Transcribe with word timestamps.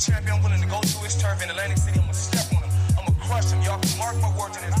champion 0.00 0.42
willing 0.42 0.62
to 0.62 0.66
go 0.66 0.80
to 0.80 0.98
his 1.04 1.14
turf 1.20 1.42
in 1.42 1.50
Atlantic 1.50 1.76
City. 1.76 1.98
I'm 1.98 2.06
gonna 2.06 2.14
step 2.14 2.48
on 2.56 2.62
him. 2.62 2.70
I'm 2.96 3.04
gonna 3.04 3.20
crush 3.20 3.52
him. 3.52 3.60
Y'all 3.60 3.78
can 3.78 3.98
mark 3.98 4.16
my 4.24 4.32
words 4.38 4.56
in 4.56 4.70
this. 4.70 4.80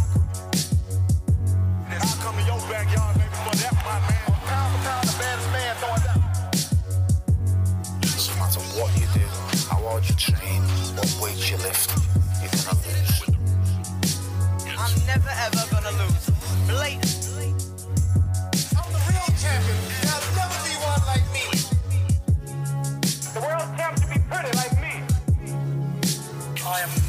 I'll 2.00 2.16
come 2.24 2.38
in 2.40 2.46
your 2.46 2.56
backyard, 2.72 3.14
baby, 3.20 3.28
for 3.44 3.54
that, 3.60 3.74
my 3.84 4.00
man. 4.00 4.24
Pound 4.48 4.72
for 4.72 4.80
pound, 4.88 5.04
the 5.04 5.12
baddest 5.20 5.48
man 5.52 5.76
throwing 5.76 6.04
down. 6.08 6.20
No 8.00 8.34
matter 8.40 8.64
what 8.80 8.90
you 8.96 9.06
do, 9.12 9.26
how 9.68 9.76
hard 9.84 10.08
you 10.08 10.14
train, 10.16 10.62
what 10.96 11.10
weight 11.20 11.50
you 11.50 11.56
lift, 11.68 11.92
you're 12.40 12.56
gonna 12.64 12.80
lose. 12.88 13.20
I'm 14.72 14.92
never 15.04 15.32
ever 15.36 15.64
gonna 15.68 15.92
lose. 16.00 16.24
Blatant. 16.64 17.28
I'm 18.72 18.88
the 18.88 19.00
real 19.12 19.28
champion. 19.36 19.79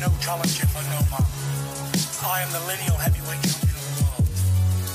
No 0.01 0.07
no. 0.07 0.15
I 2.25 2.41
am 2.41 2.51
the 2.51 2.59
lineal 2.65 2.97
heavyweight 2.97 3.43
champion 3.43 3.75
of 3.75 3.97
the 3.97 4.03
world. 4.03 4.25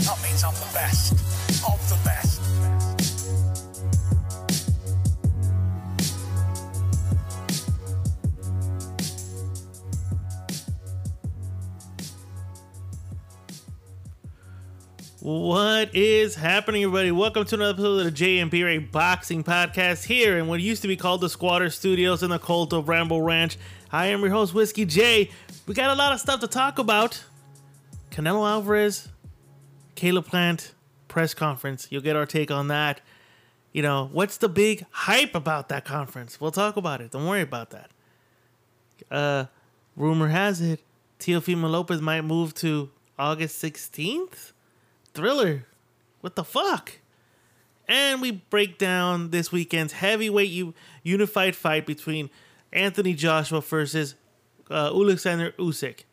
That 0.02 0.18
means 0.24 0.42
I'm 0.42 0.52
the 0.54 0.70
best 0.74 1.12
of 1.64 1.78
the 1.88 1.94
best. 2.04 2.42
What 15.20 15.94
is 15.94 16.34
happening, 16.34 16.82
everybody? 16.82 17.12
Welcome 17.12 17.44
to 17.44 17.54
another 17.54 17.74
episode 17.74 17.98
of 17.98 18.04
the 18.06 18.10
J 18.10 18.38
and 18.38 18.50
Brey 18.50 18.78
Boxing 18.78 19.44
Podcast 19.44 20.04
here 20.04 20.36
in 20.36 20.48
what 20.48 20.60
used 20.60 20.82
to 20.82 20.88
be 20.88 20.96
called 20.96 21.20
the 21.20 21.28
Squatter 21.28 21.70
Studios 21.70 22.24
in 22.24 22.30
the 22.30 22.40
cult 22.40 22.72
of 22.72 22.88
Ramble 22.88 23.22
Ranch. 23.22 23.56
I 23.92 24.06
am 24.06 24.20
your 24.20 24.30
host, 24.30 24.52
Whiskey 24.52 24.84
J. 24.84 25.30
We 25.66 25.74
got 25.74 25.90
a 25.90 25.94
lot 25.94 26.12
of 26.12 26.20
stuff 26.20 26.40
to 26.40 26.48
talk 26.48 26.78
about. 26.78 27.22
Canelo 28.10 28.48
Alvarez, 28.48 29.08
Caleb 29.94 30.26
Plant, 30.26 30.72
press 31.06 31.34
conference. 31.34 31.86
You'll 31.90 32.02
get 32.02 32.16
our 32.16 32.26
take 32.26 32.50
on 32.50 32.68
that. 32.68 33.00
You 33.72 33.82
know, 33.82 34.08
what's 34.12 34.38
the 34.38 34.48
big 34.48 34.86
hype 34.90 35.34
about 35.34 35.68
that 35.68 35.84
conference? 35.84 36.40
We'll 36.40 36.50
talk 36.50 36.76
about 36.76 37.00
it. 37.00 37.12
Don't 37.12 37.26
worry 37.26 37.42
about 37.42 37.70
that. 37.70 37.90
Uh, 39.10 39.44
rumor 39.96 40.28
has 40.28 40.60
it, 40.60 40.80
Teofimo 41.20 41.70
Lopez 41.70 42.00
might 42.00 42.22
move 42.22 42.54
to 42.54 42.90
August 43.18 43.62
16th. 43.62 44.52
Thriller. 45.14 45.66
What 46.20 46.36
the 46.36 46.44
fuck? 46.44 46.98
And 47.88 48.20
we 48.20 48.32
break 48.32 48.78
down 48.78 49.30
this 49.30 49.52
weekend's 49.52 49.92
heavyweight 49.92 50.74
unified 51.02 51.54
fight 51.54 51.86
between 51.86 52.30
Anthony 52.76 53.14
Joshua 53.14 53.60
versus 53.60 54.14
uh, 54.70 54.90
Alexander 54.94 55.52
Usyk. 55.52 56.04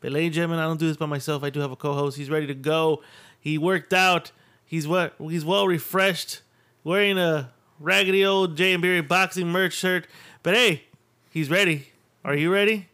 But 0.00 0.12
ladies 0.12 0.28
and 0.28 0.34
gentlemen, 0.34 0.58
I 0.58 0.64
don't 0.64 0.80
do 0.80 0.88
this 0.88 0.96
by 0.96 1.06
myself. 1.06 1.42
I 1.42 1.50
do 1.50 1.60
have 1.60 1.70
a 1.70 1.76
co-host. 1.76 2.16
He's 2.16 2.30
ready 2.30 2.46
to 2.46 2.54
go. 2.54 3.02
He 3.38 3.58
worked 3.58 3.92
out. 3.92 4.32
He's 4.64 4.88
what? 4.88 5.14
He's 5.20 5.44
well 5.44 5.66
refreshed. 5.66 6.42
Wearing 6.82 7.18
a 7.18 7.52
raggedy 7.78 8.24
old 8.24 8.56
J 8.56 8.72
and 8.72 8.82
Brey 8.82 9.00
boxing 9.00 9.48
merch 9.48 9.74
shirt. 9.74 10.06
But 10.42 10.54
hey, 10.54 10.84
he's 11.30 11.50
ready. 11.50 11.88
Are 12.24 12.34
you 12.34 12.52
ready? 12.52 12.88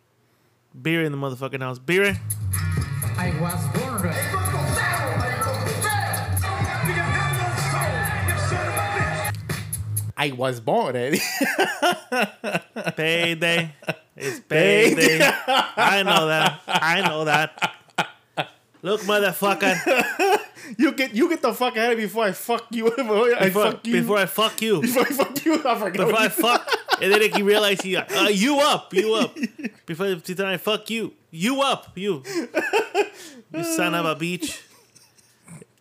Beer 0.80 1.02
in 1.02 1.12
the 1.12 1.18
motherfucking 1.18 1.60
house. 1.60 1.78
Beer. 1.78 2.18
I 3.16 3.34
was 3.40 3.80
born 3.80 4.02
ready. 4.02 4.31
I 10.22 10.30
was 10.30 10.60
born 10.60 10.94
ready. 10.94 11.18
Payday. 12.96 13.74
It's 14.16 14.38
payday. 14.48 15.18
I 15.18 16.04
know 16.04 16.28
that. 16.28 16.60
I 16.68 17.00
know 17.00 17.24
that. 17.24 17.74
Look, 18.82 19.00
motherfucker. 19.00 20.38
you 20.78 20.92
get 20.92 21.12
you 21.12 21.28
get 21.28 21.42
the 21.42 21.52
fuck 21.52 21.76
out 21.76 21.90
of 21.92 21.98
here 21.98 22.06
before 22.06 22.22
I 22.22 22.30
fuck 22.30 22.66
you. 22.70 22.92
I 22.92 23.46
Before, 23.46 23.72
fuck 23.72 23.84
you. 23.84 23.92
before 23.94 24.18
I 24.18 24.26
fuck 24.26 24.62
you. 24.62 24.80
before 24.80 25.02
I 25.02 25.06
fuck 25.06 25.44
you. 25.44 25.54
I 25.54 25.78
forgot. 25.78 26.06
Before 26.06 26.20
I 26.20 26.28
fuck. 26.28 26.70
And 27.02 27.12
then 27.12 27.32
he 27.32 27.42
realized 27.42 27.82
he, 27.82 27.96
uh, 27.96 28.28
you 28.28 28.60
up, 28.60 28.94
you 28.94 29.14
up. 29.14 29.36
Before 29.86 30.06
then 30.14 30.46
I 30.46 30.56
fuck 30.56 30.88
you. 30.88 31.14
You 31.32 31.62
up, 31.62 31.98
you. 31.98 32.22
You 33.52 33.64
son 33.64 33.96
of 33.96 34.06
a 34.06 34.14
beach. 34.14 34.62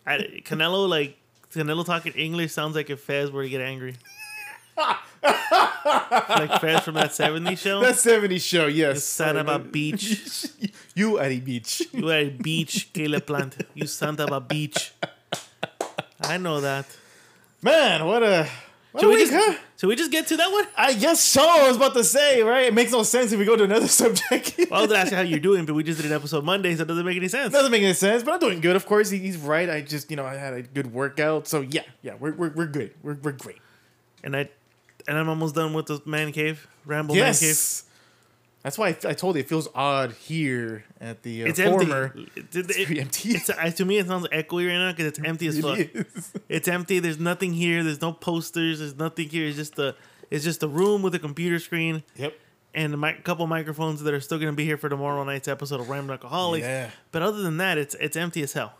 I, 0.04 0.18
Canelo, 0.44 0.88
like, 0.88 1.16
Canelo 1.54 1.86
talking 1.86 2.12
English 2.14 2.50
sounds 2.50 2.74
like 2.74 2.90
if 2.90 2.98
Fez 2.98 3.30
were 3.30 3.44
to 3.44 3.48
get 3.48 3.60
angry. 3.60 3.94
Like 4.76 6.60
Fez 6.60 6.80
from 6.82 6.94
that 6.94 7.10
70s 7.20 7.58
show. 7.58 7.80
That 7.80 7.94
70s 7.94 8.40
show, 8.42 8.66
yes. 8.66 9.04
son 9.04 9.36
of 9.42 9.48
a 9.48 9.58
beach. 9.58 10.46
you 10.94 11.18
at 11.18 11.30
a 11.30 11.40
beach. 11.40 11.82
You 11.92 12.10
are 12.10 12.18
a 12.18 12.30
beach, 12.30 12.92
Caleb 12.92 13.26
Plant. 13.26 13.56
You 13.74 13.86
son 13.86 14.18
of 14.20 14.30
a 14.30 14.40
beach. 14.40 14.92
I 16.22 16.36
know 16.38 16.60
that. 16.60 16.86
Man, 17.62 18.06
what 18.06 18.22
a. 18.22 18.48
What 18.92 19.00
Should 19.00 19.08
we 19.08 19.14
week, 19.16 19.30
just, 19.30 19.32
huh? 19.32 19.58
should 19.78 19.86
we 19.86 19.96
just 19.96 20.10
get 20.10 20.26
to 20.26 20.36
that 20.36 20.52
one? 20.52 20.66
I 20.76 20.92
guess 20.92 21.18
so. 21.24 21.40
I 21.40 21.66
was 21.66 21.78
about 21.78 21.94
to 21.94 22.04
say, 22.04 22.42
right? 22.42 22.66
It 22.66 22.74
makes 22.74 22.92
no 22.92 23.02
sense 23.04 23.32
if 23.32 23.38
we 23.38 23.46
go 23.46 23.56
to 23.56 23.64
another 23.64 23.88
subject. 24.02 24.54
Well, 24.70 24.80
I 24.80 24.82
was 24.82 24.88
gonna 24.90 25.00
ask 25.00 25.10
you 25.12 25.16
how 25.16 25.22
you're 25.22 25.38
doing, 25.38 25.64
but 25.64 25.72
we 25.72 25.82
just 25.82 25.98
did 25.98 26.10
an 26.10 26.14
episode 26.14 26.44
Monday, 26.44 26.76
so 26.76 26.82
it 26.82 26.88
doesn't 26.88 27.06
make 27.06 27.16
any 27.16 27.28
sense. 27.28 27.54
Doesn't 27.54 27.72
make 27.72 27.82
any 27.82 27.94
sense, 27.94 28.22
but 28.22 28.34
I'm 28.34 28.40
doing 28.40 28.60
good. 28.60 28.76
Of 28.76 28.84
course, 28.84 29.08
he's 29.08 29.38
right. 29.38 29.70
I 29.70 29.80
just, 29.80 30.10
you 30.10 30.18
know, 30.18 30.26
I 30.26 30.34
had 30.34 30.52
a 30.52 30.60
good 30.60 30.92
workout. 30.92 31.48
So, 31.48 31.62
yeah, 31.62 31.84
yeah, 32.02 32.16
we're, 32.20 32.34
we're, 32.34 32.50
we're 32.50 32.66
good. 32.66 32.92
We're, 33.02 33.14
we're 33.14 33.32
great. 33.32 33.60
And 34.22 34.36
I, 34.36 34.50
and 35.08 35.18
I'm 35.18 35.28
almost 35.28 35.54
done 35.54 35.72
with 35.74 35.86
the 35.86 36.00
man 36.06 36.32
cave, 36.32 36.66
ramble 36.84 37.14
man 37.14 37.32
cave. 37.34 37.42
Yes. 37.42 37.84
That's 38.62 38.78
why 38.78 38.88
I, 38.90 38.96
I 39.08 39.12
told 39.14 39.34
you 39.34 39.40
it 39.40 39.48
feels 39.48 39.66
odd 39.74 40.12
here 40.12 40.84
at 41.00 41.24
the 41.24 41.42
uh, 41.42 41.46
It's 41.48 41.60
former. 41.60 42.04
empty. 42.16 42.30
It, 42.36 42.54
it, 42.54 42.86
pretty 42.86 43.00
empty. 43.00 43.30
It's, 43.30 43.50
uh, 43.50 43.70
to 43.70 43.84
me, 43.84 43.98
it 43.98 44.06
sounds 44.06 44.28
echoey 44.28 44.68
right 44.68 44.76
now 44.78 44.92
because 44.92 45.06
it's 45.06 45.18
empty 45.24 45.48
as 45.48 45.58
fuck. 45.58 45.78
It 45.80 45.90
is. 45.96 46.32
It's 46.48 46.68
empty. 46.68 47.00
There's 47.00 47.18
nothing 47.18 47.52
here. 47.54 47.82
There's 47.82 48.00
no 48.00 48.12
posters. 48.12 48.78
There's 48.78 48.94
nothing 48.96 49.28
here. 49.28 49.46
It's 49.48 49.56
just 49.56 49.78
a, 49.80 49.96
it's 50.30 50.44
just 50.44 50.62
a 50.62 50.68
room 50.68 51.02
with 51.02 51.12
a 51.16 51.18
computer 51.18 51.58
screen 51.58 52.04
Yep. 52.14 52.34
and 52.72 52.94
a 52.94 52.96
mic- 52.96 53.24
couple 53.24 53.46
microphones 53.48 54.00
that 54.04 54.14
are 54.14 54.20
still 54.20 54.38
gonna 54.38 54.52
be 54.52 54.64
here 54.64 54.76
for 54.76 54.88
tomorrow 54.88 55.24
night's 55.24 55.48
episode 55.48 55.80
of 55.80 55.88
Rambling 55.90 56.18
Alcoholics. 56.20 56.64
Yeah. 56.64 56.90
But 57.10 57.22
other 57.22 57.42
than 57.42 57.56
that, 57.56 57.78
it's 57.78 57.96
it's 57.96 58.16
empty 58.16 58.42
as 58.44 58.52
hell. 58.52 58.74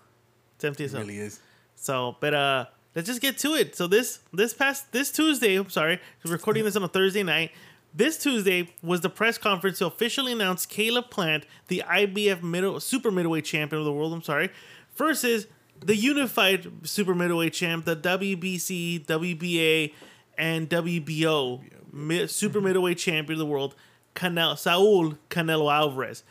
It's 0.54 0.64
empty 0.64 0.84
as 0.84 0.94
It 0.94 0.98
hell. 0.98 1.06
really 1.06 1.18
is. 1.18 1.40
So, 1.74 2.16
but 2.20 2.34
uh, 2.34 2.66
let's 2.94 3.08
just 3.08 3.20
get 3.20 3.38
to 3.38 3.54
it. 3.54 3.76
So 3.76 3.86
this 3.86 4.20
this 4.32 4.54
past 4.54 4.92
this 4.92 5.10
Tuesday, 5.10 5.56
I'm 5.56 5.70
sorry, 5.70 6.00
we're 6.24 6.32
recording 6.32 6.64
this 6.64 6.76
on 6.76 6.82
a 6.82 6.88
Thursday 6.88 7.22
night. 7.22 7.50
This 7.94 8.16
Tuesday 8.16 8.70
was 8.82 9.02
the 9.02 9.10
press 9.10 9.36
conference 9.36 9.78
to 9.78 9.86
officially 9.86 10.32
announce 10.32 10.64
Caleb 10.64 11.10
Plant, 11.10 11.44
the 11.68 11.82
IBF 11.86 12.42
middle 12.42 12.80
super 12.80 13.10
middleweight 13.10 13.44
champion 13.44 13.80
of 13.80 13.84
the 13.84 13.92
world. 13.92 14.12
I'm 14.12 14.22
sorry, 14.22 14.50
versus 14.96 15.46
the 15.80 15.96
unified 15.96 16.86
super 16.86 17.14
middleweight 17.14 17.52
champ, 17.52 17.84
the 17.84 17.96
WBC, 17.96 19.04
WBA, 19.04 19.92
and 20.38 20.68
WBO 20.70 21.60
mi- 21.92 22.26
super 22.26 22.58
mm-hmm. 22.58 22.66
middleweight 22.66 22.98
champion 22.98 23.34
of 23.34 23.38
the 23.38 23.46
world, 23.46 23.74
Canelo 24.14 24.56
Saul 24.56 25.14
Canelo 25.30 25.72
Alvarez. 25.72 26.22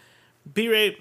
B-Ray, 0.51 0.97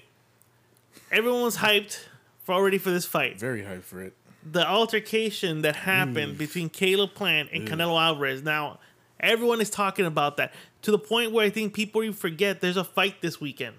everyone 1.11 1.41
was 1.41 1.57
hyped 1.57 2.05
for 2.43 2.53
already 2.53 2.77
for 2.77 2.91
this 2.91 3.05
fight 3.05 3.39
Very 3.39 3.63
hyped 3.63 3.83
for 3.83 4.03
it. 4.03 4.13
The 4.49 4.67
altercation 4.67 5.61
that 5.61 5.75
happened 5.75 6.37
between 6.37 6.69
Caleb 6.69 7.13
Plant 7.13 7.49
and 7.53 7.67
Canelo 7.67 8.01
Alvarez. 8.01 8.41
Now, 8.41 8.79
everyone 9.19 9.61
is 9.61 9.69
talking 9.69 10.05
about 10.05 10.37
that 10.37 10.53
to 10.81 10.91
the 10.91 10.99
point 10.99 11.31
where 11.31 11.45
I 11.45 11.49
think 11.49 11.73
people 11.73 12.01
even 12.03 12.13
forget 12.15 12.61
there's 12.61 12.77
a 12.77 12.83
fight 12.83 13.21
this 13.21 13.39
weekend. 13.39 13.75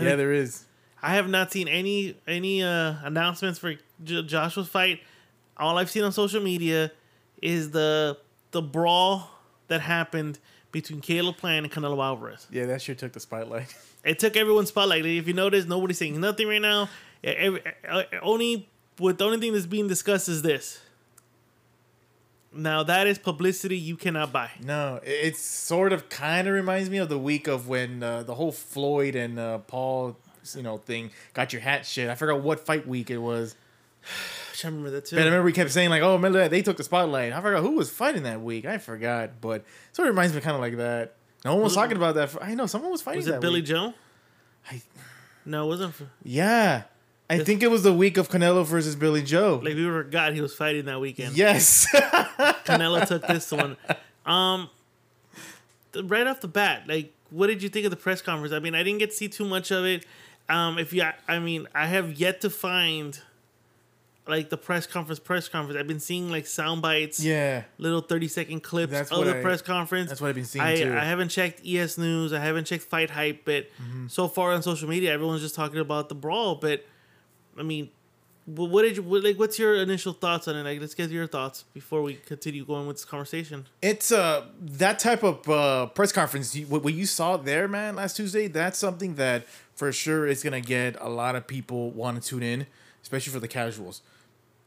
Yeah, 0.00 0.16
there 0.16 0.32
is. 0.32 0.64
I 1.02 1.14
have 1.14 1.28
not 1.28 1.52
seen 1.52 1.68
any 1.68 2.16
any 2.26 2.62
uh, 2.62 2.94
announcements 3.02 3.58
for 3.58 3.74
J- 4.04 4.22
Joshua's 4.22 4.68
fight. 4.68 5.00
All 5.56 5.76
I've 5.76 5.90
seen 5.90 6.04
on 6.04 6.12
social 6.12 6.40
media 6.42 6.92
is 7.42 7.72
the 7.72 8.16
the 8.52 8.62
brawl 8.62 9.28
that 9.68 9.80
happened 9.80 10.38
between 10.70 11.00
Caleb 11.00 11.36
Plant 11.36 11.66
and 11.66 11.72
Canelo 11.74 12.02
Alvarez. 12.02 12.46
Yeah, 12.50 12.66
that 12.66 12.80
sure 12.80 12.94
took 12.94 13.12
the 13.12 13.20
spotlight. 13.20 13.74
It 14.04 14.18
took 14.18 14.36
everyone's 14.36 14.70
spotlight. 14.70 15.06
If 15.06 15.28
you 15.28 15.32
notice, 15.32 15.64
nobody's 15.64 15.96
saying 15.96 16.20
nothing 16.20 16.48
right 16.48 16.60
now. 16.60 16.88
Every, 17.22 17.62
only 18.20 18.68
what 18.98 19.18
the 19.18 19.24
only 19.24 19.38
thing 19.38 19.52
that's 19.52 19.66
being 19.66 19.88
discussed 19.88 20.28
is 20.28 20.42
this. 20.42 20.80
Now 22.54 22.82
that 22.82 23.06
is 23.06 23.18
publicity 23.18 23.78
you 23.78 23.96
cannot 23.96 24.30
buy. 24.32 24.50
No, 24.62 24.96
it- 25.02 25.08
it's 25.10 25.40
sort 25.40 25.92
of 25.92 26.08
kind 26.10 26.46
of 26.46 26.52
reminds 26.54 26.90
me 26.90 26.98
of 26.98 27.08
the 27.08 27.18
week 27.18 27.46
of 27.48 27.66
when 27.66 28.02
uh, 28.02 28.22
the 28.24 28.34
whole 28.34 28.52
Floyd 28.52 29.14
and 29.16 29.38
uh, 29.38 29.58
Paul, 29.58 30.18
you 30.54 30.62
know, 30.62 30.76
thing 30.76 31.10
got 31.32 31.52
your 31.54 31.62
hat 31.62 31.86
shit. 31.86 32.10
I 32.10 32.14
forgot 32.14 32.42
what 32.42 32.60
fight 32.60 32.86
week 32.86 33.10
it 33.10 33.18
was. 33.18 33.54
I 34.64 34.66
remember 34.68 34.90
that 34.90 35.06
too. 35.06 35.16
But 35.16 35.22
I 35.22 35.24
remember 35.24 35.44
we 35.46 35.52
kept 35.52 35.70
saying 35.70 35.88
like, 35.90 36.02
"Oh, 36.02 36.12
remember 36.14 36.38
that 36.40 36.50
they 36.50 36.60
took 36.62 36.76
the 36.76 36.84
spotlight." 36.84 37.32
I 37.32 37.40
forgot 37.40 37.62
who 37.62 37.70
was 37.72 37.90
fighting 37.90 38.24
that 38.24 38.42
week. 38.42 38.64
I 38.66 38.78
forgot, 38.78 39.40
but 39.40 39.64
sort 39.92 40.06
of 40.08 40.14
reminds 40.14 40.34
me 40.34 40.40
kind 40.42 40.54
of 40.54 40.60
like 40.60 40.76
that. 40.76 41.14
No 41.44 41.54
one 41.54 41.62
was 41.64 41.70
Was 41.70 41.76
talking 41.82 41.96
about 41.96 42.14
that. 42.16 42.30
For, 42.30 42.42
I 42.42 42.54
know 42.54 42.66
someone 42.66 42.90
was 42.92 43.02
fighting. 43.02 43.20
was 43.20 43.26
it 43.28 43.40
Billy 43.40 43.60
week. 43.60 43.64
Joe? 43.64 43.94
I- 44.70 44.82
No, 45.46 45.64
it 45.64 45.68
wasn't. 45.68 45.94
For, 45.94 46.06
Yeah, 46.22 46.82
I 47.40 47.44
think 47.44 47.62
it 47.62 47.70
was 47.70 47.82
the 47.82 47.92
week 47.92 48.16
of 48.16 48.28
Canelo 48.28 48.64
versus 48.64 48.96
Billy 48.96 49.22
Joe. 49.22 49.60
like 49.64 49.74
we 49.74 49.84
forgot 49.84 50.32
he 50.34 50.40
was 50.40 50.54
fighting 50.54 50.84
that 50.86 51.00
weekend. 51.00 51.36
yes, 51.36 51.86
Canelo 52.64 53.06
took 53.06 53.26
this 53.26 53.50
one. 53.50 53.76
Um, 54.26 54.68
right 56.04 56.26
off 56.26 56.40
the 56.40 56.48
bat, 56.48 56.84
like, 56.88 57.12
what 57.30 57.46
did 57.48 57.62
you 57.62 57.68
think 57.68 57.84
of 57.84 57.90
the 57.90 57.96
press 57.96 58.22
conference? 58.22 58.52
I 58.52 58.58
mean, 58.58 58.74
I 58.74 58.82
didn't 58.82 58.98
get 58.98 59.10
to 59.10 59.16
see 59.16 59.28
too 59.28 59.44
much 59.44 59.70
of 59.70 59.84
it. 59.84 60.04
Um, 60.48 60.78
if 60.78 60.92
you, 60.92 61.04
I 61.28 61.38
mean, 61.38 61.66
I 61.74 61.86
have 61.86 62.14
yet 62.14 62.40
to 62.42 62.50
find 62.50 63.18
like 64.26 64.50
the 64.50 64.56
press 64.56 64.86
conference. 64.86 65.18
Press 65.18 65.48
conference. 65.48 65.78
I've 65.78 65.86
been 65.88 66.00
seeing 66.00 66.30
like 66.30 66.46
sound 66.46 66.82
bites, 66.82 67.18
Yeah. 67.24 67.64
little 67.78 68.00
thirty 68.00 68.28
second 68.28 68.62
clips 68.62 68.92
That's 68.92 69.10
of 69.10 69.24
the 69.24 69.38
I- 69.38 69.42
press 69.42 69.62
conference. 69.62 70.10
that's 70.10 70.20
what 70.20 70.28
I've 70.28 70.34
been 70.34 70.44
seeing, 70.44 70.64
I, 70.64 70.76
too. 70.76 70.92
I 70.92 71.04
haven't 71.04 71.30
checked 71.30 71.60
ES 71.66 71.98
News. 71.98 72.32
I 72.32 72.38
haven't 72.40 72.66
checked 72.66 72.84
Fight 72.84 73.10
Hype, 73.10 73.44
but 73.44 73.66
Mm-hmm. 73.82 74.08
so 74.08 74.28
far 74.28 74.52
on 74.52 74.62
social 74.62 74.88
media, 74.88 75.12
everyone's 75.12 75.40
just 75.42 75.54
talking 75.54 75.80
about 75.80 76.08
the 76.08 76.14
brawl. 76.14 76.56
But 76.56 76.84
I 77.58 77.62
mean, 77.62 77.90
what 78.46 78.82
did 78.82 78.96
you 78.96 79.02
what, 79.02 79.22
like? 79.22 79.38
What's 79.38 79.58
your 79.58 79.76
initial 79.76 80.12
thoughts 80.12 80.48
on 80.48 80.56
it? 80.56 80.64
Like, 80.64 80.80
let's 80.80 80.94
get 80.94 81.10
your 81.10 81.26
thoughts 81.28 81.64
before 81.72 82.02
we 82.02 82.14
continue 82.14 82.64
going 82.64 82.86
with 82.86 82.96
this 82.96 83.04
conversation. 83.04 83.66
It's 83.80 84.10
uh 84.10 84.46
that 84.60 84.98
type 84.98 85.22
of 85.22 85.48
uh, 85.48 85.86
press 85.86 86.10
conference. 86.10 86.56
What, 86.56 86.92
you 86.92 87.06
saw 87.06 87.36
there, 87.36 87.68
man, 87.68 87.94
last 87.94 88.16
Tuesday. 88.16 88.48
That's 88.48 88.78
something 88.78 89.14
that 89.14 89.46
for 89.74 89.92
sure 89.92 90.26
is 90.26 90.42
gonna 90.42 90.60
get 90.60 90.96
a 91.00 91.08
lot 91.08 91.36
of 91.36 91.46
people 91.46 91.90
want 91.90 92.20
to 92.20 92.28
tune 92.28 92.42
in, 92.42 92.66
especially 93.02 93.32
for 93.32 93.40
the 93.40 93.48
casuals. 93.48 94.02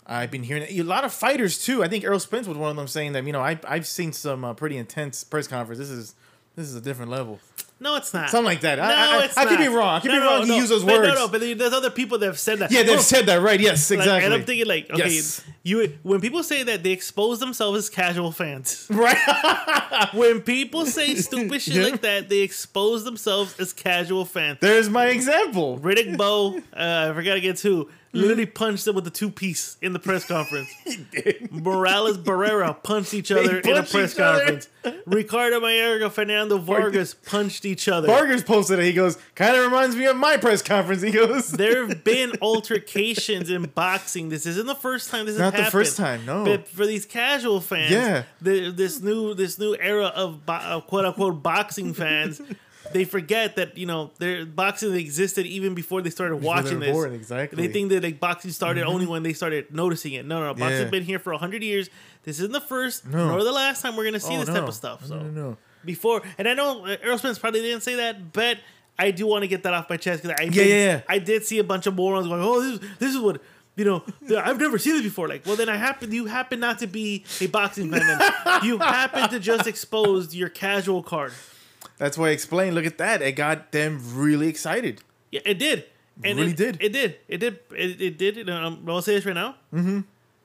I've 0.08 0.32
been 0.32 0.44
hearing 0.44 0.64
a 0.70 0.84
lot 0.84 1.04
of 1.04 1.12
fighters 1.14 1.64
too. 1.64 1.84
I 1.84 1.88
think 1.88 2.04
Errol 2.04 2.20
Spence 2.20 2.48
was 2.48 2.58
one 2.58 2.70
of 2.70 2.78
them 2.78 2.88
saying 2.88 3.12
that 3.14 3.26
you 3.26 3.34
know 3.34 3.42
I 3.42 3.60
I've 3.68 3.88
seen 3.88 4.14
some 4.14 4.46
uh, 4.46 4.54
pretty 4.54 4.78
intense 4.78 5.24
press 5.26 5.48
conference. 5.48 5.80
This 5.80 5.90
is 5.90 6.16
this 6.56 6.68
is 6.68 6.76
a 6.76 6.82
different 6.82 7.12
level. 7.12 7.40
No, 7.78 7.98
it's 7.98 8.14
not. 8.14 8.30
Something 8.30 8.46
like 8.46 8.62
that. 8.62 8.80
I- 8.80 8.88
No, 8.88 8.96
I- 8.96 9.22
I- 9.22 9.26
it's 9.26 9.38
I 9.38 9.46
could 9.46 9.60
be 9.60 9.68
wrong. 9.68 9.98
I 9.98 10.00
could 10.00 10.08
No, 10.08 10.14
be 10.14 10.20
no, 10.22 10.26
wrong. 10.28 10.42
He 10.44 10.48
no. 10.50 10.56
used 10.56 10.72
those 10.72 10.86
But 10.86 10.94
words. 11.00 11.08
No, 11.10 11.14
no, 11.16 11.28
but 11.28 11.42
there's 11.42 11.74
other 11.74 11.90
people 11.90 12.18
that 12.20 12.26
have 12.28 12.40
said 12.40 12.60
that. 12.60 12.72
Yeah, 12.72 12.84
they've 12.84 12.98
Oh, 13.00 13.02
said 13.02 13.26
that 13.26 13.42
right. 13.42 13.60
Yes, 13.60 13.90
like, 13.92 14.00
exactly. 14.00 14.24
and 14.26 14.34
I'm 14.34 14.46
thinking 14.46 14.66
like, 14.66 14.90
okay, 14.90 15.10
Yes. 15.10 15.42
you 15.64 15.94
when 16.04 16.22
people 16.22 16.42
say 16.42 16.64
that 16.64 16.84
they 16.84 16.92
expose 16.92 17.40
themselves 17.40 17.78
as 17.78 17.90
casual 17.90 18.32
fans. 18.32 18.88
right. 18.90 19.18
When 20.14 20.42
people 20.42 20.86
say 20.86 21.16
stupid 21.16 21.62
shit 21.62 21.76
Yeah. 21.76 21.84
like 21.84 22.02
that, 22.02 22.30
they 22.30 22.40
expose 22.40 23.04
themselves 23.04 23.56
as 23.60 23.74
casual 23.74 24.24
fans. 24.26 24.58
There's 24.62 24.90
my 24.90 25.08
example. 25.08 25.78
Riddick 25.80 26.16
Bowe, 26.18 26.58
uh, 26.76 27.10
I 27.12 27.14
forgot 27.14 27.36
to 27.36 27.42
get 27.42 27.56
Mm-hmm. 27.56 27.90
Literally 28.16 28.46
punched 28.46 28.86
them 28.86 28.96
with 28.96 29.06
a 29.08 29.12
two 29.12 29.30
piece 29.30 29.78
in 29.82 29.94
the 29.94 30.00
press 30.00 30.26
conference. 30.26 30.70
Morales 31.52 32.18
Barrera 32.18 32.82
punched 32.84 33.14
each 33.14 33.32
other 33.32 33.60
in 33.60 33.78
a 33.78 33.84
press 33.84 34.14
each 34.14 34.20
other. 34.20 34.40
conference. 34.40 34.70
Ricardo 35.06 35.60
Mayorga, 35.60 36.12
Fernando 36.12 36.58
Vargas 36.58 37.14
punched 37.14 37.66
each 37.66 37.88
other. 37.88 38.08
Vargas 38.08 38.44
posted 38.44 38.80
it. 38.80 38.86
He 38.86 38.94
goes, 38.94 39.18
kind 39.36 39.56
of 39.56 39.64
reminds 39.64 39.96
me 39.96 40.06
of 40.06 40.16
my 40.16 40.38
press 40.38 40.62
conference. 40.62 41.02
He 41.02 41.12
goes, 41.12 41.52
there 41.52 41.88
have 41.88 42.04
been 42.04 42.34
altercations 42.42 43.50
in 43.50 43.64
boxing. 43.64 44.30
This 44.30 44.46
isn't 44.46 44.68
the 44.68 44.76
first 44.76 45.10
time 45.10 45.26
this 45.26 45.36
has 45.36 45.40
Not 45.40 45.52
the 45.54 45.58
happened. 45.64 45.72
first 45.72 45.98
time, 45.98 46.26
no. 46.26 46.46
But 46.46 46.68
for 46.68 46.86
these 46.86 47.06
casual 47.06 47.62
fans, 47.62 47.92
Yeah. 47.92 48.24
the, 48.42 48.72
this 48.72 49.02
new 49.02 49.34
this 49.34 49.58
new 49.58 49.76
era 49.76 50.06
of, 50.08 50.46
bo- 50.46 50.54
of 50.54 50.88
quote 50.88 51.06
unquote 51.06 51.42
boxing 51.42 51.94
fans, 51.94 52.42
they 52.94 53.04
forget 53.06 53.56
that 53.58 53.78
you 53.78 53.86
know 53.86 54.12
their 54.20 54.46
boxing 54.46 54.94
existed 54.96 55.46
even 55.46 55.74
before 55.76 56.02
they 56.02 56.10
started 56.10 56.36
Before 56.38 56.56
they 56.56 56.62
watching 56.64 56.80
were 56.80 56.86
this. 56.86 56.94
born, 56.94 57.14
exactly. 57.14 57.58
Mm-hmm. 57.58 57.68
They 57.68 57.74
think 57.74 57.90
that 57.90 58.04
like 58.04 58.20
boxing 58.20 58.52
started 58.52 58.84
only 58.84 59.06
when 59.06 59.24
they 59.24 59.34
started 59.34 59.74
noticing 59.74 60.14
it. 60.14 60.26
No, 60.26 60.40
no, 60.40 60.48
no. 60.48 60.54
Boxing's 60.54 60.86
Yeah. 60.86 60.90
been 60.90 61.04
here 61.04 61.20
for 61.20 61.34
hundred 61.34 61.64
years. 61.64 61.90
This 62.24 62.40
isn't 62.40 62.52
the 62.54 62.62
first 62.62 63.06
No. 63.08 63.30
nor 63.30 63.44
the 63.44 63.52
last 63.52 63.82
time 63.82 63.96
we're 63.96 64.06
gonna 64.06 64.20
see 64.20 64.36
Oh, 64.36 64.40
this 64.40 64.48
no. 64.50 64.56
type 64.56 64.68
of 64.68 64.74
stuff. 64.74 65.06
So 65.06 65.20
No, 65.20 65.30
no, 65.30 65.58
before, 65.84 66.22
and 66.38 66.48
I 66.48 66.54
know 66.54 66.86
Errol 66.86 67.18
Spence 67.18 67.38
probably 67.40 67.62
didn't 67.62 67.82
say 67.84 67.96
that, 67.96 68.32
but 68.34 68.58
I 68.98 69.12
do 69.12 69.28
want 69.28 69.44
to 69.44 69.48
get 69.48 69.64
that 69.64 69.74
off 69.74 69.90
my 69.90 69.98
chest 69.98 70.24
because 70.24 70.38
I 70.40 70.46
did, 70.46 70.56
yeah, 70.56 70.64
yeah. 70.76 71.02
I 71.10 71.20
did 71.20 71.46
see 71.46 71.60
a 71.60 71.64
bunch 71.64 71.86
of 71.86 71.96
morons 71.96 72.28
going, 72.28 72.42
"Oh, 72.42 72.62
this, 72.62 72.80
this 73.00 73.14
is 73.14 73.20
what." 73.20 73.42
You 73.78 73.84
know, 73.84 74.04
I've 74.38 74.58
never 74.58 74.78
seen 74.78 74.94
this 74.94 75.02
before. 75.04 75.28
Like, 75.28 75.46
well, 75.46 75.58
then 75.58 75.68
I 75.68 75.76
happen 75.76 76.10
you 76.14 76.28
happen 76.28 76.62
not 76.62 76.80
to 76.80 76.88
be 76.88 77.26
a 77.42 77.48
boxing 77.48 77.92
fan. 77.92 78.22
You 78.64 78.78
happen 78.78 79.28
to 79.32 79.38
just 79.38 79.68
expose 79.68 80.34
your 80.34 80.48
casual 80.48 81.04
card. 81.04 81.34
That's 81.98 82.18
why 82.18 82.28
I 82.28 82.32
explained. 82.32 82.76
Look 82.76 82.86
at 82.86 82.98
that. 82.98 83.22
It 83.22 83.34
got 83.34 83.72
them 83.72 84.00
really 84.14 84.48
excited. 84.48 85.02
Yeah, 85.32 85.42
it 85.46 85.60
did. 85.60 85.86
And 86.24 86.40
Really 86.40 86.52
it, 86.52 86.58
did. 86.58 86.78
It 86.82 86.94
did. 86.94 87.18
It 87.28 87.38
did. 87.40 87.60
It, 87.72 88.02
it 88.02 88.18
did. 88.18 88.50
Um, 88.50 88.86
I'll 88.88 89.02
say 89.02 89.16
this 89.16 89.26
right 89.26 89.36
now. 89.36 89.56
Mm-hmm. 89.74 90.02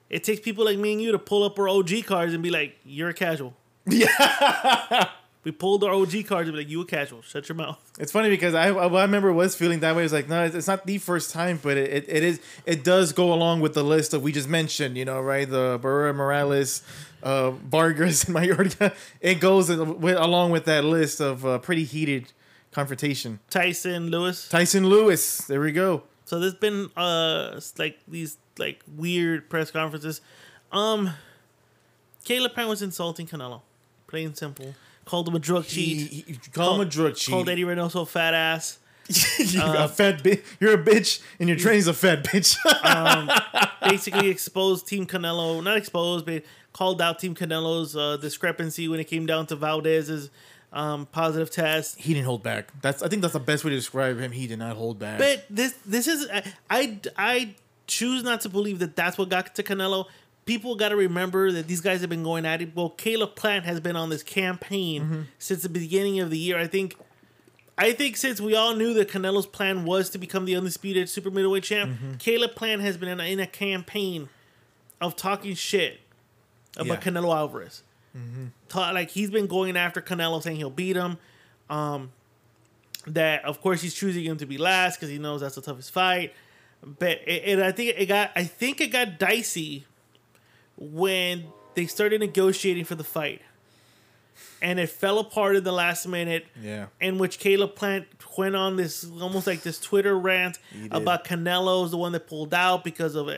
It 0.09 0.23
takes 0.25 0.41
people 0.41 0.65
like 0.65 0.77
me 0.77 0.91
and 0.93 1.01
you 1.01 1.13
to 1.13 1.19
pull 1.19 1.43
up 1.43 1.57
our 1.57 1.69
OG 1.69 2.05
cards 2.05 2.33
and 2.33 2.43
be 2.43 2.49
like, 2.49 2.75
"You're 2.83 3.09
a 3.09 3.13
casual." 3.13 3.53
Yeah. 3.85 5.07
we 5.43 5.51
pulled 5.51 5.83
our 5.83 5.91
OG 5.91 6.25
cards 6.27 6.47
and 6.47 6.55
be 6.55 6.63
like, 6.63 6.69
"You 6.69 6.81
a 6.81 6.85
casual? 6.85 7.21
Shut 7.21 7.49
your 7.49 7.55
mouth." 7.55 7.79
It's 7.99 8.11
funny 8.11 8.29
because 8.29 8.53
I 8.53 8.69
I 8.69 8.87
I 8.87 9.01
remember 9.03 9.31
was 9.33 9.55
feeling 9.55 9.81
that 9.81 9.95
way. 9.95 10.03
It's 10.03 10.13
like 10.13 10.29
no, 10.29 10.43
it's 10.43 10.67
not 10.67 10.85
the 10.85 10.97
first 10.97 11.31
time, 11.31 11.59
but 11.61 11.77
it, 11.77 11.91
it, 11.91 12.05
it 12.07 12.23
is 12.23 12.39
it 12.65 12.83
does 12.83 13.13
go 13.13 13.33
along 13.33 13.61
with 13.61 13.73
the 13.73 13.83
list 13.83 14.13
of 14.13 14.21
we 14.21 14.31
just 14.31 14.49
mentioned. 14.49 14.97
You 14.97 15.05
know, 15.05 15.21
right? 15.21 15.49
The 15.49 15.79
Barrera 15.81 16.15
Morales, 16.15 16.83
uh, 17.23 17.51
Vargas, 17.51 18.23
and 18.25 18.35
Mayorga. 18.37 18.93
It 19.19 19.39
goes 19.39 19.69
with, 19.69 20.17
along 20.17 20.51
with 20.51 20.65
that 20.65 20.83
list 20.83 21.19
of 21.19 21.45
uh, 21.45 21.59
pretty 21.59 21.83
heated 21.83 22.33
confrontation. 22.71 23.39
Tyson 23.49 24.09
Lewis. 24.09 24.47
Tyson 24.49 24.87
Lewis. 24.87 25.39
There 25.39 25.61
we 25.61 25.71
go. 25.71 26.03
So 26.25 26.39
there's 26.39 26.53
been 26.53 26.89
uh 26.95 27.59
like 27.77 27.99
these 28.07 28.37
like 28.57 28.81
weird 28.95 29.49
press 29.49 29.69
conferences. 29.69 30.21
Um 30.71 31.11
Caleb 32.23 32.53
Plant 32.53 32.69
was 32.69 32.81
insulting 32.81 33.27
Canelo. 33.27 33.61
Plain 34.07 34.27
and 34.27 34.37
simple. 34.37 34.73
Called 35.11 35.27
him 35.27 35.35
a 35.35 35.39
drug 35.39 35.65
He, 35.65 36.07
cheat. 36.07 36.25
he, 36.25 36.33
call 36.53 36.75
him 36.75 36.87
a 36.87 36.89
drug 36.89 37.15
cheat. 37.17 37.33
Called 37.33 37.49
Eddie 37.49 37.65
Reynoso 37.65 38.03
a 38.03 38.05
fat 38.05 38.33
ass. 38.33 38.77
You're 39.39 39.61
Uh, 39.61 39.83
a 39.83 39.87
fat 39.89 40.23
bitch. 40.23 40.41
You're 40.61 40.75
a 40.75 40.81
bitch, 40.81 41.21
and 41.37 41.49
your 41.49 41.57
training's 41.57 41.87
a 41.87 41.93
fat 41.93 42.23
bitch. 42.23 42.55
Basically 43.89 44.29
exposed 44.29 44.87
Team 44.87 45.05
Canelo, 45.05 45.61
not 45.61 45.75
exposed, 45.75 46.25
but 46.25 46.43
called 46.71 47.01
out 47.01 47.19
Team 47.19 47.35
Canelo's 47.35 47.93
uh, 47.97 48.15
discrepancy 48.17 48.87
when 48.87 49.01
it 49.01 49.05
came 49.05 49.25
down 49.25 49.47
to 49.47 49.55
Valdez's 49.57 50.29
um, 50.71 51.05
positive 51.07 51.51
test. 51.51 51.99
he 51.99 52.13
didn't 52.13 52.25
hold 52.25 52.41
back. 52.41 52.71
That's 52.81 53.03
I 53.03 53.09
think 53.09 53.21
that's 53.21 53.33
the 53.33 53.39
best 53.41 53.65
way 53.65 53.71
to 53.71 53.75
describe 53.75 54.17
him. 54.17 54.31
He 54.31 54.47
did 54.47 54.59
not 54.59 54.77
hold 54.77 54.97
back. 54.97 55.19
But 55.19 55.45
this 55.49 55.73
this 55.85 56.07
is 56.07 56.25
I 56.31 56.43
I, 56.69 56.99
I 57.17 57.55
choose 57.87 58.23
not 58.23 58.39
to 58.41 58.49
believe 58.49 58.79
that 58.79 58.95
that's 58.95 59.17
what 59.17 59.27
got 59.27 59.53
to 59.55 59.63
Canelo. 59.63 60.05
People 60.45 60.75
got 60.75 60.89
to 60.89 60.95
remember 60.95 61.51
that 61.51 61.67
these 61.67 61.81
guys 61.81 62.01
have 62.01 62.09
been 62.09 62.23
going 62.23 62.45
at 62.45 62.61
it. 62.61 62.75
Well, 62.75 62.89
Caleb 62.89 63.35
Plant 63.35 63.65
has 63.65 63.79
been 63.79 63.95
on 63.95 64.09
this 64.09 64.23
campaign 64.23 65.01
Mm-hmm. 65.03 65.21
since 65.39 65.61
the 65.61 65.69
beginning 65.69 66.19
of 66.19 66.29
the 66.29 66.37
year. 66.37 66.57
I 66.57 66.67
think 66.67 66.95
I 67.77 67.93
think 67.93 68.17
since 68.17 68.41
we 68.41 68.53
all 68.55 68.75
knew 68.75 68.93
that 68.95 69.07
Canelo's 69.09 69.45
plan 69.45 69.85
was 69.85 70.09
to 70.11 70.17
become 70.17 70.45
the 70.45 70.55
undisputed 70.55 71.09
super 71.09 71.31
middleweight 71.31 71.63
champ, 71.63 71.91
Mm-hmm. 71.91 72.13
Caleb 72.15 72.55
Plant 72.55 72.81
has 72.81 72.97
been 72.97 73.09
in 73.09 73.19
a, 73.19 73.23
in 73.23 73.39
a 73.39 73.47
campaign 73.47 74.29
of 74.99 75.15
talking 75.15 75.55
shit 75.55 75.99
about 76.75 77.05
Yeah. 77.05 77.11
Canelo 77.11 77.35
Alvarez. 77.35 77.83
Ta- 78.67 78.91
like 78.91 79.09
he's 79.11 79.29
been 79.31 79.47
going 79.47 79.77
after 79.77 80.01
Canelo, 80.01 80.43
saying 80.43 80.57
he'll 80.57 80.69
beat 80.69 80.95
him. 80.97 81.17
Um, 81.69 82.11
that 83.07 83.45
of 83.45 83.61
course 83.61 83.81
he's 83.81 83.93
choosing 83.95 84.23
him 84.25 84.37
to 84.37 84.45
be 84.45 84.57
last 84.57 84.97
because 84.97 85.09
he 85.09 85.17
knows 85.17 85.41
that's 85.41 85.55
the 85.55 85.61
toughest 85.61 85.91
fight. 85.91 86.33
But 86.83 87.19
it, 87.25 87.43
it, 87.45 87.59
I 87.59 87.71
think 87.71 87.95
it 87.97 88.05
got 88.07 88.31
I 88.35 88.43
think 88.43 88.81
it 88.81 88.87
got 88.87 89.17
dicey 89.17 89.85
when 90.81 91.45
they 91.75 91.85
started 91.85 92.19
negotiating 92.19 92.85
for 92.85 92.95
the 92.95 93.03
fight, 93.03 93.41
and 94.61 94.79
it 94.79 94.89
fell 94.89 95.19
apart 95.19 95.55
in 95.55 95.63
the 95.63 95.71
last 95.71 96.07
minute. 96.07 96.47
Yeah. 96.61 96.87
In 96.99 97.17
which 97.17 97.37
Caleb 97.39 97.75
Plant 97.75 98.07
went 98.37 98.55
on 98.55 98.75
this 98.75 99.05
almost 99.21 99.45
like 99.45 99.61
this 99.61 99.79
Twitter 99.79 100.17
rant 100.17 100.57
about 100.89 101.25
Canelo's 101.25 101.91
the 101.91 101.97
one 101.97 102.11
that 102.13 102.27
pulled 102.27 102.53
out 102.53 102.83
because 102.83 103.15
of 103.15 103.29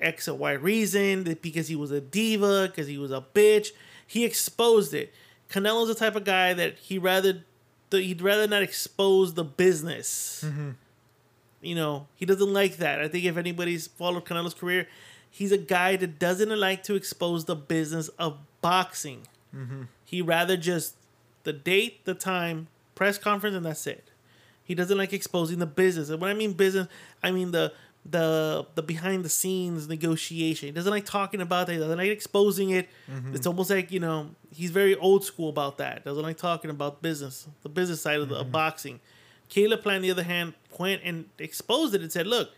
X 0.00 0.28
or 0.28 0.34
Y 0.34 0.52
reason, 0.52 1.24
that 1.24 1.42
because 1.42 1.68
he 1.68 1.76
was 1.76 1.90
a 1.90 2.00
diva, 2.00 2.66
because 2.68 2.86
he 2.86 2.98
was 2.98 3.10
a 3.10 3.24
bitch. 3.34 3.68
He 4.06 4.24
exposed 4.24 4.94
it. 4.94 5.12
Canelo's 5.50 5.88
the 5.88 5.94
type 5.94 6.16
of 6.16 6.24
guy 6.24 6.52
that 6.54 6.78
he 6.78 6.98
rather 6.98 7.44
he'd 7.90 8.22
rather 8.22 8.46
not 8.46 8.62
expose 8.62 9.34
the 9.34 9.44
business. 9.44 10.44
Mm-hmm. 10.46 10.70
You 11.60 11.74
know, 11.74 12.06
he 12.14 12.24
doesn't 12.26 12.52
like 12.52 12.76
that. 12.78 13.00
I 13.00 13.08
think 13.08 13.24
if 13.24 13.36
anybody's 13.36 13.86
followed 13.86 14.24
Canelo's 14.24 14.54
career, 14.54 14.86
he's 15.30 15.52
a 15.52 15.58
guy 15.58 15.96
that 15.96 16.18
doesn't 16.18 16.48
like 16.58 16.82
to 16.84 16.94
expose 16.94 17.44
the 17.44 17.56
business 17.56 18.08
of 18.18 18.38
boxing. 18.60 19.22
Mm-hmm. 19.54 19.82
He 20.04 20.22
rather 20.22 20.56
just 20.56 20.94
the 21.44 21.52
date, 21.52 22.04
the 22.04 22.14
time, 22.14 22.68
press 22.94 23.18
conference, 23.18 23.56
and 23.56 23.64
that's 23.64 23.86
it. 23.86 24.10
He 24.62 24.74
doesn't 24.74 24.98
like 24.98 25.12
exposing 25.12 25.58
the 25.58 25.66
business. 25.66 26.10
And 26.10 26.20
when 26.20 26.30
I 26.30 26.34
mean 26.34 26.52
business, 26.52 26.88
I 27.22 27.30
mean 27.30 27.52
the 27.52 27.72
the 28.04 28.66
the 28.74 28.82
behind 28.82 29.24
the 29.24 29.28
scenes 29.28 29.88
negotiation. 29.88 30.66
He 30.66 30.72
doesn't 30.72 30.90
like 30.90 31.04
talking 31.04 31.40
about 31.40 31.68
it. 31.68 31.74
He 31.74 31.78
doesn't 31.78 31.98
like 31.98 32.08
exposing 32.08 32.70
it. 32.70 32.88
Mm-hmm. 33.10 33.34
It's 33.34 33.46
almost 33.46 33.70
like 33.70 33.90
you 33.90 34.00
know 34.00 34.30
he's 34.52 34.70
very 34.70 34.94
old 34.96 35.24
school 35.24 35.48
about 35.48 35.78
that. 35.78 36.04
Doesn't 36.04 36.22
like 36.22 36.36
talking 36.36 36.70
about 36.70 37.02
business, 37.02 37.46
the 37.62 37.68
business 37.68 38.00
side 38.00 38.20
of, 38.20 38.28
the, 38.28 38.36
of 38.36 38.42
mm-hmm. 38.42 38.52
boxing. 38.52 39.00
Caleb 39.48 39.82
Plant, 39.82 39.96
on 39.96 40.02
the 40.02 40.10
other 40.10 40.22
hand, 40.22 40.52
went 40.78 41.00
and 41.02 41.26
exposed 41.38 41.94
it 41.94 42.02
and 42.02 42.12
said, 42.12 42.26
"Look, 42.26 42.50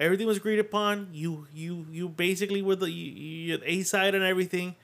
everything 0.00 0.26
was 0.26 0.36
agreed 0.38 0.58
upon. 0.58 1.08
You 1.12 1.46
you 1.54 1.86
you 1.90 2.08
basically 2.08 2.62
were 2.62 2.76
the 2.76 2.90
you, 2.90 3.54
you 3.54 3.60
A 3.64 3.82
side 3.82 4.14
and 4.14 4.24
everything, 4.24 4.74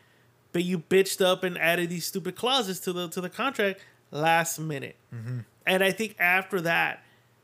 but 0.53 0.65
you 0.65 0.79
bitched 0.79 1.25
up 1.25 1.43
and 1.45 1.57
added 1.59 1.91
these 1.91 2.07
stupid 2.07 2.37
clauses 2.37 2.81
to 2.81 2.93
the 2.93 3.09
to 3.09 3.21
the 3.21 3.31
contract 3.31 3.81
last 4.11 4.59
minute. 4.59 4.97
Mm-hmm. 5.15 5.41
And 5.67 5.85
I 5.85 5.93
think 5.93 6.17
after 6.19 6.61
that 6.63 7.03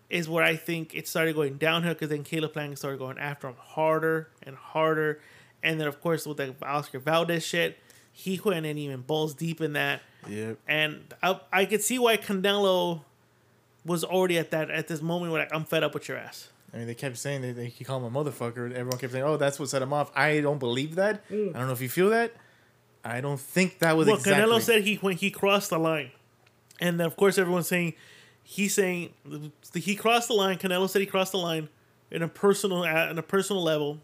is 0.09 0.29
where 0.29 0.45
I 0.45 0.57
think 0.57 0.95
it 0.95 1.09
started 1.09 1.35
going 1.35 1.57
downhill 1.57 1.93
because 1.95 2.09
then 2.11 2.23
Caleb 2.25 2.53
Plant 2.53 2.77
started 2.79 2.99
going 2.99 3.19
after 3.19 3.49
him 3.49 3.57
harder 3.59 4.29
and 4.43 4.57
harder, 4.57 5.21
and 5.63 5.81
then 5.81 5.87
of 5.89 6.01
course 6.01 6.27
with 6.27 6.37
the 6.37 6.55
Oscar 6.63 6.99
Valdez 7.01 7.45
shit, 7.45 7.79
he 8.13 8.41
went 8.45 8.65
in 8.67 8.79
even 8.79 9.01
balls 9.03 9.35
deep 9.35 9.61
in 9.61 9.73
that, 9.75 10.03
Yep. 10.29 10.59
and 10.69 11.15
I, 11.23 11.41
I 11.53 11.65
could 11.67 11.83
see 11.83 11.99
why 11.99 12.17
Canelo 12.17 13.03
was 13.85 14.03
already 14.05 14.39
at 14.39 14.51
that 14.53 14.71
at 14.71 14.89
this 14.89 15.03
moment 15.03 15.33
where 15.33 15.43
like 15.43 15.55
I'm 15.55 15.65
fed 15.65 15.83
up 15.85 15.95
with 15.95 16.09
your 16.09 16.17
ass. 16.19 16.49
I 16.73 16.79
mean, 16.79 16.87
they 16.87 16.95
kept 16.95 17.17
saying 17.17 17.43
that 17.43 17.57
they, 17.57 17.67
he 17.67 17.85
called 17.85 18.05
him 18.05 18.15
a 18.15 18.25
motherfucker. 18.25 18.73
Everyone 18.73 18.99
kept 18.99 19.13
saying, 19.13 19.25
"Oh, 19.25 19.37
that's 19.37 19.59
what 19.59 19.69
set 19.69 19.83
him 19.83 19.93
off." 19.93 20.11
I 20.17 20.41
don't 20.41 20.59
believe 20.59 20.97
that. 20.97 21.29
Mm. 21.29 21.55
I 21.55 21.59
don't 21.59 21.69
know 21.69 21.73
if 21.73 21.81
you 21.81 21.89
feel 21.89 22.11
that. 22.11 22.33
I 23.05 23.21
don't 23.21 23.41
think 23.41 23.79
that 23.79 23.97
was 23.97 24.09
Well, 24.09 24.17
exactly. 24.17 24.43
Canelo 24.43 24.61
said 24.61 24.83
he 24.83 24.97
when 24.97 25.17
he 25.17 25.31
crossed 25.31 25.71
the 25.71 25.79
line, 25.79 26.11
and 26.81 27.01
of 27.01 27.17
course 27.17 27.39
everyone's 27.39 27.69
saying 27.69 27.95
he's 28.43 28.75
saying 28.75 29.15
he 29.75 29.95
crossed 29.95 30.29
the 30.29 30.35
line. 30.35 30.59
Canelo 30.59 30.89
said 30.89 31.01
he 31.01 31.07
crossed 31.07 31.33
the 31.33 31.39
line 31.39 31.69
in 32.11 32.23
a 32.23 32.29
personal 32.29 32.85
in 32.85 33.19
a 33.19 33.23
personal 33.23 33.63
level, 33.63 34.01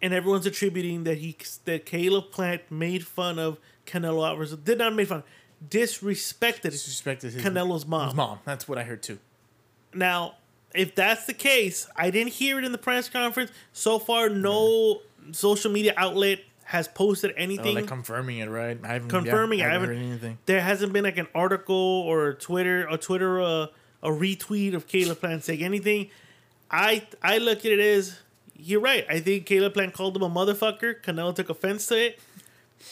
and 0.00 0.14
everyone's 0.14 0.46
attributing 0.46 1.04
that 1.04 1.18
he 1.18 1.36
that 1.66 1.84
Caleb 1.84 2.30
Plant 2.30 2.62
made 2.70 3.06
fun 3.06 3.38
of 3.38 3.58
Canelo 3.86 4.26
Alvarez. 4.26 4.56
Did 4.56 4.78
not 4.78 4.94
make 4.94 5.08
fun, 5.08 5.22
disrespected 5.66 6.72
disrespected 6.72 7.32
his 7.32 7.36
Canelo's 7.36 7.86
mom. 7.86 8.08
His 8.08 8.14
mom. 8.14 8.38
That's 8.44 8.66
what 8.66 8.78
I 8.78 8.84
heard 8.84 9.02
too. 9.02 9.18
Now, 9.94 10.34
if 10.78 10.94
that's 10.94 11.26
the 11.26 11.34
case, 11.34 11.88
I 11.96 12.10
didn't 12.10 12.32
hear 12.32 12.58
it 12.58 12.64
in 12.64 12.72
the 12.72 12.78
press 12.78 13.08
conference. 13.08 13.50
So 13.72 13.98
far, 13.98 14.28
no 14.28 15.00
social 15.32 15.70
media 15.70 15.94
outlet 15.96 16.40
has 16.64 16.86
posted 16.86 17.30
Oh, 17.30 17.34
anything 17.38 17.74
like 17.74 17.86
confirming 17.86 18.38
it, 18.38 18.48
right? 18.48 18.78
I 18.82 18.88
haven't 18.88 19.08
confirming. 19.08 19.60
Yeah, 19.60 19.68
I 19.68 19.72
haven't 19.72 19.88
heard 19.88 19.98
anything. 19.98 20.38
There 20.46 20.60
hasn't 20.60 20.92
been 20.92 21.04
like 21.04 21.16
an 21.18 21.28
article 21.34 21.74
or 21.74 22.28
a 22.28 22.34
Twitter 22.34 22.86
a 22.88 22.98
Twitter 22.98 23.40
uh, 23.40 23.66
a 24.02 24.10
retweet 24.10 24.74
of 24.74 24.86
Caleb 24.86 25.20
Plant 25.20 25.44
saying 25.44 25.62
anything. 25.62 26.10
I 26.70 27.06
I 27.22 27.38
look 27.38 27.60
at 27.60 27.72
it 27.72 27.80
as 27.80 28.18
you're 28.54 28.80
right. 28.80 29.06
I 29.08 29.20
think 29.20 29.46
Caleb 29.46 29.74
Plant 29.74 29.94
called 29.94 30.16
him 30.16 30.22
a 30.22 30.28
motherfucker. 30.30 31.00
Canelo 31.02 31.34
took 31.34 31.48
offense 31.48 31.86
to 31.86 31.96
it. 31.96 32.20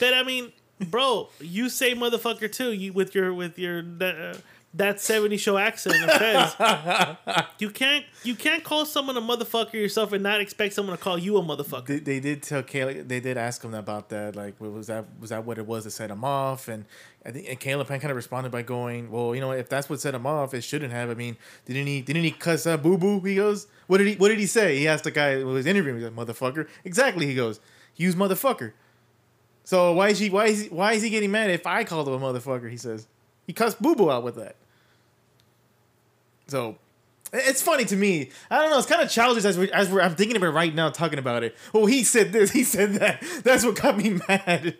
But 0.01 0.15
I 0.15 0.23
mean, 0.23 0.53
bro, 0.81 1.29
you 1.41 1.69
say 1.69 1.95
motherfucker 1.95 2.51
too. 2.51 2.73
You 2.73 2.93
with 2.93 3.15
your 3.15 3.35
with 3.35 3.59
your 3.59 3.85
uh, 4.01 4.37
that 4.77 5.01
70 5.01 5.37
show 5.39 5.57
accent 5.57 5.95
you 7.59 7.71
can't 7.71 8.05
you 8.23 8.35
can't 8.35 8.63
call 8.63 8.85
someone 8.85 9.17
a 9.17 9.21
motherfucker 9.21 9.75
yourself 9.75 10.13
and 10.13 10.23
not 10.23 10.41
expect 10.41 10.75
someone 10.75 10.97
to 10.97 11.03
call 11.03 11.19
you 11.19 11.37
a 11.39 11.43
motherfucker. 11.43 11.87
They, 11.87 11.99
they 11.99 12.21
did 12.21 12.43
tell 12.43 12.63
Caleb. 12.63 13.09
They 13.09 13.21
did 13.21 13.37
ask 13.37 13.65
him 13.65 13.75
about 13.75 14.11
that. 14.11 14.37
Like, 14.37 14.61
was 14.61 14.87
that? 14.89 15.07
Was 15.21 15.31
that 15.31 15.45
what 15.45 15.59
it 15.59 15.67
was 15.67 15.85
that 15.85 15.91
set 15.93 16.11
him 16.11 16.25
off? 16.25 16.69
And 16.69 16.85
I 17.25 17.31
think 17.31 17.49
and 17.49 17.59
Caleb 17.59 17.87
Plant 17.87 18.03
kind 18.03 18.11
of 18.11 18.17
responded 18.17 18.53
by 18.53 18.63
going, 18.63 19.11
"Well, 19.11 19.35
you 19.35 19.41
know, 19.41 19.53
if 19.53 19.69
that's 19.69 19.89
what 19.89 20.01
set 20.01 20.15
him 20.15 20.27
off, 20.27 20.55
it 20.55 20.63
shouldn't 20.63 20.93
have. 20.93 21.11
I 21.11 21.15
mean, 21.15 21.37
didn't 21.65 21.87
he? 21.87 22.03
Didn't 22.03 22.25
he 22.25 22.31
cuss 22.31 22.67
uh, 22.67 22.77
boo 22.77 22.99
boo? 22.99 23.21
He 23.21 23.37
goes, 23.37 23.67
what 23.87 23.99
did 23.99 24.09
he? 24.09 24.15
What 24.15 24.29
did 24.29 24.39
he 24.39 24.47
say? 24.47 24.79
He 24.79 24.89
asked 24.89 25.05
the 25.05 25.11
guy 25.11 25.41
who 25.41 25.47
was 25.47 25.67
interviewing. 25.67 26.01
He's 26.01 26.11
like, 26.11 26.27
motherfucker. 26.27 26.69
Exactly. 26.85 27.27
He 27.27 27.35
goes, 27.35 27.61
use 27.97 28.15
motherfucker. 28.15 28.73
So 29.65 29.93
why 29.93 30.11
is 30.11 30.19
he? 30.19 30.31
Why 30.31 30.47
is 30.47 30.63
he? 30.63 30.69
Why 30.69 30.93
is 30.93 31.03
he 31.03 31.11
getting 31.11 31.31
mad 31.31 31.51
if 31.51 31.67
I 31.67 31.85
called 31.85 32.09
him 32.09 32.15
a 32.15 32.19
motherfucker? 32.19 32.71
He 32.71 32.77
says 32.77 33.07
he 33.47 33.53
cussed 33.53 33.81
boo 33.81 33.95
boo 33.95 34.11
out 34.11 34.23
with 34.23 34.37
that. 34.37 34.57
So 36.49 36.77
it's 37.33 37.63
funny 37.63 37.85
to 37.87 37.97
me. 37.97 38.31
I 38.51 38.59
don't 38.59 38.71
know. 38.71 38.79
It's 38.79 38.87
kind 38.87 39.03
of 39.03 39.11
childish 39.11 39.45
as 39.45 39.59
we 39.59 39.71
as 39.73 39.91
we're. 39.91 40.01
I'm 40.01 40.15
thinking 40.15 40.37
of 40.37 40.43
it 40.43 40.49
right 40.49 40.75
now, 40.75 40.91
talking 40.91 41.19
about 41.19 41.43
it. 41.43 41.57
Oh, 41.75 41.87
he 41.87 42.05
said 42.05 42.33
this. 42.33 42.51
He 42.57 42.65
said 42.65 42.95
that. 42.95 43.23
That's 43.43 43.65
what 43.65 43.77
got 43.81 43.97
me 43.97 44.21
mad. 44.29 44.77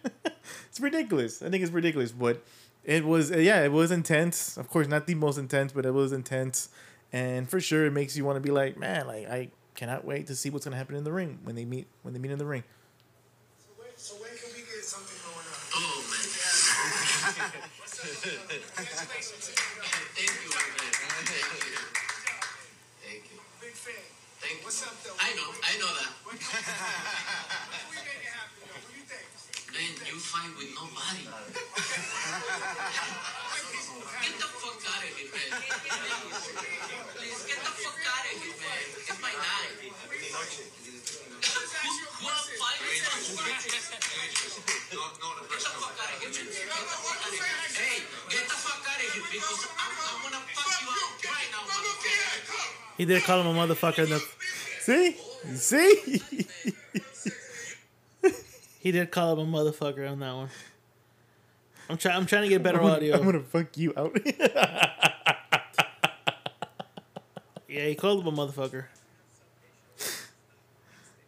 it's 0.69 0.81
ridiculous. 0.81 1.43
I 1.43 1.51
think 1.51 1.63
it's 1.63 1.73
ridiculous, 1.73 2.13
but 2.13 2.43
it 2.85 3.05
was. 3.05 3.33
Uh, 3.33 3.39
yeah, 3.39 3.63
it 3.65 3.73
was 3.73 3.91
intense. 3.91 4.57
Of 4.57 4.69
course, 4.69 4.87
not 4.89 5.07
the 5.07 5.15
most 5.15 5.39
intense, 5.39 5.73
but 5.73 5.85
it 5.85 5.93
was 5.93 6.13
intense, 6.13 6.69
and 7.13 7.49
for 7.51 7.61
sure, 7.61 7.87
it 7.87 7.93
makes 7.93 8.17
you 8.17 8.25
want 8.25 8.37
to 8.37 8.41
be 8.41 8.51
like, 8.51 8.77
man, 8.79 9.07
like 9.07 9.29
I 9.29 9.51
cannot 9.75 10.05
wait 10.05 10.27
to 10.29 10.35
see 10.37 10.51
what's 10.51 10.65
gonna 10.65 10.77
happen 10.77 10.97
in 10.97 11.05
the 11.05 11.13
ring 11.13 11.41
when 11.45 11.57
they 11.57 11.65
meet 11.65 11.87
when 12.03 12.15
they 12.15 12.21
meet 12.21 12.31
in 12.31 12.39
the 12.39 12.47
ring. 12.47 12.65
So 13.59 13.69
when, 13.77 13.89
so 13.97 14.15
when 14.17 14.31
can 14.31 14.51
we 14.55 14.61
get 14.61 14.85
something 14.85 15.19
going 15.25 15.37
on? 15.37 15.57
Thank 20.17 20.33
you, 20.33 20.51
my 20.51 20.65
man. 20.65 20.93
Thank 21.29 21.65
you. 21.67 21.77
Thank 23.05 23.23
you. 23.31 23.39
Big 23.61 23.77
fan. 23.77 23.95
Thank 24.41 24.61
you. 24.61 24.65
What's 24.65 24.83
up, 24.83 24.97
though? 25.05 25.13
I 25.21 25.35
know, 25.37 25.53
I 25.63 25.79
know 25.79 25.93
that. 25.93 26.09
What 26.09 26.17
can 26.17 26.17
you? 26.37 26.45
Man, 29.73 29.93
you 30.09 30.19
fight 30.21 30.53
with 30.57 30.73
nobody. 30.77 31.25
Get 34.17 34.33
the 34.37 34.49
fuck 34.57 34.81
out 34.89 35.05
of 35.05 35.13
here, 35.17 35.29
man. 35.33 35.51
Please, 37.17 37.41
get 37.45 37.61
the 37.61 37.73
fuck 37.77 38.01
out 38.05 38.25
of 38.25 38.33
here, 38.37 38.57
man. 38.57 38.85
It's 38.97 39.21
my 39.21 39.33
night. 39.33 39.73
Get 39.77 39.81
the 39.81 39.89
fuck 42.17 42.33
out 45.97 46.09
of 46.09 46.17
here, 46.21 46.33
man. 46.33 46.41
Hey, 47.77 48.01
get 48.29 48.45
the 48.49 48.57
fuck 48.57 48.81
out 48.85 48.97
of 48.97 49.13
here 49.13 49.25
I'm, 49.27 49.33
gonna 50.23 50.41
fuck 50.53 50.81
you 50.81 50.89
up 50.89 51.13
right 51.25 51.51
now. 51.53 51.65
He 52.97 53.05
did 53.05 53.23
call 53.25 53.41
him 53.41 53.49
a 53.49 53.53
motherfucker. 53.53 54.05
In 54.05 54.11
the, 54.11 54.21
See, 54.87 55.17
see. 55.55 56.23
he 58.81 58.93
did 58.93 59.11
call 59.11 59.39
him 59.39 59.55
a 59.55 59.59
motherfucker 59.59 60.11
on 60.11 60.19
that 60.21 60.35
one. 60.35 60.49
I'm 61.89 61.97
trying. 61.97 62.17
I'm 62.17 62.27
trying 62.27 62.43
to 62.43 62.49
get 62.49 62.63
better 62.63 62.79
I'm 62.79 62.83
gonna- 62.85 62.97
audio. 62.97 63.17
I'm 63.17 63.25
gonna 63.25 63.41
fuck 63.41 63.77
you 63.77 63.93
out. 63.97 64.17
Yeah, 67.69 67.89
he 67.89 67.95
called 67.95 68.27
him 68.27 68.29
a 68.29 68.33
motherfucker. 68.33 68.85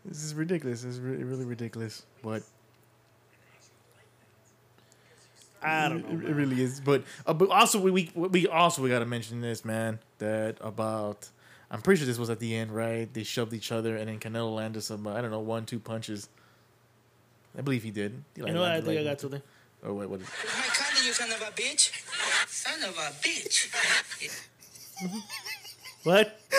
This 0.04 0.24
is 0.24 0.32
ridiculous. 0.34 0.80
This 0.80 0.94
is 0.94 1.00
really, 1.00 1.22
really 1.22 1.44
ridiculous. 1.44 2.04
But 2.22 2.42
I 5.62 5.90
don't 5.90 5.98
it, 5.98 6.10
know. 6.10 6.28
it 6.28 6.32
really 6.32 6.62
is. 6.62 6.80
But 6.80 7.02
uh, 7.26 7.34
but 7.34 7.50
also 7.50 7.78
we, 7.78 7.90
we 7.90 8.10
we 8.14 8.46
also 8.48 8.80
we 8.80 8.88
gotta 8.88 9.04
mention 9.04 9.42
this 9.42 9.62
man 9.64 9.98
that 10.18 10.56
about. 10.62 11.28
I'm 11.70 11.82
pretty 11.82 11.98
sure 11.98 12.06
this 12.06 12.18
was 12.18 12.30
at 12.30 12.38
the 12.40 12.54
end, 12.56 12.74
right? 12.74 13.12
They 13.12 13.22
shoved 13.24 13.52
each 13.52 13.70
other, 13.72 13.96
and 13.96 14.08
then 14.08 14.18
Canelo 14.18 14.54
landed 14.54 14.82
some 14.82 15.06
uh, 15.06 15.14
I 15.14 15.20
don't 15.20 15.30
know 15.30 15.40
one 15.40 15.66
two 15.66 15.78
punches. 15.78 16.28
I 17.56 17.60
believe 17.62 17.82
he 17.82 17.90
did. 17.90 18.12
He, 18.34 18.40
You 18.40 18.44
like, 18.46 18.54
know 18.54 18.60
what? 18.60 18.68
I 18.70 18.72
landed, 18.74 18.86
think 18.86 19.00
I 19.00 19.04
got 19.04 19.20
something. 19.20 19.42
Oh 19.84 19.94
wait, 19.94 20.08
what? 20.08 20.20
Is, 20.20 20.26
My 20.28 20.62
candy, 20.74 21.06
you 21.06 21.12
son 21.12 21.30
of 21.30 21.40
a 21.42 21.50
bitch. 21.52 21.92
Son 22.48 22.82
of 22.88 22.96
a 22.96 23.12
bitch. 23.22 23.68
What? 26.04 26.40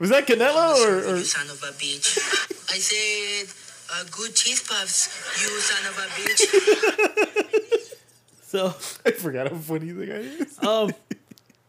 was 0.00 0.10
that 0.10 0.26
Canelo 0.26 0.76
or, 0.84 1.14
or 1.14 1.20
son 1.20 1.48
of 1.48 1.62
a 1.62 1.72
bitch. 1.72 2.18
I 2.70 2.76
said, 2.76 3.46
uh, 3.94 4.04
good 4.10 4.34
cheese 4.34 4.62
puffs, 4.66 5.08
you 5.40 5.48
son 5.60 5.86
of 5.88 5.96
a 5.96 6.06
bitch. 6.20 7.88
So, 8.44 8.66
I 9.06 9.12
forgot 9.12 9.48
how 9.50 9.56
funny 9.56 9.92
the 9.92 10.04
guy 10.04 10.12
is. 10.44 10.58
um, 10.58 10.92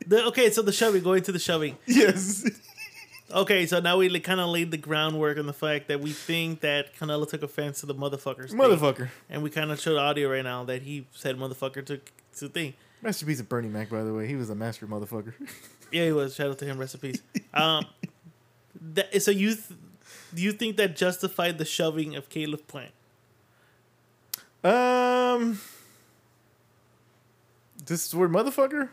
the, 0.07 0.25
okay. 0.27 0.49
So 0.49 0.61
the 0.61 0.71
shoving, 0.71 1.03
going 1.03 1.23
to 1.23 1.31
the 1.31 1.39
shoving. 1.39 1.77
yes. 1.85 2.49
Okay, 3.31 3.65
so 3.65 3.79
now 3.79 3.97
we 3.97 4.19
kind 4.19 4.39
of 4.39 4.49
laid 4.49 4.69
the 4.69 4.77
groundwork 4.77 5.39
on 5.39 5.47
the 5.47 5.53
fact 5.53 5.87
that 5.87 5.99
we 5.99 6.11
think 6.11 6.59
that 6.59 6.95
Canelo 6.95 7.27
took 7.27 7.41
offense 7.41 7.79
to 7.79 7.87
the 7.87 7.95
motherfuckers. 7.95 8.49
thing. 8.51 8.59
Motherfucker. 8.59 9.09
And 9.27 9.41
we 9.41 9.49
kind 9.49 9.71
of 9.71 9.79
showed 9.79 9.97
audio 9.97 10.29
right 10.29 10.43
now 10.43 10.65
that 10.65 10.83
he 10.83 11.07
said 11.13 11.37
motherfucker 11.37 11.83
to 11.87 11.99
to 12.37 12.47
thing. 12.47 12.75
Masterpiece 13.01 13.39
of 13.39 13.49
Bernie 13.49 13.69
Mac, 13.69 13.89
by 13.89 14.03
the 14.03 14.13
way. 14.13 14.27
He 14.27 14.35
was 14.35 14.51
a 14.51 14.55
master 14.55 14.85
motherfucker. 14.87 15.33
Yeah, 15.91 16.05
he 16.05 16.11
was. 16.11 16.33
Shout 16.33 16.49
out 16.49 16.57
to 16.57 16.65
him. 16.65 16.79
Recipes. 16.79 17.21
Um, 17.53 17.85
that, 18.95 19.21
so 19.21 19.29
you 19.29 19.49
th- 19.49 19.79
do 20.33 20.41
you 20.41 20.51
think 20.51 20.75
that 20.77 20.95
justified 20.95 21.59
the 21.59 21.65
shoving 21.65 22.15
of 22.15 22.29
Caleb 22.29 22.65
Plant? 22.67 22.91
um, 24.63 25.59
this 27.85 28.11
word 28.13 28.31
motherfucker. 28.31 28.89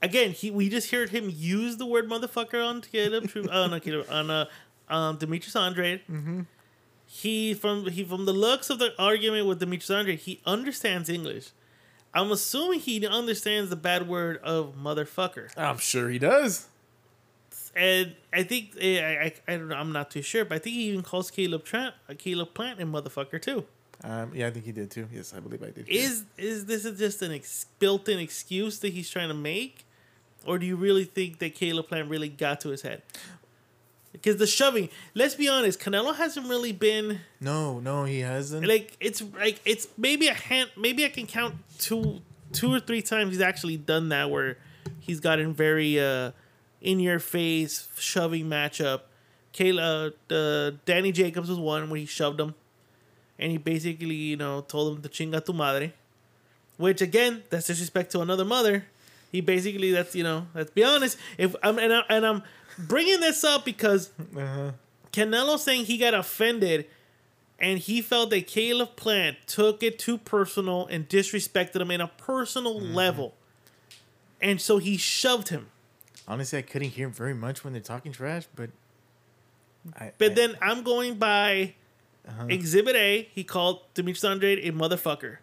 Again, 0.00 0.30
he 0.30 0.50
we 0.50 0.68
just 0.68 0.90
heard 0.90 1.10
him 1.10 1.30
use 1.32 1.76
the 1.76 1.86
word 1.86 2.08
motherfucker 2.08 2.64
on 2.64 2.80
Caleb. 2.82 3.28
Tru- 3.28 3.48
uh, 3.48 3.78
Caleb 3.80 4.06
on 4.10 4.30
uh, 4.30 4.44
um, 4.88 5.16
Demetrius 5.16 5.56
Andrade. 5.56 6.02
Mm-hmm. 6.10 6.42
He 7.06 7.54
from 7.54 7.86
he 7.90 8.04
from 8.04 8.24
the 8.26 8.32
looks 8.32 8.70
of 8.70 8.78
the 8.78 8.92
argument 8.98 9.46
with 9.46 9.58
Demetrius 9.60 9.90
Andrade, 9.90 10.18
he 10.20 10.40
understands 10.46 11.08
English. 11.08 11.50
I'm 12.14 12.30
assuming 12.32 12.80
he 12.80 13.06
understands 13.06 13.70
the 13.70 13.76
bad 13.76 14.08
word 14.08 14.38
of 14.38 14.74
motherfucker. 14.76 15.50
I'm 15.56 15.78
sure 15.78 16.08
he 16.08 16.18
does. 16.18 16.68
and 17.76 18.14
I 18.32 18.42
think 18.42 18.74
eh, 18.80 19.00
I, 19.00 19.24
I 19.24 19.54
I 19.54 19.56
don't 19.58 19.68
know. 19.68 19.76
I'm 19.76 19.92
not 19.92 20.10
too 20.10 20.22
sure, 20.22 20.44
but 20.44 20.56
I 20.56 20.58
think 20.58 20.76
he 20.76 20.82
even 20.90 21.02
calls 21.02 21.30
Caleb 21.30 21.64
Trent 21.64 21.94
a 22.08 22.14
Caleb 22.14 22.54
Plant 22.54 22.78
and 22.80 22.92
motherfucker 22.92 23.40
too. 23.40 23.64
Um, 24.04 24.30
yeah, 24.34 24.46
I 24.46 24.50
think 24.50 24.64
he 24.64 24.72
did 24.72 24.90
too. 24.90 25.08
Yes, 25.12 25.34
I 25.34 25.40
believe 25.40 25.62
I 25.62 25.70
did. 25.70 25.88
Is 25.88 26.24
is 26.36 26.66
this 26.66 26.84
just 26.98 27.20
an 27.22 27.32
ex- 27.32 27.66
built-in 27.78 28.18
excuse 28.20 28.78
that 28.80 28.92
he's 28.92 29.10
trying 29.10 29.28
to 29.28 29.34
make, 29.34 29.84
or 30.48 30.58
do 30.58 30.66
you 30.66 30.76
really 30.76 31.04
think 31.04 31.38
that 31.40 31.54
Caleb 31.54 31.88
Plant 31.88 32.08
really 32.08 32.28
got 32.28 32.60
to 32.62 32.70
his 32.70 32.82
head? 32.82 33.02
Because 34.12 34.36
the 34.38 34.46
shoving, 34.46 34.88
let's 35.14 35.34
be 35.34 35.48
honest, 35.48 35.78
Canelo 35.78 36.14
hasn't 36.16 36.48
really 36.48 36.72
been 36.72 37.20
no, 37.40 37.78
no, 37.78 38.04
he 38.04 38.20
hasn't. 38.20 38.66
like 38.66 38.96
it's 39.00 39.22
like 39.38 39.60
it's 39.64 39.86
maybe 39.96 40.26
a 40.28 40.34
hand 40.34 40.70
maybe 40.76 41.04
I 41.04 41.08
can 41.10 41.26
count 41.26 41.54
two 41.78 42.20
two 42.52 42.72
or 42.72 42.80
three 42.80 43.02
times 43.02 43.32
he's 43.32 43.40
actually 43.42 43.76
done 43.76 44.08
that 44.08 44.30
where 44.30 44.56
he's 45.00 45.20
gotten 45.20 45.52
very 45.54 46.00
uh 46.00 46.32
in 46.80 46.98
your 47.00 47.18
face 47.18 47.88
shoving 47.98 48.46
matchup. 48.46 49.02
Kayla 49.52 50.12
uh, 50.30 50.76
Danny 50.84 51.12
Jacobs 51.12 51.48
was 51.48 51.58
one 51.58 51.90
where 51.90 52.00
he 52.00 52.06
shoved 52.06 52.40
him. 52.40 52.54
and 53.38 53.52
he 53.52 53.58
basically 53.58 54.14
you 54.14 54.36
know 54.36 54.62
told 54.62 54.96
him 54.96 55.02
to 55.02 55.08
chinga 55.08 55.44
tu 55.44 55.52
madre, 55.52 55.92
which 56.76 57.00
again 57.02 57.42
that's 57.50 57.66
disrespect 57.68 58.10
to 58.12 58.20
another 58.20 58.44
mother. 58.44 58.86
He 59.30 59.40
basically 59.40 59.90
that's 59.92 60.14
you 60.14 60.24
know 60.24 60.46
let's 60.54 60.70
be 60.70 60.84
honest. 60.84 61.18
If 61.36 61.54
I'm 61.62 61.78
and, 61.78 61.92
I, 61.92 62.02
and 62.08 62.26
I'm 62.26 62.42
bringing 62.78 63.20
this 63.20 63.44
up 63.44 63.64
because 63.64 64.10
uh-huh. 64.36 64.72
Canelo 65.12 65.58
saying 65.58 65.86
he 65.86 65.98
got 65.98 66.14
offended 66.14 66.86
and 67.58 67.78
he 67.78 68.00
felt 68.00 68.30
that 68.30 68.46
Caleb 68.46 68.96
Plant 68.96 69.36
took 69.46 69.82
it 69.82 69.98
too 69.98 70.16
personal 70.16 70.86
and 70.86 71.08
disrespected 71.08 71.80
him 71.80 71.90
in 71.90 72.00
a 72.00 72.08
personal 72.08 72.80
mm-hmm. 72.80 72.94
level. 72.94 73.34
And 74.40 74.60
so 74.60 74.78
he 74.78 74.96
shoved 74.96 75.48
him. 75.48 75.68
Honestly, 76.28 76.58
I 76.58 76.62
couldn't 76.62 76.90
hear 76.90 77.08
very 77.08 77.34
much 77.34 77.64
when 77.64 77.72
they're 77.72 77.82
talking 77.82 78.12
trash, 78.12 78.44
but. 78.54 78.70
I, 79.98 80.12
But 80.18 80.32
I- 80.32 80.34
then 80.34 80.56
I'm 80.62 80.82
going 80.82 81.14
by 81.14 81.74
uh-huh. 82.28 82.46
Exhibit 82.48 82.94
A. 82.94 83.28
He 83.32 83.42
called 83.42 83.80
Demetrius 83.94 84.24
Andrade 84.24 84.58
a 84.60 84.72
motherfucker. 84.72 85.38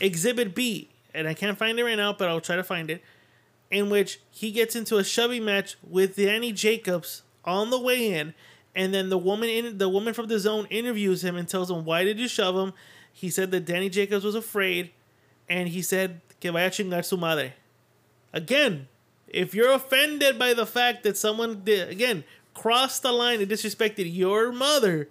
Exhibit 0.00 0.54
B, 0.54 0.88
and 1.12 1.26
I 1.26 1.34
can't 1.34 1.58
find 1.58 1.78
it 1.78 1.84
right 1.84 1.96
now, 1.96 2.12
but 2.12 2.28
I'll 2.28 2.40
try 2.40 2.56
to 2.56 2.62
find 2.62 2.90
it. 2.90 3.02
In 3.70 3.88
which 3.88 4.20
he 4.30 4.50
gets 4.50 4.74
into 4.74 4.96
a 4.96 5.04
shoving 5.04 5.44
match 5.44 5.76
with 5.88 6.16
Danny 6.16 6.52
Jacobs 6.52 7.22
on 7.44 7.70
the 7.70 7.78
way 7.78 8.12
in, 8.12 8.34
and 8.74 8.92
then 8.92 9.08
the 9.08 9.18
woman 9.18 9.48
in 9.48 9.78
the 9.78 9.88
woman 9.88 10.14
from 10.14 10.26
the 10.26 10.38
zone 10.38 10.66
interviews 10.70 11.22
him 11.24 11.36
and 11.36 11.48
tells 11.48 11.70
him 11.70 11.84
why 11.84 12.04
did 12.04 12.18
you 12.18 12.28
shove 12.28 12.56
him. 12.56 12.72
He 13.12 13.30
said 13.30 13.50
that 13.50 13.66
Danny 13.66 13.88
Jacobs 13.88 14.24
was 14.24 14.34
afraid, 14.34 14.90
and 15.48 15.68
he 15.68 15.82
said 15.82 16.20
que 16.40 16.50
vaya 16.50 16.66
a 16.66 16.70
chingar 16.70 17.04
su 17.04 17.16
madre. 17.16 17.54
Again, 18.32 18.88
if 19.28 19.54
you're 19.54 19.72
offended 19.72 20.38
by 20.38 20.54
the 20.54 20.66
fact 20.66 21.02
that 21.04 21.16
someone 21.16 21.62
did 21.64 21.88
again 21.88 22.24
crossed 22.54 23.02
the 23.02 23.12
line 23.12 23.40
and 23.40 23.50
disrespected 23.50 24.14
your 24.14 24.52
mother, 24.52 25.08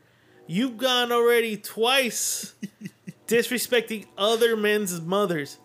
you've 0.48 0.78
gone 0.78 1.12
already 1.12 1.58
twice 1.58 2.54
disrespecting 3.28 4.06
other 4.18 4.58
men's 4.58 5.00
mothers. 5.02 5.58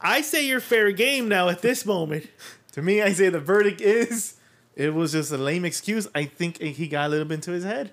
I 0.00 0.22
say 0.22 0.46
you're 0.46 0.60
fair 0.60 0.92
game 0.92 1.28
now 1.28 1.48
at 1.48 1.62
this 1.62 1.84
moment. 1.84 2.28
to 2.72 2.82
me, 2.82 3.02
I 3.02 3.12
say 3.12 3.28
the 3.28 3.40
verdict 3.40 3.80
is 3.80 4.34
it 4.76 4.94
was 4.94 5.12
just 5.12 5.32
a 5.32 5.38
lame 5.38 5.64
excuse. 5.64 6.08
I 6.14 6.24
think 6.24 6.58
he 6.58 6.88
got 6.88 7.06
a 7.06 7.08
little 7.08 7.26
bit 7.26 7.34
into 7.36 7.50
his 7.50 7.64
head. 7.64 7.92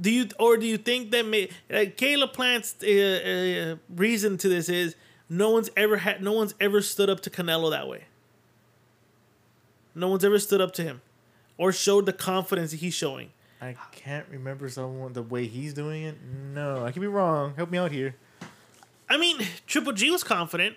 Do 0.00 0.10
you 0.10 0.28
or 0.38 0.56
do 0.56 0.66
you 0.66 0.78
think 0.78 1.10
that 1.10 1.26
may, 1.26 1.50
like 1.68 1.96
Caleb 1.96 2.32
Plant's 2.32 2.74
uh, 2.82 2.86
uh, 2.86 3.94
reason 3.94 4.38
to 4.38 4.48
this 4.48 4.68
is 4.68 4.96
no 5.28 5.50
one's 5.50 5.70
ever 5.76 5.98
had 5.98 6.22
no 6.22 6.32
one's 6.32 6.54
ever 6.60 6.80
stood 6.80 7.10
up 7.10 7.20
to 7.20 7.30
Canelo 7.30 7.70
that 7.70 7.86
way. 7.86 8.04
No 9.94 10.08
one's 10.08 10.24
ever 10.24 10.38
stood 10.38 10.60
up 10.60 10.72
to 10.74 10.82
him 10.82 11.02
or 11.58 11.72
showed 11.72 12.06
the 12.06 12.12
confidence 12.12 12.72
he's 12.72 12.94
showing. 12.94 13.30
I 13.60 13.76
can't 13.92 14.26
remember 14.30 14.68
someone 14.70 15.12
the 15.12 15.22
way 15.22 15.46
he's 15.46 15.74
doing 15.74 16.02
it. 16.02 16.16
No, 16.54 16.84
I 16.84 16.92
could 16.92 17.02
be 17.02 17.08
wrong. 17.08 17.54
Help 17.56 17.70
me 17.70 17.76
out 17.76 17.92
here. 17.92 18.16
I 19.08 19.18
mean, 19.18 19.46
Triple 19.66 19.92
G 19.92 20.10
was 20.10 20.24
confident, 20.24 20.76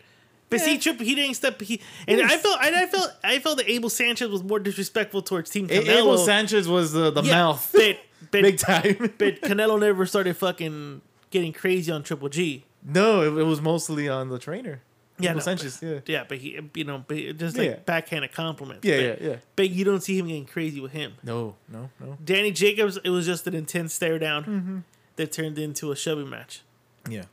but 0.53 0.61
see, 0.61 0.73
Yeah. 0.73 0.79
Triple 0.79 1.05
he 1.05 1.15
didn't 1.15 1.35
step. 1.35 1.59
He 1.61 1.81
and 2.07 2.21
I 2.21 2.37
felt 2.37 2.57
and 2.61 2.75
I 2.75 2.85
felt 2.85 3.11
I 3.23 3.39
felt 3.39 3.57
that 3.57 3.69
Abel 3.69 3.89
Sanchez 3.89 4.29
was 4.29 4.43
more 4.43 4.59
disrespectful 4.59 5.21
towards 5.21 5.49
Team 5.49 5.67
Canelo. 5.67 5.87
Abel 5.87 6.17
Sanchez 6.17 6.67
was 6.67 6.91
the, 6.93 7.11
the 7.11 7.21
Yeah, 7.23 7.31
mouth. 7.33 7.69
but, 7.73 7.97
but, 8.31 8.41
Big 8.41 8.57
time. 8.57 8.95
but 9.17 9.41
Canelo 9.41 9.79
never 9.79 10.05
started 10.05 10.35
fucking 10.37 11.01
getting 11.31 11.53
crazy 11.53 11.91
on 11.91 12.03
Triple 12.03 12.29
G. 12.29 12.63
no, 12.85 13.21
it, 13.21 13.39
it 13.39 13.43
was 13.43 13.61
mostly 13.61 14.07
on 14.09 14.29
the 14.29 14.39
trainer. 14.39 14.81
Yeah, 15.19 15.29
Abel 15.29 15.39
no, 15.39 15.43
Sanchez, 15.43 15.79
yeah. 15.81 15.99
Yeah, 16.07 16.23
but 16.27 16.39
he, 16.39 16.59
you 16.73 16.83
know, 16.85 17.03
but 17.07 17.17
just 17.37 17.55
like 17.57 17.69
Yeah. 17.69 17.75
backhanded 17.85 18.31
compliments. 18.31 18.83
Yeah, 18.85 18.95
but, 18.95 19.21
yeah, 19.21 19.29
yeah. 19.29 19.35
But 19.55 19.69
you 19.69 19.85
don't 19.85 20.01
see 20.01 20.17
him 20.17 20.27
getting 20.27 20.45
crazy 20.45 20.79
with 20.81 20.91
him. 20.91 21.13
No, 21.23 21.55
no, 21.71 21.91
no. 21.99 22.17
Danny 22.23 22.51
Jacobs, 22.51 22.97
it 23.03 23.09
was 23.11 23.25
just 23.27 23.45
an 23.45 23.53
intense 23.53 23.93
stare 23.93 24.17
down 24.17 24.43
Mm-hmm. 24.43 24.77
that 25.17 25.31
turned 25.31 25.59
into 25.59 25.91
a 25.91 25.95
shoving 25.95 26.29
match. 26.31 26.61
Yeah. 27.07 27.25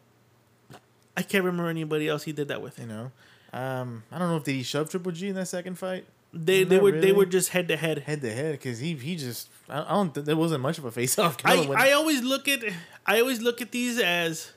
I 1.16 1.23
can't 1.23 1.44
remember 1.44 1.68
anybody 1.70 2.09
else 2.09 2.23
he 2.25 2.33
did 2.33 2.49
that 2.49 2.62
with. 2.62 2.79
You 2.79 2.87
know. 2.87 3.12
Um, 3.53 4.05
I 4.12 4.18
don't 4.18 4.29
know 4.31 4.37
if 4.37 4.44
did 4.44 4.53
he 4.55 4.62
shove 4.62 4.90
Triple 4.90 5.11
G 5.12 5.29
in 5.29 5.35
that 5.35 5.49
second 5.49 5.77
fight 5.77 6.07
They 6.33 6.62
they 6.62 6.77
Not 6.77 6.85
were 6.85 6.92
they 7.01 7.11
were 7.12 7.27
just 7.27 7.49
head 7.49 7.66
to 7.68 7.77
head. 7.77 7.99
head 7.99 8.20
to 8.20 8.33
head 8.33 8.53
because 8.53 8.79
he 8.79 8.94
he 8.94 9.16
just 9.16 9.49
I, 9.68 9.81
I 9.83 9.88
don't 9.88 10.14
th- 10.14 10.25
there 10.25 10.37
wasn't 10.37 10.61
much 10.62 10.79
of 10.79 10.85
a 10.85 10.92
face 10.92 11.18
off. 11.25 11.37
I, 11.44 11.66
I 11.77 11.90
always 11.92 12.23
look 12.23 12.46
at 12.46 12.61
I 13.07 13.18
always 13.20 13.40
look 13.42 13.61
at 13.61 13.73
these 13.73 13.99
as 13.99 14.53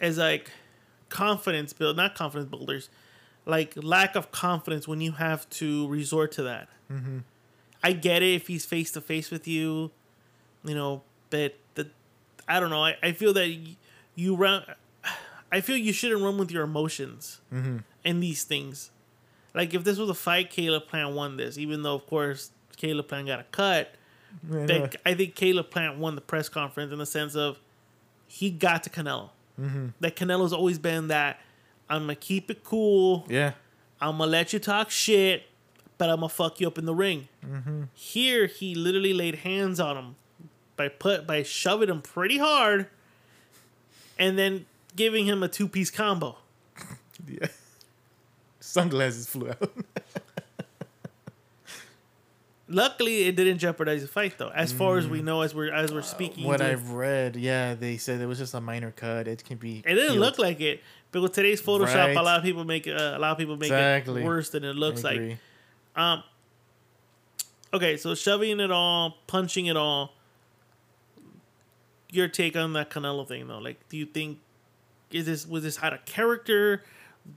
as 0.00 0.16
like 0.18 0.50
confidence 1.08 1.72
build 1.72 1.96
not 1.96 2.14
confidence 2.14 2.48
builders 2.50 2.88
like 3.46 3.72
lack 3.76 4.16
of 4.16 4.30
confidence 4.32 4.88
when 4.88 5.00
you 5.00 5.12
have 5.12 5.48
to 5.50 5.86
resort 5.88 6.32
to 6.32 6.42
that 6.44 6.68
Mm-hmm. 6.92 7.18
I 7.82 7.92
get 7.92 8.22
it 8.22 8.34
if 8.34 8.46
he's 8.46 8.64
face 8.66 8.90
to 8.92 9.00
face 9.00 9.30
with 9.30 9.48
you 9.48 9.90
you 10.64 10.74
know 10.74 11.02
but 11.30 11.54
the 11.74 11.88
I 12.46 12.60
don't 12.60 12.70
know 12.70 12.84
I, 12.84 12.96
I 13.02 13.12
feel 13.12 13.32
that 13.32 13.48
y- 13.48 13.76
you 14.14 14.36
run 14.36 14.62
I 15.56 15.60
feel 15.60 15.76
you 15.76 15.92
shouldn't 15.92 16.22
run 16.22 16.36
with 16.38 16.50
your 16.50 16.64
emotions 16.64 17.40
Mm-hmm. 17.52 17.78
in 18.04 18.20
these 18.20 18.42
things 18.44 18.90
like 19.54 19.72
if 19.74 19.84
this 19.84 19.98
was 19.98 20.10
a 20.10 20.14
fight 20.14 20.50
Caleb 20.50 20.86
Plant 20.88 21.14
won 21.14 21.36
this 21.36 21.56
even 21.58 21.82
though 21.82 21.94
of 21.94 22.06
course 22.06 22.50
Caleb 22.76 23.08
Plant 23.08 23.26
got 23.28 23.40
a 23.40 23.44
cut 23.44 23.94
but 24.42 24.96
I 25.06 25.14
think 25.14 25.36
Caleb 25.36 25.70
Plant 25.70 25.98
won 25.98 26.16
the 26.16 26.20
press 26.20 26.48
conference 26.48 26.92
in 26.92 26.98
the 26.98 27.06
sense 27.06 27.36
of 27.36 27.58
he 28.26 28.50
got 28.50 28.82
to 28.82 28.90
Canelo. 28.90 29.30
Mm-hmm. 29.60 29.88
That 30.00 30.16
Canelo's 30.16 30.52
always 30.52 30.78
been 30.80 31.06
that 31.08 31.38
I'm 31.88 32.02
gonna 32.02 32.16
keep 32.16 32.50
it 32.50 32.64
cool. 32.64 33.26
yeah. 33.28 33.52
I'm 34.00 34.18
gonna 34.18 34.30
let 34.32 34.52
you 34.52 34.58
talk 34.58 34.90
shit, 34.90 35.44
but 35.98 36.10
I'm 36.10 36.16
gonna 36.16 36.28
fuck 36.30 36.60
you 36.60 36.66
up 36.66 36.78
in 36.78 36.84
the 36.84 36.94
ring. 36.94 37.28
Mm-hmm. 37.46 37.82
Here, 37.94 38.46
he 38.46 38.74
literally 38.74 39.12
laid 39.14 39.36
hands 39.36 39.78
on 39.78 39.96
him 39.96 40.16
by 40.76 40.88
put 40.88 41.28
by 41.28 41.44
shoving 41.44 41.88
him 41.88 42.02
pretty 42.02 42.38
hard, 42.38 42.88
and 44.18 44.36
then 44.36 44.66
giving 44.96 45.26
him 45.26 45.42
a 45.42 45.48
two 45.48 45.68
piece 45.68 45.90
combo. 45.90 46.36
Yeah. 47.28 47.46
Sunglasses 48.60 49.26
flew 49.28 49.50
out. 49.50 49.72
Luckily, 52.66 53.24
it 53.24 53.36
didn't 53.36 53.58
jeopardize 53.58 54.00
the 54.02 54.08
fight 54.08 54.38
though. 54.38 54.48
As 54.48 54.72
far 54.72 54.96
as 54.96 55.06
we 55.06 55.20
know, 55.20 55.42
as 55.42 55.54
we're 55.54 55.70
as 55.72 55.92
we're 55.92 56.00
speaking, 56.00 56.44
Mm. 56.44 56.46
what 56.46 56.60
I've 56.62 56.90
read, 56.92 57.36
yeah, 57.36 57.74
they 57.74 57.98
said 57.98 58.20
it 58.22 58.26
was 58.26 58.38
just 58.38 58.54
a 58.54 58.60
minor 58.60 58.90
cut. 58.90 59.28
It 59.28 59.44
can 59.44 59.58
be. 59.58 59.78
It 59.84 59.94
didn't 59.94 60.12
healed. 60.12 60.18
look 60.18 60.38
like 60.38 60.60
it, 60.62 60.82
but 61.12 61.20
with 61.20 61.32
today's 61.32 61.60
Photoshop, 61.60 61.94
Right. 61.94 62.16
a 62.16 62.22
lot 62.22 62.38
of 62.38 62.42
people 62.44 62.64
make 62.64 62.88
uh, 62.88 62.92
a 63.14 63.18
lot 63.18 63.32
of 63.32 63.38
people 63.38 63.56
make 63.58 63.68
Exactly. 63.70 64.22
it 64.22 64.24
worse 64.24 64.48
than 64.48 64.64
it 64.64 64.74
looks 64.76 65.04
like. 65.04 65.38
Um. 65.94 66.22
Okay, 67.74 67.96
so 67.98 68.14
shoving 68.14 68.60
it 68.60 68.70
all, 68.70 69.18
punching 69.26 69.66
it 69.66 69.76
all. 69.76 70.14
Your 72.10 72.28
take 72.28 72.56
on 72.56 72.72
that 72.74 72.88
Canelo 72.90 73.26
thing, 73.28 73.46
though? 73.48 73.58
Like, 73.58 73.86
do 73.88 73.96
you 73.98 74.06
think 74.06 74.38
is 75.10 75.26
this 75.26 75.46
was 75.46 75.62
this 75.62 75.82
out 75.82 75.92
of 75.92 76.04
character? 76.04 76.82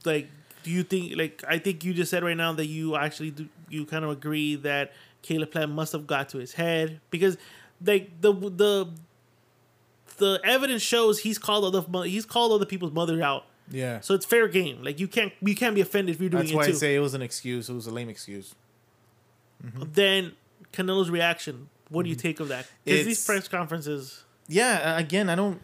Like, 0.06 0.30
do 0.63 0.71
you 0.71 0.84
think 0.84 1.15
like 1.15 1.43
I 1.47 1.60
think 1.60 1.84
you 1.84 1.93
just 1.93 2.12
said 2.12 2.23
right 2.23 2.38
now 2.38 2.53
that 2.53 2.67
you 2.67 2.95
actually 2.95 3.32
do, 3.32 3.47
you 3.69 3.86
kind 3.86 4.03
of 4.03 4.12
agree 4.12 4.56
that 4.56 4.93
Caleb 5.21 5.51
Plant 5.51 5.71
must 5.71 5.93
have 5.93 6.08
got 6.08 6.30
to 6.30 6.38
his 6.38 6.53
head 6.53 6.99
because 7.10 7.38
like 7.84 8.21
the 8.21 8.34
the 8.34 8.89
the 10.17 10.39
evidence 10.43 10.82
shows 10.82 11.19
he's 11.19 11.38
called 11.38 11.75
other 11.75 12.06
he's 12.06 12.25
called 12.25 12.51
other 12.51 12.65
people's 12.65 12.91
mother 12.91 13.21
out. 13.21 13.45
Yeah. 13.69 13.99
So 13.99 14.13
it's 14.13 14.25
fair 14.25 14.47
game. 14.47 14.84
Like 14.84 14.99
you 14.99 15.08
can't 15.08 15.34
you 15.41 15.56
can't 15.56 15.75
be 15.75 15.82
offended 15.82 16.15
if 16.15 16.21
you're 16.21 16.30
doing 16.30 16.43
That's 16.43 16.51
it 16.51 16.56
why 16.56 16.65
too. 16.65 16.71
I 16.71 16.75
say 16.75 16.95
it 16.95 16.99
was 16.99 17.13
an 17.13 17.21
excuse. 17.21 17.69
It 17.69 17.73
was 17.73 17.88
a 17.88 17.91
lame 17.91 18.10
excuse. 18.10 18.56
Mm-hmm. 19.65 19.84
then 19.93 20.34
Canelo's 20.71 21.10
reaction. 21.10 21.69
What 21.89 22.03
do 22.03 22.10
you 22.10 22.15
mm-hmm. 22.15 22.21
take 22.21 22.39
of 22.39 22.49
that? 22.49 22.67
Because 22.86 23.06
these 23.06 23.25
press 23.25 23.47
conferences, 23.47 24.23
yeah 24.47 24.97
again 24.97 25.30
i 25.30 25.36
don't 25.36 25.62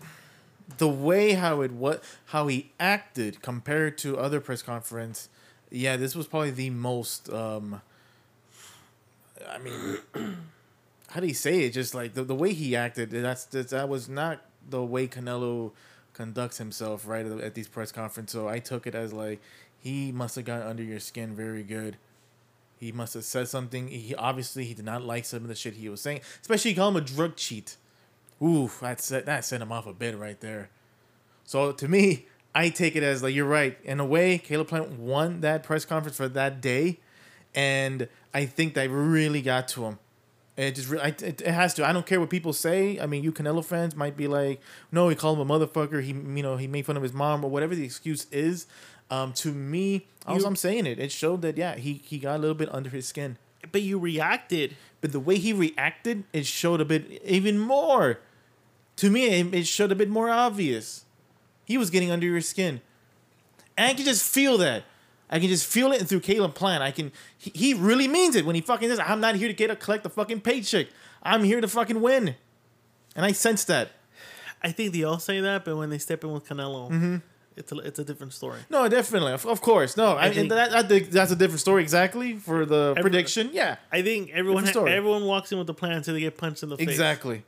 the 0.77 0.87
way 0.87 1.33
how 1.33 1.61
it 1.61 1.71
what 1.71 2.03
how 2.27 2.47
he 2.47 2.71
acted 2.79 3.41
compared 3.41 3.97
to 3.97 4.17
other 4.17 4.39
press 4.39 4.61
conference 4.61 5.29
yeah 5.69 5.97
this 5.97 6.15
was 6.15 6.27
probably 6.27 6.51
the 6.51 6.69
most 6.69 7.29
um 7.31 7.81
i 9.49 9.57
mean 9.57 9.97
how 11.13 11.19
do 11.19 11.27
you 11.27 11.33
say 11.35 11.61
it? 11.61 11.71
Just 11.71 11.93
like 11.93 12.15
the, 12.15 12.23
the 12.23 12.33
way 12.33 12.53
he 12.53 12.75
acted 12.75 13.11
that's, 13.11 13.45
that 13.45 13.87
was 13.87 14.09
not 14.09 14.41
the 14.67 14.83
way 14.83 15.07
canelo 15.07 15.71
conducts 16.13 16.57
himself 16.57 17.07
right 17.07 17.25
at, 17.25 17.39
at 17.39 17.53
these 17.53 17.67
press 17.67 17.91
conferences. 17.91 18.33
So 18.33 18.47
i 18.47 18.59
took 18.59 18.87
it 18.87 18.95
as 18.95 19.13
like 19.13 19.39
he 19.79 20.11
must 20.11 20.35
have 20.35 20.45
gotten 20.45 20.67
under 20.67 20.83
your 20.83 20.99
skin 20.99 21.35
very 21.35 21.63
good. 21.63 21.97
He 22.79 22.91
must 22.91 23.13
have 23.13 23.23
said 23.23 23.47
something. 23.47 23.89
He 23.89 24.15
obviously 24.15 24.65
he 24.65 24.73
did 24.73 24.85
not 24.85 25.03
like 25.03 25.25
some 25.25 25.43
of 25.43 25.49
the 25.49 25.55
shit 25.55 25.75
he 25.75 25.87
was 25.87 26.01
saying 26.01 26.21
especially 26.41 26.71
he 26.71 26.75
called 26.75 26.95
him 26.95 27.03
a 27.03 27.05
drug 27.05 27.35
cheat 27.35 27.77
Ooh, 28.43 28.69
that 28.81 28.99
set 29.01 29.25
that 29.25 29.45
sent 29.45 29.63
him 29.63 29.71
off 29.71 29.87
a 29.87 29.93
bit 29.93 30.17
right 30.17 30.39
there. 30.41 30.69
So 31.45 31.71
to 31.71 31.87
me, 31.87 32.25
I 32.55 32.69
take 32.69 32.95
it 32.95 33.03
as 33.03 33.23
like 33.23 33.33
you're 33.33 33.45
right. 33.45 33.77
In 33.83 33.99
a 33.99 34.05
way, 34.05 34.37
Caleb 34.37 34.67
Plant 34.67 34.91
won 34.99 35.41
that 35.41 35.63
press 35.63 35.85
conference 35.85 36.17
for 36.17 36.27
that 36.29 36.59
day, 36.61 36.99
and 37.55 38.07
I 38.33 38.45
think 38.45 38.73
that 38.73 38.89
really 38.89 39.41
got 39.41 39.67
to 39.69 39.85
him. 39.85 39.99
It 40.55 40.75
just 40.75 40.87
really, 40.89 41.09
it, 41.09 41.23
it 41.23 41.47
has 41.47 41.73
to. 41.75 41.87
I 41.87 41.93
don't 41.93 42.05
care 42.05 42.19
what 42.19 42.29
people 42.29 42.53
say. 42.53 42.99
I 42.99 43.07
mean, 43.07 43.23
you 43.23 43.31
Canelo 43.31 43.65
fans 43.65 43.95
might 43.95 44.15
be 44.15 44.27
like, 44.27 44.61
"No, 44.91 45.09
he 45.09 45.15
called 45.15 45.39
him 45.39 45.49
a 45.49 45.59
motherfucker. 45.59 46.01
He, 46.03 46.09
you 46.09 46.43
know, 46.43 46.57
he 46.57 46.67
made 46.67 46.85
fun 46.85 46.95
of 46.97 47.01
his 47.03 47.13
mom 47.13 47.43
or 47.43 47.49
whatever 47.49 47.73
the 47.75 47.85
excuse 47.85 48.27
is." 48.31 48.67
Um, 49.09 49.33
to 49.33 49.51
me, 49.51 50.07
You- 50.29 50.45
I'm 50.45 50.55
saying 50.55 50.85
it. 50.85 50.99
It 50.99 51.11
showed 51.11 51.41
that 51.41 51.57
yeah, 51.57 51.75
he 51.75 52.01
he 52.05 52.19
got 52.19 52.35
a 52.35 52.39
little 52.39 52.55
bit 52.55 52.73
under 52.73 52.89
his 52.89 53.07
skin. 53.07 53.37
but 53.71 53.81
you 53.81 53.97
reacted. 53.97 54.75
But 55.01 55.11
the 55.11 55.19
way 55.19 55.37
he 55.37 55.51
reacted, 55.53 56.23
it 56.33 56.45
showed 56.45 56.79
a 56.81 56.85
bit 56.85 57.21
even 57.25 57.57
more. 57.59 58.19
To 58.97 59.09
me, 59.09 59.25
it, 59.25 59.53
it 59.53 59.67
should 59.67 59.89
have 59.89 59.97
been 59.97 60.09
more 60.09 60.29
obvious. 60.29 61.05
He 61.65 61.77
was 61.77 61.89
getting 61.89 62.11
under 62.11 62.25
your 62.25 62.41
skin. 62.41 62.81
And 63.77 63.89
I 63.89 63.93
can 63.93 64.05
just 64.05 64.31
feel 64.31 64.57
that. 64.59 64.83
I 65.29 65.39
can 65.39 65.49
just 65.49 65.65
feel 65.65 65.91
it 65.91 65.99
and 65.99 66.07
through 66.07 66.19
Caleb 66.19 66.53
Plant. 66.53 66.83
I 66.83 66.91
can 66.91 67.11
he, 67.37 67.51
he 67.55 67.73
really 67.73 68.07
means 68.07 68.35
it 68.35 68.45
when 68.45 68.53
he 68.53 68.61
fucking 68.61 68.87
says, 68.89 68.99
I'm 68.99 69.19
not 69.19 69.35
here 69.35 69.47
to 69.47 69.53
get 69.53 69.71
a 69.71 69.75
collect 69.75 70.05
a 70.05 70.09
fucking 70.09 70.41
paycheck. 70.41 70.87
I'm 71.23 71.43
here 71.43 71.59
to 71.59 71.67
fucking 71.67 72.01
win. 72.01 72.35
And 73.15 73.25
I 73.25 73.31
sense 73.31 73.63
that. 73.65 73.89
I 74.61 74.71
think 74.71 74.93
they 74.93 75.03
all 75.03 75.19
say 75.19 75.41
that, 75.41 75.65
but 75.65 75.75
when 75.75 75.89
they 75.89 75.97
step 75.97 76.23
in 76.23 76.31
with 76.31 76.47
Canelo, 76.47 76.89
mm-hmm. 76.89 77.17
it's 77.57 77.71
a 77.71 77.77
it's 77.79 77.99
a 77.99 78.03
different 78.03 78.33
story. 78.33 78.59
No, 78.69 78.87
definitely. 78.87 79.33
Of, 79.33 79.45
of 79.47 79.59
course. 79.61 79.97
No, 79.97 80.15
I, 80.15 80.31
think- 80.31 80.49
that, 80.49 80.73
I 80.73 80.83
think 80.83 81.09
that's 81.09 81.31
a 81.31 81.35
different 81.35 81.61
story 81.61 81.81
exactly 81.81 82.37
for 82.37 82.65
the 82.65 82.95
prediction. 83.01 83.49
Yeah. 83.53 83.77
I 83.91 84.03
think 84.03 84.29
everyone 84.33 84.67
story. 84.67 84.91
everyone 84.93 85.25
walks 85.25 85.51
in 85.51 85.57
with 85.57 85.67
the 85.67 85.73
plan 85.73 85.93
until 85.93 86.13
they 86.13 86.19
get 86.19 86.37
punched 86.37 86.61
in 86.61 86.69
the 86.69 86.77
face. 86.77 86.89
Exactly. 86.89 87.43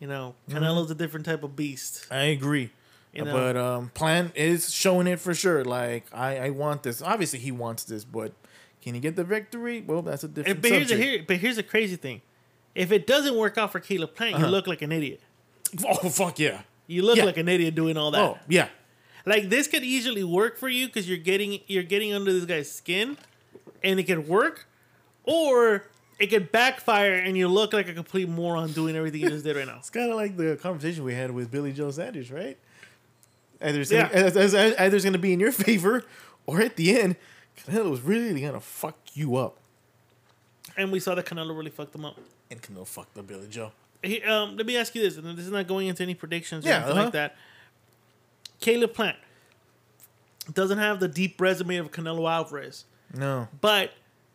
You 0.00 0.06
know, 0.06 0.34
Canelo's 0.48 0.90
a 0.90 0.94
different 0.94 1.26
type 1.26 1.42
of 1.42 1.56
beast. 1.56 2.06
I 2.10 2.24
agree. 2.24 2.70
You 3.12 3.24
know? 3.24 3.32
But 3.32 3.56
um 3.56 3.90
Plant 3.94 4.36
is 4.36 4.72
showing 4.72 5.06
it 5.06 5.18
for 5.18 5.34
sure. 5.34 5.64
Like 5.64 6.04
I, 6.12 6.38
I 6.38 6.50
want 6.50 6.82
this. 6.84 7.02
Obviously 7.02 7.38
he 7.40 7.50
wants 7.50 7.84
this, 7.84 8.04
but 8.04 8.32
can 8.82 8.94
he 8.94 9.00
get 9.00 9.16
the 9.16 9.24
victory? 9.24 9.82
Well, 9.86 10.02
that's 10.02 10.22
a 10.24 10.28
different 10.28 10.62
but 10.62 10.70
here's 10.70 10.90
a, 10.92 10.96
here, 10.96 11.24
but 11.26 11.38
here's 11.38 11.56
the 11.56 11.62
crazy 11.64 11.96
thing: 11.96 12.22
if 12.74 12.92
it 12.92 13.06
doesn't 13.06 13.34
work 13.36 13.58
out 13.58 13.72
for 13.72 13.80
Caleb 13.80 14.14
Plant, 14.14 14.36
Uh-huh. 14.36 14.44
you 14.46 14.50
look 14.52 14.66
like 14.66 14.82
an 14.82 14.92
idiot. 14.92 15.20
Oh 15.84 16.08
fuck 16.08 16.38
yeah. 16.38 16.62
You 16.86 17.02
look 17.02 17.16
Yeah. 17.18 17.24
like 17.24 17.36
an 17.36 17.48
idiot 17.48 17.74
doing 17.74 17.96
all 17.96 18.10
that. 18.12 18.20
Oh 18.22 18.38
yeah. 18.48 18.68
Like 19.26 19.48
this 19.50 19.66
could 19.66 19.82
easily 19.82 20.22
work 20.24 20.56
for 20.56 20.68
you 20.68 20.86
because 20.86 21.08
you're 21.08 21.18
getting 21.18 21.60
you're 21.66 21.82
getting 21.82 22.14
under 22.14 22.32
this 22.32 22.44
guy's 22.44 22.70
skin, 22.70 23.16
and 23.82 23.98
it 23.98 24.04
could 24.04 24.28
work, 24.28 24.66
or 25.24 25.84
it 26.18 26.26
could 26.28 26.50
backfire 26.50 27.14
and 27.14 27.36
you 27.36 27.48
look 27.48 27.72
like 27.72 27.88
a 27.88 27.94
complete 27.94 28.28
moron 28.28 28.72
doing 28.72 28.96
everything 28.96 29.20
you 29.20 29.28
just 29.30 29.44
did 29.44 29.56
right 29.56 29.66
now. 29.66 29.76
It's 29.78 29.90
kind 29.90 30.10
of 30.10 30.16
like 30.16 30.36
the 30.36 30.56
conversation 30.56 31.04
we 31.04 31.14
had 31.14 31.30
with 31.30 31.50
Billy 31.50 31.72
Joe 31.72 31.90
Saunders, 31.90 32.30
right? 32.30 32.58
Either 33.60 33.80
Yeah. 33.82 34.08
either 34.12 34.96
it's 34.96 35.04
going 35.04 35.12
to 35.12 35.18
be 35.18 35.32
in 35.32 35.40
your 35.40 35.52
favor, 35.66 36.04
or 36.46 36.60
at 36.60 36.76
the 36.76 36.98
end, 36.98 37.16
Canelo's 37.56 38.00
really 38.02 38.40
going 38.40 38.52
to 38.54 38.60
fuck 38.60 38.96
you 39.14 39.36
up. 39.36 39.56
And 40.76 40.92
we 40.92 41.00
saw 41.00 41.14
that 41.16 41.26
Canelo 41.26 41.56
really 41.56 41.70
fucked 41.70 41.94
him 41.94 42.04
up. 42.04 42.16
And 42.50 42.62
Canelo 42.62 42.86
fucked 42.86 43.14
the 43.14 43.22
Billy 43.22 43.48
Joe. 43.48 43.72
He, 44.02 44.22
um, 44.22 44.56
let 44.56 44.64
me 44.64 44.76
ask 44.76 44.94
you 44.94 45.02
this, 45.02 45.16
and 45.16 45.36
this 45.36 45.44
is 45.44 45.50
not 45.50 45.66
going 45.66 45.88
into 45.88 46.02
any 46.04 46.14
predictions 46.14 46.64
or 46.64 46.68
Yeah, 46.68 46.76
anything 46.76 46.92
uh-huh. 46.92 47.02
like 47.04 47.12
that. 47.14 47.36
Caleb 48.60 48.94
Plant 48.94 49.16
doesn't 50.52 50.78
have 50.78 51.00
the 51.00 51.08
deep 51.08 51.40
resume 51.40 51.76
of 51.76 51.90
Canelo 51.90 52.30
Alvarez, 52.30 52.84
No. 53.14 53.48
but 53.60 53.92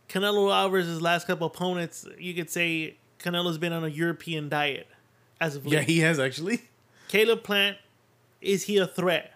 Canelo 0.09 0.53
Alvarez's 0.53 1.01
last 1.01 1.27
couple 1.27 1.47
opponents, 1.47 2.07
you 2.19 2.33
could 2.33 2.49
say 2.49 2.97
Canelo's 3.19 3.57
been 3.57 3.73
on 3.73 3.83
a 3.83 3.87
European 3.87 4.49
diet 4.49 4.87
as 5.39 5.55
of 5.55 5.65
late. 5.65 5.73
Yeah, 5.73 5.81
he 5.81 5.99
has 5.99 6.19
actually. 6.19 6.61
Caleb 7.07 7.43
Plant, 7.43 7.77
is 8.41 8.63
he 8.63 8.77
a 8.77 8.87
threat 8.87 9.33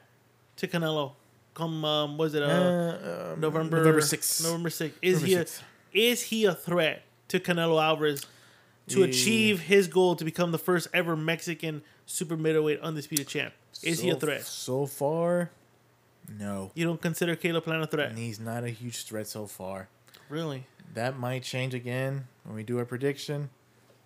to 0.57 0.67
Canelo? 0.67 1.13
Come, 1.53 1.83
um, 1.85 2.17
was 2.17 2.35
it 2.35 2.43
uh, 2.43 3.35
November 3.35 3.77
November 3.77 4.01
6th. 4.01 4.43
November 4.43 4.69
sixth. 4.69 4.99
Is 5.01 5.23
November 5.23 5.45
he 5.93 5.99
a, 6.01 6.09
is 6.11 6.21
he 6.23 6.45
a 6.45 6.53
threat 6.53 7.01
to 7.29 7.39
Canelo 7.39 7.81
Alvarez 7.81 8.25
to 8.89 9.03
achieve 9.03 9.61
his 9.61 9.87
goal 9.87 10.15
to 10.15 10.23
become 10.23 10.51
the 10.51 10.59
first 10.59 10.87
ever 10.93 11.15
Mexican 11.15 11.81
super 12.05 12.37
middleweight 12.37 12.79
undisputed 12.81 13.27
champ? 13.27 13.53
Is 13.81 14.01
he 14.01 14.09
a 14.09 14.15
threat? 14.15 14.43
So 14.43 14.85
far, 14.85 15.49
no. 16.39 16.71
You 16.75 16.85
don't 16.85 17.01
consider 17.01 17.35
Caleb 17.35 17.63
Plant 17.63 17.83
a 17.83 17.87
threat? 17.87 18.09
And 18.09 18.17
he's 18.17 18.39
not 18.39 18.63
a 18.63 18.69
huge 18.69 19.05
threat 19.05 19.27
so 19.27 19.47
far. 19.47 19.89
Really? 20.29 20.65
That 20.93 21.17
might 21.17 21.43
change 21.43 21.73
again 21.73 22.27
when 22.43 22.55
we 22.55 22.63
do 22.63 22.77
our 22.79 22.85
prediction. 22.85 23.49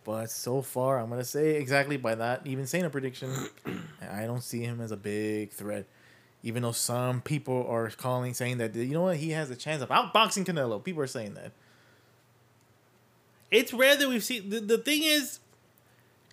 But 0.03 0.31
so 0.31 0.61
far, 0.61 0.99
I'm 0.99 1.09
gonna 1.09 1.23
say 1.23 1.55
exactly 1.57 1.97
by 1.97 2.15
that, 2.15 2.41
even 2.45 2.65
saying 2.65 2.85
a 2.85 2.89
prediction, 2.89 3.31
I 4.11 4.25
don't 4.25 4.41
see 4.41 4.61
him 4.61 4.81
as 4.81 4.91
a 4.91 4.97
big 4.97 5.51
threat. 5.51 5.85
Even 6.43 6.63
though 6.63 6.71
some 6.71 7.21
people 7.21 7.67
are 7.67 7.87
calling, 7.91 8.33
saying 8.33 8.57
that 8.57 8.75
you 8.75 8.93
know 8.93 9.03
what, 9.03 9.17
he 9.17 9.29
has 9.31 9.51
a 9.51 9.55
chance 9.55 9.83
of 9.83 9.89
outboxing 9.89 10.43
Canelo. 10.43 10.83
People 10.83 11.03
are 11.03 11.07
saying 11.07 11.35
that. 11.35 11.51
It's 13.51 13.73
rare 13.73 13.95
that 13.95 14.09
we've 14.09 14.23
seen. 14.23 14.49
The, 14.49 14.59
the 14.59 14.77
thing 14.79 15.03
is, 15.03 15.39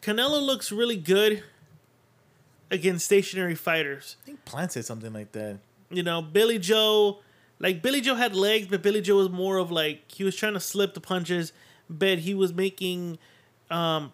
Canelo 0.01 0.41
looks 0.41 0.73
really 0.73 0.97
good 0.97 1.43
against 2.71 3.05
stationary 3.05 3.55
fighters. 3.55 4.17
I 4.23 4.27
think 4.27 4.45
Plant 4.45 4.73
said 4.73 4.85
something 4.87 5.13
like 5.13 5.33
that. 5.33 5.59
you 5.91 6.03
know, 6.03 6.23
Billy 6.23 6.59
Joe, 6.59 7.19
like 7.61 7.83
Billy 7.83 8.01
Joe 8.01 8.15
had 8.15 8.35
legs, 8.35 8.67
but 8.69 8.83
Billy 8.83 9.01
Joe 9.01 9.17
was 9.17 9.31
more 9.31 9.59
of 9.59 9.71
like 9.71 10.11
he 10.11 10.25
was 10.25 10.37
trying 10.37 10.55
to 10.55 10.61
slip 10.61 10.95
the 10.95 11.01
punches, 11.01 11.53
but 11.91 12.19
he 12.21 12.35
was 12.35 12.53
making, 12.53 13.19
um, 13.71 14.13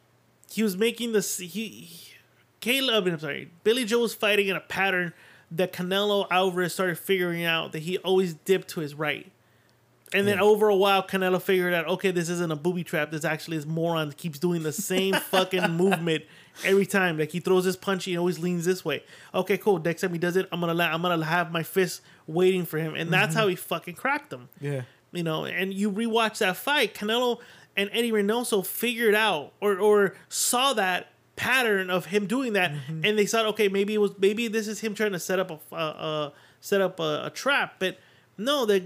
he 0.51 0.63
was 0.63 0.77
making 0.77 1.13
this 1.13 1.39
he, 1.39 1.47
he 1.49 2.15
Caleb. 2.61 3.07
I'm 3.07 3.19
sorry, 3.19 3.51
Billy 3.63 3.85
Joe 3.85 4.01
was 4.01 4.15
fighting 4.15 4.49
in 4.49 4.57
a 4.57 4.61
pattern 4.61 5.13
that 5.51 5.73
Canelo 5.73 6.27
Alvarez 6.31 6.73
started 6.73 6.99
figuring 6.99 7.45
out 7.45 7.73
that 7.73 7.81
he 7.81 7.99
always 7.99 8.35
dipped 8.35 8.69
to 8.69 8.81
his 8.81 8.95
right. 8.95 9.31
And 10.15 10.29
then 10.29 10.39
over 10.39 10.69
a 10.69 10.77
while, 10.77 11.03
Canelo 11.03 11.43
figured 11.43 11.75
out, 11.75 11.89
okay, 11.89 12.13
this 12.13 12.29
isn't 12.29 12.53
a 12.53 12.57
booby 12.57 12.85
trap. 12.85 13.11
This 13.11 13.25
actually 13.25 13.57
is 13.57 13.67
moron 13.67 14.13
keeps 14.13 14.39
doing 14.39 14.63
the 14.63 14.73
same 14.73 15.15
fucking 15.31 15.73
movement 15.73 16.25
every 16.65 16.87
time. 16.87 17.19
Like 17.19 17.33
he 17.33 17.41
throws 17.41 17.65
his 17.65 17.77
punch, 17.77 18.05
he 18.05 18.17
always 18.17 18.39
leans 18.39 18.65
this 18.65 18.85
way. 18.85 19.03
Okay, 19.35 19.59
cool. 19.59 19.79
Next 19.79 20.03
time 20.03 20.13
he 20.13 20.19
does 20.19 20.37
it, 20.37 20.49
I'm 20.53 20.61
gonna 20.61 20.73
la- 20.73 20.87
I'm 20.93 21.03
gonna 21.03 21.25
have 21.25 21.51
my 21.51 21.65
fist 21.65 22.01
waiting 22.27 22.65
for 22.65 22.79
him, 22.79 22.95
and 22.95 23.13
that's 23.13 23.35
how 23.35 23.49
he 23.49 23.57
fucking 23.57 23.95
cracked 23.95 24.33
him. 24.33 24.49
Yeah. 24.61 24.83
You 25.13 25.25
know, 25.25 25.45
and 25.45 25.75
you 25.75 25.91
rewatch 25.91 26.39
that 26.39 26.57
fight, 26.57 26.95
Canelo 26.95 27.41
and 27.77 27.91
Eddie 27.93 28.13
Reynoso 28.13 28.65
figured 28.65 29.15
out 29.15 29.53
or 29.61 29.79
or 29.79 30.15
saw 30.29 30.75
that 30.75 31.09
pattern 31.37 31.91
of 31.91 32.07
him 32.07 32.27
doing 32.27 32.53
that, 32.53 32.71
and 32.89 33.19
they 33.19 33.27
thought, 33.27 33.47
okay, 33.47 33.69
maybe 33.69 33.95
it 33.95 33.99
was 33.99 34.13
maybe 34.19 34.47
this 34.47 34.69
is 34.69 34.81
him 34.81 34.95
trying 34.95 35.13
to 35.13 35.19
set 35.19 35.41
up 35.41 35.51
a 35.51 35.59
uh, 35.73 35.77
uh, 35.77 36.31
set 36.61 36.81
up 36.81 37.01
a, 37.01 37.27
a 37.27 37.31
trap, 37.31 37.75
but 37.81 37.99
no, 38.39 38.65
the 38.67 38.85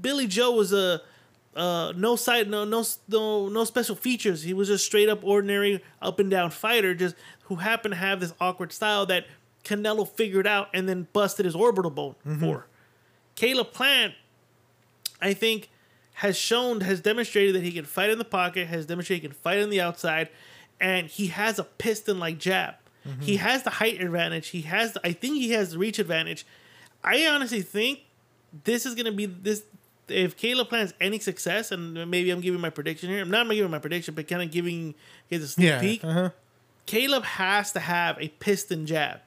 Billy 0.00 0.26
Joe 0.26 0.52
was 0.52 0.72
a 0.72 1.00
uh, 1.56 1.92
no 1.96 2.16
side, 2.16 2.48
no 2.48 2.64
no 2.64 2.84
no 3.08 3.48
no 3.48 3.64
special 3.64 3.94
features. 3.94 4.42
He 4.42 4.52
was 4.52 4.68
just 4.68 4.84
straight 4.84 5.08
up 5.08 5.22
ordinary 5.22 5.82
up 6.02 6.18
and 6.18 6.30
down 6.30 6.50
fighter, 6.50 6.94
just 6.94 7.14
who 7.44 7.56
happened 7.56 7.92
to 7.92 7.98
have 7.98 8.20
this 8.20 8.32
awkward 8.40 8.72
style 8.72 9.06
that 9.06 9.26
Canelo 9.64 10.08
figured 10.08 10.46
out 10.46 10.68
and 10.74 10.88
then 10.88 11.06
busted 11.12 11.44
his 11.46 11.54
orbital 11.54 11.90
bone 11.90 12.14
for. 12.40 12.66
Caleb 13.36 13.72
Plant, 13.72 14.14
I 15.20 15.32
think, 15.34 15.70
has 16.14 16.36
shown, 16.36 16.80
has 16.82 17.00
demonstrated 17.00 17.54
that 17.54 17.62
he 17.62 17.72
can 17.72 17.84
fight 17.84 18.10
in 18.10 18.18
the 18.18 18.24
pocket, 18.24 18.66
has 18.68 18.86
demonstrated 18.86 19.22
he 19.22 19.28
can 19.28 19.36
fight 19.36 19.60
on 19.60 19.70
the 19.70 19.80
outside, 19.80 20.28
and 20.80 21.06
he 21.08 21.28
has 21.28 21.58
a 21.58 21.64
piston 21.64 22.18
like 22.18 22.38
jab. 22.38 22.74
He 23.20 23.36
has 23.36 23.62
the 23.64 23.70
height 23.70 24.00
advantage. 24.00 24.48
He 24.48 24.62
has, 24.62 24.92
the, 24.94 25.00
I 25.06 25.12
think, 25.12 25.34
he 25.36 25.50
has 25.50 25.72
the 25.72 25.78
reach 25.78 25.98
advantage. 25.98 26.46
I 27.02 27.26
honestly 27.26 27.60
think 27.60 28.00
this 28.64 28.86
is 28.86 28.94
going 28.94 29.06
to 29.06 29.12
be 29.12 29.26
this. 29.26 29.62
If 30.08 30.36
Caleb 30.36 30.68
plans 30.68 30.92
any 31.00 31.18
success, 31.18 31.72
and 31.72 31.94
maybe 32.10 32.30
I'm 32.30 32.40
giving 32.40 32.60
my 32.60 32.70
prediction 32.70 33.08
here, 33.08 33.22
I'm 33.22 33.30
not 33.30 33.48
giving 33.50 33.70
my 33.70 33.78
prediction, 33.78 34.14
but 34.14 34.28
kind 34.28 34.42
of 34.42 34.50
giving 34.50 34.94
his 35.26 35.42
a 35.42 35.48
sneak 35.48 35.66
Yeah. 35.66 35.80
peek. 35.80 36.04
Uh-huh. 36.04 36.30
Caleb 36.86 37.24
has 37.24 37.72
to 37.72 37.80
have 37.80 38.18
a 38.20 38.28
piston 38.28 38.84
jab, 38.86 39.20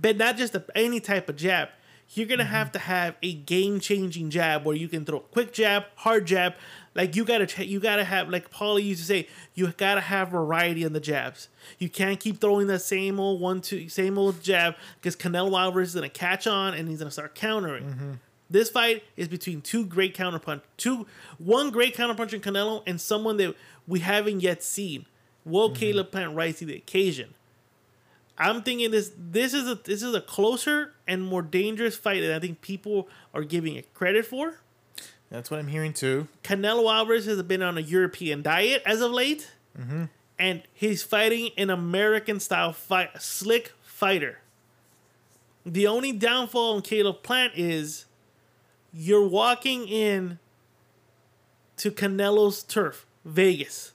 but 0.00 0.16
not 0.16 0.38
just 0.38 0.54
a, 0.54 0.64
any 0.74 1.00
type 1.00 1.28
of 1.28 1.36
jab. 1.36 1.68
You're 2.14 2.26
gonna 2.26 2.44
have 2.44 2.72
to 2.72 2.78
have 2.78 3.16
a 3.22 3.32
game 3.32 3.80
changing 3.80 4.28
jab 4.30 4.66
where 4.66 4.76
you 4.76 4.86
can 4.88 5.04
throw 5.06 5.18
a 5.18 5.20
quick 5.20 5.52
jab, 5.52 5.84
hard 5.96 6.26
jab. 6.26 6.54
Like 6.94 7.16
you 7.16 7.24
gotta, 7.24 7.64
you 7.64 7.80
gotta 7.80 8.04
have 8.04 8.28
like 8.28 8.50
Paulie 8.50 8.84
used 8.84 9.00
to 9.00 9.06
say, 9.06 9.28
you 9.54 9.72
gotta 9.72 10.02
have 10.02 10.28
variety 10.28 10.82
in 10.84 10.92
the 10.92 11.00
jabs. 11.00 11.48
You 11.78 11.88
can't 11.88 12.20
keep 12.20 12.38
throwing 12.38 12.66
that 12.66 12.80
same 12.80 13.18
old 13.18 13.40
one, 13.40 13.62
two, 13.62 13.88
same 13.88 14.18
old 14.18 14.42
jab 14.42 14.74
because 15.00 15.16
Canelo 15.16 15.58
Alvarez 15.58 15.88
is 15.90 15.94
gonna 15.94 16.08
catch 16.10 16.46
on 16.46 16.74
and 16.74 16.86
he's 16.88 16.98
gonna 16.98 17.10
start 17.10 17.34
countering. 17.34 18.18
This 18.52 18.68
fight 18.68 19.02
is 19.16 19.28
between 19.28 19.62
two 19.62 19.86
great 19.86 20.14
counterpunch, 20.14 20.60
two 20.76 21.06
one 21.38 21.70
great 21.70 21.96
counterpunch 21.96 22.34
in 22.34 22.42
Canelo 22.42 22.82
and 22.86 23.00
someone 23.00 23.38
that 23.38 23.56
we 23.88 24.00
haven't 24.00 24.40
yet 24.42 24.62
seen. 24.62 25.06
Will 25.44 25.70
mm-hmm. 25.70 25.78
Caleb 25.78 26.12
Plant 26.12 26.36
rise 26.36 26.58
to 26.58 26.66
the 26.66 26.76
occasion? 26.76 27.32
I'm 28.36 28.62
thinking 28.62 28.90
this 28.90 29.10
this 29.16 29.54
is 29.54 29.66
a 29.68 29.76
this 29.76 30.02
is 30.02 30.14
a 30.14 30.20
closer 30.20 30.92
and 31.08 31.22
more 31.22 31.40
dangerous 31.40 31.96
fight 31.96 32.20
than 32.20 32.32
I 32.32 32.38
think 32.38 32.60
people 32.60 33.08
are 33.32 33.42
giving 33.42 33.74
it 33.74 33.92
credit 33.94 34.26
for. 34.26 34.60
That's 35.30 35.50
what 35.50 35.58
I'm 35.58 35.68
hearing 35.68 35.94
too. 35.94 36.28
Canelo 36.44 36.92
Alvarez 36.92 37.24
has 37.24 37.42
been 37.42 37.62
on 37.62 37.78
a 37.78 37.80
European 37.80 38.42
diet 38.42 38.82
as 38.84 39.00
of 39.00 39.12
late, 39.12 39.50
mm-hmm. 39.78 40.04
and 40.38 40.62
he's 40.74 41.02
fighting 41.02 41.52
an 41.56 41.70
American 41.70 42.38
style 42.38 42.74
fight, 42.74 43.22
slick 43.22 43.72
fighter. 43.82 44.40
The 45.64 45.86
only 45.86 46.12
downfall 46.12 46.74
on 46.74 46.82
Caleb 46.82 47.22
Plant 47.22 47.54
is 47.56 48.04
you're 48.92 49.26
walking 49.26 49.88
in 49.88 50.38
to 51.78 51.90
Canelo's 51.90 52.62
turf, 52.62 53.06
Vegas. 53.24 53.92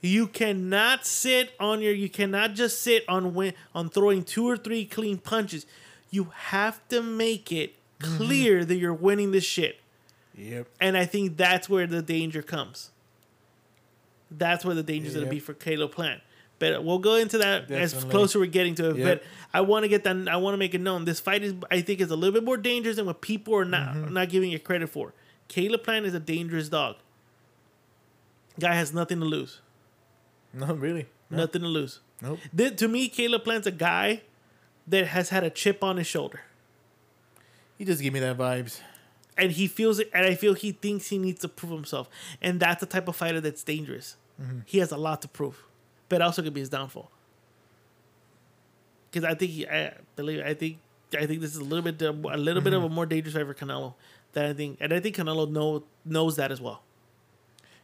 You 0.00 0.26
cannot 0.26 1.04
sit 1.04 1.52
on 1.60 1.82
your. 1.82 1.92
You 1.92 2.08
cannot 2.08 2.54
just 2.54 2.80
sit 2.80 3.04
on 3.08 3.34
win, 3.34 3.54
on 3.74 3.90
throwing 3.90 4.24
two 4.24 4.48
or 4.48 4.56
three 4.56 4.84
clean 4.84 5.18
punches. 5.18 5.66
You 6.10 6.32
have 6.34 6.86
to 6.88 7.02
make 7.02 7.52
it 7.52 7.74
mm-hmm. 7.98 8.16
clear 8.16 8.64
that 8.64 8.76
you're 8.76 8.94
winning 8.94 9.32
this 9.32 9.44
shit. 9.44 9.80
Yep. 10.36 10.68
And 10.80 10.96
I 10.96 11.04
think 11.04 11.36
that's 11.36 11.68
where 11.68 11.86
the 11.86 12.00
danger 12.00 12.40
comes. 12.40 12.90
That's 14.30 14.64
where 14.64 14.74
the 14.74 14.82
danger 14.82 15.08
is 15.08 15.14
going 15.14 15.26
to 15.26 15.30
be 15.30 15.40
for 15.40 15.52
Caleb 15.52 15.92
Plant. 15.92 16.22
But 16.60 16.84
we'll 16.84 16.98
go 16.98 17.16
into 17.16 17.38
that 17.38 17.68
as 17.72 17.92
closer 18.04 18.38
we're 18.38 18.46
getting 18.46 18.76
to 18.76 18.90
it. 18.90 18.96
Yep. 18.98 19.06
But 19.22 19.28
I 19.52 19.62
want 19.62 19.82
to 19.84 19.88
get 19.88 20.04
that. 20.04 20.28
I 20.28 20.36
want 20.36 20.52
to 20.54 20.58
make 20.58 20.74
it 20.74 20.80
known. 20.80 21.04
This 21.06 21.18
fight 21.18 21.42
is, 21.42 21.54
I 21.70 21.80
think, 21.80 22.00
is 22.00 22.10
a 22.12 22.16
little 22.16 22.32
bit 22.34 22.44
more 22.44 22.56
dangerous 22.58 22.96
than 22.96 23.06
what 23.06 23.20
people 23.22 23.56
are 23.56 23.64
not 23.64 23.94
Mm-hmm. 23.96 24.12
not 24.14 24.28
giving 24.28 24.52
it 24.52 24.62
credit 24.62 24.88
for. 24.90 25.12
Caleb 25.48 25.82
Plant 25.82 26.06
is 26.06 26.14
a 26.14 26.20
dangerous 26.20 26.68
dog. 26.68 26.96
Guy 28.60 28.74
has 28.74 28.92
nothing 28.92 29.18
to 29.20 29.26
lose. 29.26 29.60
No, 30.52 30.74
really. 30.74 31.06
No. 31.30 31.38
Nothing 31.38 31.62
to 31.62 31.68
lose. 31.68 32.00
Nope. 32.20 32.38
Th- 32.56 32.76
to 32.76 32.88
me, 32.88 33.08
Caleb 33.08 33.44
Plant's 33.44 33.66
a 33.66 33.70
guy 33.72 34.22
that 34.86 35.06
has 35.08 35.30
had 35.30 35.42
a 35.44 35.50
chip 35.50 35.82
on 35.82 35.96
his 35.96 36.06
shoulder. 36.06 36.40
He 37.78 37.84
just 37.84 38.02
give 38.02 38.12
me 38.12 38.20
that 38.20 38.36
vibes. 38.36 38.80
and 39.38 39.52
he 39.52 39.66
feels 39.66 39.98
it, 40.00 40.10
and 40.12 40.26
I 40.26 40.34
feel 40.34 40.52
he 40.54 40.72
thinks 40.72 41.08
he 41.08 41.16
needs 41.16 41.40
to 41.40 41.48
prove 41.48 41.72
himself, 41.72 42.10
and 42.42 42.60
that's 42.60 42.80
the 42.80 42.86
type 42.86 43.08
of 43.08 43.16
fighter 43.16 43.40
that's 43.40 43.62
dangerous. 43.64 44.16
He 44.66 44.78
has 44.78 44.90
a 44.92 44.96
lot 44.98 45.22
to 45.22 45.28
prove, 45.28 45.62
but 46.10 46.20
also 46.20 46.42
could 46.42 46.52
be 46.52 46.60
his 46.60 46.68
downfall. 46.68 47.10
Because 49.10 49.24
I 49.24 49.34
think 49.34 49.52
he, 49.52 49.66
I 49.66 49.94
believe, 50.16 50.44
I 50.44 50.52
think, 50.52 50.78
I 51.14 51.24
think 51.24 51.40
this 51.40 51.52
is 51.54 51.56
a 51.56 51.64
little 51.64 51.82
bit, 51.82 52.02
a 52.02 52.12
little 52.12 52.62
bit 52.62 52.74
of 52.74 52.84
a 52.84 52.88
more 52.90 53.06
dangerous 53.06 53.34
fight 53.34 53.46
for 53.46 53.54
Canelo. 53.54 53.94
That 54.34 54.44
I 54.44 54.52
think, 54.52 54.76
and 54.80 54.92
I 54.92 55.00
think 55.00 55.16
Canelo 55.16 55.50
know 55.50 55.84
knows 56.04 56.36
that 56.36 56.52
as 56.52 56.60
well. 56.60 56.82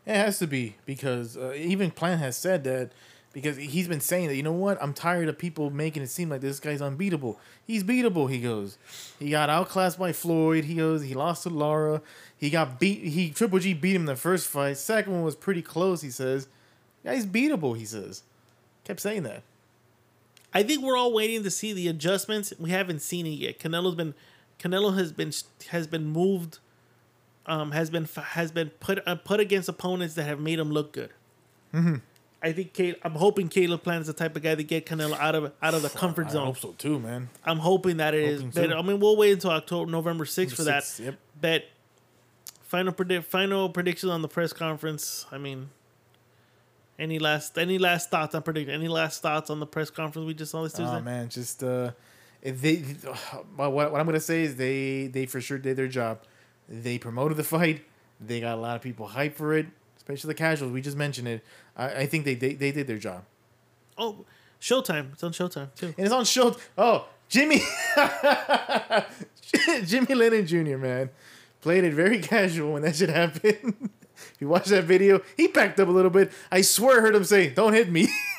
It 0.04 0.14
has 0.14 0.38
to 0.38 0.46
be 0.46 0.76
because 0.84 1.36
uh, 1.36 1.52
even 1.56 1.90
Plant 1.90 2.20
has 2.20 2.36
said 2.36 2.62
that 2.64 2.92
because 3.32 3.56
he's 3.56 3.88
been 3.88 4.00
saying 4.00 4.28
that 4.28 4.36
you 4.36 4.44
know 4.44 4.52
what 4.52 4.80
I'm 4.80 4.94
tired 4.94 5.28
of 5.28 5.36
people 5.36 5.70
making 5.70 6.04
it 6.04 6.06
seem 6.06 6.28
like 6.28 6.40
this 6.40 6.60
guy's 6.60 6.80
unbeatable. 6.80 7.40
He's 7.66 7.82
beatable. 7.82 8.30
He 8.30 8.40
goes. 8.40 8.78
He 9.18 9.30
got 9.30 9.50
outclassed 9.50 9.98
by 9.98 10.12
Floyd. 10.12 10.64
He 10.64 10.76
goes. 10.76 11.02
He 11.02 11.14
lost 11.14 11.42
to 11.42 11.50
Lara. 11.50 12.00
He 12.38 12.48
got 12.48 12.78
beat. 12.78 13.02
He 13.02 13.30
Triple 13.30 13.58
G 13.58 13.74
beat 13.74 13.96
him 13.96 14.06
the 14.06 14.14
first 14.14 14.46
fight. 14.46 14.78
Second 14.78 15.12
one 15.12 15.22
was 15.22 15.34
pretty 15.34 15.62
close. 15.62 16.02
He 16.02 16.10
says, 16.10 16.46
"Guy's 17.06 17.24
beatable." 17.24 17.76
He 17.76 17.86
says. 17.86 18.22
Kept 18.84 19.00
saying 19.00 19.24
that. 19.24 19.42
I 20.54 20.62
think 20.62 20.82
we're 20.82 20.96
all 20.96 21.12
waiting 21.12 21.42
to 21.42 21.50
see 21.50 21.72
the 21.72 21.88
adjustments. 21.88 22.52
We 22.58 22.70
haven't 22.70 23.02
seen 23.02 23.26
it 23.26 23.30
yet. 23.30 23.58
Canelo's 23.58 23.96
been, 23.96 24.14
Canelo 24.60 24.96
has 24.96 25.10
been 25.12 25.32
has 25.70 25.88
been 25.88 26.06
moved, 26.06 26.60
um, 27.46 27.72
has 27.72 27.90
been 27.90 28.08
has 28.14 28.52
been 28.52 28.70
put 28.70 29.06
uh, 29.06 29.16
put 29.16 29.40
against 29.40 29.68
opponents 29.68 30.14
that 30.14 30.22
have 30.22 30.38
made 30.38 30.60
him 30.60 30.70
look 30.70 30.92
good. 30.92 31.10
Mm-hmm. 31.74 31.96
I 32.42 32.52
think 32.52 32.74
Caleb, 32.74 32.98
I'm 33.02 33.16
hoping 33.16 33.48
Caleb 33.48 33.82
Plant 33.82 34.02
is 34.02 34.06
the 34.06 34.12
type 34.12 34.36
of 34.36 34.42
guy 34.42 34.54
to 34.54 34.62
get 34.62 34.86
Canelo 34.86 35.18
out 35.18 35.34
of 35.34 35.52
out 35.60 35.74
of 35.74 35.82
the 35.82 35.88
comfort 35.90 36.30
zone. 36.30 36.42
I 36.42 36.46
hope 36.46 36.58
so 36.58 36.72
too, 36.78 37.00
man. 37.00 37.28
I'm 37.44 37.58
hoping 37.58 37.96
that 37.96 38.14
it 38.14 38.22
is. 38.22 38.42
But. 38.44 38.72
I 38.72 38.82
mean, 38.82 39.00
we'll 39.00 39.16
wait 39.16 39.32
until 39.32 39.50
October, 39.50 39.90
November 39.90 40.24
6th 40.24 40.54
for 40.54 40.62
that. 40.64 40.84
Yep. 40.98 41.16
But 41.40 41.64
final 42.62 42.92
predict 42.92 43.26
final 43.26 43.68
prediction 43.68 44.10
on 44.10 44.22
the 44.22 44.28
press 44.28 44.52
conference. 44.52 45.26
I 45.32 45.38
mean, 45.38 45.70
any 46.98 47.18
last 47.18 47.56
any 47.58 47.78
last 47.78 48.10
thoughts 48.10 48.34
on 48.34 48.42
predicting? 48.42 48.74
Any 48.74 48.88
last 48.88 49.22
thoughts 49.22 49.50
on 49.50 49.60
the 49.60 49.66
press 49.66 49.90
conference 49.90 50.26
we 50.26 50.34
just 50.34 50.50
saw 50.52 50.62
this 50.62 50.72
Tuesday? 50.72 50.96
Oh 50.96 51.00
man, 51.00 51.28
just 51.28 51.62
uh, 51.62 51.90
if 52.42 52.60
they. 52.60 52.82
What, 53.56 53.72
what 53.72 54.00
I'm 54.00 54.06
gonna 54.06 54.20
say 54.20 54.42
is 54.44 54.56
they 54.56 55.06
they 55.08 55.26
for 55.26 55.40
sure 55.40 55.58
did 55.58 55.76
their 55.76 55.88
job. 55.88 56.20
They 56.68 56.98
promoted 56.98 57.36
the 57.36 57.44
fight. 57.44 57.84
They 58.20 58.40
got 58.40 58.56
a 58.56 58.60
lot 58.60 58.76
of 58.76 58.82
people 58.82 59.08
hyped 59.08 59.34
for 59.34 59.54
it, 59.54 59.66
especially 59.96 60.28
the 60.28 60.34
casuals. 60.34 60.72
We 60.72 60.80
just 60.80 60.96
mentioned 60.96 61.28
it. 61.28 61.44
I, 61.76 62.02
I 62.02 62.06
think 62.06 62.24
they, 62.24 62.34
they 62.34 62.54
they 62.54 62.72
did 62.72 62.86
their 62.86 62.98
job, 62.98 63.24
Oh, 63.98 64.24
Showtime. 64.60 65.12
It's 65.12 65.22
on 65.22 65.32
Showtime 65.32 65.74
too. 65.74 65.86
and 65.96 66.06
it's 66.06 66.12
on 66.12 66.24
show. 66.24 66.56
Oh, 66.78 67.06
Jimmy, 67.28 67.60
Jimmy 69.84 70.14
Lennon 70.14 70.46
Jr. 70.46 70.76
Man, 70.76 71.10
played 71.60 71.84
it 71.84 71.92
very 71.94 72.18
casual 72.32 72.72
when 72.74 72.82
that 72.82 72.96
shit 72.96 73.10
happened. 73.10 73.90
if 74.16 74.36
you 74.40 74.48
watch 74.48 74.66
that 74.66 74.84
video, 74.84 75.20
he 75.36 75.48
backed 75.48 75.80
up 75.80 75.88
a 75.88 75.92
little 75.92 76.10
bit. 76.10 76.32
I 76.50 76.62
swear, 76.62 76.98
I 76.98 77.00
heard 77.00 77.14
him 77.14 77.24
say, 77.24 77.50
"Don't 77.50 77.72
hit 77.72 77.90
me." 77.90 78.08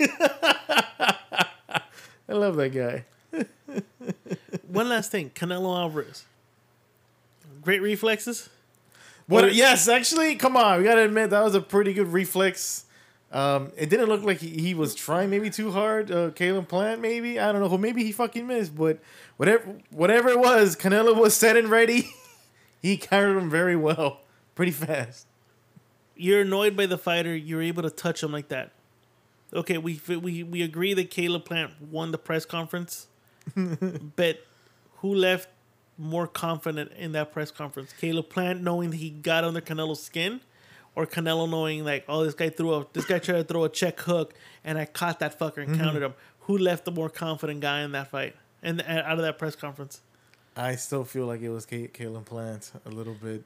I 2.29 2.33
love 2.33 2.55
that 2.57 2.69
guy. 2.69 3.05
One 4.67 4.89
last 4.89 5.11
thing, 5.11 5.31
Canelo 5.31 5.77
Alvarez. 5.77 6.25
Great 7.61 7.81
reflexes. 7.81 8.49
What? 9.27 9.53
Yes, 9.53 9.87
actually, 9.87 10.35
come 10.35 10.55
on. 10.55 10.79
We 10.79 10.85
gotta 10.85 11.03
admit 11.03 11.31
that 11.31 11.43
was 11.43 11.55
a 11.55 11.61
pretty 11.61 11.93
good 11.93 12.07
reflex. 12.07 12.85
Um, 13.31 13.73
it 13.75 13.89
didn't 13.89 14.07
look 14.07 14.23
like 14.23 14.39
he, 14.39 14.49
he 14.49 14.73
was 14.73 14.95
trying 14.95 15.29
maybe 15.29 15.49
too 15.49 15.71
hard. 15.71 16.11
Uh, 16.11 16.31
Caleb 16.31 16.69
Plant, 16.69 17.01
maybe 17.01 17.39
I 17.39 17.51
don't 17.51 17.61
know. 17.61 17.77
Maybe 17.77 18.03
he 18.03 18.11
fucking 18.13 18.47
missed, 18.47 18.75
but 18.75 18.99
whatever, 19.35 19.75
whatever 19.89 20.29
it 20.29 20.39
was, 20.39 20.75
Canelo 20.77 21.15
was 21.15 21.33
set 21.33 21.57
and 21.57 21.69
ready. 21.69 22.09
he 22.81 22.95
carried 22.95 23.35
him 23.35 23.49
very 23.49 23.75
well, 23.75 24.21
pretty 24.55 24.71
fast. 24.71 25.26
You're 26.17 26.41
annoyed 26.41 26.75
by 26.75 26.85
the 26.85 26.97
fighter. 26.97 27.35
You're 27.35 27.61
able 27.61 27.83
to 27.83 27.89
touch 27.89 28.23
him 28.23 28.31
like 28.31 28.49
that. 28.49 28.71
Okay, 29.53 29.77
we 29.77 29.99
we 30.07 30.43
we 30.43 30.61
agree 30.61 30.93
that 30.93 31.09
Caleb 31.09 31.45
Plant 31.45 31.73
won 31.81 32.11
the 32.11 32.17
press 32.17 32.45
conference, 32.45 33.07
but 34.15 34.45
who 34.97 35.15
left 35.15 35.49
more 35.97 36.27
confident 36.27 36.91
in 36.97 37.13
that 37.13 37.31
press 37.31 37.49
conference? 37.49 37.93
Caleb 37.93 38.29
Plant 38.29 38.61
knowing 38.61 38.89
that 38.89 38.97
he 38.97 39.09
got 39.09 39.43
under 39.43 39.61
Canelo's 39.61 40.03
skin, 40.03 40.41
or 40.97 41.05
Canelo 41.05 41.47
knowing 41.47 41.85
like, 41.85 42.03
oh, 42.09 42.25
this 42.25 42.33
guy 42.33 42.49
threw 42.49 42.73
a 42.73 42.87
this 42.91 43.05
guy 43.05 43.19
tried 43.19 43.37
to 43.37 43.43
throw 43.43 43.63
a 43.63 43.69
check 43.69 43.99
hook 43.99 44.33
and 44.63 44.79
I 44.79 44.85
caught 44.85 45.19
that 45.19 45.37
fucker 45.37 45.57
and 45.57 45.69
mm-hmm. 45.69 45.79
counted 45.79 46.01
him. 46.01 46.15
Who 46.41 46.57
left 46.57 46.85
the 46.85 46.91
more 46.91 47.07
confident 47.07 47.59
guy 47.59 47.81
in 47.81 47.91
that 47.91 48.09
fight 48.09 48.35
and 48.63 48.81
and 48.81 48.99
out 49.01 49.19
of 49.19 49.21
that 49.21 49.37
press 49.37 49.55
conference? 49.55 50.01
I 50.55 50.75
still 50.75 51.03
feel 51.03 51.27
like 51.27 51.41
it 51.41 51.49
was 51.49 51.67
Caleb 51.67 52.25
Plant 52.25 52.71
a 52.83 52.89
little 52.89 53.13
bit. 53.13 53.43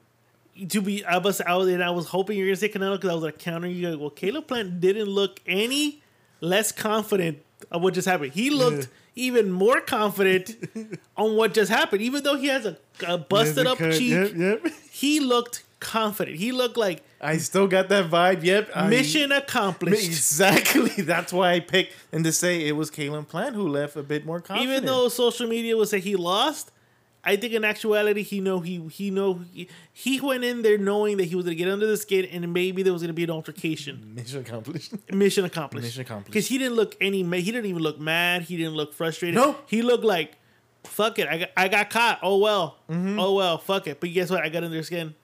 To 0.68 0.80
be 0.82 1.04
I 1.04 1.18
was 1.18 1.40
I 1.40 1.54
was 1.54 1.68
and 1.68 1.82
I 1.82 1.90
was 1.90 2.06
hoping 2.06 2.36
you 2.36 2.44
were 2.44 2.48
gonna 2.50 2.56
say 2.56 2.68
Canelo 2.68 2.94
because 2.96 3.10
I 3.10 3.14
was 3.14 3.22
like 3.24 3.38
counter 3.38 3.68
you. 3.68 3.90
Like, 3.90 4.00
well, 4.00 4.10
Caleb 4.10 4.46
Plant 4.48 4.80
didn't 4.80 5.08
look 5.08 5.40
any 5.46 6.02
less 6.40 6.72
confident 6.72 7.38
of 7.70 7.82
what 7.82 7.94
just 7.94 8.08
happened. 8.08 8.32
He 8.32 8.50
looked 8.50 8.88
even 9.14 9.50
more 9.50 9.80
confident 9.80 10.56
on 11.16 11.36
what 11.36 11.54
just 11.54 11.70
happened, 11.70 12.02
even 12.02 12.22
though 12.22 12.36
he 12.36 12.46
has 12.48 12.66
a, 12.66 12.76
a 13.06 13.18
busted 13.18 13.66
up 13.66 13.78
cheek. 13.78 14.10
Yep, 14.12 14.32
yep. 14.36 14.72
He 14.90 15.20
looked 15.20 15.64
confident. 15.80 16.36
He 16.36 16.52
looked 16.52 16.76
like 16.76 17.02
I 17.20 17.38
still 17.38 17.66
got 17.66 17.88
that 17.88 18.10
vibe. 18.10 18.42
Yep. 18.44 18.70
I- 18.74 18.88
mission 18.88 19.32
accomplished. 19.32 20.06
Exactly. 20.06 21.02
That's 21.02 21.32
why 21.32 21.52
I 21.52 21.60
picked 21.60 21.94
and 22.12 22.24
to 22.24 22.32
say 22.32 22.66
it 22.66 22.72
was 22.72 22.90
Caleb 22.90 23.28
Plant 23.28 23.54
who 23.54 23.68
left 23.68 23.96
a 23.96 24.02
bit 24.02 24.26
more 24.26 24.40
confident. 24.40 24.70
Even 24.70 24.84
though 24.86 25.08
social 25.08 25.46
media 25.46 25.76
would 25.76 25.88
say 25.88 26.00
he 26.00 26.16
lost, 26.16 26.70
I 27.24 27.36
think 27.36 27.52
in 27.52 27.64
actuality 27.64 28.22
he 28.22 28.40
know 28.40 28.58
he 28.60 28.80
he 28.88 29.10
know 29.12 29.42
he, 29.52 29.68
he 29.92 30.20
went 30.20 30.42
in 30.42 30.62
there 30.62 30.76
knowing 30.76 31.18
that 31.18 31.26
he 31.26 31.36
was 31.36 31.44
gonna 31.44 31.54
get 31.54 31.68
under 31.68 31.86
the 31.86 31.96
skin 31.96 32.24
and 32.24 32.52
maybe 32.52 32.82
there 32.82 32.92
was 32.92 33.02
gonna 33.02 33.12
be 33.12 33.22
an 33.24 33.30
altercation. 33.30 34.14
mission 34.16 34.40
accomplished. 34.40 34.92
Mission 35.12 35.44
accomplished. 35.44 35.84
Mission 35.84 36.02
accomplished. 36.02 36.32
Because 36.32 36.48
he 36.48 36.58
didn't 36.58 36.74
look 36.74 36.96
any. 37.00 37.22
He 37.40 37.52
didn't 37.52 37.66
even 37.66 37.82
look 37.82 38.00
mad. 38.00 38.42
He 38.42 38.56
didn't 38.56 38.74
look 38.74 38.92
frustrated. 38.92 39.36
No. 39.36 39.56
He 39.66 39.82
looked 39.82 40.02
like, 40.04 40.32
fuck 40.82 41.18
it. 41.20 41.28
I 41.28 41.38
got, 41.38 41.48
I 41.56 41.68
got 41.68 41.90
caught. 41.90 42.18
Oh 42.22 42.38
well. 42.38 42.78
Mm-hmm. 42.90 43.20
Oh 43.20 43.34
well. 43.34 43.58
Fuck 43.58 43.86
it. 43.86 44.00
But 44.00 44.12
guess 44.12 44.28
what? 44.28 44.42
I 44.42 44.48
got 44.48 44.64
in 44.64 44.72
their 44.72 44.82
skin. 44.82 45.14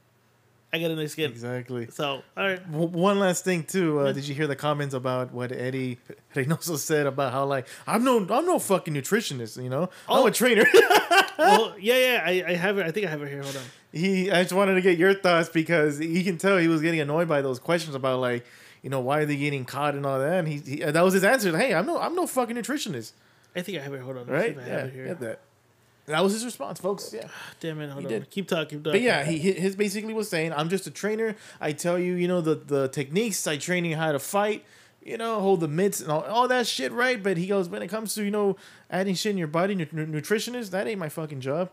I 0.73 0.79
got 0.79 0.91
in 0.91 0.99
their 0.99 1.09
skin. 1.09 1.31
exactly. 1.33 1.89
So 1.91 2.23
all 2.37 2.47
right. 2.47 2.63
W- 2.71 2.91
One 2.91 3.19
last 3.19 3.43
thing 3.43 3.65
too. 3.65 3.99
Uh, 4.01 4.13
did 4.13 4.29
you 4.29 4.35
hear 4.37 4.47
the 4.47 4.55
comments 4.55 4.95
about 4.95 5.33
what 5.33 5.51
Eddie 5.51 5.99
Reynoso 6.37 6.77
said 6.77 7.07
about 7.07 7.33
how 7.33 7.45
like 7.47 7.67
I'm 7.89 8.05
no 8.05 8.19
I'm 8.19 8.45
no 8.47 8.59
fucking 8.61 8.95
nutritionist, 8.95 9.61
you 9.61 9.71
know? 9.71 9.85
I'm 10.09 10.21
Oh. 10.23 10.27
a 10.27 10.31
trainer. 10.31 10.67
well, 11.39 11.75
yeah, 11.79 11.95
yeah. 11.97 12.23
I, 12.47 12.51
I 12.53 12.55
have 12.55 12.79
it. 12.79 12.87
I 12.87 12.91
think 12.91 13.07
I 13.07 13.11
have 13.11 13.23
it 13.23 13.29
here. 13.29 13.43
Hold 13.43 13.57
on. 13.57 13.63
he 13.93 14.31
I 14.31 14.43
just 14.43 14.53
wanted 14.55 14.75
to 14.75 14.81
get 14.81 14.99
your 14.99 15.15
thoughts 15.15 15.49
because 15.49 15.99
he 15.99 16.23
can 16.25 16.37
tell 16.39 16.59
he 16.59 16.69
was 16.69 16.83
getting 16.83 17.01
annoyed 17.01 17.29
by 17.29 17.41
those 17.43 17.59
questions 17.59 17.95
about 17.95 18.21
like 18.21 18.45
you 18.83 18.91
know 18.91 19.01
why 19.01 19.21
are 19.21 19.27
they 19.27 19.37
getting 19.37 19.65
caught 19.65 19.95
and 19.95 20.05
all 20.05 20.19
that. 20.19 20.33
And 20.41 20.49
he, 20.49 20.59
he 20.59 20.83
uh, 20.85 20.91
that 20.91 21.03
was 21.03 21.15
his 21.15 21.25
answer. 21.25 21.57
Hey, 21.57 21.75
I'm 21.75 21.87
no 21.87 21.99
I'm 22.01 22.15
no 22.15 22.27
fucking 22.27 22.57
nutritionist, 22.57 23.13
I 23.57 23.63
think 23.63 23.79
I 23.79 23.83
have 23.83 23.95
it. 23.95 24.01
Hold 24.03 24.17
on. 24.19 24.27
Let's 24.27 24.45
see 24.47 24.51
right? 24.51 24.51
if 24.51 24.59
I 24.59 24.63
have 24.63 24.69
Yeah, 24.81 24.85
it 24.87 24.93
here. 24.93 25.07
get 25.07 25.21
that. 25.21 25.41
That 26.07 26.25
was 26.25 26.33
his 26.33 26.45
response, 26.45 26.81
folks. 26.81 27.13
Yeah. 27.13 27.29
Damn 27.61 27.81
it. 27.83 27.91
Hold 27.91 28.07
on. 28.07 28.11
did. 28.11 28.31
Keep 28.31 28.49
talking. 28.49 28.79
Keep 28.79 28.85
talking. 28.85 28.93
But 28.93 29.03
yeah, 29.03 29.25
he 29.25 29.39
he- 29.39 29.53
his 29.53 29.77
basically 29.77 30.15
was 30.15 30.29
saying, 30.29 30.53
"I'm 30.55 30.69
just 30.71 30.87
a 30.87 30.91
trainer. 30.91 31.37
I 31.61 31.73
tell 31.73 31.99
you, 31.99 32.15
you 32.15 32.27
know 32.29 32.41
the 32.41 32.55
the 32.55 32.89
techniques. 32.89 33.47
I 33.47 33.57
train 33.59 33.85
you 33.85 33.95
how 33.97 34.13
to 34.13 34.19
fight. 34.19 34.65
You 35.09 35.17
know, 35.17 35.41
hold 35.41 35.61
the 35.61 35.69
mitts 35.69 36.01
and 36.01 36.11
all, 36.13 36.23
all 36.23 36.49
that 36.49 36.67
shit, 36.67 36.93
right?" 36.93 37.23
But 37.23 37.37
he 37.39 37.47
goes, 37.47 37.69
"When 37.69 37.83
it 37.83 37.89
comes 37.89 38.15
to 38.15 38.23
you 38.23 38.31
know 38.31 38.57
adding 38.91 39.15
shit 39.15 39.31
in 39.31 39.39
your 39.39 39.49
body, 39.49 39.75
nu- 39.75 39.87
nu- 39.93 40.07
nutritionist, 40.07 40.71
that 40.71 40.87
ain't 40.87 40.99
my 40.99 41.09
fucking 41.09 41.41
job." 41.41 41.71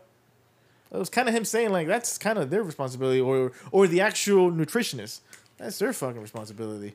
It 0.92 0.96
was 0.98 1.10
kind 1.10 1.28
of 1.28 1.34
him 1.34 1.44
saying 1.44 1.70
like 1.70 1.86
that's 1.86 2.16
kind 2.16 2.38
of 2.38 2.50
their 2.50 2.62
responsibility, 2.62 3.20
or 3.20 3.52
or 3.72 3.86
the 3.86 4.00
actual 4.00 4.50
nutritionist. 4.50 5.20
That's 5.58 5.78
their 5.78 5.92
fucking 5.92 6.20
responsibility. 6.20 6.94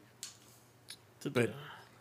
But 1.24 1.54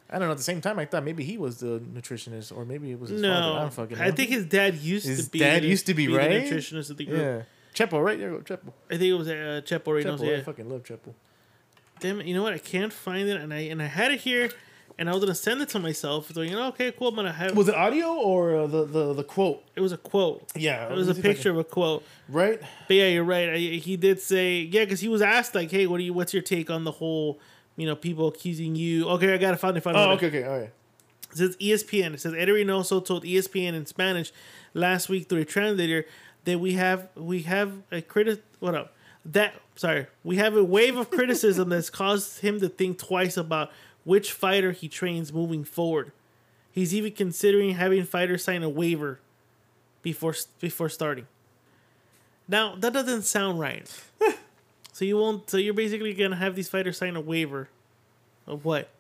I 0.08 0.18
don't 0.18 0.28
know. 0.28 0.32
At 0.32 0.38
the 0.38 0.42
same 0.42 0.60
time, 0.60 0.78
I 0.78 0.86
thought 0.86 1.04
maybe 1.04 1.24
he 1.24 1.36
was 1.36 1.58
the 1.58 1.78
nutritionist, 1.80 2.56
or 2.56 2.64
maybe 2.64 2.90
it 2.92 2.98
was 3.00 3.10
his 3.10 3.20
father. 3.20 3.34
I 3.34 3.40
no, 3.40 3.54
don't 3.60 3.72
fucking 3.72 3.98
know. 3.98 4.04
I 4.04 4.10
think 4.10 4.30
his 4.30 4.46
dad 4.46 4.76
used 4.76 5.06
His 5.06 5.26
to 5.26 5.30
be. 5.30 5.38
dad 5.40 5.64
used 5.64 5.86
to 5.86 5.94
be, 5.94 6.06
the 6.06 6.14
right? 6.14 6.30
nutritionist 6.44 6.90
of 6.90 6.96
the 6.96 7.04
group. 7.04 7.18
yeah, 7.20 7.42
Chepo, 7.74 8.02
right 8.02 8.18
there, 8.18 8.32
you 8.32 8.38
go 8.40 8.56
Chepo. 8.56 8.72
I 8.90 8.96
think 8.96 9.02
it 9.02 9.14
was 9.14 9.28
uh, 9.28 9.60
Chepo 9.64 9.84
Reynoso. 10.02 10.20
Chepo, 10.20 10.38
I 10.38 10.42
fucking 10.42 10.68
love 10.70 10.82
Chepo. 10.84 11.12
Damn 12.00 12.20
it! 12.20 12.26
You 12.26 12.34
know 12.34 12.42
what? 12.42 12.52
I 12.52 12.58
can't 12.58 12.92
find 12.92 13.28
it, 13.28 13.40
and 13.40 13.52
I 13.52 13.58
and 13.60 13.82
I 13.82 13.86
had 13.86 14.10
it 14.12 14.20
here, 14.20 14.50
and 14.98 15.08
I 15.08 15.12
was 15.12 15.20
gonna 15.22 15.34
send 15.34 15.60
it 15.60 15.68
to 15.70 15.78
myself. 15.78 16.30
So 16.32 16.40
you 16.40 16.52
know, 16.52 16.68
okay, 16.68 16.92
cool. 16.92 17.08
I'm 17.08 17.14
gonna 17.14 17.32
have. 17.32 17.56
Was 17.56 17.68
it 17.68 17.74
audio 17.74 18.14
or 18.14 18.56
uh, 18.56 18.66
the, 18.66 18.84
the 18.86 19.12
the 19.14 19.24
quote? 19.24 19.62
It 19.76 19.80
was 19.80 19.92
a 19.92 19.96
quote. 19.98 20.50
Yeah, 20.54 20.86
It 20.90 20.94
was 20.96 21.08
a 21.08 21.14
picture 21.14 21.50
of 21.50 21.58
a 21.58 21.64
quote. 21.64 22.02
right? 22.28 22.60
But 22.88 22.96
yeah, 22.96 23.08
you're 23.08 23.24
right. 23.24 23.50
I, 23.50 23.56
he 23.56 23.96
did 23.96 24.20
say 24.20 24.60
yeah, 24.60 24.84
because 24.84 25.00
he 25.00 25.08
was 25.08 25.22
asked 25.22 25.54
like, 25.54 25.70
"Hey, 25.70 25.86
what 25.86 25.98
do 25.98 26.04
you? 26.04 26.12
What's 26.14 26.32
your 26.32 26.42
take 26.42 26.70
on 26.70 26.84
the 26.84 26.92
whole, 26.92 27.38
you 27.76 27.86
know, 27.86 27.94
people 27.96 28.28
accusing 28.28 28.74
you?" 28.76 29.08
Okay, 29.10 29.34
I 29.34 29.38
got 29.38 29.50
to 29.52 29.56
find 29.56 29.76
it. 29.76 29.82
Find 29.82 29.96
it, 29.96 30.00
Oh, 30.00 30.10
okay, 30.12 30.26
okay, 30.28 30.44
all 30.44 30.58
right. 30.58 30.70
It 31.32 31.36
says 31.36 31.56
ESPN. 31.58 32.14
It 32.14 32.20
says 32.20 32.34
Eddie 32.36 32.52
Reynoso 32.52 33.04
told 33.04 33.24
ESPN 33.24 33.74
in 33.74 33.86
Spanish 33.86 34.32
last 34.74 35.08
week 35.08 35.28
through 35.28 35.42
a 35.42 35.44
translator 35.44 36.04
that 36.44 36.58
we 36.58 36.72
have 36.72 37.08
we 37.14 37.42
have 37.42 37.72
a 37.92 38.00
critic. 38.02 38.42
What 38.58 38.74
up? 38.74 38.94
That 39.24 39.54
sorry, 39.80 40.06
we 40.22 40.36
have 40.36 40.54
a 40.54 40.62
wave 40.62 40.98
of 40.98 41.10
criticism 41.10 41.70
that's 41.70 41.88
caused 41.88 42.40
him 42.40 42.60
to 42.60 42.68
think 42.68 42.98
twice 42.98 43.38
about 43.38 43.70
which 44.04 44.30
fighter 44.30 44.72
he 44.72 44.88
trains 44.88 45.32
moving 45.32 45.64
forward. 45.64 46.12
He's 46.70 46.94
even 46.94 47.12
considering 47.12 47.70
having 47.70 48.04
fighters 48.04 48.44
sign 48.44 48.62
a 48.62 48.68
waiver 48.68 49.20
before 50.02 50.34
before 50.60 50.90
starting. 50.90 51.26
Now 52.46 52.76
that 52.76 52.92
doesn't 52.92 53.22
sound 53.22 53.58
right. 53.58 53.90
so 54.92 55.06
you 55.06 55.16
won't. 55.16 55.48
So 55.48 55.56
you're 55.56 55.72
basically 55.72 56.12
gonna 56.12 56.36
have 56.36 56.54
these 56.54 56.68
fighters 56.68 56.98
sign 56.98 57.16
a 57.16 57.20
waiver 57.22 57.70
of 58.46 58.66
what? 58.66 58.90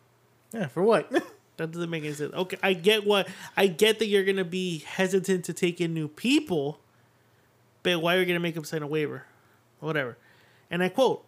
Yeah, 0.52 0.66
for 0.68 0.82
what? 0.82 1.12
That 1.58 1.72
doesn't 1.72 1.90
make 1.90 2.04
any 2.04 2.14
sense. 2.14 2.32
Okay, 2.32 2.56
I 2.62 2.72
get 2.72 3.06
what 3.06 3.28
I 3.54 3.66
get 3.66 3.98
that 3.98 4.06
you're 4.06 4.24
gonna 4.24 4.46
be 4.46 4.78
hesitant 4.78 5.44
to 5.44 5.52
take 5.52 5.78
in 5.78 5.92
new 5.92 6.08
people, 6.08 6.80
but 7.82 8.00
why 8.00 8.16
are 8.16 8.20
you 8.20 8.24
gonna 8.24 8.40
make 8.40 8.54
them 8.54 8.64
sign 8.64 8.80
a 8.80 8.86
waiver? 8.86 9.26
Whatever. 9.78 10.16
And 10.70 10.82
I 10.82 10.88
quote 10.88 11.24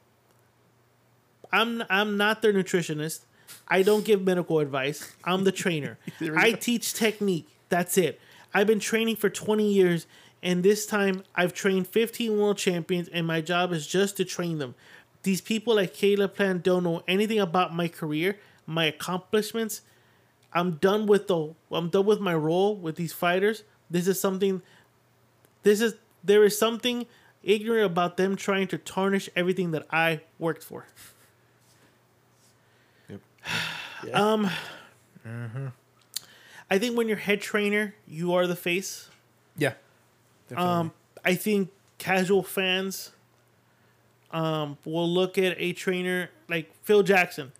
I'm 1.53 1.83
I'm 1.91 2.17
not 2.17 2.43
their 2.43 2.53
nutritionist. 2.53 3.21
I 3.69 3.83
don't 3.83 4.05
give 4.05 4.23
medical 4.23 4.59
advice. 4.61 5.13
I'm 5.25 5.45
the 5.45 5.53
trainer. 5.53 5.99
I 6.37 6.53
teach 6.53 6.95
technique. 6.95 7.49
That's 7.69 7.99
it. 7.99 8.21
I've 8.55 8.67
been 8.67 8.81
training 8.81 9.17
for 9.17 9.31
20 9.31 9.71
years 9.71 10.07
and 10.43 10.63
this 10.63 10.87
time 10.87 11.23
I've 11.35 11.53
trained 11.53 11.87
15 11.89 12.37
world 12.39 12.59
champions 12.59 13.09
and 13.09 13.27
my 13.27 13.41
job 13.41 13.73
is 13.73 13.87
just 13.87 14.17
to 14.17 14.25
train 14.25 14.59
them. 14.59 14.75
These 15.23 15.41
people 15.41 15.77
like 15.77 15.95
Caleb 15.95 16.35
Plant 16.35 16.63
don't 16.65 16.83
know 16.83 17.03
anything 17.07 17.39
about 17.39 17.75
my 17.75 17.89
career, 17.89 18.39
my 18.67 18.87
accomplishments. 18.87 19.83
I'm 20.53 20.73
done 20.73 21.07
with 21.07 21.29
the 21.29 21.55
I'm 21.71 21.89
done 21.89 22.07
with 22.07 22.21
my 22.21 22.35
role 22.35 22.77
with 22.77 22.97
these 22.97 23.13
fighters. 23.13 23.63
This 23.91 24.09
is 24.09 24.21
something 24.21 24.63
this 25.63 25.81
is 25.81 25.95
there 26.25 26.45
is 26.45 26.59
something 26.59 27.07
ignorant 27.43 27.87
about 27.87 28.17
them 28.17 28.37
trying 28.37 28.67
to 28.69 28.79
tarnish 28.79 29.29
everything 29.37 29.71
that 29.73 29.87
I 29.91 30.21
worked 30.39 30.63
for. 30.63 30.87
Yep. 33.09 33.21
Um 34.15 34.51
Mhm. 35.27 35.73
I 36.71 36.79
think 36.79 36.97
when 36.97 37.07
you're 37.07 37.17
head 37.19 37.41
trainer, 37.41 37.95
you 38.09 38.33
are 38.35 38.47
the 38.47 38.57
face. 38.57 39.09
yeah. 39.57 39.75
Definitely. 40.49 40.73
Um, 40.73 40.93
I 41.25 41.35
think 41.35 41.71
casual 41.99 42.43
fans 42.43 43.13
um, 44.33 44.79
will 44.85 45.09
look 45.09 45.37
at 45.39 45.55
a 45.59 45.73
trainer 45.75 46.31
like 46.49 46.73
Phil 46.83 47.03
Jackson. 47.03 47.53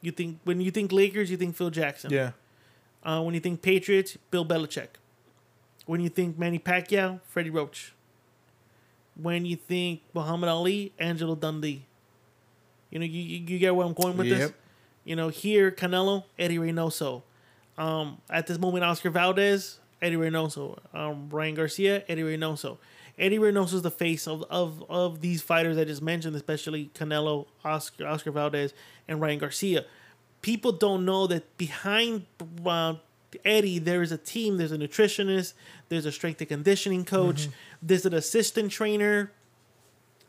You 0.00 0.12
think 0.12 0.38
when 0.44 0.60
you 0.60 0.70
think 0.70 0.92
Lakers, 0.92 1.30
you 1.30 1.36
think 1.36 1.56
Phil 1.56 1.70
Jackson. 1.70 2.10
yeah. 2.12 2.32
Uh, 3.02 3.20
when 3.22 3.34
you 3.34 3.40
think 3.40 3.60
Patriots, 3.60 4.16
Bill 4.30 4.46
Belichick. 4.46 4.88
When 5.86 6.00
you 6.00 6.08
think 6.08 6.38
Manny 6.38 6.58
Pacquiao, 6.58 7.20
Freddie 7.28 7.50
Roach. 7.50 7.92
When 9.20 9.44
you 9.44 9.56
think 9.56 10.02
Muhammad 10.12 10.48
Ali, 10.48 10.92
Angelo 10.98 11.34
Dundee. 11.34 11.86
You 12.90 12.98
know, 12.98 13.06
you, 13.06 13.22
you 13.22 13.58
get 13.58 13.74
where 13.74 13.86
I'm 13.86 13.92
going 13.92 14.16
with 14.16 14.28
this. 14.28 14.52
You 15.04 15.16
know, 15.16 15.28
here 15.28 15.70
Canelo, 15.70 16.24
Eddie 16.38 16.58
Reynoso. 16.58 17.22
Um, 17.76 18.18
at 18.30 18.46
this 18.46 18.58
moment, 18.58 18.84
Oscar 18.84 19.10
Valdez, 19.10 19.78
Eddie 20.00 20.16
Reynoso. 20.16 20.78
Um, 20.94 21.28
Ryan 21.30 21.54
Garcia, 21.54 22.04
Eddie 22.08 22.22
Reynoso. 22.22 22.78
Eddie 23.18 23.38
Reynoso 23.38 23.74
is 23.74 23.82
the 23.82 23.90
face 23.90 24.26
of, 24.26 24.44
of 24.50 24.84
of 24.88 25.20
these 25.20 25.40
fighters 25.42 25.78
I 25.78 25.84
just 25.84 26.02
mentioned, 26.02 26.34
especially 26.36 26.90
Canelo, 26.94 27.46
Oscar 27.64 28.06
Oscar 28.06 28.30
Valdez, 28.32 28.74
and 29.06 29.20
Ryan 29.20 29.38
Garcia. 29.38 29.84
People 30.42 30.72
don't 30.72 31.04
know 31.04 31.26
that 31.26 31.56
behind 31.56 32.26
uh, 32.66 32.94
Eddie, 33.44 33.78
there 33.78 34.02
is 34.02 34.12
a 34.12 34.18
team. 34.18 34.56
There's 34.56 34.72
a 34.72 34.78
nutritionist. 34.78 35.54
There's 35.88 36.06
a 36.06 36.12
strength 36.12 36.40
and 36.40 36.48
conditioning 36.48 37.04
coach. 37.04 37.42
Mm-hmm. 37.42 37.50
There's 37.82 38.06
an 38.06 38.14
assistant 38.14 38.72
trainer 38.72 39.30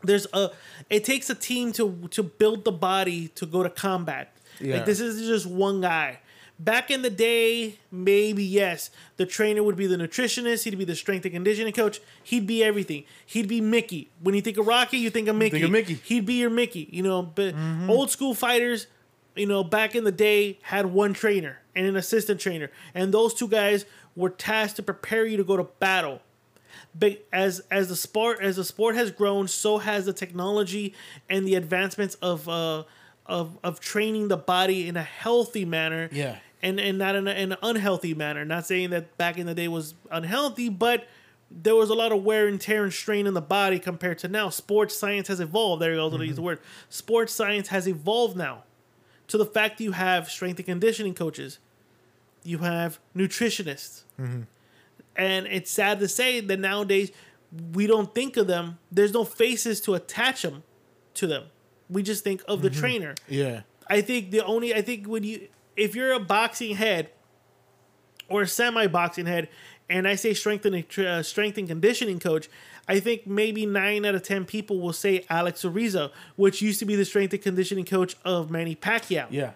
there's 0.06 0.28
a 0.34 0.52
it 0.90 1.04
takes 1.04 1.30
a 1.30 1.36
team 1.36 1.72
to 1.74 2.08
to 2.12 2.24
build 2.24 2.64
the 2.64 2.72
body 2.72 3.30
to 3.30 3.46
go 3.46 3.64
to 3.64 3.70
combat 3.70 4.32
Yeah. 4.60 4.78
like 4.78 4.86
this 4.86 5.00
is 5.00 5.28
just 5.28 5.46
one 5.46 5.82
guy 5.82 6.20
back 6.58 6.90
in 6.90 7.02
the 7.02 7.10
day 7.10 7.80
maybe 7.92 8.44
yes 8.44 8.90
the 9.18 9.26
trainer 9.26 9.62
would 9.62 9.76
be 9.76 9.88
the 9.88 9.98
nutritionist 9.98 10.64
he'd 10.64 10.78
be 10.78 10.86
the 10.86 10.96
strength 10.96 11.26
and 11.26 11.34
conditioning 11.34 11.74
coach 11.74 12.00
he'd 12.24 12.48
be 12.48 12.64
everything 12.64 13.04
he'd 13.26 13.48
be 13.48 13.60
mickey 13.62 14.10
when 14.22 14.36
you 14.36 14.42
think 14.42 14.58
of 14.58 14.66
rocky 14.66 14.98
you 14.98 15.10
think 15.10 15.28
of 15.28 15.36
mickey 15.36 15.62
of 15.62 15.72
Mickey. 15.72 15.96
he'd 15.96 16.26
be 16.26 16.36
your 16.36 16.50
mickey 16.50 16.88
you 16.92 17.04
know 17.04 17.22
but 17.22 17.56
mm-hmm. 17.56 17.90
old 17.90 18.10
school 18.10 18.34
fighters 18.34 18.88
you 19.36 19.46
know 19.46 19.64
back 19.64 19.96
in 19.96 20.04
the 20.04 20.12
day 20.12 20.60
had 20.64 20.88
one 20.88 21.14
trainer 21.14 21.60
and 21.76 21.86
an 21.86 21.96
assistant 21.96 22.40
trainer 22.40 22.70
and 22.94 23.14
those 23.14 23.34
two 23.34 23.48
guys 23.48 23.86
were 24.16 24.30
tasked 24.30 24.78
to 24.78 24.84
prepare 24.84 25.26
you 25.26 25.38
to 25.38 25.44
go 25.44 25.58
to 25.58 25.64
battle 25.80 26.22
but 26.98 27.26
as 27.32 27.62
as 27.72 27.90
the 27.90 27.96
sport 27.96 28.40
as 28.42 28.56
the 28.56 28.64
sport 28.64 28.96
has 28.96 29.12
grown, 29.12 29.48
so 29.48 29.78
has 29.80 30.06
the 30.06 30.14
technology 30.14 30.94
and 31.30 31.48
the 31.48 31.56
advancements 31.56 32.16
of 32.16 32.48
uh 32.48 32.84
of 33.26 33.58
of 33.64 33.80
training 33.80 34.30
the 34.30 34.38
body 34.38 34.88
in 34.88 34.98
a 34.98 35.04
healthy 35.04 35.66
manner. 35.66 36.10
Yeah. 36.12 36.38
And 36.62 36.80
and 36.80 36.98
not 36.98 37.16
in, 37.16 37.28
a, 37.28 37.32
in 37.32 37.52
an 37.52 37.58
unhealthy 37.62 38.14
manner. 38.14 38.46
Not 38.46 38.66
saying 38.66 38.92
that 38.92 39.18
back 39.18 39.38
in 39.38 39.46
the 39.46 39.54
day 39.54 39.68
was 39.68 39.94
unhealthy, 40.10 40.70
but 40.70 41.08
there 41.52 41.76
was 41.76 41.90
a 41.90 41.94
lot 41.94 42.12
of 42.12 42.24
wear 42.24 42.48
and 42.48 42.60
tear 42.60 42.84
and 42.84 42.94
strain 42.94 43.28
in 43.28 43.34
the 43.34 43.42
body 43.42 43.78
compared 43.78 44.18
to 44.20 44.28
now. 44.28 44.50
Sports 44.50 44.98
science 44.98 45.28
has 45.28 45.40
evolved. 45.40 45.82
There 45.82 45.92
you 45.92 45.98
go. 45.98 46.10
I'll 46.10 46.24
use 46.24 46.38
the 46.38 46.42
word. 46.42 46.60
Sports 46.90 47.34
science 47.34 47.68
has 47.68 47.88
evolved 47.88 48.36
now 48.36 48.64
to 49.28 49.38
the 49.38 49.46
fact 49.46 49.78
that 49.78 49.84
you 49.84 49.92
have 49.94 50.30
strength 50.30 50.58
and 50.60 50.66
conditioning 50.66 51.14
coaches, 51.14 51.60
you 52.44 52.60
have 52.60 53.00
nutritionists, 53.16 54.04
and 55.16 55.48
it's 55.48 55.72
sad 55.72 56.00
to 56.00 56.08
say 56.08 56.40
that 56.40 56.60
nowadays 56.60 57.12
we 57.74 57.88
don't 57.88 58.14
think 58.14 58.38
of 58.38 58.48
them. 58.48 58.80
There's 58.92 59.14
no 59.14 59.24
faces 59.24 59.82
to 59.82 59.94
attach 59.96 60.42
them 60.42 60.64
to 61.16 61.28
them. 61.28 61.46
We 61.90 62.04
just 62.04 62.24
think 62.24 62.42
of 62.48 62.62
the 62.62 62.70
trainer. 62.70 63.16
Yeah. 63.28 63.62
I 63.88 64.02
think 64.02 64.32
the 64.32 64.44
only 64.44 64.74
I 64.74 64.82
think 64.82 65.08
when 65.08 65.24
you 65.24 65.48
if 65.76 65.96
you're 65.96 66.14
a 66.14 66.20
boxing 66.20 66.76
head 66.76 67.10
or 68.28 68.44
a 68.44 68.48
semi 68.48 68.88
boxing 68.88 69.26
head, 69.28 69.50
and 69.90 70.08
I 70.08 70.16
say 70.16 70.34
strength 70.34 70.66
and 70.66 70.84
uh, 71.00 71.24
strength 71.24 71.58
and 71.58 71.68
conditioning 71.68 72.20
coach, 72.20 72.50
I 72.88 73.00
think 73.00 73.26
maybe 73.26 73.66
nine 73.66 74.06
out 74.06 74.16
of 74.16 74.24
ten 74.24 74.46
people 74.46 74.80
will 74.80 74.94
say 74.94 75.26
Alex 75.30 75.64
Ariza, 75.64 76.12
which 76.36 76.62
used 76.62 76.80
to 76.80 76.86
be 76.86 76.96
the 76.96 77.06
strength 77.06 77.34
and 77.34 77.42
conditioning 77.42 77.86
coach 77.86 78.16
of 78.24 78.50
Manny 78.52 78.76
Pacquiao 78.76 79.28
Yeah. 79.30 79.52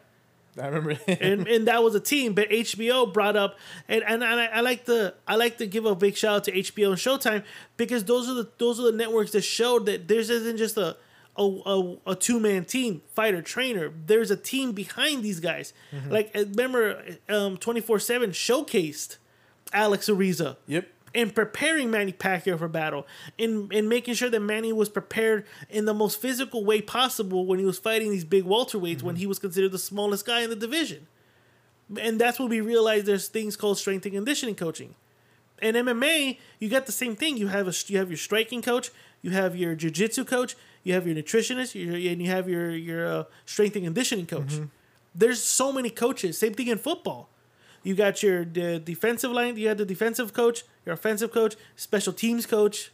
I 0.59 0.67
remember. 0.67 0.99
and 1.07 1.47
and 1.47 1.67
that 1.67 1.83
was 1.83 1.95
a 1.95 1.99
team. 1.99 2.33
But 2.33 2.49
HBO 2.49 3.11
brought 3.13 3.35
up, 3.35 3.57
and 3.87 4.03
and, 4.03 4.23
and 4.23 4.39
I, 4.41 4.45
I 4.45 4.61
like 4.61 4.85
to 4.85 5.13
I 5.27 5.35
like 5.35 5.57
to 5.59 5.67
give 5.67 5.85
a 5.85 5.95
big 5.95 6.17
shout 6.17 6.35
out 6.37 6.43
to 6.45 6.51
HBO 6.51 6.89
and 6.89 6.97
Showtime 6.97 7.43
because 7.77 8.03
those 8.03 8.27
are 8.27 8.33
the 8.33 8.49
those 8.57 8.79
are 8.79 8.91
the 8.91 8.97
networks 8.97 9.31
that 9.31 9.41
showed 9.41 9.85
that 9.85 10.07
there's 10.07 10.29
isn't 10.29 10.57
just 10.57 10.77
a 10.77 10.97
a, 11.37 11.43
a, 11.43 11.97
a 12.07 12.15
two 12.15 12.39
man 12.39 12.65
team 12.65 13.01
fighter 13.13 13.41
trainer. 13.41 13.91
There's 14.05 14.31
a 14.31 14.35
team 14.35 14.73
behind 14.73 15.23
these 15.23 15.39
guys. 15.39 15.71
Like 16.09 16.31
uh, 16.35 16.39
remember, 16.39 17.03
um, 17.29 17.57
twenty 17.57 17.79
four 17.79 17.99
seven 17.99 18.31
showcased 18.31 19.17
Alex 19.71 20.09
Ariza 20.09 20.57
yep. 20.67 20.87
In 21.13 21.31
preparing 21.31 21.89
Manny 21.89 22.13
Pacquiao 22.13 22.57
for 22.57 22.67
battle, 22.67 23.07
in 23.37 23.69
in 23.71 23.87
making 23.87 24.13
sure 24.13 24.29
that 24.29 24.39
Manny 24.39 24.71
was 24.73 24.89
prepared 24.89 25.45
in 25.69 25.85
the 25.85 25.93
most 25.93 26.21
physical 26.21 26.63
way 26.63 26.81
possible 26.81 27.45
when 27.45 27.59
he 27.59 27.65
was 27.65 27.79
fighting 27.79 28.11
these 28.11 28.25
big 28.25 28.45
welterweights 28.45 29.01
when 29.01 29.15
he 29.15 29.27
was 29.27 29.39
considered 29.39 29.71
the 29.71 29.79
smallest 29.79 30.25
guy 30.25 30.41
in 30.41 30.49
the 30.49 30.55
division. 30.55 31.07
And 31.99 32.19
that's 32.19 32.39
when 32.39 32.49
we 32.49 32.61
realized 32.61 33.05
there's 33.07 33.27
things 33.27 33.55
called 33.55 33.77
strength 33.77 34.05
and 34.05 34.13
conditioning 34.13 34.55
coaching. 34.55 34.95
In 35.61 35.75
MMA, 35.75 36.37
you 36.59 36.69
got 36.69 36.85
the 36.85 36.91
same 36.91 37.15
thing. 37.15 37.35
You 37.37 37.47
have 37.47 37.67
a 37.67 37.73
you 37.87 37.97
have 37.97 38.09
your 38.09 38.17
striking 38.17 38.61
coach, 38.61 38.91
you 39.21 39.31
have 39.31 39.55
your 39.55 39.75
jiu-jitsu 39.75 40.23
coach, 40.25 40.55
you 40.83 40.93
have 40.93 41.05
your 41.05 41.15
nutritionist, 41.15 41.75
your, 41.75 41.95
and 41.95 42.21
you 42.21 42.29
have 42.29 42.47
your 42.47 42.69
your 42.69 43.07
uh, 43.07 43.23
strength 43.45 43.75
and 43.75 43.85
conditioning 43.85 44.25
coach. 44.25 44.53
There's 45.15 45.41
so 45.41 45.73
many 45.73 45.89
coaches. 45.89 46.37
Same 46.37 46.53
thing 46.53 46.67
in 46.67 46.77
football. 46.77 47.29
You 47.83 47.95
got 47.95 48.21
your 48.23 48.45
the 48.45 48.79
defensive 48.79 49.31
line. 49.31 49.57
You 49.57 49.67
had 49.67 49.77
the 49.77 49.85
defensive 49.85 50.33
coach, 50.33 50.63
your 50.89 50.95
offensive 50.95 51.31
coach, 51.31 51.55
special 51.75 52.11
teams 52.11 52.45
coach. 52.45 52.91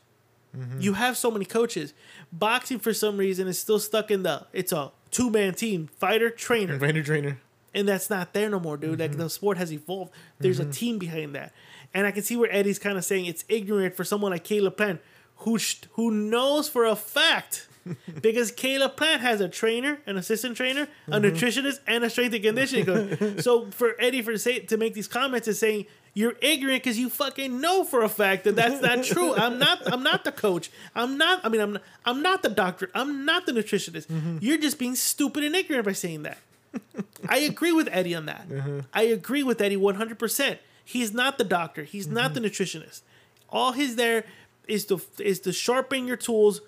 Mm-hmm. 0.56 0.82
You 0.82 0.94
have 0.94 1.18
so 1.18 1.32
many 1.32 1.46
coaches. 1.46 1.94
Boxing, 2.32 2.80
for 2.80 2.94
some 2.94 3.18
reason, 3.18 3.48
is 3.48 3.60
still 3.60 3.80
stuck 3.80 4.12
in 4.12 4.24
the 4.24 4.46
it's 4.54 4.72
a 4.72 4.92
two 5.12 5.30
man 5.30 5.54
team, 5.54 5.90
fighter, 5.98 6.30
trainer, 6.30 6.78
Trainer, 6.80 7.04
trainer. 7.04 7.40
and 7.74 7.88
that's 7.88 8.10
not 8.10 8.34
there 8.34 8.50
no 8.50 8.60
more, 8.60 8.78
dude. 8.78 9.00
Like 9.00 9.12
mm-hmm. 9.12 9.22
the 9.22 9.30
sport 9.30 9.58
has 9.58 9.72
evolved. 9.72 10.12
There's 10.40 10.60
a 10.60 10.64
mm-hmm. 10.64 10.72
team 10.72 11.00
behind 11.00 11.36
that, 11.36 11.54
and 11.94 12.06
I 12.06 12.12
can 12.12 12.24
see 12.24 12.36
where 12.38 12.52
Eddie's 12.52 12.80
kind 12.80 12.98
of 12.98 13.06
saying 13.06 13.26
it's 13.26 13.46
ignorant 13.48 13.96
for 13.96 14.04
someone 14.04 14.32
like 14.32 14.44
Caleb 14.44 14.78
Plant, 14.78 15.02
who 15.38 15.58
sh- 15.58 15.84
who 15.94 16.12
knows 16.12 16.70
for 16.70 16.86
a 16.86 16.96
fact. 16.96 17.70
because 18.22 18.52
Caleb 18.52 18.96
Plant 18.96 19.22
has 19.22 19.42
a 19.42 19.48
trainer, 19.48 20.00
an 20.08 20.18
assistant 20.18 20.58
trainer, 20.58 20.88
a 21.06 21.20
nutritionist, 21.20 21.82
and 21.86 22.04
a 22.04 22.10
strength 22.10 22.34
and 22.34 22.44
conditioning 22.44 22.84
coach. 22.84 23.40
so 23.44 23.70
for 23.70 23.96
Eddie 24.02 24.24
for 24.24 24.36
say 24.40 24.58
to 24.58 24.78
make 24.78 24.96
these 24.96 25.08
comments 25.08 25.48
is 25.48 25.60
saying 25.60 25.86
you're 26.16 26.34
ignorant 26.42 26.82
because 26.82 26.98
you 26.98 27.10
fucking 27.10 27.60
know 27.60 27.84
for 27.84 28.02
a 28.02 28.10
fact 28.10 28.46
that 28.46 28.56
that's 28.56 28.82
not 28.82 29.04
true. 29.04 29.36
I'm 29.36 29.60
not. 29.60 29.82
I'm 29.92 30.02
not 30.02 30.24
the 30.24 30.32
coach. 30.32 30.72
I'm 30.96 31.18
not. 31.18 31.42
I 31.44 31.50
mean, 31.50 31.62
I'm. 31.62 31.78
I'm 32.06 32.24
not 32.24 32.42
the 32.42 32.50
doctor. 32.50 32.90
I'm 32.96 33.26
not 33.26 33.46
the 33.46 33.52
nutritionist. 33.52 34.08
Mm-hmm. 34.08 34.38
You're 34.40 34.58
just 34.58 34.80
being 34.80 34.96
stupid 34.96 35.44
and 35.44 35.54
ignorant 35.54 35.86
by 35.86 35.92
saying 35.92 36.24
that. 36.24 36.38
I 37.30 37.40
agree 37.40 37.74
with 37.74 37.90
Eddie 37.92 38.16
on 38.16 38.26
that. 38.28 38.48
Uh-huh. 38.50 38.82
I 38.94 39.04
agree 39.04 39.44
with 39.44 39.62
Eddie 39.62 39.78
100%. 39.78 40.58
He's 40.84 41.14
not 41.14 41.38
the 41.38 41.44
doctor. 41.44 41.84
He's 41.84 42.08
not 42.08 42.34
the 42.34 42.40
mm-hmm. 42.40 42.48
nutritionist. 42.48 43.02
All 43.50 43.74
he's 43.74 43.96
there 43.98 44.26
is 44.68 44.86
to 44.86 45.02
is 45.20 45.40
to 45.42 45.52
sharpen 45.54 46.08
your 46.08 46.18
tools 46.18 46.62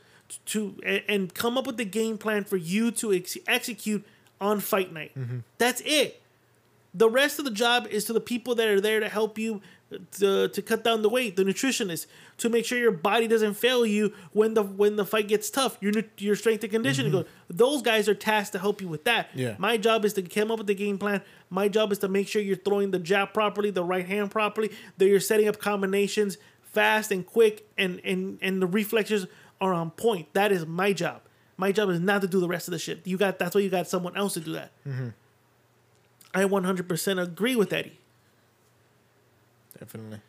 to 0.48 0.78
and, 0.86 1.04
and 1.08 1.34
come 1.34 1.58
up 1.58 1.66
with 1.66 1.78
the 1.78 1.86
game 1.86 2.18
plan 2.18 2.44
for 2.44 2.58
you 2.58 2.92
to 2.92 3.14
ex- 3.14 3.38
execute 3.48 4.06
on 4.42 4.60
fight 4.60 4.92
night. 4.92 5.12
Mm-hmm. 5.18 5.40
That's 5.58 5.82
it. 5.86 6.22
The 6.94 7.10
rest 7.10 7.38
of 7.40 7.46
the 7.46 7.52
job 7.52 7.88
is 7.88 8.06
to 8.06 8.14
the 8.14 8.22
people 8.22 8.56
that 8.56 8.68
are 8.68 8.82
there 8.82 9.00
to 9.00 9.10
help 9.10 9.38
you 9.38 9.62
to, 10.12 10.50
to 10.50 10.62
cut 10.62 10.84
down 10.84 11.02
the 11.02 11.10
weight, 11.10 11.36
the 11.36 11.44
nutritionist, 11.44 12.08
to 12.38 12.50
make 12.50 12.66
sure 12.66 12.78
your 12.78 12.92
body 12.92 13.28
doesn't 13.28 13.54
fail 13.54 13.86
you 13.86 14.14
when 14.34 14.54
the 14.54 14.64
when 14.64 14.96
the 14.96 15.06
fight 15.06 15.28
gets 15.28 15.50
tough. 15.50 15.78
Your 15.80 15.94
your 16.18 16.36
strength 16.36 16.64
and 16.64 16.72
conditioning 16.72 17.12
mm-hmm. 17.12 17.22
goes. 17.22 17.30
Those 17.50 17.82
guys 17.82 18.10
are 18.10 18.16
tasked 18.16 18.54
to 18.54 18.60
help 18.60 18.82
you 18.82 18.88
with 18.88 19.06
that. 19.06 19.30
Yeah. 19.34 19.56
My 19.58 19.78
job 19.78 20.04
is 20.04 20.14
to 20.14 20.22
come 20.22 20.52
up 20.52 20.58
with 20.58 20.68
the 20.68 20.76
game 20.76 20.98
plan. 20.98 21.22
My 21.50 21.68
job 21.68 21.92
is 21.92 22.00
to 22.00 22.08
make 22.08 22.28
sure 22.28 22.42
you're 22.42 22.58
throwing 22.58 22.92
the 22.92 23.00
jab 23.00 23.34
properly, 23.34 23.72
the 23.72 23.84
right 23.84 24.06
hand 24.06 24.32
properly, 24.32 24.72
that 24.98 25.08
you're 25.08 25.20
setting 25.20 25.48
up 25.48 25.60
combinations 25.60 26.38
fast 26.62 27.12
and 27.12 27.26
quick, 27.26 27.68
and 27.78 28.02
and 28.04 28.40
and 28.42 28.62
the 28.62 28.68
reflexes 28.68 29.28
are 29.62 29.74
on 29.74 29.92
point. 29.92 30.34
That 30.34 30.52
is 30.52 30.66
my 30.66 30.94
job. 30.94 31.22
My 31.56 31.72
job 31.72 31.90
is 31.90 32.00
not 32.00 32.22
to 32.22 32.28
do 32.28 32.40
the 32.40 32.48
rest 32.48 32.68
of 32.68 32.74
the 32.74 32.80
shit. 32.80 33.08
You 33.08 33.18
got 33.18 33.40
that's 33.40 33.56
why 33.56 33.62
you 33.62 33.70
got 33.70 33.88
someone 33.88 34.18
else 34.18 34.34
to 34.34 34.42
do 34.42 34.54
that. 34.54 34.72
Mm-hmm. 34.86 35.10
I 36.38 36.44
100% 36.44 37.22
agree 37.22 37.56
with 37.56 37.74
Eddie. 37.74 37.98
Definitely. 39.80 40.20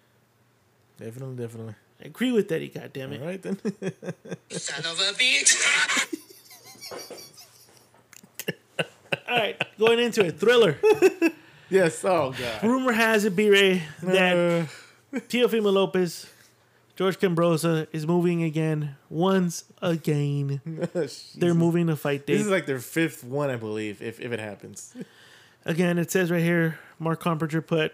Definitely, 0.98 1.36
definitely. 1.36 1.74
I 2.02 2.06
agree 2.06 2.32
with 2.32 2.50
Eddie. 2.50 2.68
God 2.68 2.92
damn 2.92 3.12
it. 3.12 3.20
All 3.20 3.26
right 3.26 3.42
then. 3.42 3.59
Son 4.50 4.84
of 4.90 4.98
a 5.00 5.12
bitch. 5.12 5.54
All 9.28 9.36
right, 9.38 9.62
going 9.78 9.98
into 9.98 10.24
it. 10.24 10.40
Triller. 10.40 10.78
yes. 11.68 12.02
Oh 12.04 12.34
god. 12.38 12.62
Rumor 12.62 12.92
has 12.92 13.24
it, 13.26 13.36
Brey, 13.36 13.82
that 14.02 14.36
Uh, 14.36 15.18
Teofimo 15.28 15.72
Lopez, 15.72 16.26
George 16.96 17.18
Kambosos 17.18 17.86
is 17.92 18.06
moving 18.06 18.42
again. 18.42 18.96
Once 19.11 19.64
again, 19.82 20.61
they're 21.36 21.54
moving 21.54 21.88
to 21.88 21.96
fight 21.96 22.26
This 22.26 22.40
is 22.40 22.48
like 22.48 22.64
their 22.66 22.78
fifth 22.80 23.22
one, 23.22 23.50
I 23.50 23.56
believe, 23.56 24.00
if 24.00 24.18
if 24.20 24.32
it 24.32 24.40
happens. 24.40 24.94
Again, 25.64 25.98
it 25.98 26.11
says 26.11 26.30
right 26.30 26.42
here, 26.42 26.78
Mark 26.98 27.20
Coppinger 27.20 27.61
put 27.61 27.92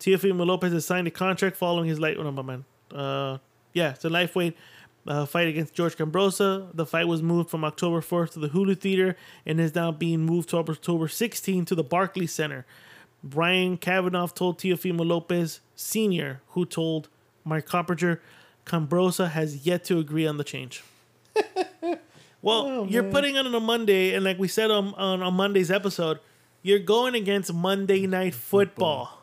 Teofimo 0.00 0.46
Lopez 0.46 0.72
has 0.72 0.84
signed 0.84 1.06
a 1.06 1.10
contract 1.10 1.56
following 1.56 1.88
his 1.88 2.00
light. 2.00 2.16
Oh, 2.18 2.22
no, 2.22 2.32
my 2.32 2.42
man. 2.42 2.64
Uh, 2.92 3.38
yeah, 3.72 3.90
it's 3.90 4.04
a 4.04 4.08
lightweight 4.08 4.56
uh, 5.06 5.26
fight 5.26 5.48
against 5.48 5.74
George 5.74 5.96
Kambosos. 5.96 6.74
The 6.74 6.86
fight 6.86 7.08
was 7.08 7.22
moved 7.22 7.50
from 7.50 7.64
October 7.64 8.00
4th 8.00 8.32
to 8.32 8.38
the 8.38 8.48
Hulu 8.48 8.78
Theater 8.78 9.16
and 9.44 9.60
is 9.60 9.74
now 9.74 9.92
being 9.92 10.20
moved 10.20 10.50
to 10.50 10.58
October 10.58 11.06
16th 11.06 11.66
to 11.66 11.74
the 11.74 11.84
Barclays 11.84 12.32
Center. 12.32 12.66
Brian 13.22 13.76
Kavanaugh 13.76 14.28
told 14.28 14.58
Teofimo 14.58 15.06
Lopez 15.06 15.60
Sr., 15.74 16.40
who 16.48 16.64
told 16.64 17.08
Mark 17.44 17.66
Coppinger, 17.66 18.20
Kambosos 18.66 19.30
has 19.30 19.66
yet 19.66 19.84
to 19.84 19.98
agree 19.98 20.26
on 20.26 20.36
the 20.36 20.44
change. 20.44 20.82
well, 22.42 22.86
you're 22.88 23.04
putting 23.04 23.36
it 23.36 23.46
on 23.46 23.54
a 23.54 23.60
Monday, 23.60 24.14
and 24.14 24.24
like 24.24 24.38
we 24.38 24.48
said 24.48 24.70
on, 24.70 24.94
on, 24.94 25.22
on 25.22 25.34
Monday's 25.34 25.70
episode, 25.70 26.18
you're 26.62 26.78
going 26.78 27.14
against 27.14 27.52
Monday 27.52 28.06
Night 28.06 28.34
Football. 28.34 29.22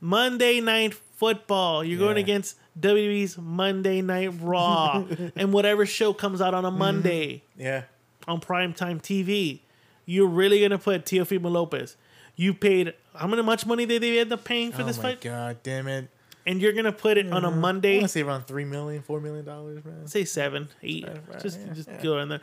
Monday 0.00 0.60
Night 0.60 0.94
Football. 0.94 1.84
You're 1.84 1.98
going 1.98 2.16
against 2.16 2.56
WWE's 2.78 3.38
Monday 3.38 4.02
Night 4.02 4.32
Raw 4.40 5.04
and 5.36 5.52
whatever 5.52 5.86
show 5.86 6.12
comes 6.12 6.40
out 6.40 6.54
on 6.54 6.64
a 6.64 6.70
Monday 6.70 7.42
mm-hmm. 7.54 7.60
Yeah. 7.60 7.82
on 8.26 8.40
primetime 8.40 9.00
TV. 9.00 9.60
You're 10.04 10.26
really 10.26 10.58
going 10.58 10.72
to 10.72 10.78
put 10.78 11.04
Teofimo 11.04 11.50
Lopez. 11.50 11.96
You 12.34 12.54
paid 12.54 12.94
how 13.14 13.26
much 13.26 13.66
money 13.66 13.86
did 13.86 14.02
they 14.02 14.18
end 14.18 14.32
up 14.32 14.44
paying 14.44 14.72
for 14.72 14.82
oh 14.82 14.86
this 14.86 14.96
my 14.96 15.02
fight? 15.02 15.20
god, 15.20 15.62
damn 15.62 15.86
it. 15.86 16.08
And 16.44 16.60
you're 16.60 16.72
going 16.72 16.86
to 16.86 16.92
put 16.92 17.18
it 17.18 17.32
on 17.32 17.44
a 17.44 17.50
mm-hmm. 17.50 17.60
Monday. 17.60 17.94
want 17.98 18.04
to 18.04 18.08
say 18.08 18.22
around 18.22 18.46
three 18.46 18.64
million, 18.64 19.02
four 19.02 19.20
million 19.20 19.44
dollars, 19.44 19.84
man. 19.84 20.08
say 20.08 20.24
seven, 20.24 20.68
eight, 20.82 21.06
right, 21.06 21.40
just 21.40 21.60
yeah, 21.60 21.72
just 21.72 21.88
yeah. 21.88 22.02
go 22.02 22.18
in 22.18 22.28
there. 22.30 22.40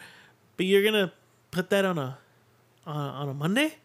But 0.55 0.68
you're 0.68 0.84
gonna 0.84 1.12
put 1.51 1.70
that 1.72 1.84
on 1.84 1.97
a 1.97 2.18
on, 2.89 3.13
on 3.15 3.29
a 3.29 3.33
Monday. 3.33 3.75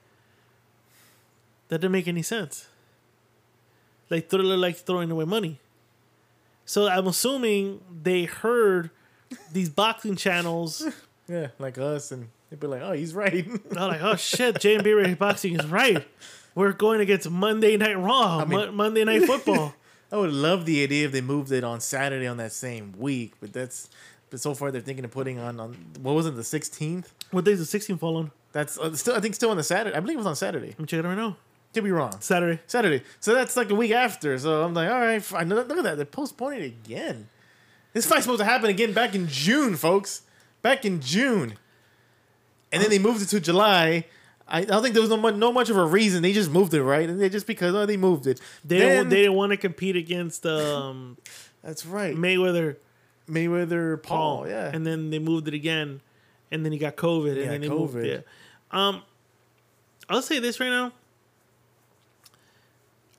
That 1.68 1.78
didn't 1.80 1.92
make 1.92 2.08
any 2.08 2.22
sense. 2.22 2.68
Like 4.10 4.28
Triller 4.28 4.56
like 4.56 4.76
throwing 4.76 5.10
away 5.10 5.24
money. 5.24 5.60
So 6.66 6.88
I'm 6.88 7.06
assuming 7.06 7.80
they 8.02 8.24
heard 8.24 8.90
these 9.52 9.68
boxing 9.68 10.16
channels. 10.16 10.84
Yeah, 11.26 11.48
like 11.58 11.78
us, 11.78 12.12
and 12.12 12.28
they'd 12.50 12.60
be 12.60 12.66
like, 12.66 12.82
"Oh, 12.82 12.92
he's 12.92 13.14
right." 13.14 13.48
They're 13.70 13.88
like, 13.88 14.02
"Oh 14.02 14.14
shit, 14.14 14.56
JMB 14.56 14.84
Ray 14.94 15.14
Boxing 15.14 15.58
is 15.58 15.64
right. 15.64 16.06
We're 16.54 16.72
going 16.72 17.00
against 17.00 17.30
Monday 17.30 17.78
Night 17.78 17.98
Raw, 17.98 18.44
mean- 18.44 18.50
Mon- 18.50 18.74
Monday 18.74 19.04
Night 19.04 19.22
Football." 19.24 19.72
I 20.12 20.18
would 20.18 20.34
love 20.34 20.66
the 20.66 20.82
idea 20.82 21.06
if 21.06 21.12
they 21.12 21.22
moved 21.22 21.50
it 21.50 21.64
on 21.64 21.80
Saturday 21.80 22.26
on 22.26 22.36
that 22.36 22.52
same 22.52 22.92
week, 22.98 23.32
but 23.40 23.54
that's. 23.54 23.88
But 24.30 24.40
so 24.40 24.54
far, 24.54 24.70
they're 24.70 24.80
thinking 24.80 25.04
of 25.04 25.10
putting 25.10 25.38
on 25.38 25.60
on 25.60 25.76
what 26.00 26.14
was 26.14 26.26
it, 26.26 26.34
the 26.34 26.44
sixteenth? 26.44 27.12
what 27.30 27.44
day's 27.44 27.58
the 27.70 27.78
16th 27.78 27.98
fall 28.00 28.16
on? 28.16 28.30
That's 28.52 28.78
uh, 28.78 28.94
still, 28.94 29.14
I 29.16 29.20
think, 29.20 29.34
still 29.34 29.50
on 29.50 29.56
the 29.56 29.62
Saturday. 29.64 29.96
I 29.96 30.00
believe 30.00 30.14
it 30.14 30.18
was 30.18 30.26
on 30.26 30.36
Saturday. 30.36 30.74
I'm 30.78 30.86
checking 30.86 31.04
it 31.04 31.08
right 31.08 31.16
now. 31.16 31.36
Could 31.72 31.82
be 31.84 31.90
wrong. 31.90 32.12
Saturday. 32.20 32.60
Saturday. 32.68 33.02
So 33.18 33.34
that's 33.34 33.56
like 33.56 33.70
a 33.70 33.74
week 33.74 33.90
after. 33.90 34.38
So 34.38 34.62
I'm 34.62 34.74
like, 34.74 34.88
all 34.88 35.00
right, 35.00 35.20
fine. 35.22 35.48
Look 35.48 35.68
look 35.68 35.78
at 35.78 35.84
that. 35.84 35.96
They're 35.96 36.04
postponing 36.06 36.62
it 36.62 36.66
again. 36.66 37.28
This 37.92 38.06
fight's 38.06 38.22
supposed 38.22 38.40
to 38.40 38.44
happen 38.44 38.70
again 38.70 38.92
back 38.92 39.14
in 39.14 39.26
June, 39.28 39.74
folks. 39.76 40.22
Back 40.62 40.84
in 40.84 41.00
June. 41.00 41.54
And 42.72 42.82
then 42.82 42.90
they 42.90 42.98
moved 42.98 43.22
it 43.22 43.26
to 43.30 43.40
July. 43.40 44.06
I 44.46 44.58
I 44.60 44.64
don't 44.64 44.82
think 44.82 44.94
there 44.94 45.00
was 45.00 45.10
no 45.10 45.16
much, 45.16 45.34
no 45.34 45.52
much 45.52 45.68
of 45.70 45.76
a 45.76 45.84
reason. 45.84 46.22
They 46.22 46.32
just 46.32 46.50
moved 46.50 46.74
it, 46.74 46.82
right? 46.82 47.08
And 47.08 47.20
they 47.20 47.28
just 47.28 47.46
because 47.46 47.74
oh 47.74 47.86
they 47.86 47.96
moved 47.96 48.26
it. 48.28 48.40
They 48.64 48.78
Then- 48.78 48.88
didn't, 48.88 49.08
they 49.10 49.16
didn't 49.22 49.34
want 49.34 49.50
to 49.50 49.56
compete 49.56 49.96
against 49.96 50.46
um, 50.46 51.16
that's 51.62 51.84
right. 51.86 52.14
Mayweather 52.16 52.76
Mayweather 53.28 54.02
Paul, 54.02 54.38
Paul, 54.38 54.48
yeah. 54.48 54.70
and 54.72 54.86
then 54.86 55.10
they 55.10 55.18
moved 55.18 55.48
it 55.48 55.54
again, 55.54 56.00
and 56.50 56.64
then 56.64 56.72
he 56.72 56.78
got 56.78 56.96
COVID, 56.96 57.30
and 57.32 57.36
Yeah, 57.38 57.48
then 57.48 57.60
they 57.62 57.68
moved 57.68 57.96
it. 57.96 58.26
Um, 58.70 59.02
I'll 60.08 60.22
say 60.22 60.38
this 60.38 60.60
right 60.60 60.68
now. 60.68 60.92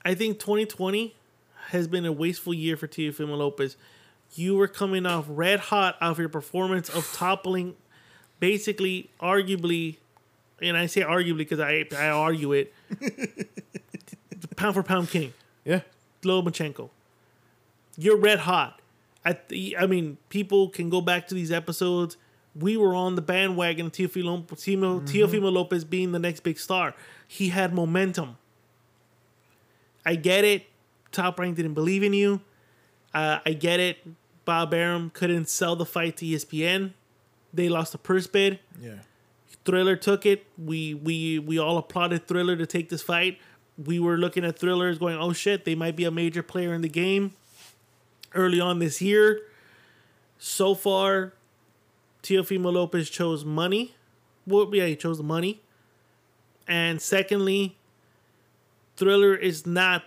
I 0.04 0.14
think 0.14 0.38
2020 0.38 1.14
has 1.68 1.88
been 1.88 2.04
a 2.06 2.12
wasteful 2.12 2.54
year 2.54 2.76
for 2.76 2.86
Teofimo 2.86 3.36
Lopez. 3.36 3.76
You 4.34 4.54
were 4.56 4.68
coming 4.68 5.04
off 5.06 5.24
red 5.28 5.58
hot 5.58 5.96
off 6.00 6.18
your 6.18 6.28
performance 6.28 6.88
of 6.88 7.10
toppling, 7.12 7.74
basically, 8.38 9.10
arguably, 9.20 9.96
and 10.62 10.76
I 10.76 10.86
say 10.86 11.00
arguably 11.00 11.38
because 11.38 11.58
I 11.60 11.86
I 11.96 12.08
argue 12.08 12.52
it, 12.52 12.72
pound 14.56 14.74
for 14.74 14.82
pound 14.82 15.10
king. 15.10 15.32
yeah. 15.64 15.80
Lomachenko. 16.22 16.90
You're 17.96 18.16
red 18.16 18.40
hot. 18.40 18.80
I, 19.26 19.32
th- 19.32 19.74
I 19.78 19.86
mean, 19.86 20.18
people 20.28 20.68
can 20.68 20.88
go 20.88 21.00
back 21.00 21.26
to 21.28 21.34
these 21.34 21.50
episodes. 21.50 22.16
We 22.54 22.76
were 22.76 22.94
on 22.94 23.16
the 23.16 23.22
bandwagon 23.22 23.86
of 23.86 23.92
Teofimo, 23.92 24.46
Teofimo, 24.46 25.02
Teofimo 25.02 25.52
Lopez 25.52 25.84
being 25.84 26.12
the 26.12 26.18
next 26.18 26.40
big 26.40 26.58
star. 26.58 26.94
He 27.26 27.48
had 27.48 27.74
momentum. 27.74 28.38
I 30.06 30.14
get 30.14 30.44
it. 30.44 30.66
Top 31.10 31.38
Rank 31.40 31.56
didn't 31.56 31.74
believe 31.74 32.02
in 32.04 32.12
you. 32.12 32.40
Uh, 33.12 33.40
I 33.44 33.52
get 33.52 33.80
it. 33.80 33.98
Bob 34.44 34.72
Arum 34.72 35.10
couldn't 35.10 35.48
sell 35.48 35.74
the 35.74 35.84
fight 35.84 36.16
to 36.18 36.24
ESPN. 36.24 36.92
They 37.52 37.68
lost 37.68 37.92
the 37.92 37.98
purse 37.98 38.28
bid. 38.28 38.60
Yeah. 38.80 38.98
Triller 39.64 39.96
took 39.96 40.24
it. 40.24 40.46
We 40.56 40.94
we 40.94 41.40
we 41.40 41.58
all 41.58 41.78
applauded 41.78 42.28
Triller 42.28 42.54
to 42.56 42.66
take 42.66 42.88
this 42.88 43.02
fight. 43.02 43.38
We 43.76 43.98
were 43.98 44.16
looking 44.16 44.44
at 44.44 44.60
Trillers 44.60 45.00
going, 45.00 45.16
"Oh 45.16 45.32
shit, 45.32 45.64
they 45.64 45.74
might 45.74 45.96
be 45.96 46.04
a 46.04 46.10
major 46.12 46.44
player 46.44 46.72
in 46.72 46.82
the 46.82 46.88
game." 46.88 47.32
Early 48.34 48.60
on 48.60 48.78
this 48.78 49.00
year, 49.00 49.40
so 50.38 50.74
far, 50.74 51.32
Teofimo 52.22 52.72
Lopez 52.72 53.08
chose 53.08 53.44
money. 53.44 53.94
Well, 54.46 54.68
yeah, 54.74 54.86
he 54.86 54.96
chose 54.96 55.22
money. 55.22 55.60
And 56.68 57.00
secondly, 57.00 57.76
Triller 58.96 59.34
is 59.34 59.66
not 59.66 60.04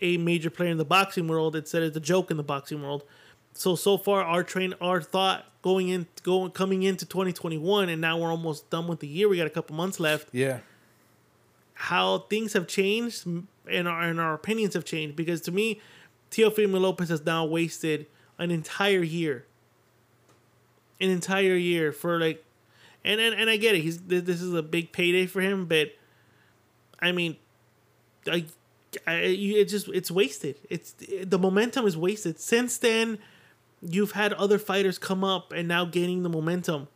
a 0.00 0.16
major 0.16 0.50
player 0.50 0.70
in 0.70 0.78
the 0.78 0.84
boxing 0.84 1.28
world. 1.28 1.54
Instead, 1.54 1.82
it's 1.82 1.96
a 1.96 2.00
joke 2.00 2.30
in 2.30 2.36
the 2.36 2.42
boxing 2.42 2.82
world. 2.82 3.04
So 3.54 3.76
so 3.76 3.98
far, 3.98 4.22
our 4.22 4.42
train, 4.42 4.74
our 4.80 5.00
thought 5.00 5.46
going 5.62 5.88
in, 5.88 6.06
going 6.22 6.50
coming 6.50 6.82
into 6.82 7.06
2021, 7.06 7.88
and 7.88 8.00
now 8.00 8.18
we're 8.18 8.30
almost 8.30 8.70
done 8.70 8.88
with 8.88 9.00
the 9.00 9.06
year. 9.06 9.28
We 9.28 9.36
got 9.36 9.46
a 9.46 9.50
couple 9.50 9.76
months 9.76 10.00
left. 10.00 10.28
Yeah. 10.32 10.60
How 11.74 12.18
things 12.18 12.54
have 12.54 12.66
changed, 12.66 13.26
and 13.26 13.88
our 13.88 14.02
and 14.02 14.20
our 14.20 14.34
opinions 14.34 14.74
have 14.74 14.84
changed. 14.84 15.16
Because 15.16 15.40
to 15.42 15.52
me, 15.52 15.80
Teofimo 16.32 16.80
Lopez 16.80 17.10
has 17.10 17.24
now 17.24 17.44
wasted 17.44 18.06
an 18.38 18.50
entire 18.50 19.02
year. 19.02 19.44
An 21.00 21.10
entire 21.10 21.54
year 21.54 21.92
for 21.92 22.18
like, 22.18 22.44
and 23.04 23.20
and, 23.20 23.34
and 23.34 23.50
I 23.50 23.56
get 23.56 23.74
it. 23.74 23.82
He's 23.82 24.00
this 24.00 24.40
is 24.40 24.54
a 24.54 24.62
big 24.62 24.92
payday 24.92 25.26
for 25.26 25.40
him, 25.40 25.66
but 25.66 25.92
I 27.00 27.12
mean, 27.12 27.36
I, 28.26 28.46
I 29.06 29.14
it 29.14 29.64
just 29.66 29.88
it's 29.88 30.10
wasted. 30.10 30.56
It's 30.70 30.94
the 31.24 31.38
momentum 31.38 31.86
is 31.86 31.96
wasted. 31.96 32.40
Since 32.40 32.78
then, 32.78 33.18
you've 33.82 34.12
had 34.12 34.32
other 34.32 34.58
fighters 34.58 34.98
come 34.98 35.24
up 35.24 35.52
and 35.52 35.68
now 35.68 35.84
gaining 35.84 36.22
the 36.22 36.28
momentum. 36.28 36.88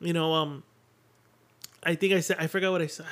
You 0.00 0.12
know, 0.12 0.34
um, 0.34 0.62
I 1.82 1.94
think 1.94 2.12
I 2.12 2.20
said 2.20 2.36
I 2.38 2.46
forgot 2.46 2.72
what 2.72 2.82
I 2.82 2.86
said. 2.86 3.06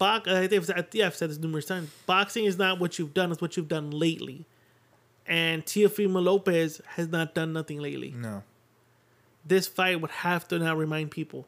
Box, 0.00 0.28
I 0.28 0.48
think 0.48 0.54
I've 0.54 0.66
said, 0.66 0.86
yeah, 0.92 1.06
I've 1.06 1.14
said 1.14 1.28
this 1.28 1.36
numerous 1.36 1.66
times. 1.66 1.90
Boxing 2.06 2.46
is 2.46 2.56
not 2.56 2.80
what 2.80 2.98
you've 2.98 3.12
done; 3.12 3.30
it's 3.30 3.42
what 3.42 3.56
you've 3.56 3.68
done 3.68 3.90
lately. 3.90 4.46
And 5.26 5.64
Teofimo 5.64 6.24
Lopez 6.24 6.80
has 6.96 7.08
not 7.08 7.34
done 7.34 7.52
nothing 7.52 7.78
lately. 7.78 8.12
No. 8.16 8.42
This 9.44 9.68
fight 9.68 10.00
would 10.00 10.10
have 10.10 10.48
to 10.48 10.58
now 10.58 10.74
remind 10.74 11.10
people 11.10 11.46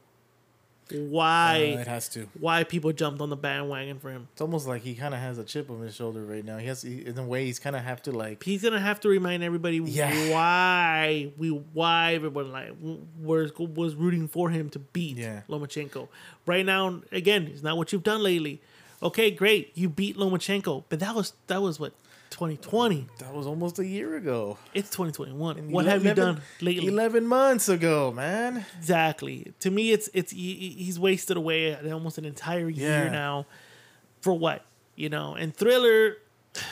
why 1.08 1.74
Uh, 1.76 1.80
it 1.80 1.86
has 1.86 2.08
to. 2.10 2.28
why 2.38 2.64
people 2.64 2.92
jumped 2.92 3.20
on 3.20 3.30
the 3.30 3.36
bandwagon 3.36 3.98
for 3.98 4.10
him. 4.10 4.28
It's 4.32 4.40
almost 4.40 4.66
like 4.66 4.82
he 4.82 4.94
kind 4.94 5.14
of 5.14 5.20
has 5.20 5.38
a 5.38 5.44
chip 5.44 5.70
on 5.70 5.80
his 5.80 5.94
shoulder 5.94 6.24
right 6.24 6.44
now. 6.44 6.58
He 6.58 6.66
has, 6.66 6.82
he, 6.82 7.04
in 7.06 7.18
a 7.18 7.24
way, 7.24 7.44
he's 7.46 7.58
kind 7.58 7.74
of 7.76 7.82
have 7.82 8.02
to 8.02 8.12
like. 8.12 8.42
He's 8.42 8.62
gonna 8.62 8.80
have 8.80 9.00
to 9.00 9.08
remind 9.08 9.42
everybody 9.42 9.78
Yeah. 9.78 10.12
why 10.30 11.30
we 11.38 11.48
why 11.50 12.14
everyone 12.14 12.52
like 12.52 12.72
was 13.20 13.52
was 13.58 13.94
rooting 13.94 14.28
for 14.28 14.50
him 14.50 14.68
to 14.70 14.78
beat 14.78 15.16
Yeah. 15.16 15.42
Lomachenko. 15.48 16.08
Right 16.46 16.64
now, 16.66 17.00
again, 17.10 17.48
it's 17.52 17.62
not 17.62 17.76
what 17.76 17.92
you've 17.92 18.02
done 18.02 18.22
lately. 18.22 18.60
Okay, 19.02 19.30
great, 19.32 19.72
you 19.76 19.88
beat 19.88 20.16
Lomachenko, 20.16 20.84
but 20.88 21.00
that 21.00 21.14
was 21.14 21.32
that 21.48 21.60
was 21.60 21.80
what 21.80 21.92
2020. 22.32 23.06
That 23.18 23.32
was 23.34 23.46
almost 23.46 23.78
a 23.78 23.86
year 23.86 24.16
ago. 24.16 24.58
It's 24.74 24.90
2021. 24.90 25.58
And 25.58 25.70
what 25.72 25.84
have 25.86 26.04
you 26.04 26.14
done 26.14 26.40
lately? 26.60 26.88
Eleven 26.88 27.26
months 27.26 27.68
ago, 27.68 28.10
man. 28.10 28.64
Exactly. 28.78 29.52
To 29.60 29.70
me, 29.70 29.92
it's 29.92 30.08
it's 30.12 30.32
he's 30.32 30.98
wasted 30.98 31.36
away 31.36 31.76
almost 31.92 32.18
an 32.18 32.24
entire 32.24 32.68
year 32.68 33.04
Yeah. 33.04 33.10
now. 33.10 33.46
For 34.22 34.32
what? 34.32 34.64
You 34.96 35.08
know, 35.10 35.34
and 35.34 35.56
Triller. 35.56 36.16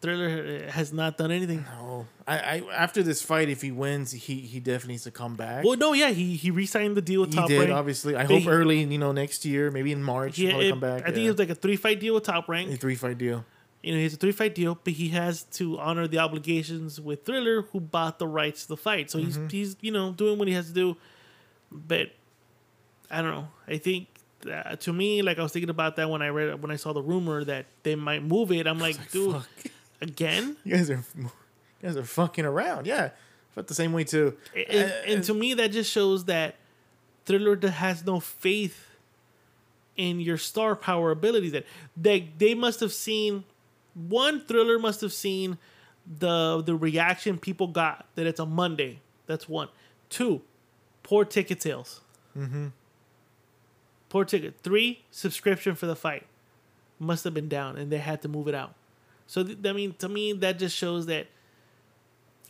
Triller 0.00 0.68
has 0.70 0.92
not 0.92 1.18
done 1.18 1.32
anything. 1.32 1.64
Oh, 1.80 2.06
I, 2.26 2.38
I 2.38 2.62
after 2.72 3.02
this 3.02 3.20
fight, 3.20 3.48
if 3.48 3.62
he 3.62 3.72
wins, 3.72 4.12
he 4.12 4.36
he 4.36 4.60
definitely 4.60 4.94
needs 4.94 5.04
to 5.04 5.10
come 5.10 5.34
back. 5.34 5.64
Well, 5.64 5.76
no, 5.76 5.92
yeah, 5.92 6.10
he 6.10 6.36
he 6.36 6.52
re-signed 6.52 6.96
the 6.96 7.02
deal 7.02 7.22
with 7.22 7.30
he 7.30 7.36
Top 7.36 7.48
did 7.48 7.58
Rank. 7.58 7.72
obviously. 7.72 8.14
I 8.14 8.24
But 8.24 8.42
hope 8.42 8.52
early, 8.52 8.80
you 8.84 8.98
know, 8.98 9.10
next 9.10 9.44
year, 9.44 9.72
maybe 9.72 9.90
in 9.90 10.02
March, 10.02 10.36
he'll 10.36 10.60
it- 10.60 10.70
come 10.70 10.78
back. 10.78 11.02
I 11.02 11.06
think 11.06 11.26
it 11.26 11.30
was 11.30 11.38
like 11.40 11.50
a 11.50 11.54
three 11.56 11.74
fight 11.76 11.98
deal 11.98 12.14
with 12.14 12.22
Top 12.22 12.48
Rank. 12.48 12.70
a 12.72 12.76
three 12.76 12.94
fight 12.94 13.18
deal. 13.18 13.44
You 13.82 13.92
know, 13.92 13.98
he 13.98 14.02
has 14.04 14.14
a 14.14 14.16
three 14.16 14.32
fight 14.32 14.54
deal, 14.54 14.78
but 14.82 14.92
he 14.94 15.08
has 15.10 15.44
to 15.54 15.78
honor 15.78 16.08
the 16.08 16.18
obligations 16.18 17.00
with 17.00 17.24
Triller, 17.24 17.62
who 17.62 17.80
bought 17.80 18.18
the 18.18 18.26
rights 18.26 18.62
to 18.62 18.68
the 18.68 18.76
fight. 18.76 19.10
So 19.10 19.18
Mm-hmm. 19.18 19.48
he's 19.48 19.74
he's 19.74 19.76
you 19.80 19.92
know 19.92 20.12
doing 20.12 20.38
what 20.38 20.48
he 20.48 20.54
has 20.54 20.66
to 20.68 20.72
do. 20.74 20.96
But 21.70 22.10
I 23.10 23.22
don't 23.22 23.30
know. 23.32 23.48
I 23.68 23.78
think 23.78 24.08
uh, 24.50 24.76
to 24.76 24.92
me, 24.92 25.22
like 25.22 25.38
I 25.38 25.42
was 25.42 25.52
thinking 25.52 25.70
about 25.70 25.96
that 25.96 26.10
when 26.10 26.22
I 26.22 26.28
read 26.28 26.60
when 26.60 26.70
I 26.72 26.76
saw 26.76 26.92
the 26.92 27.02
rumor 27.02 27.44
that 27.44 27.66
they 27.84 27.94
might 27.94 28.22
move 28.24 28.50
it. 28.52 28.66
I'm 28.66 28.78
like, 28.78 29.10
dude, 29.12 29.34
fuck. 29.36 29.48
again. 30.00 30.56
You 30.64 30.76
guys 30.76 30.90
are 30.90 31.04
you 31.16 31.30
guys 31.82 31.96
are 31.96 32.02
fucking 32.04 32.44
around. 32.44 32.86
Yeah, 32.86 33.10
felt 33.54 33.68
the 33.68 33.74
same 33.74 33.92
way 33.92 34.02
too. 34.04 34.36
And, 34.56 34.92
and 35.06 35.24
to 35.24 35.34
me, 35.34 35.54
that 35.54 35.70
just 35.70 35.90
shows 35.92 36.24
that 36.24 36.56
Triller 37.26 37.56
has 37.70 38.04
no 38.04 38.18
faith 38.18 38.86
in 39.96 40.20
your 40.20 40.36
star 40.38 40.74
power 40.74 41.12
abilities. 41.12 41.52
That 41.52 41.66
they 41.96 42.28
they 42.38 42.54
must 42.54 42.80
have 42.80 42.92
seen 42.92 43.44
one 44.08 44.44
Triller 44.46 44.78
must 44.78 45.00
have 45.00 45.12
seen 45.12 45.58
the 46.18 46.62
the 46.62 46.74
reaction 46.74 47.38
people 47.38 47.68
got 47.68 48.06
that 48.14 48.26
it's 48.26 48.40
a 48.40 48.46
Monday. 48.46 49.00
That's 49.26 49.48
one. 49.48 49.68
Two, 50.08 50.42
poor 51.02 51.24
ticket 51.24 51.60
sales. 51.62 52.00
Mm-hmm. 52.36 52.68
Poor 54.08 54.24
ticket. 54.24 54.54
Three, 54.62 55.04
subscription 55.10 55.74
for 55.74 55.86
the 55.86 55.96
fight 55.96 56.26
must 56.98 57.24
have 57.24 57.34
been 57.34 57.48
down, 57.48 57.76
and 57.76 57.92
they 57.92 57.98
had 57.98 58.22
to 58.22 58.28
move 58.28 58.48
it 58.48 58.54
out. 58.54 58.74
So 59.26 59.44
th- 59.44 59.58
I 59.64 59.72
mean, 59.72 59.94
to 59.98 60.08
me, 60.08 60.32
that 60.32 60.58
just 60.58 60.74
shows 60.74 61.06
that 61.06 61.26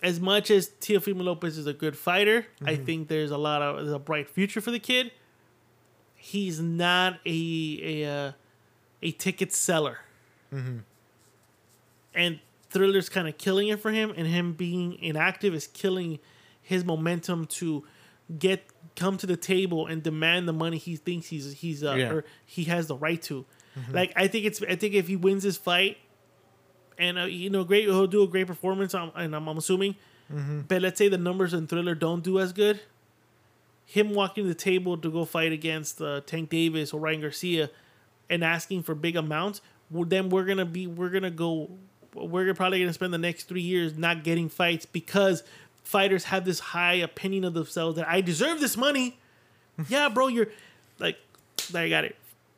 as 0.02 0.20
much 0.20 0.50
as 0.50 0.68
Teofimo 0.80 1.24
Lopez 1.24 1.58
is 1.58 1.66
a 1.66 1.72
good 1.72 1.96
fighter, 1.98 2.46
I 2.64 2.76
think 2.76 3.08
there's 3.08 3.32
a 3.32 3.38
lot 3.38 3.60
of 3.62 3.76
there's 3.78 3.92
a 3.92 3.98
bright 3.98 4.28
future 4.28 4.60
for 4.60 4.70
the 4.70 4.78
kid. 4.78 5.10
He's 6.14 6.60
not 6.60 7.18
a 7.26 7.80
a 8.04 8.04
uh, 8.28 8.32
a 9.02 9.10
ticket 9.12 9.52
seller, 9.52 9.98
and 12.18 12.40
Triller's 12.70 13.08
kind 13.08 13.26
of 13.28 13.38
killing 13.38 13.68
it 13.68 13.80
for 13.80 13.90
him, 13.90 14.12
and 14.14 14.26
him 14.26 14.52
being 14.52 14.98
inactive 15.02 15.54
is 15.54 15.66
killing 15.66 16.18
his 16.60 16.84
momentum 16.84 17.46
to 17.46 17.84
get 18.38 18.62
come 18.94 19.16
to 19.16 19.26
the 19.26 19.36
table 19.38 19.86
and 19.86 20.02
demand 20.02 20.46
the 20.46 20.52
money 20.52 20.76
he 20.76 20.96
thinks 20.96 21.28
he's 21.28 21.52
he's 21.54 21.82
uh, 21.82 21.94
Yeah. 21.94 22.10
or 22.12 22.24
he 22.44 22.64
has 22.64 22.86
the 22.88 22.96
right 22.96 23.22
to. 23.22 23.46
Like 23.92 24.12
I 24.16 24.26
think 24.26 24.44
it's 24.44 24.60
I 24.62 24.74
think 24.74 24.94
if 24.94 25.06
he 25.08 25.14
wins 25.16 25.44
this 25.44 25.56
fight, 25.56 25.96
and 26.98 27.16
uh, 27.18 27.24
you 27.24 27.48
know, 27.48 27.62
great, 27.64 27.84
he'll 27.84 28.06
do 28.08 28.22
a 28.24 28.28
great 28.28 28.46
performance. 28.48 28.92
I'm, 28.94 29.12
and 29.14 29.34
I'm, 29.36 29.46
I'm 29.48 29.56
assuming, 29.56 29.94
but 30.68 30.82
let's 30.82 30.98
say 30.98 31.08
the 31.08 31.16
numbers 31.16 31.54
in 31.54 31.66
Triller 31.68 31.94
don't 31.94 32.22
do 32.24 32.38
as 32.40 32.52
good. 32.52 32.80
Him 33.86 34.12
walking 34.14 34.44
to 34.44 34.48
the 34.48 34.54
table 34.54 34.98
to 34.98 35.10
go 35.10 35.24
fight 35.24 35.52
against 35.52 36.02
uh, 36.02 36.20
Tank 36.26 36.50
Davis 36.50 36.92
or 36.92 37.00
Ryan 37.00 37.20
Garcia, 37.22 37.70
and 38.28 38.42
asking 38.44 38.82
for 38.82 38.94
big 38.94 39.16
amounts, 39.16 39.62
well, 39.90 40.04
then 40.04 40.28
we're 40.28 40.44
gonna 40.44 40.66
be 40.66 40.86
we're 40.88 41.08
gonna 41.08 41.30
go, 41.30 41.70
we're 42.26 42.52
probably 42.54 42.80
gonna 42.80 42.92
spend 42.92 43.12
the 43.12 43.18
next 43.18 43.44
three 43.44 43.62
years 43.62 43.96
not 43.96 44.24
getting 44.24 44.48
fights 44.48 44.86
because 44.86 45.42
fighters 45.84 46.24
have 46.24 46.44
this 46.44 46.60
high 46.60 46.94
opinion 46.94 47.44
of 47.44 47.54
themselves 47.54 47.96
that 47.96 48.08
I 48.08 48.20
deserve 48.20 48.60
this 48.60 48.76
money. 48.76 49.18
yeah, 49.88 50.08
bro, 50.08 50.28
you're 50.28 50.48
like, 50.98 51.16
I 51.74 51.88
got 51.88 52.04
it. 52.04 52.16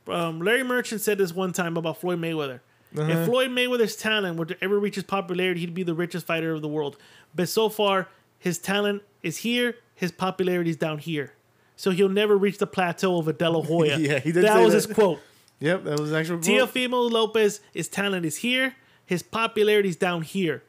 Um, 0.09 0.41
Larry 0.41 0.65
Merchant 0.65 1.01
said 1.01 1.19
this 1.19 1.33
one 1.33 1.53
time 1.53 1.77
about 1.77 1.99
Floyd 2.01 2.19
Mayweather. 2.19 2.61
If 2.93 3.27
Floyd 3.27 3.51
Mayweather's 3.51 3.95
talent 3.95 4.37
were 4.37 4.47
to 4.47 4.65
ever 4.65 4.79
reach 4.79 4.97
his 4.97 5.05
popularity, 5.05 5.61
he'd 5.61 5.75
be 5.75 5.85
the 5.85 5.95
richest 5.95 6.27
fighter 6.27 6.53
of 6.53 6.61
the 6.61 6.69
world. 6.69 6.97
But 7.35 7.49
so 7.49 7.69
far, 7.69 8.09
his 8.39 8.59
talent 8.59 9.03
is 9.23 9.39
here, 9.39 9.77
his 9.95 10.11
popularity 10.11 10.71
is 10.71 10.77
down 10.77 10.99
here. 10.99 11.33
So 11.77 11.93
he'll 11.93 12.09
never 12.09 12.37
reach 12.37 12.59
the 12.59 12.67
plateau 12.67 13.19
of 13.19 13.29
a 13.29 13.33
De 13.33 13.49
La 13.49 13.63
Hoya. 13.67 13.97
Yeah, 13.97 14.19
he 14.19 14.33
did 14.33 14.45
that 14.45 14.59
was 14.61 14.73
that. 14.73 14.89
his 14.89 14.95
quote. 14.95 15.21
Yep, 15.61 15.85
that 15.85 16.01
was 16.01 16.13
actually. 16.13 16.39
Teofimo 16.39 17.11
Lopez, 17.11 17.61
his 17.73 17.89
talent 17.89 18.27
is 18.27 18.37
here, 18.37 18.75
his 19.11 19.25
popularity 19.25 19.89
is 19.89 19.97
down 19.97 20.23
here. 20.23 20.63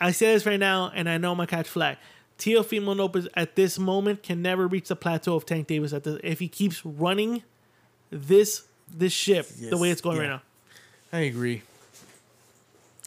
I 0.00 0.10
say 0.10 0.32
this 0.32 0.46
right 0.46 0.58
now, 0.58 0.90
and 0.94 1.06
I 1.06 1.18
know 1.18 1.32
I'm 1.32 1.36
gonna 1.36 1.46
catch 1.46 1.68
flag. 1.68 1.98
Teofimo 2.38 2.96
Lopez 2.96 3.28
at 3.34 3.56
this 3.56 3.78
moment 3.78 4.22
can 4.22 4.40
never 4.40 4.66
reach 4.66 4.88
the 4.88 4.96
plateau 4.96 5.34
of 5.36 5.44
Tank 5.44 5.66
Davis 5.66 5.92
at 5.92 6.04
the, 6.04 6.18
if 6.26 6.38
he 6.38 6.48
keeps 6.48 6.82
running 6.82 7.42
this 8.08 8.62
this 8.90 9.12
ship 9.12 9.46
the 9.48 9.76
way 9.76 9.90
it's 9.90 10.00
going 10.00 10.16
yeah. 10.16 10.22
right 10.22 10.28
now. 10.30 10.42
I 11.12 11.20
agree. 11.24 11.60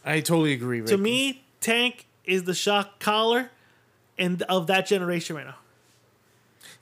I 0.05 0.19
totally 0.19 0.53
agree. 0.53 0.81
Rick. 0.81 0.89
To 0.89 0.97
me, 0.97 1.43
Tank 1.59 2.05
is 2.23 2.43
the 2.43 2.53
shot 2.53 2.99
caller 2.99 3.49
and 4.19 4.43
of 4.43 4.67
that 4.67 4.85
generation 4.85 5.35
right 5.35 5.47
now. 5.47 5.55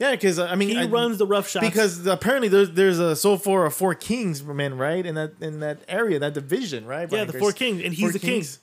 Yeah, 0.02 0.12
because 0.12 0.39
I 0.39 0.56
mean, 0.56 0.70
He 0.70 0.80
I- 0.80 0.86
runs 0.86 1.20
the 1.20 1.28
rough 1.28 1.47
shots. 1.47 1.64
because 1.66 2.08
apparently 2.08 2.47
there's 2.47 2.72
there's 2.72 2.97
a 2.97 3.16
so 3.16 3.38
far 3.38 3.68
a 3.68 3.72
four 3.72 3.93
kings 3.93 4.43
men 4.43 4.76
right 4.78 5.06
in 5.06 5.14
that 5.16 5.34
in 5.39 5.60
that 5.60 5.78
area 5.88 6.18
that 6.18 6.34
division 6.34 6.86
right. 6.88 7.08
Yeah, 7.12 7.26
the 7.26 7.34
four 7.38 7.52
kings, 7.52 7.84
and 7.84 7.93
he's 7.93 8.02
four 8.02 8.12
the 8.12 8.18
king. 8.20 8.30
kings. 8.41 8.60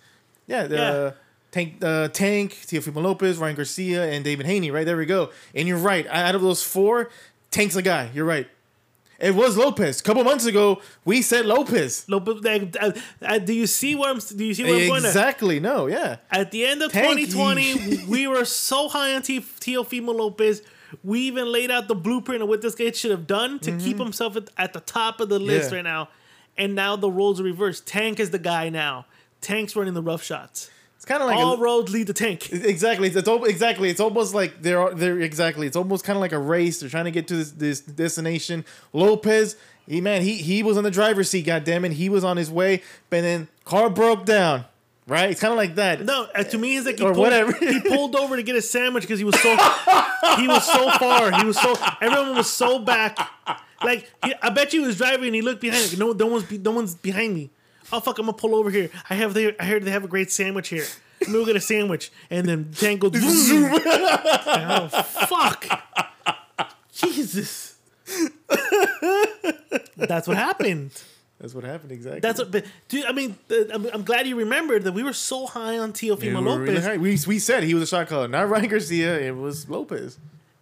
Yeah, 0.48 0.66
the 0.66 0.76
Yeah. 0.76 1.10
Tank, 1.50 1.74
uh, 1.82 2.08
Tank, 2.08 2.52
Teofimo 2.66 3.00
Lopez, 3.02 3.38
Ryan 3.38 3.54
Garcia, 3.56 4.02
and 4.04 4.24
Devin 4.24 4.44
Haney. 4.46 4.70
Right 4.70 4.84
there 4.84 4.96
we 4.98 5.06
go. 5.06 5.30
And 5.54 5.66
you're 5.68 5.78
right. 5.78 6.06
Out 6.08 6.34
of 6.34 6.42
those 6.42 6.62
four, 6.62 7.08
Tank's 7.50 7.74
the 7.74 7.82
guy. 7.82 8.10
You're 8.12 8.26
right. 8.26 8.46
It 9.20 9.34
was 9.34 9.56
Lopez. 9.56 10.00
A 10.00 10.02
couple 10.02 10.22
months 10.24 10.44
ago, 10.44 10.80
we 11.04 11.22
said 11.22 11.46
Lopez. 11.46 12.04
Lopez, 12.08 12.44
uh, 12.80 12.92
uh, 13.22 13.38
do 13.38 13.52
you 13.54 13.66
see 13.66 13.94
where 13.94 14.10
I'm? 14.10 14.18
Do 14.18 14.44
you 14.44 14.54
see 14.54 14.64
where 14.64 14.74
I'm 14.74 14.88
going? 14.88 15.04
Exactly. 15.04 15.58
No. 15.60 15.86
Yeah. 15.86 16.16
At 16.30 16.50
the 16.50 16.66
end 16.66 16.82
of 16.82 16.92
Tank, 16.92 17.18
2020, 17.18 18.04
we 18.06 18.26
were 18.26 18.44
so 18.44 18.88
high 18.88 19.14
on 19.14 19.22
T- 19.22 19.40
Teofimo 19.40 20.14
Lopez. 20.14 20.62
We 21.04 21.20
even 21.20 21.50
laid 21.52 21.70
out 21.70 21.88
the 21.88 21.94
blueprint 21.94 22.42
of 22.42 22.48
what 22.48 22.62
this 22.62 22.74
guy 22.74 22.90
should 22.92 23.10
have 23.10 23.26
done 23.26 23.58
to 23.60 23.76
keep 23.78 23.98
himself 23.98 24.36
at, 24.36 24.48
at 24.56 24.72
the 24.72 24.80
top 24.80 25.20
of 25.20 25.28
the 25.28 25.38
list 25.38 25.66
Mm-hmm. 25.66 25.74
Yeah. 25.74 25.76
right 25.78 25.84
now. 25.84 26.08
And 26.56 26.74
now 26.74 26.96
the 26.96 27.10
roles 27.10 27.40
are 27.40 27.44
reversed. 27.44 27.86
Tank 27.86 28.18
is 28.18 28.30
the 28.30 28.38
guy 28.38 28.68
now. 28.68 29.06
Tank's 29.40 29.76
running 29.76 29.94
the 29.94 30.02
rough 30.02 30.22
shots. 30.22 30.70
It's 30.96 31.04
kind 31.04 31.22
of 31.22 31.28
like 31.28 31.36
All 31.38 31.54
a, 31.54 31.58
roads 31.58 31.92
lead 31.92 32.08
to 32.08 32.12
Tank. 32.12 32.52
Exactly. 32.52 33.06
It's, 33.06 33.16
it's 33.16 33.28
exactly. 33.48 33.88
It's 33.88 34.00
almost 34.00 34.34
like 34.34 34.62
they're 34.62 34.92
they're 34.94 35.20
exactly. 35.20 35.66
It's 35.68 35.76
almost 35.76 36.04
kind 36.04 36.16
of 36.16 36.20
like 36.20 36.32
a 36.32 36.38
race. 36.40 36.80
They're 36.80 36.88
trying 36.90 37.04
to 37.04 37.12
get 37.12 37.28
to 37.28 37.36
this, 37.36 37.52
this 37.52 37.80
destination. 37.80 38.64
Lopez, 38.92 39.54
he 39.86 40.00
man, 40.00 40.22
he 40.22 40.34
he 40.34 40.64
was 40.64 40.76
on 40.76 40.82
the 40.82 40.90
driver's 40.90 41.30
seat. 41.30 41.46
God 41.46 41.62
damn 41.62 41.84
it, 41.84 41.92
he 41.92 42.08
was 42.08 42.24
on 42.24 42.36
his 42.36 42.50
way, 42.50 42.82
but 43.10 43.20
then 43.20 43.46
car 43.64 43.88
broke 43.88 44.24
down. 44.24 44.64
Right. 45.08 45.30
It's 45.30 45.40
kind 45.40 45.52
of 45.52 45.56
like 45.56 45.76
that. 45.76 46.04
No, 46.04 46.28
uh, 46.34 46.44
to 46.44 46.58
me, 46.58 46.76
it's 46.76 46.84
like 46.86 46.98
he 46.98 47.02
Or 47.04 47.14
pulled, 47.14 47.24
whatever. 47.24 47.52
he 47.54 47.80
pulled 47.80 48.14
over 48.14 48.36
to 48.36 48.42
get 48.42 48.56
a 48.56 48.62
sandwich 48.62 49.02
because 49.04 49.18
he 49.18 49.24
was 49.24 49.40
so 49.40 49.56
he 50.36 50.46
was 50.46 50.64
so 50.66 50.90
far. 50.98 51.32
He 51.40 51.46
was 51.46 51.58
so 51.58 51.74
everyone 52.02 52.36
was 52.36 52.52
so 52.52 52.78
back. 52.78 53.18
Like 53.82 54.10
he, 54.22 54.34
I 54.42 54.50
bet 54.50 54.74
you 54.74 54.82
he 54.82 54.86
was 54.86 54.98
driving 54.98 55.26
and 55.28 55.34
he 55.34 55.40
looked 55.40 55.62
behind. 55.62 55.88
Like, 55.88 55.98
no, 55.98 56.12
no 56.12 56.26
one's 56.26 56.50
no 56.50 56.70
one's 56.72 56.94
behind 56.94 57.34
me. 57.34 57.50
Oh 57.90 58.00
fuck! 58.00 58.18
I'm 58.18 58.26
gonna 58.26 58.36
pull 58.36 58.54
over 58.54 58.68
here. 58.70 58.90
I 59.08 59.14
have 59.14 59.32
the 59.32 59.56
I 59.58 59.64
heard 59.64 59.82
they 59.84 59.90
have 59.92 60.04
a 60.04 60.08
great 60.08 60.30
sandwich 60.30 60.68
here. 60.68 60.84
Let 61.22 61.28
me 61.30 61.34
go 61.34 61.44
get 61.46 61.56
a 61.56 61.60
sandwich, 61.60 62.12
and 62.28 62.46
then. 62.46 62.70
Zoom. 62.74 63.00
oh 63.82 64.88
fuck! 65.26 65.66
Jesus. 66.92 67.76
That's 69.96 70.28
what 70.28 70.36
happened. 70.36 70.90
That's 71.40 71.54
what 71.54 71.62
happened. 71.64 71.92
Exactly. 71.92 72.20
That's 72.20 72.40
what. 72.40 72.50
But, 72.50 72.64
dude, 72.88 73.04
I 73.04 73.12
mean, 73.12 73.36
I'm, 73.72 73.86
I'm 73.92 74.02
glad 74.02 74.26
you 74.26 74.34
remembered 74.36 74.82
that 74.84 74.92
we 74.92 75.02
were 75.04 75.12
so 75.12 75.46
high 75.46 75.78
on 75.78 75.92
Teofimo 75.92 76.20
Yeah, 76.24 76.38
we, 76.40 76.44
Lopez. 76.44 76.68
really 76.68 76.80
high. 76.82 76.96
we 76.96 77.18
we 77.26 77.38
said 77.38 77.62
he 77.62 77.74
was 77.74 77.84
a 77.84 77.86
shot 77.86 78.08
caller, 78.08 78.26
not 78.28 78.48
Ryan 78.48 78.68
Garcia. 78.68 79.18
It 79.20 79.36
was 79.36 79.68
Lopez. 79.68 80.18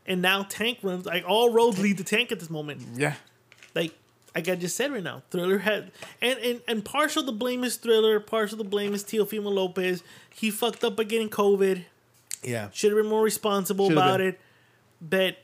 and 0.07 0.21
now 0.21 0.43
Tank 0.43 0.79
runs. 0.83 1.07
Like 1.07 1.25
all 1.27 1.51
roads 1.51 1.79
lead 1.81 1.97
to 1.99 2.05
Tank 2.05 2.31
at 2.31 2.41
this 2.41 2.51
moment. 2.51 2.83
Yeah. 2.95 3.15
Like 3.75 3.95
like 4.35 4.49
I 4.51 4.55
just 4.55 4.77
said 4.77 4.93
right 4.93 5.03
now, 5.03 5.23
Triller 5.31 5.59
had 5.59 5.93
and 6.21 6.39
and 6.41 6.61
and 6.69 6.85
partial 6.85 7.23
the 7.23 7.33
blame 7.33 7.65
is 7.65 7.79
Triller, 7.79 8.21
partial 8.21 8.59
the 8.59 8.65
blame 8.65 8.93
is 8.93 9.03
Teofimo 9.03 9.51
Lopez. 9.51 10.03
He 10.35 10.51
fucked 10.51 10.85
up 10.85 10.95
by 10.97 11.05
getting 11.05 11.31
COVID. 11.31 11.85
Yeah. 12.43 12.69
Should 12.73 12.93
have 12.93 13.01
been 13.01 13.09
more 13.11 13.23
responsible 13.23 13.87
Should've 13.87 13.97
about 13.97 14.19
been. 14.19 14.27
it. 14.29 14.41
But 15.01 15.39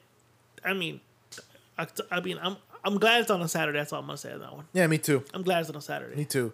I 0.62 0.74
mean, 0.74 1.00
I, 1.78 1.86
I 2.10 2.20
mean, 2.20 2.38
I'm 2.42 2.56
I'm 2.84 2.98
glad 2.98 3.20
it's 3.20 3.30
on 3.30 3.40
a 3.42 3.48
Saturday. 3.48 3.78
That's 3.78 3.92
all 3.92 4.00
I'm 4.00 4.06
gonna 4.06 4.18
say 4.18 4.32
on 4.32 4.40
that 4.40 4.54
one. 4.54 4.64
Yeah, 4.72 4.86
me 4.86 4.98
too. 4.98 5.24
I'm 5.32 5.42
glad 5.42 5.60
it's 5.60 5.70
on 5.70 5.76
a 5.76 5.80
Saturday. 5.80 6.16
Me 6.16 6.24
too. 6.24 6.52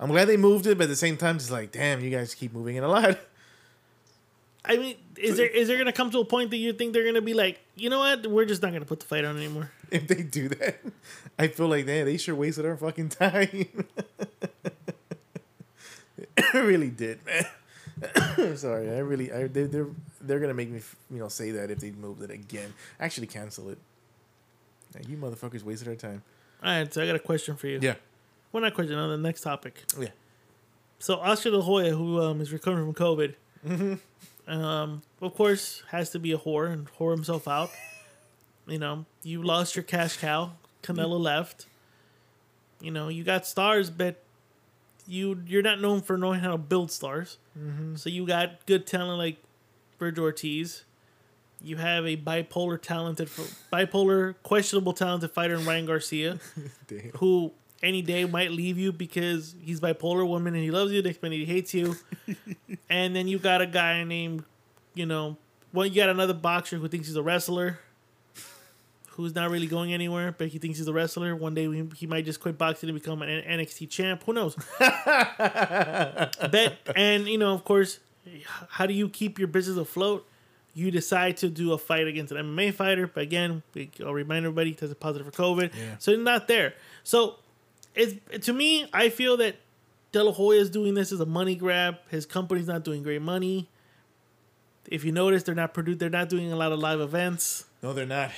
I'm 0.00 0.10
glad 0.10 0.26
they 0.26 0.36
moved 0.36 0.66
it, 0.66 0.76
but 0.76 0.84
at 0.84 0.90
the 0.90 0.96
same 0.96 1.16
time, 1.16 1.36
it's 1.36 1.50
like, 1.50 1.70
damn, 1.70 2.00
you 2.00 2.10
guys 2.10 2.34
keep 2.34 2.52
moving 2.52 2.76
it 2.76 2.82
a 2.82 2.88
lot. 2.88 3.18
I 4.64 4.76
mean, 4.76 4.96
is 5.16 5.36
there 5.36 5.46
is 5.46 5.66
there 5.68 5.76
gonna 5.76 5.92
come 5.92 6.10
to 6.12 6.20
a 6.20 6.24
point 6.24 6.50
that 6.50 6.56
you 6.56 6.72
think 6.72 6.92
they're 6.92 7.04
gonna 7.04 7.20
be 7.20 7.34
like, 7.34 7.60
you 7.74 7.90
know 7.90 7.98
what, 7.98 8.26
we're 8.26 8.44
just 8.44 8.62
not 8.62 8.72
gonna 8.72 8.84
put 8.84 9.00
the 9.00 9.06
fight 9.06 9.24
on 9.24 9.36
anymore? 9.36 9.70
if 9.90 10.06
they 10.06 10.22
do 10.22 10.48
that, 10.50 10.78
I 11.38 11.48
feel 11.48 11.68
like, 11.68 11.86
damn, 11.86 12.06
they 12.06 12.16
sure 12.16 12.34
wasted 12.34 12.66
our 12.66 12.76
fucking 12.76 13.08
time. 13.10 13.66
I 16.54 16.58
really 16.58 16.90
did, 16.90 17.24
man. 17.26 17.44
I'm 18.16 18.56
sorry. 18.56 18.90
I 18.90 18.98
really, 18.98 19.32
I, 19.32 19.48
they, 19.48 19.64
they're 19.64 19.88
they're 20.20 20.40
gonna 20.40 20.54
make 20.54 20.70
me, 20.70 20.80
you 21.10 21.18
know, 21.18 21.28
say 21.28 21.50
that 21.52 21.70
if 21.70 21.78
they 21.78 21.90
moved 21.90 22.22
it 22.22 22.30
again. 22.30 22.72
Actually, 23.00 23.26
cancel 23.26 23.68
it. 23.70 23.78
You 25.08 25.16
motherfuckers 25.16 25.62
wasted 25.62 25.88
our 25.88 25.94
time. 25.96 26.22
All 26.62 26.70
right, 26.70 26.92
so 26.92 27.02
I 27.02 27.06
got 27.06 27.16
a 27.16 27.20
question 27.20 27.56
for 27.56 27.66
you. 27.66 27.78
Yeah, 27.82 27.94
Well, 28.52 28.62
not 28.62 28.74
question. 28.74 28.94
On 28.96 29.10
the 29.10 29.16
next 29.18 29.40
topic. 29.42 29.82
yeah. 29.98 30.08
So 30.98 31.16
Oscar 31.16 31.50
De 31.50 31.56
La 31.56 31.64
Hoya, 31.64 31.94
who 31.96 32.20
um, 32.20 32.40
is 32.40 32.52
recovering 32.52 32.92
from 32.92 32.94
COVID, 32.94 33.98
um, 34.46 35.02
of 35.20 35.34
course, 35.34 35.82
has 35.88 36.10
to 36.10 36.18
be 36.18 36.32
a 36.32 36.38
whore 36.38 36.72
and 36.72 36.86
whore 36.98 37.12
himself 37.12 37.48
out. 37.48 37.70
You 38.66 38.78
know, 38.78 39.04
you 39.24 39.42
lost 39.42 39.74
your 39.74 39.82
cash 39.82 40.16
cow. 40.16 40.52
Canelo 40.82 41.18
left. 41.20 41.66
You 42.80 42.90
know, 42.90 43.08
you 43.08 43.24
got 43.24 43.46
stars, 43.46 43.90
but 43.90 44.22
you 45.06 45.42
you're 45.46 45.62
not 45.62 45.80
known 45.80 46.00
for 46.02 46.16
knowing 46.16 46.40
how 46.40 46.52
to 46.52 46.58
build 46.58 46.90
stars. 46.92 47.38
So 47.96 48.08
you 48.08 48.24
got 48.26 48.64
good 48.66 48.86
talent 48.86 49.18
like 49.18 49.38
Virgil 49.98 50.24
Ortiz. 50.24 50.84
You 51.62 51.76
have 51.76 52.06
a 52.06 52.16
bipolar 52.16 52.80
talented, 52.80 53.28
bipolar 53.72 54.34
questionable 54.42 54.92
talented 54.92 55.30
fighter 55.30 55.54
in 55.54 55.64
Ryan 55.64 55.86
Garcia 55.86 56.38
who 57.16 57.52
any 57.82 58.02
day 58.02 58.24
might 58.24 58.52
leave 58.52 58.78
you 58.78 58.92
because 58.92 59.54
he's 59.60 59.80
bipolar. 59.80 60.26
woman 60.26 60.54
and 60.54 60.62
he 60.62 60.70
loves 60.70 60.92
you, 60.92 61.02
next 61.02 61.22
minute 61.22 61.38
he 61.38 61.44
hates 61.44 61.74
you. 61.74 61.96
and 62.90 63.14
then 63.14 63.26
you 63.26 63.38
got 63.38 63.60
a 63.60 63.66
guy 63.66 64.04
named, 64.04 64.44
you 64.94 65.06
know, 65.06 65.36
well, 65.72 65.86
you 65.86 65.94
got 65.94 66.08
another 66.08 66.34
boxer 66.34 66.76
who 66.76 66.88
thinks 66.88 67.08
he's 67.08 67.16
a 67.16 67.22
wrestler, 67.22 67.80
who's 69.10 69.34
not 69.34 69.50
really 69.50 69.66
going 69.66 69.92
anywhere, 69.92 70.34
but 70.36 70.48
he 70.48 70.58
thinks 70.58 70.78
he's 70.78 70.86
a 70.86 70.92
wrestler. 70.92 71.34
One 71.34 71.54
day 71.54 71.66
he, 71.66 71.88
he 71.96 72.06
might 72.06 72.24
just 72.24 72.40
quit 72.40 72.58
boxing 72.58 72.88
and 72.88 72.98
become 72.98 73.22
an 73.22 73.42
NXT 73.42 73.90
champ. 73.90 74.22
Who 74.24 74.32
knows? 74.32 74.56
but 74.78 76.76
and 76.94 77.26
you 77.26 77.38
know, 77.38 77.54
of 77.54 77.64
course, 77.64 78.00
how 78.68 78.86
do 78.86 78.94
you 78.94 79.08
keep 79.08 79.38
your 79.38 79.48
business 79.48 79.76
afloat? 79.76 80.26
You 80.74 80.90
decide 80.90 81.36
to 81.38 81.48
do 81.48 81.72
a 81.72 81.78
fight 81.78 82.06
against 82.06 82.32
an 82.32 82.38
MMA 82.38 82.72
fighter, 82.72 83.06
but 83.06 83.22
again, 83.22 83.62
I'll 84.02 84.14
remind 84.14 84.46
everybody 84.46 84.70
he 84.70 84.74
tested 84.76 84.98
positive 85.00 85.26
for 85.26 85.42
COVID, 85.42 85.70
Yeah. 85.74 85.96
so 85.98 86.12
he's 86.12 86.20
not 86.20 86.48
there. 86.48 86.74
So 87.04 87.36
it's 87.94 88.46
to 88.46 88.52
me, 88.54 88.86
I 88.92 89.10
feel 89.10 89.36
that 89.38 89.56
De 90.12 90.22
La 90.24 90.32
Hoya 90.32 90.60
is 90.60 90.70
doing 90.70 90.94
this 90.94 91.12
as 91.12 91.20
a 91.20 91.26
money 91.26 91.54
grab. 91.56 91.96
His 92.10 92.24
company's 92.24 92.66
not 92.66 92.84
doing 92.84 93.02
great 93.02 93.20
money. 93.22 93.68
If 94.88 95.04
you 95.04 95.12
notice, 95.12 95.42
they're 95.42 95.54
not 95.54 95.74
produ- 95.74 95.98
They're 95.98 96.10
not 96.10 96.28
doing 96.28 96.52
a 96.52 96.56
lot 96.56 96.72
of 96.72 96.78
live 96.78 97.00
events. 97.00 97.64
No, 97.82 97.92
they're 97.92 98.06
not. 98.06 98.30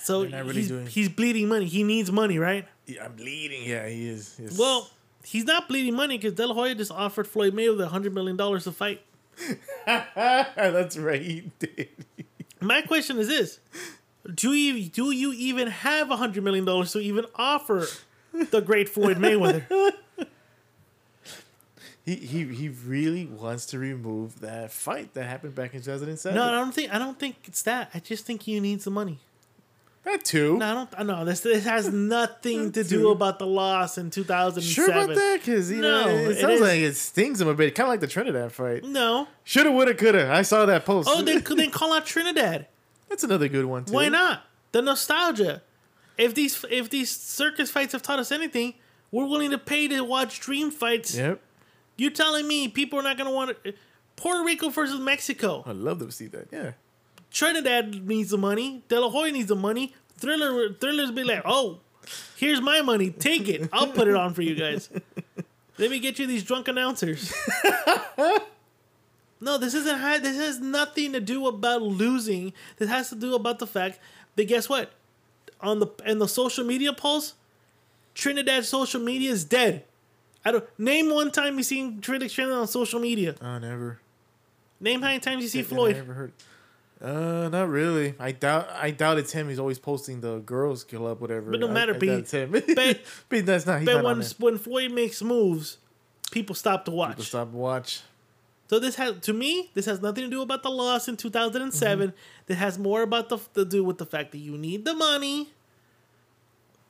So 0.00 0.22
They're 0.22 0.30
not 0.30 0.42
really 0.44 0.54
he's, 0.60 0.68
doing- 0.68 0.86
he's 0.86 1.08
bleeding 1.08 1.48
money. 1.48 1.66
He 1.66 1.82
needs 1.84 2.10
money, 2.12 2.38
right? 2.38 2.66
Yeah, 2.86 3.04
I'm 3.04 3.14
bleeding. 3.16 3.64
Yeah, 3.68 3.86
he 3.88 4.08
is. 4.08 4.36
Yes. 4.40 4.56
Well, 4.58 4.88
he's 5.24 5.44
not 5.44 5.68
bleeding 5.68 5.94
money 5.94 6.16
because 6.16 6.34
De 6.34 6.46
La 6.46 6.54
Hoya 6.54 6.74
just 6.74 6.92
offered 6.92 7.26
Floyd 7.26 7.54
Mayweather 7.54 7.88
hundred 7.88 8.14
million 8.14 8.36
dollars 8.36 8.64
to 8.64 8.72
fight. 8.72 9.02
that's 9.86 10.96
right. 10.96 11.22
He 11.22 11.50
did. 11.58 11.88
My 12.60 12.82
question 12.82 13.18
is 13.18 13.28
this: 13.28 13.60
Do 14.34 14.52
you 14.52 14.88
do 14.88 15.10
you 15.10 15.32
even 15.32 15.68
have 15.68 16.10
a 16.10 16.16
hundred 16.16 16.44
million 16.44 16.64
dollars 16.64 16.92
to 16.92 16.98
even 17.00 17.26
offer 17.34 17.86
the 18.32 18.60
great 18.60 18.88
Floyd 18.88 19.18
Mayweather? 19.18 19.92
He, 22.04 22.14
he 22.14 22.44
he 22.54 22.68
really 22.70 23.26
wants 23.26 23.66
to 23.66 23.78
remove 23.78 24.40
that 24.40 24.72
fight 24.72 25.12
that 25.12 25.24
happened 25.24 25.54
back 25.54 25.74
in 25.74 25.82
2007. 25.82 26.34
No, 26.34 26.42
I 26.42 26.50
don't 26.52 26.72
think 26.74 26.90
I 26.90 26.98
don't 26.98 27.18
think 27.18 27.36
it's 27.44 27.60
that. 27.64 27.90
I 27.92 27.98
just 27.98 28.24
think 28.24 28.44
he 28.44 28.58
needs 28.60 28.84
the 28.84 28.90
money. 28.90 29.18
That 30.04 30.24
too. 30.24 30.56
No, 30.56 30.66
I 30.66 30.74
don't. 30.96 31.06
No, 31.06 31.24
this 31.24 31.40
this 31.40 31.64
has 31.64 31.88
nothing 31.92 32.72
to 32.72 32.84
do 32.84 33.10
about 33.10 33.38
the 33.38 33.46
loss 33.46 33.98
in 33.98 34.10
two 34.10 34.24
thousand 34.24 34.62
Sure 34.62 34.90
about 34.90 35.08
that? 35.14 35.40
Because 35.44 35.70
you 35.70 35.80
No, 35.82 36.04
know, 36.04 36.08
it, 36.08 36.28
it 36.32 36.40
sounds 36.40 36.54
is- 36.54 36.60
like 36.60 36.78
it 36.80 36.94
stings 36.96 37.40
him 37.40 37.48
a 37.48 37.54
bit, 37.54 37.74
kind 37.74 37.86
of 37.86 37.90
like 37.90 38.00
the 38.00 38.06
Trinidad 38.06 38.52
fight. 38.52 38.84
No. 38.84 39.28
Shoulda, 39.44 39.70
woulda, 39.72 39.94
coulda. 39.94 40.32
I 40.32 40.42
saw 40.42 40.64
that 40.66 40.84
post. 40.84 41.08
Oh, 41.10 41.22
then 41.22 41.42
then 41.56 41.70
call 41.70 41.92
out 41.92 42.06
Trinidad. 42.06 42.66
that's 43.08 43.24
another 43.24 43.48
good 43.48 43.64
one 43.66 43.84
too. 43.84 43.92
Why 43.94 44.08
not? 44.08 44.42
The 44.72 44.82
nostalgia. 44.82 45.62
If 46.16 46.34
these 46.34 46.64
if 46.70 46.90
these 46.90 47.10
circus 47.10 47.70
fights 47.70 47.92
have 47.92 48.02
taught 48.02 48.18
us 48.18 48.32
anything, 48.32 48.74
we're 49.10 49.26
willing 49.26 49.50
to 49.52 49.58
pay 49.58 49.88
to 49.88 50.00
watch 50.02 50.40
dream 50.40 50.70
fights. 50.70 51.16
Yep, 51.16 51.40
You 51.96 52.10
telling 52.10 52.46
me 52.48 52.68
people 52.68 52.98
are 52.98 53.02
not 53.02 53.16
going 53.16 53.28
to 53.28 53.34
want 53.34 53.62
to? 53.64 53.74
Puerto 54.16 54.42
Rico 54.44 54.68
versus 54.68 54.98
Mexico. 54.98 55.62
I'd 55.64 55.76
love 55.76 56.00
to 56.00 56.10
see 56.10 56.26
that. 56.26 56.48
Yeah, 56.52 56.72
Trinidad 57.30 58.06
needs 58.06 58.30
the 58.30 58.38
money. 58.38 58.82
De 58.88 58.98
La 59.00 59.10
Hoya 59.10 59.32
needs 59.32 59.48
the 59.48 59.56
money. 59.56 59.94
Triller 60.20 60.70
Trillers 60.70 61.14
be 61.14 61.24
like, 61.24 61.42
oh, 61.44 61.78
here's 62.36 62.60
my 62.60 62.80
money. 62.82 63.10
Take 63.10 63.48
it. 63.48 63.68
I'll 63.72 63.88
put 63.92 64.08
it 64.08 64.14
on 64.16 64.34
for 64.34 64.42
you 64.42 64.54
guys. 64.54 64.88
Let 65.78 65.90
me 65.90 66.00
get 66.00 66.18
you 66.18 66.26
these 66.26 66.42
drunk 66.42 66.66
announcers. 66.68 67.32
no, 69.40 69.58
this 69.58 69.74
isn't. 69.74 69.98
ha- 69.98 70.18
This 70.20 70.36
has 70.36 70.58
nothing 70.60 71.12
to 71.12 71.20
do 71.20 71.46
about 71.46 71.82
losing. 71.82 72.52
This 72.76 72.88
has 72.88 73.08
to 73.10 73.14
do 73.16 73.34
about 73.34 73.58
the 73.58 73.66
fact 73.66 74.00
that 74.36 74.44
guess 74.46 74.68
what? 74.68 74.90
On 75.60 75.78
the 75.80 75.86
in 76.06 76.18
the 76.18 76.28
social 76.28 76.64
media 76.64 76.92
pulse, 76.92 77.34
Trinidad 78.14 78.64
social 78.64 79.00
media 79.00 79.30
is 79.30 79.44
dead. 79.44 79.84
I 80.44 80.52
don't 80.52 80.78
name 80.78 81.10
one 81.10 81.30
time 81.30 81.56
you 81.58 81.62
seen 81.64 82.00
Trinidad 82.00 82.30
Trinidad 82.30 82.58
on 82.58 82.68
social 82.68 83.00
media. 83.00 83.34
oh, 83.42 83.58
never. 83.58 84.00
Name 84.80 85.02
how 85.02 85.08
many 85.08 85.18
times 85.20 85.42
you 85.42 85.48
see 85.48 85.58
Yeah, 85.58 85.64
I 85.64 85.68
Floyd. 85.68 85.96
never 85.96 86.14
heard. 86.14 86.32
Uh, 87.00 87.48
not 87.48 87.68
really. 87.68 88.14
I 88.18 88.32
doubt. 88.32 88.68
I 88.72 88.90
doubt 88.90 89.18
it's 89.18 89.32
him. 89.32 89.48
He's 89.48 89.58
always 89.58 89.78
posting 89.78 90.20
the 90.20 90.38
girls 90.38 90.82
club, 90.82 91.20
whatever. 91.20 91.50
But 91.50 91.60
no 91.60 91.68
matter, 91.68 91.94
I 91.94 91.98
but 91.98 92.06
doubt 92.06 92.12
he- 92.12 92.18
it's 92.20 92.30
him. 92.32 92.50
but- 92.50 93.00
but 93.28 93.46
that's 93.46 93.66
not. 93.66 93.84
But 93.84 94.04
when 94.04 94.22
when 94.38 94.58
Floyd 94.58 94.90
makes 94.90 95.22
moves, 95.22 95.78
people 96.30 96.54
stop 96.54 96.84
to 96.86 96.90
watch. 96.90 97.10
People 97.10 97.24
stop 97.24 97.48
and 97.48 97.56
watch. 97.56 98.02
So 98.68 98.78
this 98.78 98.96
has 98.96 99.18
to 99.20 99.32
me, 99.32 99.70
this 99.74 99.86
has 99.86 100.02
nothing 100.02 100.24
to 100.24 100.30
do 100.30 100.42
about 100.42 100.62
the 100.62 100.70
loss 100.70 101.08
in 101.08 101.16
2007. 101.16 102.08
Mm-hmm. 102.08 102.16
This 102.46 102.58
has 102.58 102.78
more 102.78 103.02
about 103.02 103.28
the 103.30 103.38
to 103.54 103.64
do 103.64 103.82
with 103.82 103.98
the 103.98 104.06
fact 104.06 104.32
that 104.32 104.38
you 104.38 104.58
need 104.58 104.84
the 104.84 104.94
money. 104.94 105.50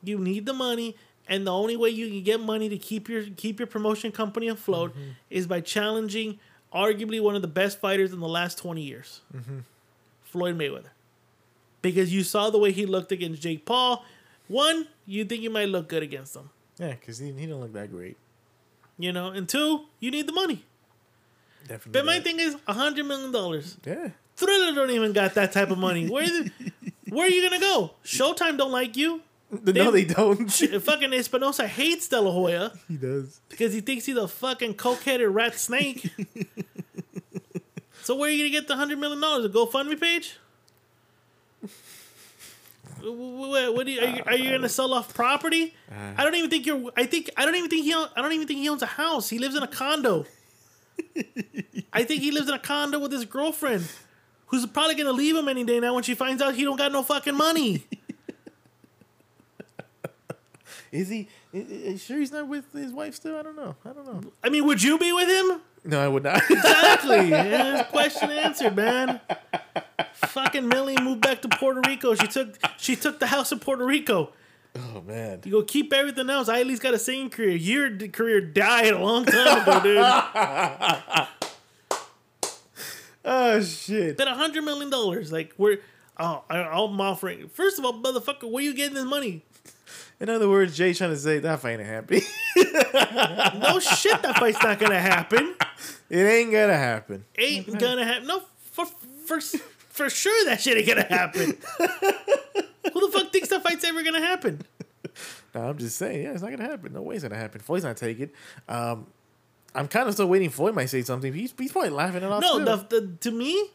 You 0.02 0.18
need 0.18 0.46
the 0.46 0.52
money, 0.52 0.96
and 1.28 1.46
the 1.46 1.52
only 1.52 1.76
way 1.76 1.90
you 1.90 2.08
can 2.08 2.22
get 2.22 2.40
money 2.40 2.68
to 2.68 2.78
keep 2.78 3.08
your 3.08 3.24
keep 3.36 3.60
your 3.60 3.66
promotion 3.66 4.10
company 4.10 4.48
afloat 4.48 4.92
mm-hmm. 4.92 5.10
is 5.30 5.46
by 5.46 5.60
challenging 5.60 6.38
arguably 6.72 7.20
one 7.22 7.34
of 7.36 7.42
the 7.42 7.48
best 7.48 7.80
fighters 7.80 8.12
in 8.12 8.20
the 8.20 8.28
last 8.28 8.58
20 8.58 8.82
years, 8.82 9.20
mm-hmm. 9.34 9.58
Floyd 10.30 10.56
Mayweather. 10.58 10.90
Because 11.82 12.12
you 12.12 12.22
saw 12.24 12.50
the 12.50 12.58
way 12.58 12.72
he 12.72 12.86
looked 12.86 13.12
against 13.12 13.40
Jake 13.42 13.64
Paul. 13.64 14.04
One, 14.48 14.88
you 15.06 15.24
think 15.24 15.42
you 15.42 15.50
might 15.50 15.68
look 15.68 15.88
good 15.88 16.02
against 16.02 16.34
him, 16.34 16.50
Yeah, 16.78 16.90
because 16.92 17.18
he, 17.18 17.26
he 17.26 17.32
didn't 17.46 17.60
look 17.60 17.72
that 17.74 17.90
great. 17.90 18.16
you 18.98 19.12
know, 19.12 19.28
and 19.28 19.48
two, 19.48 19.84
you 20.00 20.10
need 20.10 20.26
the 20.26 20.32
money. 20.32 20.64
Definitely. 21.66 21.92
But 21.92 22.06
my 22.06 22.20
thing 22.20 22.40
is, 22.40 22.56
a 22.66 22.72
hundred 22.72 23.04
million 23.06 23.30
dollars. 23.30 23.76
Yeah. 23.84 24.08
Triller 24.36 24.74
don't 24.74 24.90
even 24.90 25.12
got 25.12 25.34
that 25.34 25.52
type 25.52 25.70
of 25.70 25.78
money. 25.78 26.08
Where 26.08 26.26
the, 26.26 26.50
where 27.10 27.26
are 27.26 27.30
you 27.30 27.42
gonna 27.48 27.60
go? 27.60 27.92
Showtime 28.04 28.56
don't 28.56 28.72
like 28.72 28.96
you. 28.96 29.20
no, 29.50 29.90
they 29.90 30.04
don't. 30.04 30.50
fucking 30.50 31.10
Espinoza 31.10 31.66
hates 31.66 32.08
De 32.08 32.20
La 32.20 32.30
Hoya 32.30 32.72
he 32.88 32.96
does. 32.96 33.40
because 33.48 33.72
he 33.72 33.80
thinks 33.80 34.04
he's 34.06 34.16
a 34.16 34.28
fucking 34.28 34.74
coke-headed 34.74 35.28
rat 35.28 35.58
snake. 35.58 36.10
so 38.08 38.14
where 38.16 38.30
are 38.30 38.32
you 38.32 38.38
gonna 38.38 38.48
get 38.58 38.66
the 38.68 38.74
hundred 38.74 38.98
million 38.98 39.20
dollars? 39.20 39.44
A 39.44 39.50
GoFundMe 39.50 40.00
page? 40.00 40.38
What, 43.00 43.74
what 43.76 43.86
you, 43.86 44.00
are, 44.00 44.06
you, 44.06 44.22
are 44.26 44.34
you 44.34 44.50
gonna 44.52 44.68
sell 44.68 44.92
off 44.94 45.12
property? 45.14 45.74
Uh. 45.90 46.14
I 46.16 46.24
don't 46.24 46.34
even 46.34 46.48
think 46.50 46.64
you're. 46.66 46.90
I 46.96 47.04
think 47.04 47.30
I 47.36 47.44
don't 47.44 47.54
even 47.54 47.68
think 47.70 47.84
he. 47.84 47.92
I 47.92 48.08
don't 48.16 48.32
even 48.32 48.48
think 48.48 48.58
he 48.60 48.68
owns 48.68 48.82
a 48.82 48.86
house. 48.86 49.28
He 49.28 49.38
lives 49.38 49.54
in 49.54 49.62
a 49.62 49.68
condo. 49.68 50.24
I 51.92 52.02
think 52.04 52.22
he 52.22 52.30
lives 52.32 52.48
in 52.48 52.54
a 52.54 52.58
condo 52.58 52.98
with 52.98 53.12
his 53.12 53.24
girlfriend, 53.24 53.86
who's 54.46 54.66
probably 54.66 54.96
gonna 54.96 55.12
leave 55.12 55.36
him 55.36 55.46
any 55.48 55.62
day 55.64 55.78
now 55.78 55.94
when 55.94 56.02
she 56.02 56.14
finds 56.16 56.42
out 56.42 56.54
he 56.56 56.64
don't 56.64 56.76
got 56.76 56.90
no 56.90 57.02
fucking 57.04 57.36
money. 57.36 57.84
Is 60.90 61.08
he? 61.10 61.28
i- 61.54 61.58
i- 61.58 61.90
i- 61.92 61.96
sure 61.96 62.18
he's 62.18 62.32
not 62.32 62.48
with 62.48 62.72
his 62.72 62.92
wife 62.92 63.14
still? 63.14 63.36
I 63.36 63.42
don't 63.42 63.54
know. 63.56 63.76
I 63.84 63.92
don't 63.92 64.06
know. 64.06 64.32
I 64.42 64.48
mean, 64.48 64.66
would 64.66 64.82
you 64.82 64.98
be 64.98 65.12
with 65.12 65.28
him? 65.28 65.60
No, 65.88 66.04
I 66.04 66.06
would 66.06 66.22
not. 66.22 66.42
Exactly. 66.50 67.16
yeah, 67.30 67.82
question 67.84 68.30
answered, 68.30 68.76
man. 68.76 69.22
Fucking 70.12 70.68
Millie 70.68 70.98
moved 71.00 71.22
back 71.22 71.40
to 71.40 71.48
Puerto 71.48 71.80
Rico. 71.88 72.14
She 72.14 72.26
took 72.26 72.58
she 72.76 72.94
took 72.94 73.18
the 73.18 73.26
house 73.26 73.52
in 73.52 73.58
Puerto 73.58 73.86
Rico. 73.86 74.32
Oh 74.76 75.00
man. 75.00 75.40
You 75.44 75.52
go 75.52 75.62
keep 75.62 75.94
everything 75.94 76.28
else. 76.28 76.50
I 76.50 76.60
at 76.60 76.66
least 76.66 76.82
got 76.82 76.92
a 76.92 76.98
singing 76.98 77.30
career. 77.30 77.56
Your 77.56 77.96
career 78.08 78.42
died 78.42 78.92
a 78.92 78.98
long 78.98 79.24
time 79.24 79.62
ago, 79.62 79.80
dude. 79.82 79.98
Oh 83.24 83.60
shit. 83.60 84.16
That 84.16 84.26
a 84.28 84.34
hundred 84.34 84.62
million 84.62 84.88
dollars, 84.88 85.30
like 85.30 85.52
we're 85.58 85.80
oh, 86.18 86.44
I, 86.48 86.60
I'm 86.60 86.98
offering. 86.98 87.48
First 87.48 87.78
of 87.78 87.84
all, 87.84 88.00
motherfucker, 88.00 88.50
where 88.50 88.64
you 88.64 88.72
getting 88.72 88.94
this 88.94 89.04
money? 89.04 89.44
In 90.20 90.28
other 90.28 90.48
words, 90.48 90.76
Jay 90.76 90.92
trying 90.94 91.10
to 91.10 91.16
say 91.16 91.38
that 91.38 91.60
fight 91.60 91.78
ain't 91.78 91.88
happy. 91.88 92.22
No 93.58 93.78
shit, 93.78 94.20
that 94.22 94.36
fight's 94.38 94.62
not 94.62 94.78
gonna 94.78 95.00
happen. 95.00 95.54
it 96.10 96.18
ain't 96.18 96.50
gonna 96.52 96.76
happen. 96.76 97.24
Ain't 97.36 97.78
gonna 97.78 98.04
happen. 98.04 98.26
No, 98.26 98.42
for 98.72 98.86
for 99.26 99.40
for 99.40 100.10
sure 100.10 100.44
that 100.46 100.60
shit 100.60 100.76
ain't 100.76 100.86
gonna 100.86 101.02
happen. 101.02 101.56
Who 102.92 103.06
the 103.06 103.10
fuck 103.12 103.32
thinks 103.32 103.48
that 103.48 103.62
fight's 103.62 103.84
ever 103.84 104.02
gonna 104.02 104.20
happen? 104.20 104.62
No, 105.54 105.68
I'm 105.68 105.78
just 105.78 105.96
saying, 105.96 106.22
yeah, 106.22 106.32
it's 106.32 106.42
not 106.42 106.50
gonna 106.50 106.68
happen. 106.68 106.92
No 106.92 107.02
way 107.02 107.16
it's 107.16 107.24
gonna 107.24 107.36
happen. 107.36 107.60
Floyd's 107.60 107.84
not 107.84 107.96
taking. 107.96 108.30
Um, 108.68 109.06
I'm 109.74 109.88
kind 109.88 110.08
of 110.08 110.14
still 110.14 110.28
waiting. 110.28 110.50
Floyd 110.50 110.74
might 110.74 110.86
say 110.86 111.02
something. 111.02 111.32
He's, 111.32 111.52
he's 111.56 111.72
probably 111.72 111.90
laughing 111.90 112.22
it 112.22 112.30
off. 112.30 112.42
No, 112.42 112.58
the, 112.58 112.76
the, 112.88 113.12
to 113.20 113.30
me, 113.30 113.70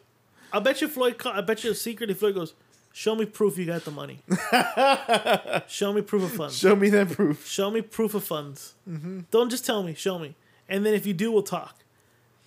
I 0.52 0.60
bet 0.60 0.80
you 0.80 0.88
Floyd. 0.88 1.20
I 1.26 1.40
bet 1.40 1.64
you 1.64 1.74
secretly 1.74 2.14
Floyd 2.14 2.34
goes, 2.34 2.54
"Show 2.96 3.16
me 3.16 3.26
proof 3.26 3.58
you 3.58 3.66
got 3.66 3.84
the 3.84 3.90
money. 3.90 4.20
Show 5.68 5.92
me 5.92 6.00
proof 6.00 6.22
of 6.22 6.32
funds. 6.32 6.56
Show 6.56 6.76
me 6.76 6.90
that 6.90 7.10
proof. 7.10 7.44
Show 7.44 7.68
me 7.68 7.82
proof 7.82 8.14
of 8.14 8.22
funds. 8.22 8.74
Don't 9.32 9.50
just 9.50 9.66
tell 9.66 9.82
me. 9.82 9.94
Show 9.94 10.16
me. 10.20 10.36
And 10.68 10.86
then 10.86 10.94
if 10.94 11.04
you 11.04 11.12
do, 11.12 11.32
we'll 11.32 11.42
talk. 11.42 11.74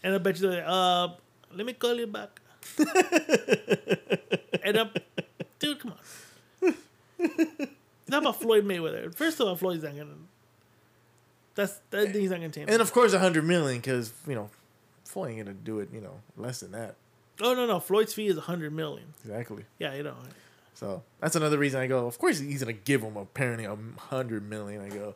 And 0.04 0.16
I 0.16 0.20
bet 0.20 0.40
you, 0.40 0.50
like, 0.50 0.64
uh, 0.66 1.10
let 1.54 1.66
me 1.66 1.74
call 1.74 1.96
you 1.96 2.08
back. 2.08 2.40
and 4.64 4.78
I'm, 4.78 4.90
dude, 5.60 5.80
come 5.80 5.92
on. 5.92 6.74
Not 8.08 8.22
about 8.22 8.40
Floyd 8.40 8.64
Mayweather? 8.64 9.14
First 9.14 9.42
of 9.42 9.50
all, 9.50 9.58
Floyd's 9.58 9.84
not 9.84 9.98
gonna. 9.98 10.16
That's 11.56 11.82
that 11.90 12.16
he's 12.16 12.30
not 12.30 12.38
gonna 12.40 12.54
change. 12.54 12.70
And 12.70 12.82
of 12.82 12.94
course, 12.94 13.12
a 13.12 13.20
hundred 13.20 13.44
million, 13.44 13.80
because 13.80 14.14
you 14.26 14.36
know, 14.36 14.50
Floyd 15.04 15.32
ain't 15.32 15.40
gonna 15.40 15.58
do 15.58 15.80
it. 15.82 15.90
You 15.92 16.00
know, 16.00 16.22
less 16.38 16.62
than 16.62 16.72
that. 16.72 16.96
Oh 17.42 17.54
no, 17.54 17.66
no, 17.66 17.80
Floyd's 17.80 18.14
fee 18.14 18.28
is 18.28 18.38
a 18.38 18.42
hundred 18.42 18.74
million. 18.74 19.14
Exactly. 19.24 19.66
Yeah, 19.80 19.94
you 19.96 20.04
know. 20.04 20.16
So 20.74 21.04
that's 21.20 21.36
another 21.36 21.58
reason 21.58 21.82
I 21.82 21.88
go. 21.88 22.06
Of 22.06 22.20
course, 22.20 22.40
he's 22.40 22.62
gonna 22.62 22.74
give 22.74 23.02
him 23.02 23.18
apparently 23.18 23.66
a 23.66 23.78
hundred 23.98 24.48
million. 24.48 24.82
I 24.82 24.90
go, 24.90 25.16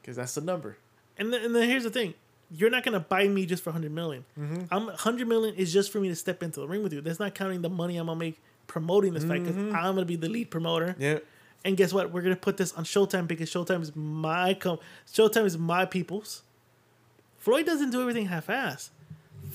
because 0.00 0.16
that's 0.16 0.34
the 0.34 0.42
number. 0.42 0.76
And 1.16 1.32
then, 1.32 1.44
and 1.44 1.54
then 1.54 1.68
here's 1.68 1.84
the 1.84 1.90
thing: 1.90 2.14
you're 2.50 2.70
not 2.70 2.82
gonna 2.82 3.00
buy 3.00 3.28
me 3.28 3.46
just 3.46 3.62
for 3.62 3.70
hundred 3.70 3.92
million. 3.92 4.24
Mm-hmm. 4.38 4.64
I'm 4.70 4.88
hundred 4.88 5.28
million 5.28 5.54
is 5.54 5.72
just 5.72 5.92
for 5.92 6.00
me 6.00 6.08
to 6.08 6.16
step 6.16 6.42
into 6.42 6.60
the 6.60 6.68
ring 6.68 6.82
with 6.82 6.92
you. 6.92 7.00
That's 7.00 7.20
not 7.20 7.34
counting 7.34 7.62
the 7.62 7.70
money 7.70 7.96
I'm 7.96 8.06
gonna 8.06 8.18
make 8.18 8.40
promoting 8.66 9.14
this 9.14 9.24
fight 9.24 9.42
because 9.42 9.56
mm-hmm. 9.56 9.74
I'm 9.74 9.94
gonna 9.94 10.04
be 10.04 10.16
the 10.16 10.28
lead 10.28 10.50
promoter. 10.50 10.94
Yeah. 10.98 11.18
And 11.64 11.76
guess 11.76 11.92
what? 11.92 12.12
We're 12.12 12.22
gonna 12.22 12.36
put 12.36 12.56
this 12.56 12.72
on 12.72 12.84
Showtime 12.84 13.26
because 13.26 13.50
Showtime 13.50 13.82
is 13.82 13.94
my 13.94 14.54
com- 14.54 14.78
Showtime 15.06 15.44
is 15.44 15.58
my 15.58 15.84
people's. 15.84 16.42
Floyd 17.38 17.64
doesn't 17.64 17.90
do 17.90 18.00
everything 18.02 18.26
half-ass. 18.26 18.90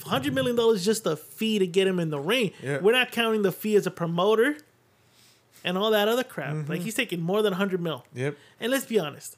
Hundred 0.04 0.34
million 0.34 0.56
dollars 0.56 0.84
just 0.84 1.06
a 1.06 1.16
fee 1.16 1.60
to 1.60 1.68
get 1.68 1.88
him 1.88 2.00
in 2.00 2.10
the 2.10 2.20
ring. 2.20 2.52
Yeah. 2.62 2.80
We're 2.80 2.92
not 2.92 3.12
counting 3.12 3.42
the 3.42 3.52
fee 3.52 3.76
as 3.76 3.88
a 3.88 3.92
promoter 3.92 4.58
and 5.64 5.78
all 5.78 5.92
that 5.92 6.08
other 6.08 6.24
crap. 6.24 6.54
Like 6.54 6.66
mm-hmm. 6.66 6.74
he's 6.82 6.96
taking 6.96 7.22
more 7.22 7.42
than 7.42 7.54
hundred 7.54 7.82
mil. 7.82 8.06
Yep. 8.14 8.38
And 8.60 8.72
let's 8.72 8.86
be 8.86 9.00
honest. 9.00 9.36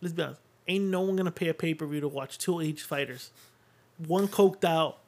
Let's 0.00 0.12
be 0.12 0.22
honest. 0.22 0.40
Ain't 0.68 0.84
no 0.84 1.00
one 1.00 1.16
gonna 1.16 1.30
pay 1.30 1.48
a 1.48 1.54
pay 1.54 1.74
per 1.74 1.86
view 1.86 2.00
to 2.00 2.08
watch 2.08 2.38
two 2.38 2.60
age 2.60 2.82
fighters, 2.82 3.30
one 4.06 4.28
coked 4.28 4.64
out, 4.64 4.98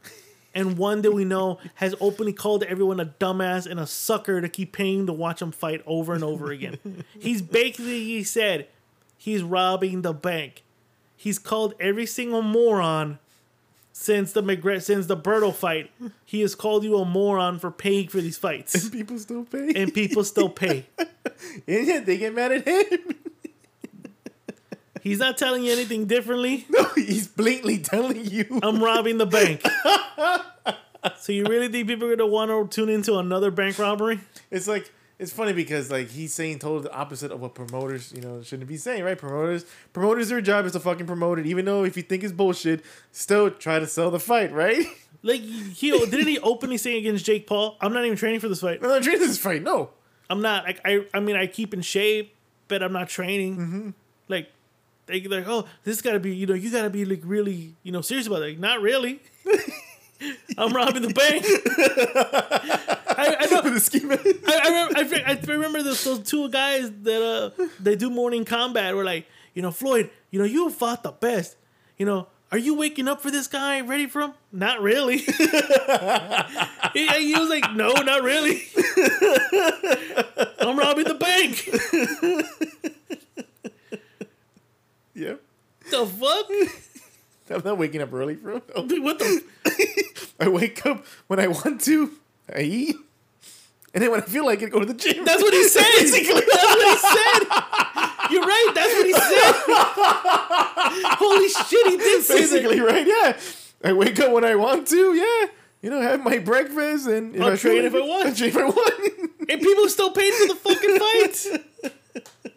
and 0.54 0.76
one 0.78 1.02
that 1.02 1.12
we 1.12 1.24
know 1.24 1.58
has 1.76 1.94
openly 2.00 2.32
called 2.32 2.62
everyone 2.64 2.98
a 2.98 3.06
dumbass 3.06 3.70
and 3.70 3.78
a 3.78 3.86
sucker 3.86 4.40
to 4.40 4.48
keep 4.48 4.72
paying 4.72 5.06
to 5.06 5.12
watch 5.12 5.40
him 5.40 5.52
fight 5.52 5.82
over 5.86 6.14
and 6.14 6.24
over 6.24 6.50
again. 6.50 6.78
he's 7.18 7.42
basically 7.42 8.04
he 8.04 8.24
said 8.24 8.66
he's 9.16 9.42
robbing 9.42 10.02
the 10.02 10.14
bank. 10.14 10.64
He's 11.16 11.38
called 11.38 11.74
every 11.78 12.06
single 12.06 12.42
moron 12.42 13.20
since 13.92 14.32
the 14.32 14.42
McGregor 14.42 14.82
since 14.82 15.06
the 15.06 15.16
Berto 15.16 15.54
fight. 15.54 15.90
He 16.24 16.40
has 16.40 16.54
called 16.54 16.84
you 16.84 16.96
a 16.98 17.04
moron 17.04 17.58
for 17.58 17.70
paying 17.70 18.08
for 18.08 18.20
these 18.20 18.38
fights, 18.38 18.74
And 18.74 18.92
People 18.92 19.18
still 19.18 19.44
pay, 19.44 19.72
and 19.76 19.94
people 19.94 20.24
still 20.24 20.48
pay. 20.48 20.86
and 20.98 21.86
yet 21.86 22.06
they 22.06 22.18
get 22.18 22.34
mad 22.34 22.52
at 22.52 22.66
him. 22.66 23.14
He's 25.02 25.18
not 25.18 25.36
telling 25.36 25.64
you 25.64 25.72
anything 25.72 26.06
differently. 26.06 26.64
no, 26.70 26.84
he's 26.94 27.26
blatantly 27.26 27.78
telling 27.78 28.24
you. 28.24 28.60
I'm 28.62 28.82
robbing 28.82 29.18
the 29.18 29.26
bank. 29.26 29.66
so 31.18 31.32
you 31.32 31.44
really 31.44 31.66
think 31.68 31.88
people 31.88 32.06
are 32.06 32.16
gonna 32.16 32.28
want 32.30 32.50
to 32.50 32.74
tune 32.74 32.88
into 32.88 33.18
another 33.18 33.50
bank 33.50 33.78
robbery? 33.80 34.20
It's 34.50 34.68
like 34.68 34.92
it's 35.22 35.32
funny 35.32 35.52
because 35.52 35.90
like 35.90 36.10
he's 36.10 36.34
saying 36.34 36.58
totally 36.58 36.82
the 36.82 36.92
opposite 36.92 37.30
of 37.30 37.40
what 37.40 37.54
promoters, 37.54 38.12
you 38.12 38.20
know, 38.20 38.42
shouldn't 38.42 38.68
be 38.68 38.76
saying, 38.76 39.04
right? 39.04 39.16
Promoters, 39.16 39.64
promoters, 39.92 40.28
their 40.28 40.40
job 40.40 40.66
is 40.66 40.72
to 40.72 40.80
fucking 40.80 41.06
promote 41.06 41.38
it, 41.38 41.46
even 41.46 41.64
though 41.64 41.84
if 41.84 41.96
you 41.96 42.02
think 42.02 42.24
it's 42.24 42.32
bullshit, 42.32 42.84
still 43.12 43.50
try 43.50 43.78
to 43.78 43.86
sell 43.86 44.10
the 44.10 44.20
fight, 44.20 44.52
right? 44.52 44.84
Like 45.24 45.40
he 45.40 45.92
didn't 45.92 46.26
he 46.26 46.40
openly 46.40 46.76
say 46.76 46.98
against 46.98 47.24
Jake 47.24 47.46
Paul, 47.46 47.76
"I'm 47.80 47.92
not 47.92 48.04
even 48.04 48.18
training 48.18 48.40
for 48.40 48.48
this 48.48 48.60
fight. 48.60 48.80
I'm 48.82 48.88
not 48.88 49.04
training 49.04 49.20
this 49.20 49.38
fight. 49.38 49.62
No, 49.62 49.90
I'm 50.28 50.42
not. 50.42 50.64
Like 50.64 50.80
I, 50.84 51.06
I 51.14 51.20
mean, 51.20 51.36
I 51.36 51.46
keep 51.46 51.72
in 51.72 51.80
shape, 51.80 52.34
but 52.66 52.82
I'm 52.82 52.92
not 52.92 53.08
training. 53.08 53.56
Mm-hmm. 53.56 53.90
Like 54.26 54.50
they 55.06 55.22
like, 55.22 55.46
oh, 55.46 55.66
this 55.84 56.02
got 56.02 56.12
to 56.12 56.18
be, 56.18 56.34
you 56.34 56.46
know, 56.46 56.54
you 56.54 56.72
got 56.72 56.82
to 56.82 56.90
be 56.90 57.04
like 57.04 57.20
really, 57.22 57.76
you 57.84 57.92
know, 57.92 58.00
serious 58.00 58.26
about 58.26 58.42
it. 58.42 58.48
Like, 58.48 58.58
not 58.58 58.80
really. 58.80 59.20
I'm 60.58 60.72
robbing 60.72 61.02
the 61.02 61.14
bank. 61.14 61.44
I, 63.22 63.36
I 63.40 63.46
know. 63.46 63.70
the 63.74 63.80
scheme. 63.80 64.10
I, 64.10 64.16
I 64.16 64.68
remember, 64.68 65.16
I, 65.26 65.32
I 65.32 65.40
remember 65.52 65.82
those, 65.82 66.02
those 66.04 66.20
two 66.20 66.48
guys 66.50 66.90
that 67.02 67.22
uh 67.22 67.50
they 67.80 67.96
do 67.96 68.10
Morning 68.10 68.44
Kombat 68.44 68.94
were 68.94 69.04
like, 69.04 69.26
you 69.54 69.62
know, 69.62 69.70
Floyd, 69.70 70.10
you 70.30 70.38
know, 70.38 70.44
you 70.44 70.68
fought 70.70 71.02
the 71.02 71.12
best. 71.12 71.56
You 71.98 72.06
know, 72.06 72.26
are 72.50 72.58
you 72.58 72.74
waking 72.74 73.08
up 73.08 73.20
for 73.20 73.30
this 73.30 73.46
guy? 73.46 73.80
Ready 73.80 74.06
for 74.06 74.22
him? 74.22 74.34
Not 74.52 74.80
really. 74.82 75.18
he, 76.92 77.06
he 77.08 77.34
was 77.38 77.48
like, 77.48 77.72
no, 77.72 77.92
not 77.92 78.22
really. 78.22 78.62
I'm 80.58 80.78
robbing 80.78 81.04
the 81.04 81.14
bank. 81.14 81.66
yeah, 85.14 85.34
The 85.90 86.06
fuck? 86.06 86.50
I'm 87.54 87.62
not 87.64 87.78
waking 87.78 88.00
up 88.00 88.12
early, 88.12 88.34
bro. 88.34 88.62
No. 88.74 88.86
Dude, 88.86 89.02
What 89.02 89.18
the? 89.18 89.42
I 90.40 90.48
wake 90.48 90.84
up 90.86 91.04
when 91.28 91.38
I 91.38 91.46
want 91.48 91.80
to. 91.82 92.12
I 92.54 92.60
eat, 92.62 92.96
and 93.94 94.02
then 94.02 94.10
when 94.10 94.20
I 94.20 94.24
feel 94.24 94.46
like 94.46 94.62
it, 94.62 94.70
go 94.70 94.80
to 94.80 94.86
the 94.86 94.94
gym. 94.94 95.24
That's 95.24 95.42
what 95.42 95.52
he 95.52 95.64
said. 95.68 95.82
Basically. 95.82 96.40
That's 96.40 96.64
what 96.64 96.88
he 96.88 96.96
said. 96.96 98.30
You're 98.30 98.42
right. 98.46 98.72
That's 98.74 98.94
what 98.94 99.06
he 99.06 99.12
said. 99.12 99.52
Holy 101.18 101.48
shit, 101.48 101.86
he 101.88 101.96
did 101.98 102.22
say 102.22 102.34
that. 102.34 102.50
basically 102.50 102.80
right. 102.80 103.06
Yeah, 103.06 103.38
I 103.84 103.92
wake 103.92 104.18
up 104.20 104.32
when 104.32 104.44
I 104.44 104.54
want 104.54 104.88
to. 104.88 105.14
Yeah, 105.14 105.46
you 105.82 105.90
know, 105.90 106.00
have 106.00 106.22
my 106.22 106.38
breakfast 106.38 107.06
and 107.08 107.36
if 107.36 107.42
I'll 107.42 107.52
I 107.52 107.56
train 107.56 107.84
if 107.84 107.94
I 107.94 108.00
want. 108.00 108.28
I'll 108.28 108.34
train 108.34 108.50
if 108.50 108.56
I 108.56 108.64
want. 108.64 109.30
And 109.48 109.60
people 109.60 109.88
still 109.88 110.12
paid 110.12 110.32
for 110.34 110.46
the 110.46 110.54
fucking 110.54 110.98
fight. 110.98 111.92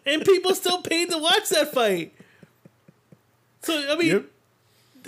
and 0.06 0.24
people 0.24 0.54
still 0.54 0.80
paid 0.80 1.10
to 1.10 1.18
watch 1.18 1.48
that 1.50 1.72
fight. 1.74 2.14
So 3.62 3.92
I 3.92 3.96
mean, 3.96 4.08
yep. 4.08 4.24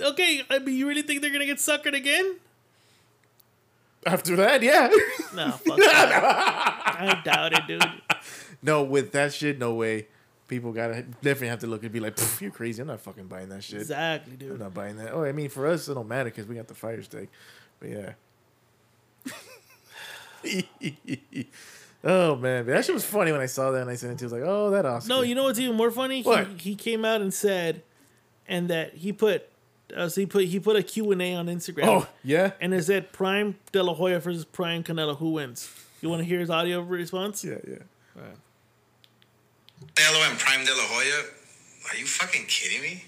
okay, 0.01 0.43
I 0.49 0.59
mean, 0.59 0.75
you 0.75 0.87
really 0.87 1.01
think 1.01 1.21
they're 1.21 1.31
gonna 1.31 1.45
get 1.45 1.57
suckered 1.57 1.95
again? 1.95 2.35
After 4.05 4.35
that, 4.37 4.61
yeah. 4.63 4.89
No, 5.35 5.51
fuck 5.65 5.77
that. 5.77 6.95
I 6.99 7.21
doubt 7.23 7.53
it, 7.53 7.67
dude. 7.67 7.83
no, 8.61 8.83
with 8.83 9.11
that 9.11 9.33
shit, 9.33 9.59
no 9.59 9.73
way. 9.73 10.07
People 10.47 10.71
gotta 10.71 11.03
definitely 11.03 11.49
have 11.49 11.59
to 11.59 11.67
look 11.67 11.83
and 11.83 11.91
be 11.91 11.99
like, 11.99 12.17
"You're 12.39 12.49
crazy. 12.49 12.81
I'm 12.81 12.87
not 12.87 13.01
fucking 13.01 13.27
buying 13.27 13.49
that 13.49 13.63
shit. 13.63 13.81
Exactly, 13.81 14.35
dude. 14.35 14.53
I'm 14.53 14.59
not 14.59 14.73
buying 14.73 14.97
that." 14.97 15.13
Oh, 15.13 15.23
I 15.23 15.31
mean, 15.31 15.49
for 15.49 15.67
us, 15.67 15.87
it 15.87 15.93
don't 15.93 16.07
matter 16.07 16.29
because 16.29 16.47
we 16.47 16.55
got 16.55 16.67
the 16.67 16.73
fire 16.73 17.03
stick. 17.03 17.29
But 17.79 17.89
yeah. 17.89 18.13
oh 22.03 22.35
man, 22.35 22.65
that 22.65 22.85
shit 22.85 22.95
was 22.95 23.05
funny 23.05 23.31
when 23.31 23.41
I 23.41 23.45
saw 23.45 23.71
that 23.71 23.81
and 23.81 23.91
I 23.91 23.95
sent 23.95 24.13
it 24.13 24.19
to. 24.19 24.25
I 24.25 24.27
was 24.27 24.33
like, 24.33 24.43
"Oh, 24.43 24.69
that 24.71 24.85
Oscar." 24.85 25.09
No, 25.09 25.21
you 25.21 25.35
know 25.35 25.43
what's 25.43 25.59
even 25.59 25.75
more 25.75 25.91
funny? 25.91 26.23
What? 26.23 26.47
He, 26.47 26.71
he 26.71 26.75
came 26.75 27.05
out 27.05 27.21
and 27.21 27.33
said, 27.33 27.83
and 28.47 28.69
that 28.69 28.95
he 28.95 29.13
put, 29.13 29.48
uh, 29.95 30.07
so 30.09 30.21
he 30.21 30.27
put 30.27 30.45
he 30.45 30.59
put 30.59 30.75
a 30.75 30.83
Q 30.83 31.11
and 31.11 31.21
A 31.21 31.35
on 31.35 31.47
Instagram. 31.47 31.87
Oh 31.87 32.07
yeah. 32.23 32.51
and 32.61 32.73
it 32.73 32.83
said 32.83 33.11
Prime 33.11 33.55
De 33.71 33.81
La 33.83 33.93
Hoya 33.93 34.19
versus 34.19 34.45
Prime 34.45 34.83
Canelo. 34.83 35.17
Who 35.17 35.31
wins? 35.33 35.69
You 36.01 36.09
want 36.09 36.21
to 36.21 36.25
hear 36.25 36.39
his 36.39 36.49
audio 36.49 36.81
response? 36.81 37.43
Yeah, 37.43 37.55
yeah. 37.67 37.77
Canelo 39.95 40.29
and 40.29 40.39
Prime 40.39 40.65
De 40.65 40.71
La 40.73 40.83
Hoya? 40.83 41.23
Are 41.91 41.97
you 41.97 42.05
fucking 42.05 42.45
kidding 42.47 42.81
me? 42.81 43.03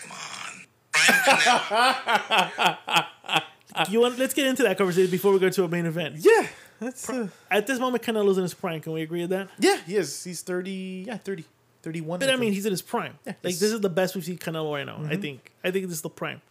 Come 0.00 0.10
on. 0.12 0.66
Prime 0.92 1.18
Canelo. 1.38 3.06
You 3.90 4.00
want? 4.00 4.18
Let's 4.18 4.32
get 4.32 4.46
into 4.46 4.62
that 4.62 4.78
conversation 4.78 5.10
before 5.10 5.32
we 5.32 5.38
go 5.38 5.50
to 5.50 5.64
a 5.64 5.68
main 5.68 5.84
event. 5.84 6.14
Yeah, 6.20 6.46
that's 6.80 7.10
uh, 7.10 7.28
At 7.50 7.66
this 7.66 7.78
moment, 7.78 8.02
Canelo's 8.02 8.38
in 8.38 8.42
his 8.42 8.54
prime. 8.54 8.80
Can 8.80 8.92
we 8.92 9.02
agree 9.02 9.20
with 9.20 9.28
that? 9.30 9.48
yeah. 9.58 9.76
He 9.86 9.96
is. 9.96 10.24
He's 10.24 10.40
thirty. 10.40 11.04
Yeah, 11.06 11.18
30, 11.18 11.44
31. 11.86 12.18
But 12.18 12.30
I 12.30 12.36
mean, 12.36 12.52
he's 12.52 12.66
in 12.66 12.72
his 12.72 12.82
prime. 12.82 13.16
Yeah, 13.24 13.34
like 13.44 13.54
this 13.54 13.62
is 13.72 13.80
the 13.80 13.88
best 13.88 14.16
we've 14.16 14.24
seen 14.24 14.38
Canelo 14.38 14.72
right 14.74 14.84
now. 14.84 15.00
I 15.08 15.16
think. 15.16 15.52
I 15.62 15.70
think 15.70 15.86
this 15.86 15.94
is 15.96 16.02
the 16.02 16.10
prime. 16.10 16.42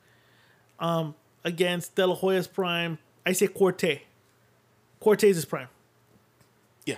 Um, 0.79 1.13
against 1.43 1.95
De 1.95 2.07
La 2.07 2.15
Hoya's 2.15 2.47
prime, 2.47 2.97
I 3.25 3.33
say 3.33 3.47
Quartey. 3.49 3.99
Quartey's 5.01 5.37
is 5.37 5.43
prime. 5.45 5.67
Yeah. 6.85 6.95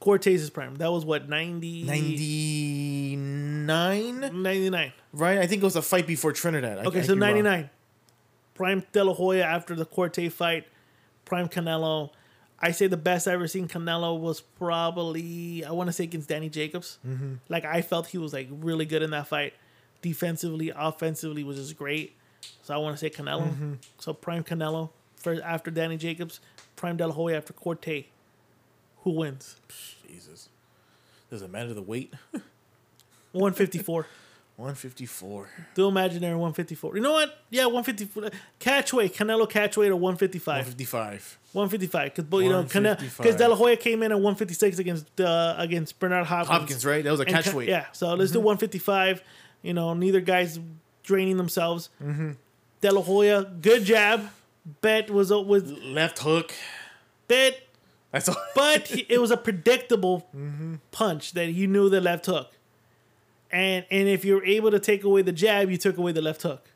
Quartey's 0.00 0.40
is 0.42 0.48
prime. 0.50 0.76
That 0.76 0.90
was 0.90 1.04
what 1.04 1.28
90, 1.28 1.84
99, 1.84 4.42
99. 4.42 4.92
right? 5.12 5.38
I 5.38 5.46
think 5.46 5.60
it 5.62 5.64
was 5.64 5.76
a 5.76 5.82
fight 5.82 6.06
before 6.06 6.32
Trinidad. 6.32 6.78
I- 6.78 6.84
Okay, 6.84 7.00
I 7.00 7.02
so 7.02 7.08
could 7.08 7.16
be 7.20 7.26
wrong. 7.26 7.34
99. 7.44 7.70
Prime 8.54 8.82
De 8.92 9.04
La 9.04 9.12
Hoya 9.12 9.44
after 9.44 9.74
the 9.74 9.84
Quartey 9.86 10.32
fight. 10.32 10.66
Prime 11.26 11.48
Canelo. 11.48 12.10
I 12.58 12.70
say 12.70 12.86
the 12.86 12.96
best 12.96 13.28
I 13.28 13.32
ever 13.32 13.46
seen 13.48 13.68
Canelo 13.68 14.18
was 14.18 14.40
probably 14.40 15.64
I 15.64 15.72
want 15.72 15.88
to 15.88 15.92
say 15.92 16.04
against 16.04 16.28
Danny 16.28 16.48
Jacobs. 16.48 16.98
Mm-hmm. 17.06 17.34
Like 17.48 17.64
I 17.64 17.82
felt 17.82 18.06
he 18.08 18.18
was 18.18 18.32
like 18.32 18.48
really 18.50 18.86
good 18.86 19.02
in 19.02 19.10
that 19.10 19.28
fight. 19.28 19.54
Defensively, 20.02 20.72
offensively 20.74 21.44
was 21.44 21.56
just 21.56 21.76
great. 21.76 22.16
So 22.62 22.74
I 22.74 22.78
want 22.78 22.96
to 22.96 22.98
say 22.98 23.10
Canelo. 23.10 23.48
Mm-hmm. 23.48 23.72
So 23.98 24.12
Prime 24.12 24.44
Canelo 24.44 24.90
first 25.16 25.42
after 25.42 25.70
Danny 25.70 25.96
Jacobs. 25.96 26.40
Prime 26.76 26.96
De 26.96 27.06
La 27.06 27.12
Hoya 27.12 27.36
after 27.36 27.52
Quartey. 27.52 28.06
Who 29.02 29.10
wins? 29.12 29.56
Jesus. 30.08 30.48
Does 31.30 31.42
it 31.42 31.50
matter 31.50 31.74
the 31.74 31.82
weight? 31.82 32.12
154. 33.32 34.06
154. 34.56 35.48
Do 35.74 35.88
imaginary 35.88 36.34
154. 36.34 36.96
You 36.96 37.02
know 37.02 37.12
what? 37.12 37.38
Yeah, 37.50 37.66
154. 37.66 38.30
Catchweight, 38.58 39.14
Canelo 39.14 39.48
catchweight 39.48 39.88
at 39.88 39.98
155. 39.98 40.46
155. 40.46 41.38
155 41.56 42.14
because 42.14 42.42
you 42.42 42.48
know 42.50 42.62
because 42.62 42.74
155. 42.74 43.36
De 43.36 43.48
La 43.48 43.56
Hoya 43.56 43.76
came 43.76 44.02
in 44.02 44.12
at 44.12 44.16
156 44.16 44.78
against 44.78 45.20
uh, 45.20 45.54
against 45.58 45.98
Bernard 45.98 46.26
Hopkins. 46.26 46.48
Hopkins, 46.60 46.86
right? 46.86 47.02
That 47.02 47.10
was 47.10 47.20
a 47.20 47.24
catch 47.24 47.52
weight. 47.52 47.68
Yeah, 47.68 47.86
so 47.92 48.14
let's 48.14 48.30
do 48.30 48.38
155. 48.40 49.22
You 49.62 49.74
know, 49.74 49.94
neither 49.94 50.20
guy's 50.20 50.60
draining 51.02 51.36
themselves. 51.36 51.88
Mm-hmm. 52.02 52.32
De 52.80 52.92
La 52.92 53.00
Hoya, 53.02 53.44
good 53.60 53.84
jab. 53.84 54.28
Bet 54.80 55.10
was 55.10 55.30
was 55.32 55.70
Left 55.72 56.18
hook. 56.20 56.52
bet, 57.28 57.60
That's 58.12 58.28
all. 58.28 58.36
but 58.54 58.86
he- 58.88 59.06
it 59.08 59.20
was 59.20 59.30
a 59.30 59.36
predictable 59.36 60.28
Mm-hmm. 60.36 60.74
punch 60.92 61.32
that 61.32 61.52
you 61.52 61.66
knew 61.66 61.88
the 61.88 62.00
left 62.00 62.26
hook. 62.26 62.52
And 63.50 63.86
and 63.90 64.08
if 64.08 64.24
you're 64.24 64.44
able 64.44 64.70
to 64.72 64.78
take 64.80 65.04
away 65.04 65.22
the 65.22 65.32
jab, 65.32 65.70
you 65.70 65.76
took 65.76 65.96
away 65.98 66.12
the 66.12 66.20
left 66.22 66.42
hook. 66.42 66.70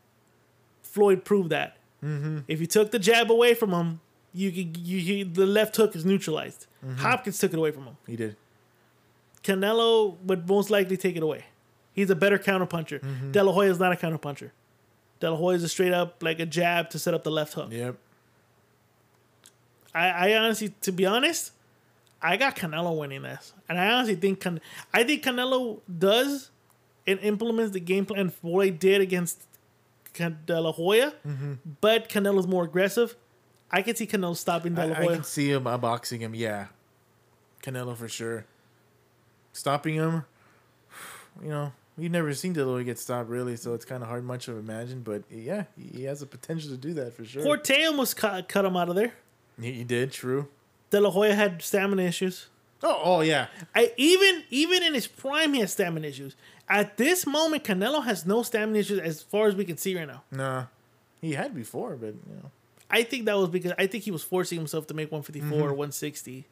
Floyd 0.82 1.24
proved 1.24 1.50
that. 1.50 1.76
Mm-hmm. 2.04 2.38
If 2.48 2.60
you 2.60 2.66
took 2.66 2.90
the 2.92 2.98
jab 2.98 3.30
away 3.30 3.54
from 3.54 3.72
him, 3.72 4.00
you 4.32 4.50
could 4.52 4.76
you, 4.76 4.98
you 4.98 5.24
the 5.24 5.46
left 5.46 5.76
hook 5.76 5.94
is 5.96 6.04
neutralized. 6.04 6.66
Mm-hmm. 6.84 6.96
Hopkins 7.02 7.38
took 7.38 7.52
it 7.52 7.58
away 7.58 7.70
from 7.72 7.84
him. 7.84 7.96
he 8.06 8.16
did. 8.16 8.36
Canelo 9.42 10.16
would 10.24 10.48
most 10.48 10.70
likely 10.70 10.96
take 10.96 11.16
it 11.16 11.22
away. 11.22 11.44
He's 11.92 12.10
a 12.10 12.14
better 12.14 12.38
counterpuncher. 12.38 13.00
Mm-hmm. 13.00 13.32
De 13.32 13.42
La 13.42 13.52
Hoya 13.52 13.70
is 13.70 13.78
not 13.78 13.92
a 13.92 13.96
counterpuncher. 13.96 14.50
De 15.18 15.30
La 15.30 15.36
Hoya 15.36 15.56
is 15.56 15.64
a 15.64 15.68
straight 15.68 15.92
up 15.92 16.22
like 16.22 16.38
a 16.40 16.46
jab 16.46 16.90
to 16.90 16.98
set 16.98 17.14
up 17.14 17.24
the 17.24 17.30
left 17.30 17.54
hook. 17.54 17.68
Yep. 17.72 17.96
I, 19.94 20.08
I 20.32 20.36
honestly, 20.36 20.72
to 20.82 20.92
be 20.92 21.04
honest, 21.06 21.52
I 22.22 22.36
got 22.36 22.54
Canelo 22.56 22.96
winning 22.96 23.22
this, 23.22 23.52
and 23.68 23.78
I 23.78 23.90
honestly 23.90 24.14
think 24.14 24.40
Can- 24.40 24.60
I 24.92 25.02
think 25.04 25.24
Canelo 25.24 25.80
does 25.98 26.50
and 27.06 27.18
implements 27.20 27.72
the 27.72 27.80
game 27.80 28.06
plan 28.06 28.30
Floyd 28.30 28.78
did 28.78 29.00
against 29.00 29.42
Can- 30.12 30.38
De 30.46 30.60
La 30.60 30.72
Hoya, 30.72 31.14
Mm-hmm. 31.26 31.54
but 31.80 32.08
Canelo's 32.08 32.46
more 32.46 32.64
aggressive. 32.64 33.16
I 33.70 33.82
can 33.82 33.94
see 33.94 34.06
Canelo 34.06 34.36
stopping 34.36 34.74
De 34.74 34.82
I, 34.82 35.02
I 35.02 35.06
can 35.06 35.24
see 35.24 35.50
him 35.50 35.64
unboxing 35.64 36.20
him. 36.20 36.34
Yeah. 36.34 36.66
Canelo 37.62 37.96
for 37.96 38.08
sure. 38.08 38.46
Stopping 39.52 39.94
him. 39.94 40.24
You 41.40 41.48
know, 41.48 41.72
we've 41.96 42.10
never 42.10 42.34
seen 42.34 42.52
De 42.52 42.64
La 42.66 42.82
get 42.82 42.98
stopped 42.98 43.30
really, 43.30 43.54
so 43.56 43.72
it's 43.72 43.84
kind 43.84 44.02
of 44.02 44.08
hard 44.08 44.24
much 44.24 44.48
of 44.48 44.58
imagine. 44.58 45.00
But 45.02 45.22
yeah, 45.30 45.64
he 45.78 46.02
has 46.04 46.20
the 46.20 46.26
potential 46.26 46.70
to 46.70 46.76
do 46.76 46.92
that 46.94 47.14
for 47.14 47.24
sure. 47.24 47.42
Quartey 47.42 47.86
almost 47.86 48.16
cut, 48.16 48.48
cut 48.48 48.64
him 48.64 48.76
out 48.76 48.88
of 48.88 48.96
there. 48.96 49.12
he, 49.58 49.72
he 49.72 49.84
did. 49.84 50.10
True. 50.10 50.48
De 50.90 51.00
La 51.00 51.10
Hoya 51.10 51.34
had 51.34 51.62
stamina 51.62 52.02
issues. 52.02 52.48
Oh, 52.82 53.00
oh 53.02 53.20
yeah. 53.20 53.46
I 53.74 53.92
even 53.96 54.42
even 54.50 54.82
in 54.82 54.92
his 54.92 55.06
prime, 55.06 55.54
he 55.54 55.60
has 55.60 55.72
stamina 55.72 56.08
issues. 56.08 56.34
At 56.68 56.96
this 56.96 57.26
moment, 57.26 57.64
Canelo 57.64 58.04
has 58.04 58.26
no 58.26 58.42
stamina 58.42 58.78
issues 58.78 58.98
as 58.98 59.22
far 59.22 59.46
as 59.46 59.54
we 59.54 59.64
can 59.64 59.76
see 59.76 59.96
right 59.96 60.08
now. 60.08 60.24
Nah, 60.32 60.64
he 61.20 61.34
had 61.34 61.54
before, 61.54 61.96
but 61.96 62.08
you 62.08 62.34
know. 62.42 62.50
I 62.90 63.02
think 63.02 63.26
that 63.26 63.36
was 63.36 63.48
because 63.48 63.72
I 63.78 63.86
think 63.86 64.04
he 64.04 64.10
was 64.10 64.22
forcing 64.22 64.58
himself 64.58 64.86
to 64.88 64.94
make 64.94 65.10
154 65.12 65.58
or 65.58 65.72
160. 65.72 66.46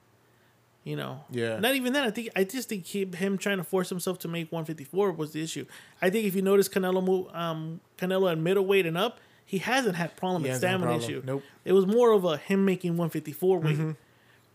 You 0.85 0.97
know, 0.97 1.21
Yeah. 1.31 1.59
Not 1.59 1.75
even 1.75 1.93
that. 1.95 2.05
I 2.05 2.11
think 2.11 2.31
I 2.35 2.45
just 2.45 2.69
think 2.69 2.87
he, 2.87 3.05
him 3.05 3.37
trying 3.37 3.59
to 3.59 3.65
force 3.65 3.89
himself 3.91 4.19
to 4.21 4.29
make 4.29 4.51
154 4.51 5.13
was 5.13 5.33
the 5.33 5.43
issue. 5.43 5.67
I 6.01 6.09
think 6.09 6.25
if 6.27 6.35
you 6.35 6.41
notice 6.43 6.69
Canelo 6.69 7.05
move, 7.05 7.27
um, 7.35 7.81
Canelo 7.99 8.31
at 8.31 8.39
middleweight 8.39 8.87
and 8.87 8.97
up, 8.97 9.19
he 9.45 9.59
hasn't 9.59 9.97
had 9.97 10.17
problem 10.17 10.43
with 10.45 10.57
stamina 10.57 10.93
problem. 10.93 11.03
issue. 11.03 11.23
Nope. 11.27 11.43
It 11.65 11.73
was 11.73 11.87
more 11.87 12.13
of 12.13 12.25
a 12.25 12.37
him 12.39 12.65
making 12.65 12.93
154 12.93 13.59
weight. 13.59 13.79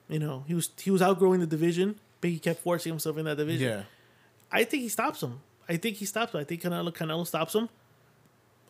You 0.09 0.19
know, 0.19 0.43
he 0.47 0.53
was 0.55 0.69
he 0.81 0.89
was 0.89 1.01
outgrowing 1.01 1.39
the 1.39 1.45
division, 1.47 1.99
but 2.21 2.29
he 2.31 2.39
kept 2.39 2.61
forcing 2.61 2.91
himself 2.93 3.17
in 3.17 3.25
that 3.25 3.37
division. 3.37 3.67
Yeah. 3.69 3.83
I 4.51 4.63
think 4.63 4.83
he 4.83 4.89
stops 4.89 5.21
him. 5.21 5.39
I 5.67 5.77
think 5.77 5.97
he 5.97 6.05
stops 6.05 6.33
him. 6.33 6.39
I 6.39 6.43
think 6.45 6.61
Canelo 6.61 6.91
Canelo 6.93 7.27
stops 7.27 7.53
him, 7.53 7.69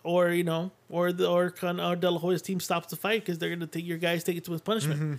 or 0.04 0.30
you 0.30 0.44
know, 0.44 0.72
or 0.90 1.12
the 1.12 1.30
or, 1.30 1.50
Can, 1.50 1.80
or 1.80 1.96
De 1.96 2.10
La 2.10 2.20
Hoya's 2.20 2.42
team 2.42 2.60
stops 2.60 2.88
the 2.88 2.96
fight 2.96 3.22
because 3.22 3.40
they're 3.40 3.50
gonna 3.50 3.68
take 3.68 3.86
your 3.86 3.98
guys 3.98 4.24
take 4.24 4.38
it 4.38 4.46
to 4.46 4.52
his 4.52 4.62
punishment. 4.62 5.00
Mm-hmm. 5.02 5.16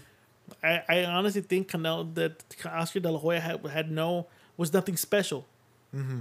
I, 0.63 0.83
I 0.89 1.05
honestly 1.05 1.41
think 1.41 1.69
Canelo 1.69 2.15
that 2.15 2.45
Oscar 2.67 3.01
De 3.01 3.11
La 3.11 3.19
Hoya 3.19 3.41
had 3.41 3.65
had 3.67 3.91
no 3.91 4.27
was 4.57 4.73
nothing 4.73 4.97
special, 4.97 5.47
mm-hmm. 5.95 6.21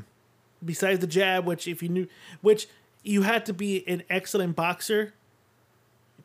besides 0.64 1.00
the 1.00 1.08
jab, 1.08 1.46
which 1.46 1.68
if 1.68 1.84
you 1.84 1.90
knew, 1.90 2.08
which 2.42 2.68
you 3.04 3.24
had 3.24 3.46
to 3.46 3.54
be 3.54 3.88
an 3.88 4.04
excellent 4.10 4.56
boxer 4.56 5.14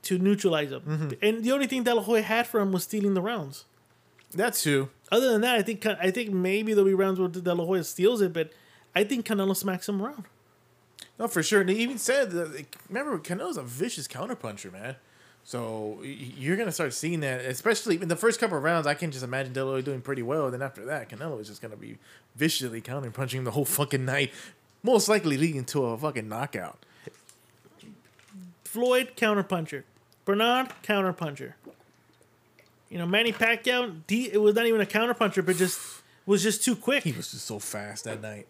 to 0.02 0.16
neutralize 0.16 0.70
him. 0.70 0.80
Mm-hmm. 0.80 1.10
And 1.20 1.44
the 1.44 1.50
only 1.52 1.66
thing 1.66 1.82
De 1.82 1.94
La 1.94 2.02
Hoya 2.02 2.22
had 2.22 2.46
for 2.46 2.60
him 2.60 2.70
was 2.70 2.84
stealing 2.84 3.14
the 3.14 3.20
rounds 3.20 3.64
That's 4.32 4.62
true. 4.62 4.90
other 5.10 5.32
than 5.32 5.40
that, 5.40 5.56
I 5.56 5.62
think 5.62 5.84
I 5.84 6.10
think 6.10 6.30
maybe 6.30 6.72
there'll 6.72 6.88
be 6.88 6.94
rounds 6.94 7.18
where 7.18 7.28
De 7.28 7.54
La 7.54 7.64
Hoya 7.64 7.84
steals 7.84 8.20
it, 8.20 8.32
but 8.32 8.52
I 8.94 9.04
think 9.04 9.26
Canelo 9.26 9.56
smacks 9.56 9.88
him 9.88 10.00
around. 10.00 10.24
No, 11.18 11.28
for 11.28 11.42
sure. 11.42 11.60
And 11.60 11.68
they 11.68 11.74
even 11.74 11.98
said 11.98 12.30
that. 12.32 12.66
Remember, 12.88 13.18
Canelo's 13.18 13.56
a 13.56 13.62
vicious 13.62 14.06
counterpuncher, 14.06 14.72
man. 14.72 14.96
So 15.44 16.00
you're 16.02 16.56
gonna 16.56 16.72
start 16.72 16.92
seeing 16.92 17.20
that, 17.20 17.40
especially 17.40 18.00
in 18.00 18.08
the 18.08 18.16
first 18.16 18.38
couple 18.38 18.58
of 18.58 18.62
rounds. 18.62 18.86
I 18.86 18.92
can 18.94 19.10
just 19.10 19.24
imagine 19.24 19.54
De 19.54 19.64
La 19.64 19.72
Hoya 19.72 19.82
doing 19.82 20.02
pretty 20.02 20.22
well. 20.22 20.50
Then 20.50 20.60
after 20.60 20.84
that, 20.84 21.08
Canelo 21.08 21.40
is 21.40 21.48
just 21.48 21.62
gonna 21.62 21.76
be 21.76 21.96
viciously 22.36 22.82
counterpunching 22.82 23.44
the 23.44 23.52
whole 23.52 23.64
fucking 23.64 24.04
night, 24.04 24.30
most 24.82 25.08
likely 25.08 25.38
leading 25.38 25.64
to 25.66 25.86
a 25.86 25.96
fucking 25.96 26.28
knockout. 26.28 26.84
Floyd 28.64 29.12
counterpuncher, 29.16 29.84
Bernard 30.26 30.68
counterpuncher. 30.82 31.54
You 32.90 32.98
know 32.98 33.06
Manny 33.06 33.32
Pacquiao, 33.32 34.02
D, 34.06 34.30
it 34.30 34.42
was 34.42 34.54
not 34.54 34.66
even 34.66 34.82
a 34.82 34.86
counterpuncher, 34.86 35.44
but 35.46 35.56
just 35.56 35.80
was 36.26 36.42
just 36.42 36.62
too 36.62 36.76
quick. 36.76 37.04
He 37.04 37.12
was 37.12 37.30
just 37.30 37.46
so 37.46 37.58
fast 37.58 38.04
that 38.04 38.20
night. 38.20 38.46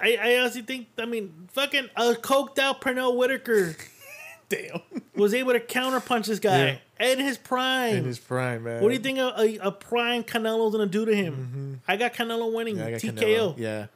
I, 0.00 0.18
I 0.20 0.38
honestly 0.38 0.62
think 0.62 0.88
I 0.98 1.04
mean 1.04 1.48
fucking 1.52 1.88
a 1.96 2.12
coked 2.14 2.58
out 2.58 2.80
Pernell 2.80 3.16
Whitaker 3.16 3.76
Damn. 4.48 4.80
was 5.14 5.32
able 5.34 5.52
to 5.52 5.60
counterpunch 5.60 6.26
this 6.26 6.40
guy 6.40 6.80
in 6.98 7.18
his 7.18 7.38
prime. 7.38 7.96
In 7.96 8.04
his 8.04 8.18
prime, 8.18 8.64
man. 8.64 8.82
what 8.82 8.88
do 8.88 8.94
you 8.94 9.00
think 9.00 9.18
a, 9.18 9.32
a, 9.38 9.58
a 9.68 9.72
prime 9.72 10.24
Canelo's 10.24 10.72
gonna 10.72 10.86
do 10.86 11.04
to 11.04 11.14
him? 11.14 11.34
Mm-hmm. 11.34 11.74
I 11.86 11.96
got 11.96 12.14
Canelo 12.14 12.52
winning 12.52 12.76
Yeah, 12.76 12.90
got 12.90 13.00
TKO. 13.00 13.14
Canelo. 13.14 13.58
Yeah. 13.58 13.86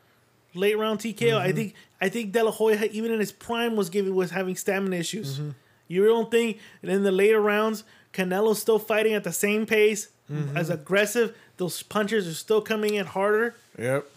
late 0.55 0.79
round 0.79 1.01
TKO. 1.01 1.37
I 1.37 1.49
mm-hmm. 1.49 1.57
think 1.57 1.75
I 2.01 2.09
think 2.09 2.33
De 2.33 2.45
La 2.45 2.51
Hoya 2.51 2.85
even 2.93 3.11
in 3.11 3.19
his 3.19 3.33
prime 3.33 3.75
was 3.77 3.91
giving 3.91 4.15
was 4.15 4.31
having 4.31 4.57
stamina 4.57 4.97
issues. 4.97 5.39
Mm-hmm. 5.39 5.51
You 5.89 6.07
don't 6.07 6.31
think 6.31 6.59
in 6.83 7.03
the 7.03 7.13
later 7.13 7.41
rounds 7.41 7.85
Canelo's 8.13 8.61
still 8.61 8.79
fighting 8.79 9.15
at 9.15 9.25
the 9.25 9.33
same 9.33 9.67
pace 9.67 10.09
as 10.55 10.71
aggressive? 10.71 11.37
Those 11.57 11.83
punches 11.83 12.27
are 12.27 12.35
still 12.35 12.63
coming 12.63 12.95
in 12.95 13.07
harder. 13.07 13.55
Yep. 13.79 14.09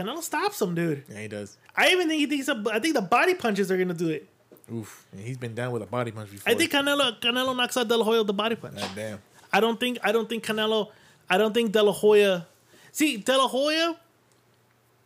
Canelo 0.00 0.22
stops 0.22 0.60
him, 0.60 0.74
dude. 0.74 1.04
Yeah, 1.08 1.20
he 1.20 1.28
does. 1.28 1.56
I 1.76 1.88
even 1.90 2.08
think 2.08 2.20
he 2.20 2.26
thinks 2.26 2.48
a, 2.48 2.62
I 2.72 2.78
think 2.78 2.94
the 2.94 3.02
body 3.02 3.34
punches 3.34 3.70
are 3.70 3.76
gonna 3.76 3.94
do 3.94 4.08
it. 4.08 4.28
Oof. 4.72 5.06
Yeah, 5.16 5.24
he's 5.24 5.36
been 5.36 5.54
down 5.54 5.72
with 5.72 5.82
a 5.82 5.86
body 5.86 6.10
punch 6.10 6.30
before. 6.30 6.52
I 6.52 6.56
think 6.56 6.70
Canelo 6.70 7.20
Canelo 7.20 7.56
knocks 7.56 7.76
out 7.76 7.88
De 7.88 7.96
La 7.96 8.04
Hoya 8.04 8.18
with 8.18 8.28
the 8.28 8.32
body 8.32 8.56
punch. 8.56 8.76
God 8.76 8.90
damn. 8.94 9.18
I 9.52 9.60
don't 9.60 9.78
think 9.80 9.98
I 10.02 10.12
don't 10.12 10.28
think 10.28 10.44
Canelo 10.44 10.90
I 11.28 11.38
don't 11.38 11.52
think 11.52 11.72
De 11.72 11.82
La 11.82 11.92
Hoya 11.92 12.46
See, 12.92 13.18
De 13.18 13.36
La 13.36 13.48
Hoya 13.48 13.96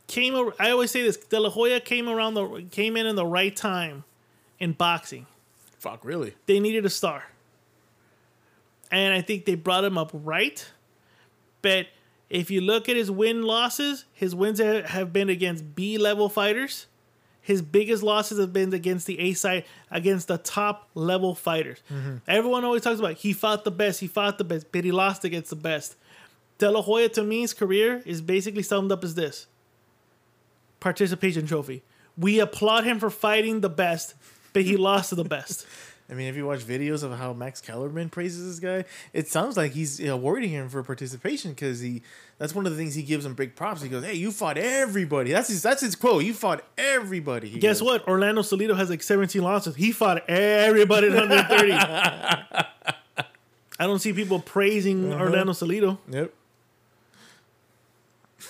came 0.06 0.52
I 0.58 0.70
always 0.70 0.90
say 0.90 1.02
this, 1.02 1.16
De 1.16 1.38
La 1.38 1.50
Hoya 1.50 1.80
came 1.80 2.08
around 2.08 2.34
the 2.34 2.66
came 2.70 2.96
in 2.96 3.06
in 3.06 3.16
the 3.16 3.26
right 3.26 3.54
time 3.54 4.04
in 4.58 4.72
boxing. 4.72 5.26
Fuck, 5.78 6.04
really? 6.04 6.34
They 6.46 6.60
needed 6.60 6.86
a 6.86 6.90
star. 6.90 7.24
And 8.90 9.12
I 9.12 9.20
think 9.22 9.44
they 9.44 9.54
brought 9.54 9.84
him 9.84 9.98
up 9.98 10.10
right. 10.12 10.66
But 11.62 11.88
if 12.30 12.50
you 12.50 12.60
look 12.60 12.88
at 12.88 12.96
his 12.96 13.10
win 13.10 13.42
losses, 13.42 14.04
his 14.12 14.34
wins 14.34 14.58
have 14.58 15.12
been 15.12 15.28
against 15.28 15.74
B 15.74 15.98
level 15.98 16.28
fighters. 16.28 16.86
His 17.40 17.60
biggest 17.60 18.02
losses 18.02 18.38
have 18.38 18.54
been 18.54 18.72
against 18.72 19.06
the 19.06 19.20
A 19.20 19.34
side, 19.34 19.64
against 19.90 20.28
the 20.28 20.38
top 20.38 20.88
level 20.94 21.34
fighters. 21.34 21.80
Mm-hmm. 21.92 22.16
Everyone 22.26 22.64
always 22.64 22.82
talks 22.82 22.98
about 22.98 23.16
he 23.16 23.34
fought 23.34 23.64
the 23.64 23.70
best, 23.70 24.00
he 24.00 24.06
fought 24.06 24.38
the 24.38 24.44
best, 24.44 24.72
but 24.72 24.82
he 24.82 24.92
lost 24.92 25.24
against 25.24 25.50
the 25.50 25.56
best. 25.56 25.96
De 26.56 26.70
La 26.70 26.80
Hoya, 26.80 27.08
to 27.10 27.22
me, 27.22 27.42
his 27.42 27.52
career 27.52 28.02
is 28.06 28.22
basically 28.22 28.62
summed 28.62 28.90
up 28.90 29.04
as 29.04 29.14
this 29.14 29.46
participation 30.80 31.46
trophy. 31.46 31.82
We 32.16 32.40
applaud 32.40 32.84
him 32.84 32.98
for 32.98 33.10
fighting 33.10 33.60
the 33.60 33.68
best, 33.68 34.14
but 34.52 34.62
he 34.62 34.76
lost 34.76 35.10
to 35.10 35.14
the 35.14 35.24
best. 35.24 35.66
I 36.10 36.12
mean, 36.12 36.28
if 36.28 36.36
you 36.36 36.44
watch 36.44 36.60
videos 36.60 37.02
of 37.02 37.16
how 37.18 37.32
Max 37.32 37.62
Kellerman 37.62 38.10
praises 38.10 38.46
this 38.46 38.60
guy, 38.60 38.84
it 39.14 39.26
sounds 39.26 39.56
like 39.56 39.72
he's 39.72 39.98
awarding 40.06 40.50
him 40.50 40.68
for 40.68 40.82
participation 40.82 41.52
because 41.52 41.80
he. 41.80 42.02
That's 42.36 42.54
one 42.54 42.66
of 42.66 42.72
the 42.72 42.78
things 42.78 42.94
he 42.94 43.02
gives 43.02 43.24
him 43.24 43.32
big 43.34 43.56
props. 43.56 43.80
He 43.80 43.88
goes, 43.88 44.04
"Hey, 44.04 44.14
you 44.14 44.30
fought 44.30 44.58
everybody." 44.58 45.32
That's 45.32 45.48
his. 45.48 45.62
That's 45.62 45.80
his 45.80 45.96
quote. 45.96 46.24
You 46.24 46.34
fought 46.34 46.62
everybody. 46.76 47.48
He 47.48 47.58
Guess 47.58 47.80
goes. 47.80 47.86
what? 47.86 48.08
Orlando 48.08 48.42
Salido 48.42 48.76
has 48.76 48.90
like 48.90 49.02
17 49.02 49.40
losses. 49.42 49.76
He 49.76 49.92
fought 49.92 50.28
everybody 50.28 51.06
at 51.08 51.14
130. 51.14 51.72
I 53.78 53.86
don't 53.86 53.98
see 53.98 54.12
people 54.12 54.40
praising 54.40 55.12
Uh-huh. 55.12 55.24
Orlando 55.24 55.52
Salido. 55.52 55.98
Yep. 56.10 56.32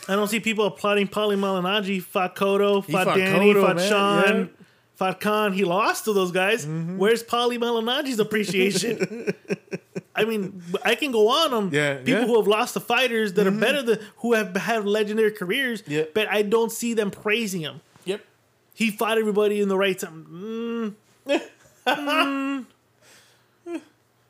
I 0.09 0.17
don't 0.17 0.29
see 0.29 0.41
people 0.41 0.67
applauding 0.67 1.09
Paulie 1.09 1.39
Malignaggi. 1.39 2.03
Fought 2.03 2.37
Cotto, 2.37 2.85
fought, 2.85 3.05
fought 3.05 3.17
Danny, 3.17 3.55
Cotto, 3.55 3.63
fought 3.65 3.77
man, 3.77 3.89
Sean. 3.89 4.51
Mm-hmm. 4.99 5.55
He 5.55 5.65
lost 5.65 6.05
to 6.05 6.13
those 6.13 6.31
guys. 6.33 6.67
Where's 6.67 7.23
Paulie 7.23 7.59
Malignaggi's 7.59 8.19
appreciation? 8.19 9.35
I 10.17 10.25
mean, 10.25 10.63
I 10.85 10.95
can 10.95 11.11
go 11.11 11.29
on 11.29 11.53
on 11.53 11.71
Yeah, 11.73 11.95
people 11.97 12.11
yeah. 12.13 12.19
Mm-hmm. 12.21 12.27
who 12.29 12.37
have 12.39 12.47
lost 12.47 12.75
to 12.75 12.81
fighters 12.81 13.33
that 13.33 13.47
are 13.49 13.51
better 13.51 13.83
than 13.83 13.99
who 14.19 14.35
have 14.35 14.55
had 14.55 14.85
legendary 14.87 15.33
careers, 15.33 15.83
Yeah. 15.89 16.05
but 16.15 16.29
I 16.29 16.43
don't 16.43 16.71
see 16.71 16.95
them 16.95 17.11
praising 17.11 17.63
him. 17.63 17.81
Yep. 18.05 18.21
He 18.75 18.91
fought 18.93 19.19
everybody 19.19 19.61
in 19.61 19.69
the 19.69 19.77
right 19.77 19.99
time. 19.99 20.95
Mm, 21.27 22.65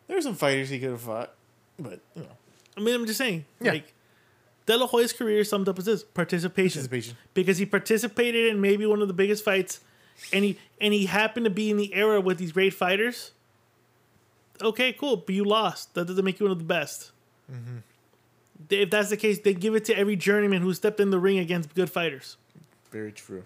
There 0.07 0.17
were 0.17 0.23
some 0.23 0.35
fighters 0.35 0.69
he 0.69 0.79
could 0.79 0.91
have 0.91 1.01
fought, 1.01 1.33
but 1.79 1.99
you 2.15 2.23
know, 2.23 2.29
I 2.77 2.81
mean, 2.81 2.95
I'm 2.95 3.07
just 3.07 3.19
saying. 3.19 3.45
Yeah. 3.61 3.73
Like, 3.73 3.93
De 4.67 4.77
La 4.77 4.87
Hoya's 4.87 5.12
career 5.12 5.45
summed 5.45 5.69
up 5.69 5.79
as 5.79 5.87
this 5.87 6.03
participation. 6.05 6.81
Participation. 6.83 7.17
Because 7.35 7.59
he 7.59 7.67
participated 7.67 8.47
in 8.51 8.61
maybe 8.61 8.85
one 8.87 9.01
of 9.03 9.09
the 9.09 9.15
biggest 9.15 9.45
fights, 9.45 9.81
and 10.33 10.45
he 10.45 10.59
and 10.81 10.95
he 10.95 11.07
happened 11.07 11.45
to 11.45 11.51
be 11.51 11.71
in 11.71 11.77
the 11.77 11.95
era 11.95 12.21
with 12.21 12.39
these 12.39 12.53
great 12.53 12.75
fighters. 12.75 13.33
Okay, 14.62 14.93
cool, 14.93 15.17
but 15.17 15.35
you 15.35 15.45
lost. 15.45 15.95
That 15.95 16.07
doesn't 16.07 16.25
make 16.25 16.39
you 16.41 16.47
one 16.47 16.53
of 16.53 16.59
the 16.59 16.65
best. 16.65 17.11
Mm-hmm. 17.51 17.79
If 18.71 18.91
that's 18.91 19.11
the 19.11 19.17
case, 19.17 19.39
then 19.41 19.55
give 19.55 19.75
it 19.75 19.85
to 19.87 19.99
every 19.99 20.17
journeyman 20.17 20.62
who 20.62 20.73
stepped 20.73 21.01
in 21.01 21.11
the 21.11 21.19
ring 21.19 21.39
against 21.39 21.75
good 21.75 21.91
fighters. 21.91 22.37
very 22.91 23.12
true. 23.12 23.45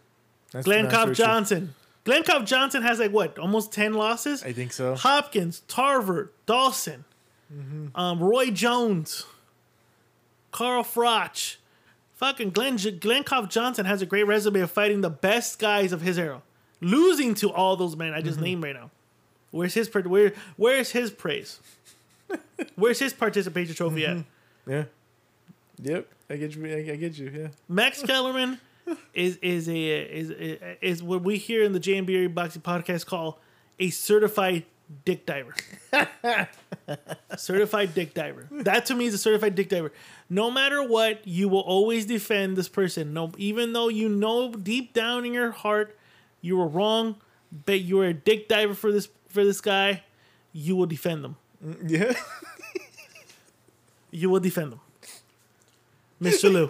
That's, 0.52 0.64
Glenn 0.64 0.84
that's 0.84 0.94
Cobb 0.94 1.06
very 1.06 1.16
true. 1.16 1.24
Johnson. 1.24 1.74
Glenn 2.04 2.22
Cobb 2.22 2.46
Johnson 2.46 2.82
has 2.82 2.98
like 2.98 3.10
what, 3.10 3.38
almost 3.38 3.72
ten 3.72 3.94
losses. 3.94 4.42
I 4.42 4.52
think 4.52 4.72
so. 4.72 4.94
Hopkins, 4.94 5.60
Tarver, 5.68 6.32
Dawson, 6.46 7.04
um, 7.94 8.20
Roy 8.20 8.50
Jones, 8.50 9.26
Carl 10.52 10.84
Froch. 10.84 11.56
Fucking 12.14 12.50
Glenn, 12.50 12.76
Glenn 12.98 13.22
Koff 13.22 13.48
Johnson 13.48 13.86
has 13.86 14.02
a 14.02 14.06
great 14.06 14.24
resume 14.24 14.58
of 14.58 14.72
fighting 14.72 15.02
the 15.02 15.10
best 15.10 15.60
guys 15.60 15.92
of 15.92 16.00
his 16.00 16.18
era, 16.18 16.42
losing 16.80 17.34
to 17.36 17.52
all 17.52 17.76
those 17.76 17.96
men 17.96 18.14
I 18.14 18.20
just 18.20 18.40
named 18.40 18.62
right 18.62 18.74
now. 18.74 18.90
Where's 19.50 19.74
his 19.74 19.92
where? 19.92 20.32
Where's 20.56 20.90
his 20.90 21.10
praise? 21.10 21.60
Where's 22.76 22.98
his 22.98 23.12
participation 23.12 23.74
trophy 23.74 24.04
at? 24.04 24.16
Mm-hmm. 24.16 24.70
Yeah. 24.70 24.84
Yep. 25.80 26.08
I 26.30 26.36
get 26.36 26.54
you. 26.54 26.66
I, 26.66 26.92
I 26.92 26.96
get 26.96 27.18
you. 27.18 27.30
Yeah. 27.34 27.48
Max 27.68 28.02
Kellerman 28.06 28.60
is 29.14 29.36
is 29.36 29.68
a 29.68 29.74
is 29.74 30.30
is 30.80 31.02
what 31.02 31.22
we 31.22 31.38
here 31.38 31.64
in 31.64 31.72
the 31.72 31.80
J 31.80 31.96
and 31.96 32.06
Brey 32.06 32.26
Boxing 32.26 32.62
Podcast 32.62 33.06
call 33.06 33.38
a 33.78 33.90
certified 33.90 34.64
dick 35.04 35.24
diver. 35.26 35.54
certified 37.36 37.94
dick 37.94 38.14
diver. 38.14 38.48
That 38.50 38.86
to 38.86 38.94
me 38.94 39.06
is 39.06 39.14
a 39.14 39.18
certified 39.18 39.54
dick 39.54 39.68
diver. 39.68 39.92
No 40.28 40.50
matter 40.50 40.82
what, 40.82 41.26
you 41.26 41.48
will 41.48 41.60
always 41.60 42.06
defend 42.06 42.56
this 42.56 42.68
person. 42.68 43.12
No, 43.12 43.32
even 43.38 43.72
though 43.72 43.88
you 43.88 44.08
know 44.08 44.52
deep 44.52 44.92
down 44.92 45.24
in 45.24 45.32
your 45.32 45.50
heart 45.50 45.97
you 46.40 46.56
were 46.56 46.66
wrong, 46.68 47.16
but 47.66 47.80
you 47.80 47.96
were 47.96 48.06
a 48.06 48.14
dick 48.14 48.48
diver 48.48 48.74
for 48.74 48.92
this 48.92 49.08
for 49.28 49.44
this 49.44 49.60
guy. 49.60 50.02
You 50.52 50.76
will 50.76 50.86
defend 50.86 51.24
them. 51.24 51.36
Yeah. 51.86 52.12
You 54.10 54.30
will 54.30 54.40
defend 54.40 54.72
them, 54.72 54.80
Mr. 56.22 56.50
Lou. 56.50 56.66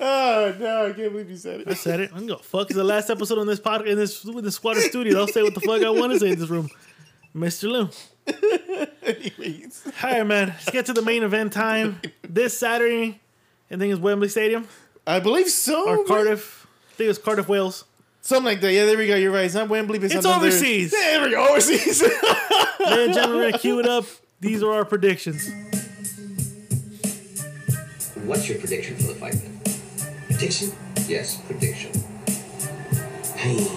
oh 0.00 0.54
no! 0.58 0.86
I 0.86 0.92
can't 0.92 1.12
believe 1.12 1.30
you 1.30 1.36
said 1.36 1.60
it. 1.60 1.68
I 1.68 1.74
said 1.74 2.00
it. 2.00 2.10
I'm 2.14 2.26
gonna 2.26 2.38
fuck. 2.42 2.68
The 2.68 2.84
last 2.84 3.10
episode 3.10 3.38
on 3.38 3.46
this 3.46 3.60
podcast 3.60 3.86
in 3.86 3.96
this 3.96 4.24
with 4.24 4.44
the 4.44 4.52
squatter 4.52 4.80
studio. 4.80 5.18
I'll 5.20 5.26
say 5.26 5.42
what 5.42 5.54
the 5.54 5.60
fuck 5.60 5.82
I 5.82 5.90
want 5.90 6.12
to 6.12 6.18
say 6.18 6.30
in 6.30 6.38
this 6.38 6.48
room, 6.48 6.68
Mr. 7.34 7.70
Lou. 7.70 7.88
Anyways. 9.02 9.82
All 10.02 10.10
right, 10.10 10.26
man. 10.26 10.48
Let's 10.48 10.70
get 10.70 10.86
to 10.86 10.92
the 10.92 11.02
main 11.02 11.22
event 11.22 11.52
time. 11.52 12.00
This 12.28 12.58
Saturday, 12.58 13.20
I 13.70 13.76
think 13.76 13.92
it's 13.92 14.00
Wembley 14.00 14.28
Stadium 14.28 14.68
I 15.06 15.20
believe 15.20 15.48
so. 15.48 15.88
or. 15.88 16.04
Cardiff. 16.04 16.66
I 16.90 16.94
think 16.94 17.10
it's 17.10 17.18
Cardiff, 17.18 17.48
Wales. 17.48 17.84
Something 18.22 18.44
like 18.44 18.60
that. 18.60 18.72
Yeah, 18.72 18.86
there 18.86 18.98
we 18.98 19.06
go. 19.06 19.14
You're 19.14 19.30
right. 19.32 19.44
It's 19.44 19.54
not 19.54 19.68
Wembley. 19.68 19.98
But 19.98 20.06
It's 20.06 20.24
another- 20.24 20.46
overseas. 20.46 20.90
There 20.90 21.22
we 21.24 21.30
go. 21.30 21.46
Overseas. 21.48 22.02
Ladies 22.02 22.12
and 22.80 23.14
gentlemen, 23.14 23.36
we're 23.38 23.50
gonna 23.50 23.58
cue 23.60 23.78
it 23.80 23.86
up. 23.86 24.04
These 24.40 24.62
are 24.62 24.72
our 24.72 24.84
predictions. 24.84 25.48
What's 28.24 28.48
your 28.48 28.58
prediction 28.58 28.96
for 28.96 29.04
the 29.04 29.14
fight 29.14 29.34
then? 29.34 29.60
Prediction? 30.26 30.72
Yes, 31.06 31.40
prediction. 31.42 31.92
Pain. 33.36 33.68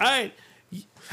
All 0.00 0.06
right. 0.06 0.32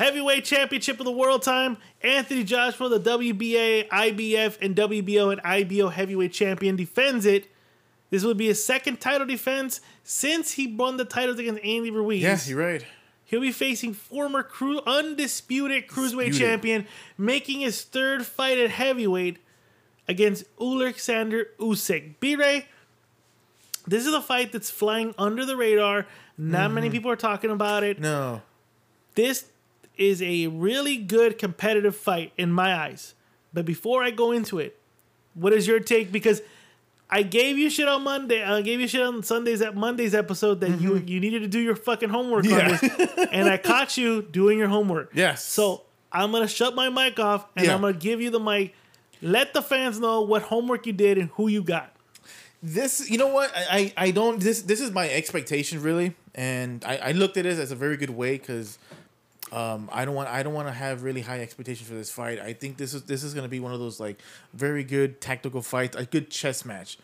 Heavyweight 0.02 0.45
championship 0.45 0.99
of 0.99 1.06
the 1.06 1.12
world 1.12 1.43
time. 1.43 1.78
Anthony 2.02 2.43
Joshua, 2.43 2.89
the 2.89 2.99
WBA, 2.99 3.88
IBF, 3.88 4.58
and 4.60 4.76
WBO 4.76 5.32
and 5.32 5.39
IBO 5.41 5.89
heavyweight 5.89 6.34
champion, 6.34 6.76
defends 6.76 7.24
it. 7.24 7.52
This 8.10 8.24
would 8.24 8.36
be 8.36 8.47
his 8.47 8.66
second 8.66 8.99
title 8.99 9.28
defense 9.28 9.80
since 10.04 10.54
he 10.54 10.66
won 10.66 10.97
the 10.97 11.06
titles 11.06 11.38
against 11.38 11.64
Andy 11.64 11.91
Ruiz. 11.91 12.20
yeah, 12.24 12.39
you're 12.45 12.58
right. 12.58 12.84
He'll 13.26 13.41
be 13.41 13.52
facing 13.52 13.93
former 13.93 14.41
cru- 14.41 14.82
undisputed 14.88 15.86
cruiserweight 15.86 16.30
Disputed. 16.30 16.39
champion, 16.39 16.88
making 17.16 17.60
his 17.60 17.84
third 17.84 18.26
fight 18.26 18.58
at 18.58 18.72
heavyweight 18.72 19.38
against 20.08 20.45
Alexander 20.60 21.49
Usyk. 21.60 22.20
Brey, 22.20 22.66
this 23.86 24.08
is 24.08 24.16
a 24.16 24.22
fight 24.22 24.52
that's 24.52 24.72
flying 24.72 25.14
under 25.20 25.45
the 25.45 25.56
radar. 25.56 26.08
Not 26.39 26.72
many 26.72 26.88
mm-hmm. 26.88 26.91
people 26.93 27.12
are 27.12 27.16
talking 27.16 27.52
about 27.52 27.84
it. 27.84 27.99
No. 27.99 28.41
This 29.14 29.45
is 29.97 30.21
a 30.21 30.47
really 30.47 30.97
good 30.97 31.37
competitive 31.37 31.95
fight 31.95 32.33
in 32.37 32.51
my 32.51 32.75
eyes. 32.75 33.13
But 33.53 33.65
before 33.65 34.03
I 34.03 34.11
go 34.11 34.31
into 34.31 34.59
it, 34.59 34.79
what 35.33 35.53
is 35.53 35.67
your 35.67 35.79
take? 35.79 36.11
Because 36.11 36.41
I 37.09 37.23
gave 37.23 37.57
you 37.57 37.69
shit 37.69 37.87
on 37.87 38.03
Monday. 38.03 38.41
I 38.41 38.61
gave 38.61 38.79
you 38.79 38.87
shit 38.87 39.01
on 39.01 39.21
Sundays 39.23 39.61
at 39.61 39.75
Monday's 39.75 40.15
episode 40.15 40.61
that 40.61 40.79
you 40.79 40.91
mm-hmm. 40.91 41.07
you 41.07 41.19
needed 41.19 41.41
to 41.41 41.47
do 41.47 41.59
your 41.59 41.75
fucking 41.75 42.09
homework 42.09 42.45
Yeah. 42.45 42.57
on 42.59 42.67
this, 42.69 43.27
and 43.31 43.49
I 43.49 43.57
caught 43.57 43.97
you 43.97 44.21
doing 44.21 44.57
your 44.57 44.69
homework. 44.69 45.11
Yes. 45.13 45.43
So 45.43 45.83
I'm 46.11 46.31
gonna 46.31 46.47
shut 46.47 46.73
my 46.75 46.89
mic 46.89 47.19
off 47.19 47.45
and 47.55 47.65
Yeah. 47.65 47.75
I'm 47.75 47.81
gonna 47.81 47.93
give 47.93 48.21
you 48.21 48.29
the 48.29 48.39
mic. 48.39 48.73
Let 49.21 49.53
the 49.53 49.61
fans 49.61 49.99
know 49.99 50.21
what 50.21 50.43
homework 50.43 50.85
you 50.87 50.93
did 50.93 51.17
and 51.17 51.29
who 51.31 51.47
you 51.49 51.61
got. 51.63 51.93
this 52.63 53.09
you 53.09 53.17
know 53.17 53.27
what 53.27 53.51
I, 53.55 53.91
I 53.97 54.11
don't 54.11 54.39
this 54.39 54.61
this 54.61 54.79
is 54.79 54.91
my 54.91 55.09
expectation 55.09 55.81
really 55.81 56.13
and 56.35 56.85
I, 56.85 56.97
I 56.97 57.11
looked 57.11 57.35
at 57.37 57.45
it 57.47 57.57
as 57.57 57.71
a 57.71 57.75
very 57.75 57.97
good 57.97 58.11
way 58.11 58.37
because 58.37 58.77
um 59.52 59.89
I 59.91 60.06
don't 60.06 60.16
want 60.16 60.30
I 60.30 60.43
don't 60.43 60.54
want 60.54 60.68
to 60.68 60.74
have 60.74 61.04
really 61.04 61.22
high 61.22 61.41
expectations 61.41 61.88
for 61.88 61.95
this 61.95 62.12
fight. 62.12 62.39
I 62.39 62.54
think 62.54 62.78
this 62.78 62.93
is 62.93 63.04
this 63.04 63.24
is 63.24 63.34
gonna 63.34 63.47
be 63.47 63.60
one 63.60 63.74
of 63.74 63.80
those 63.80 63.99
like 63.99 64.22
very 64.54 64.84
good 64.84 65.22
tactical 65.22 65.62
fights 65.62 65.95
a 65.95 66.06
good 66.06 66.30
chess 66.30 66.66
match. 66.66 66.97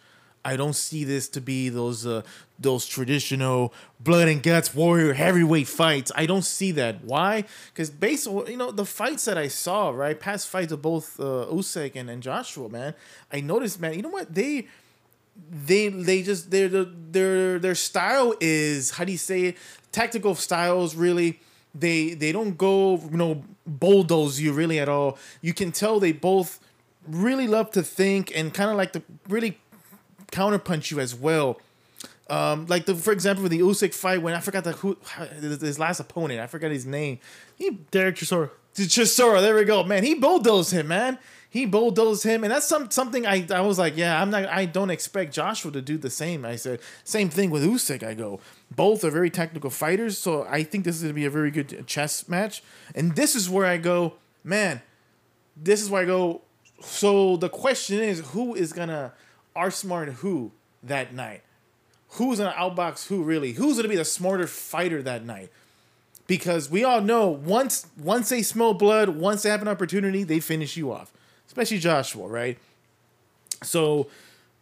I 0.46 0.56
don't 0.56 0.76
see 0.76 1.04
this 1.04 1.28
to 1.30 1.42
be 1.42 1.68
those 1.68 2.06
uh 2.06 2.22
those 2.58 2.86
traditional 2.86 3.74
blood 4.00 4.30
and 4.30 4.42
guts 4.42 4.74
warrior 4.74 5.14
heavyweight 5.14 5.68
fights. 5.68 6.12
I 6.16 6.26
don't 6.26 6.46
see 6.46 6.72
that. 6.72 7.04
Why? 7.04 7.44
Because 7.74 7.90
based 7.90 8.28
on 8.28 8.48
you 8.48 8.56
know 8.56 8.72
the 8.72 8.86
fights 8.86 9.26
that 9.26 9.38
I 9.38 9.50
saw 9.50 9.90
right 9.90 10.18
past 10.18 10.48
fights 10.48 10.72
of 10.72 10.82
both 10.82 11.20
uh, 11.20 11.48
Usyk 11.52 11.96
and, 11.96 12.10
and 12.10 12.24
Joshua 12.24 12.70
man 12.70 12.94
I 13.32 13.42
noticed 13.42 13.82
man 13.82 13.94
you 13.96 14.02
know 14.02 14.10
what? 14.10 14.34
They 14.34 14.68
they 15.52 15.90
they 15.90 16.24
just 16.24 16.50
their 16.50 16.70
their 16.70 17.60
their 17.60 17.76
style 17.76 18.34
is 18.40 18.92
how 18.92 19.04
do 19.04 19.12
you 19.12 19.18
say 19.18 19.42
it? 19.46 19.58
Tactical 19.92 20.36
styles 20.36 20.96
really 20.96 21.40
they 21.80 22.14
they 22.14 22.32
don't 22.32 22.58
go 22.58 22.98
you 23.12 23.18
know 23.18 23.44
bulldoze 23.66 24.40
you 24.40 24.54
really 24.54 24.80
at 24.80 24.90
all 24.90 25.18
you 25.42 25.54
can 25.54 25.72
tell 25.72 26.00
they 26.00 26.12
both 26.12 26.60
really 27.08 27.48
love 27.48 27.72
to 27.72 27.84
think 27.84 28.32
and 28.36 28.54
kind 28.54 28.70
of 28.70 28.78
like 28.78 28.94
to 28.94 29.02
really 29.28 29.60
counterpunch 30.32 30.92
you 30.92 31.00
as 31.00 31.16
well 31.16 31.60
um 32.30 32.66
like 32.68 32.86
the 32.86 32.96
for 32.96 33.12
example 33.12 33.44
with 33.44 33.52
the 33.52 33.60
Usyk 33.60 33.94
fight 33.94 34.22
when 34.22 34.34
I 34.34 34.40
forgot 34.40 34.64
the 34.64 34.74
who 34.74 34.98
his 35.40 35.80
last 35.80 36.00
opponent 36.00 36.40
I 36.40 36.48
forgot 36.48 36.72
his 36.72 36.86
name 36.86 37.20
he 37.58 37.72
Derek 37.92 38.16
Chisora. 38.16 38.50
Chisora, 38.76 39.42
there 39.42 39.56
we 39.56 39.64
go, 39.64 39.84
man. 39.84 40.04
He 40.04 40.14
bulldozed 40.14 40.72
him, 40.72 40.88
man. 40.88 41.18
He 41.50 41.66
bulldozed 41.66 42.24
him, 42.24 42.44
and 42.44 42.52
that's 42.52 42.68
some 42.68 42.92
something 42.92 43.26
I 43.26 43.48
I 43.50 43.62
was 43.62 43.80
like, 43.80 43.98
yeah, 43.98 44.22
I'm 44.22 44.30
not. 44.30 44.46
I 44.46 44.66
don't 44.66 44.92
expect 44.92 45.34
Joshua 45.34 45.72
to 45.72 45.82
do 45.82 45.98
the 45.98 46.10
same. 46.10 46.46
I 46.46 46.58
said 46.58 46.80
same 47.04 47.30
thing 47.30 47.50
with 47.50 47.64
Usyk. 47.64 48.04
I 48.04 48.14
go, 48.14 48.40
both 48.76 49.04
are 49.04 49.10
very 49.10 49.30
technical 49.30 49.70
fighters, 49.70 50.18
so 50.18 50.46
I 50.50 50.64
think 50.64 50.84
this 50.84 50.98
is 50.98 51.04
gonna 51.04 51.14
be 51.14 51.26
a 51.26 51.30
very 51.30 51.52
good 51.52 51.88
chess 51.88 52.28
match. 52.28 52.64
And 52.96 53.16
this 53.16 53.36
is 53.36 53.50
where 53.50 53.66
I 53.66 53.78
go, 53.78 54.14
man. 54.44 54.82
This 55.56 55.82
is 55.82 55.90
where 55.90 56.02
I 56.02 56.06
go. 56.06 56.42
So 56.82 57.38
the 57.38 57.50
question 57.50 58.00
is, 58.00 58.20
who 58.32 58.56
is 58.56 58.74
gonna 58.74 59.14
outsmart 59.56 60.14
who 60.16 60.52
that 60.84 61.14
night? 61.14 61.44
Who's 62.12 62.40
gonna 62.40 62.52
outbox 62.52 63.08
who 63.08 63.24
really? 63.24 63.54
Who's 63.54 63.78
gonna 63.78 63.90
be 63.90 63.96
the 63.96 64.06
smarter 64.06 64.48
fighter 64.48 65.02
that 65.04 65.26
night? 65.26 65.52
Because 66.28 66.70
we 66.70 66.84
all 66.84 67.02
know 67.02 67.28
once 67.28 67.88
once 67.98 68.30
they 68.30 68.42
smell 68.42 68.74
blood, 68.74 69.10
once 69.10 69.44
they 69.44 69.50
have 69.50 69.62
an 69.62 69.68
opportunity, 69.68 70.24
they 70.24 70.40
finish 70.40 70.78
you 70.78 70.92
off. 70.92 71.12
Especially 71.48 71.80
Joshua, 71.80 72.28
right? 72.28 72.58
So 73.64 74.08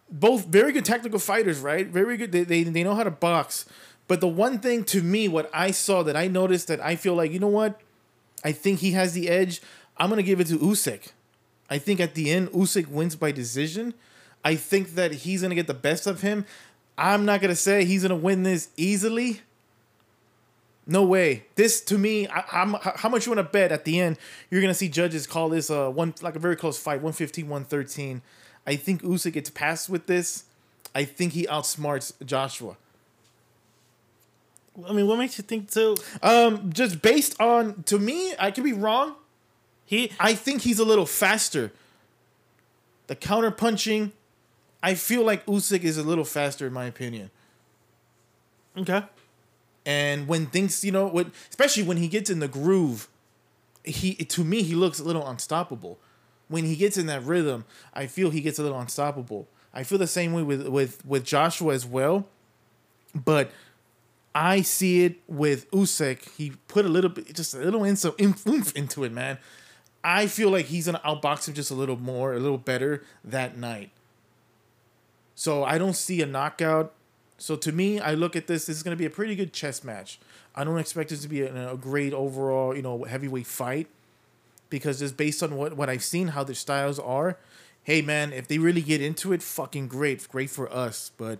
both 0.10 0.46
very 0.46 0.72
good 0.72 0.86
technical 0.86 1.20
fighters, 1.20 1.60
right? 1.60 1.88
Very 1.88 2.18
good. 2.18 2.32
They, 2.32 2.44
they, 2.44 2.64
they 2.64 2.84
know 2.84 2.96
how 2.96 3.04
to 3.04 3.12
box. 3.12 3.66
But 4.08 4.22
the 4.22 4.28
one 4.28 4.60
thing 4.60 4.84
to 4.86 5.02
me, 5.02 5.28
what 5.28 5.50
I 5.54 5.72
saw 5.72 6.04
that 6.04 6.16
I 6.16 6.28
noticed 6.28 6.68
that 6.68 6.80
I 6.80 6.96
feel 6.96 7.16
like, 7.16 7.32
you 7.32 7.40
know 7.40 7.48
what? 7.48 7.80
I 8.44 8.52
think 8.52 8.80
he 8.80 8.92
has 8.92 9.14
the 9.14 9.30
edge. 9.30 9.62
I'm 9.98 10.10
going 10.10 10.18
to 10.18 10.24
give 10.24 10.40
it 10.40 10.48
to 10.48 10.60
Usyk. 10.60 11.12
I 11.70 11.80
think 11.80 12.00
at 12.00 12.14
the 12.14 12.32
end, 12.32 12.50
Usyk 12.52 12.88
wins 12.88 13.16
by 13.16 13.32
decision. 13.32 13.96
I 14.44 14.56
think 14.56 14.94
that 14.96 15.12
he's 15.12 15.42
going 15.42 15.50
to 15.50 15.56
get 15.56 15.68
the 15.68 15.74
best 15.74 16.06
of 16.06 16.22
him. 16.22 16.46
I'm 16.98 17.26
not 17.26 17.42
going 17.42 17.50
to 17.50 17.56
say 17.56 17.84
he's 17.84 18.04
going 18.04 18.10
to 18.10 18.16
win 18.16 18.44
this 18.44 18.70
easily. 18.78 19.42
No 20.88 21.04
way. 21.04 21.46
This 21.56 21.82
to 21.86 21.98
me, 21.98 22.28
I, 22.28 22.44
I'm 22.52 22.76
how 22.76 23.10
much 23.10 23.26
you 23.26 23.32
want 23.32 23.46
to 23.46 23.52
bet 23.52 23.72
at 23.72 23.86
the 23.86 24.00
end? 24.00 24.18
You're 24.52 24.62
gonna 24.62 24.76
see 24.76 24.88
judges 24.88 25.26
call 25.26 25.50
this 25.50 25.72
uh 25.72 25.90
one 25.90 26.14
like 26.22 26.36
a 26.36 26.40
very 26.40 26.56
close 26.56 26.78
fight, 26.78 26.98
115, 26.98 27.46
113. 27.46 28.22
I 28.68 28.76
think 28.76 29.02
Usyk 29.02 29.34
gets 29.34 29.50
past 29.50 29.90
with 29.90 30.06
this. 30.06 30.44
I 30.94 31.04
think 31.04 31.34
he 31.34 31.48
outsmarts 31.48 32.14
Joshua. 32.24 32.78
I 34.88 34.92
mean, 34.92 35.08
what 35.08 35.18
makes 35.18 35.38
you 35.38 35.44
think 35.44 35.72
so? 35.72 35.96
Um, 36.22 36.72
just 36.74 37.02
based 37.02 37.40
on 37.40 37.84
to 37.84 37.98
me, 37.98 38.34
I 38.38 38.52
could 38.52 38.64
be 38.64 38.74
wrong. 38.74 39.16
He 39.86 40.12
I 40.20 40.34
think 40.34 40.64
he's 40.64 40.80
a 40.80 40.86
little 40.86 41.06
faster. 41.06 41.72
The 43.08 43.16
counter 43.16 43.52
punching, 43.52 44.12
I 44.82 44.96
feel 44.96 45.24
like 45.24 45.46
Usyk 45.46 45.84
is 45.84 45.98
a 45.98 46.04
little 46.04 46.26
faster 46.26 46.68
in 46.68 46.74
my 46.74 46.86
opinion. 46.86 47.30
okay. 48.78 49.04
And 49.86 50.28
when 50.28 50.48
things, 50.48 50.84
you 50.84 50.92
know, 50.92 51.08
when 51.08 51.32
especially 51.50 51.84
when 51.84 51.98
he 51.98 52.08
gets 52.08 52.30
in 52.30 52.40
the 52.40 52.48
groove, 52.48 53.08
he 53.84 54.16
to 54.16 54.44
me 54.44 54.64
he 54.64 54.74
looks 54.76 55.00
a 55.00 55.04
little 55.04 55.28
unstoppable. 55.28 56.00
When 56.48 56.66
he 56.66 56.76
gets 56.76 56.98
in 56.98 57.06
that 57.08 57.24
rhythm, 57.24 57.66
I 57.94 58.08
feel 58.08 58.30
he 58.32 58.42
gets 58.42 58.60
a 58.60 58.64
little 58.64 58.80
unstoppable. 58.80 59.48
I 59.74 59.84
feel 59.84 59.98
the 59.98 60.08
same 60.08 60.34
way 60.34 60.42
with 60.42 60.68
with 60.68 61.06
with 61.06 61.24
Joshua 61.24 61.74
as 61.74 61.86
well, 61.86 62.26
but 63.14 63.52
I 64.36 64.62
see 64.62 65.06
it 65.06 65.22
with 65.28 65.72
Usyk. 65.72 66.36
He 66.36 66.52
put 66.68 66.86
a 66.86 66.90
little 66.90 67.10
bit, 67.10 67.34
just 67.34 67.54
a 67.54 67.60
little 67.60 67.86
in 67.86 67.96
some 67.96 68.14
oomph 68.20 68.76
into 68.76 69.06
it, 69.06 69.14
man. 69.14 69.38
I 70.04 70.28
feel 70.28 70.50
like 70.50 70.66
he's 70.66 70.88
gonna 70.88 71.02
outbox 71.06 71.48
him 71.48 71.54
just 71.54 71.72
a 71.72 71.74
little 71.74 71.96
more, 71.96 72.34
a 72.34 72.40
little 72.40 72.58
better 72.58 73.04
that 73.24 73.58
night. 73.58 73.92
So 75.34 75.64
I 75.64 75.78
don't 75.78 75.96
see 75.96 76.22
a 76.22 76.26
knockout. 76.26 76.94
So 77.38 77.56
to 77.56 77.72
me, 77.72 78.00
I 78.00 78.14
look 78.14 78.36
at 78.36 78.48
this. 78.48 78.66
This 78.66 78.78
is 78.78 78.84
to 78.84 78.96
be 78.96 79.06
a 79.06 79.10
pretty 79.10 79.36
good 79.36 79.54
chess 79.54 79.84
match. 79.84 80.20
I 80.54 80.64
don't 80.64 80.80
expect 80.80 81.10
this 81.10 81.22
to 81.22 81.28
be 81.30 81.42
a, 81.42 81.74
a 81.74 81.78
great 81.78 82.14
overall, 82.14 82.76
you 82.76 82.82
know, 82.82 83.04
heavyweight 83.04 83.48
fight, 83.48 83.88
because 84.70 85.00
just 85.00 85.18
based 85.18 85.42
on 85.42 85.56
what 85.56 85.76
what 85.78 85.90
I've 85.90 86.04
seen, 86.04 86.30
how 86.30 86.44
their 86.44 86.56
styles 86.56 87.00
are. 87.00 87.38
Hey 87.84 88.02
man, 88.02 88.34
if 88.34 88.48
they 88.48 88.58
really 88.58 88.82
get 88.82 89.02
into 89.02 89.32
it, 89.32 89.42
fucking 89.44 89.88
great, 89.88 90.28
great 90.30 90.50
for 90.50 90.72
us. 90.74 91.12
But 91.18 91.40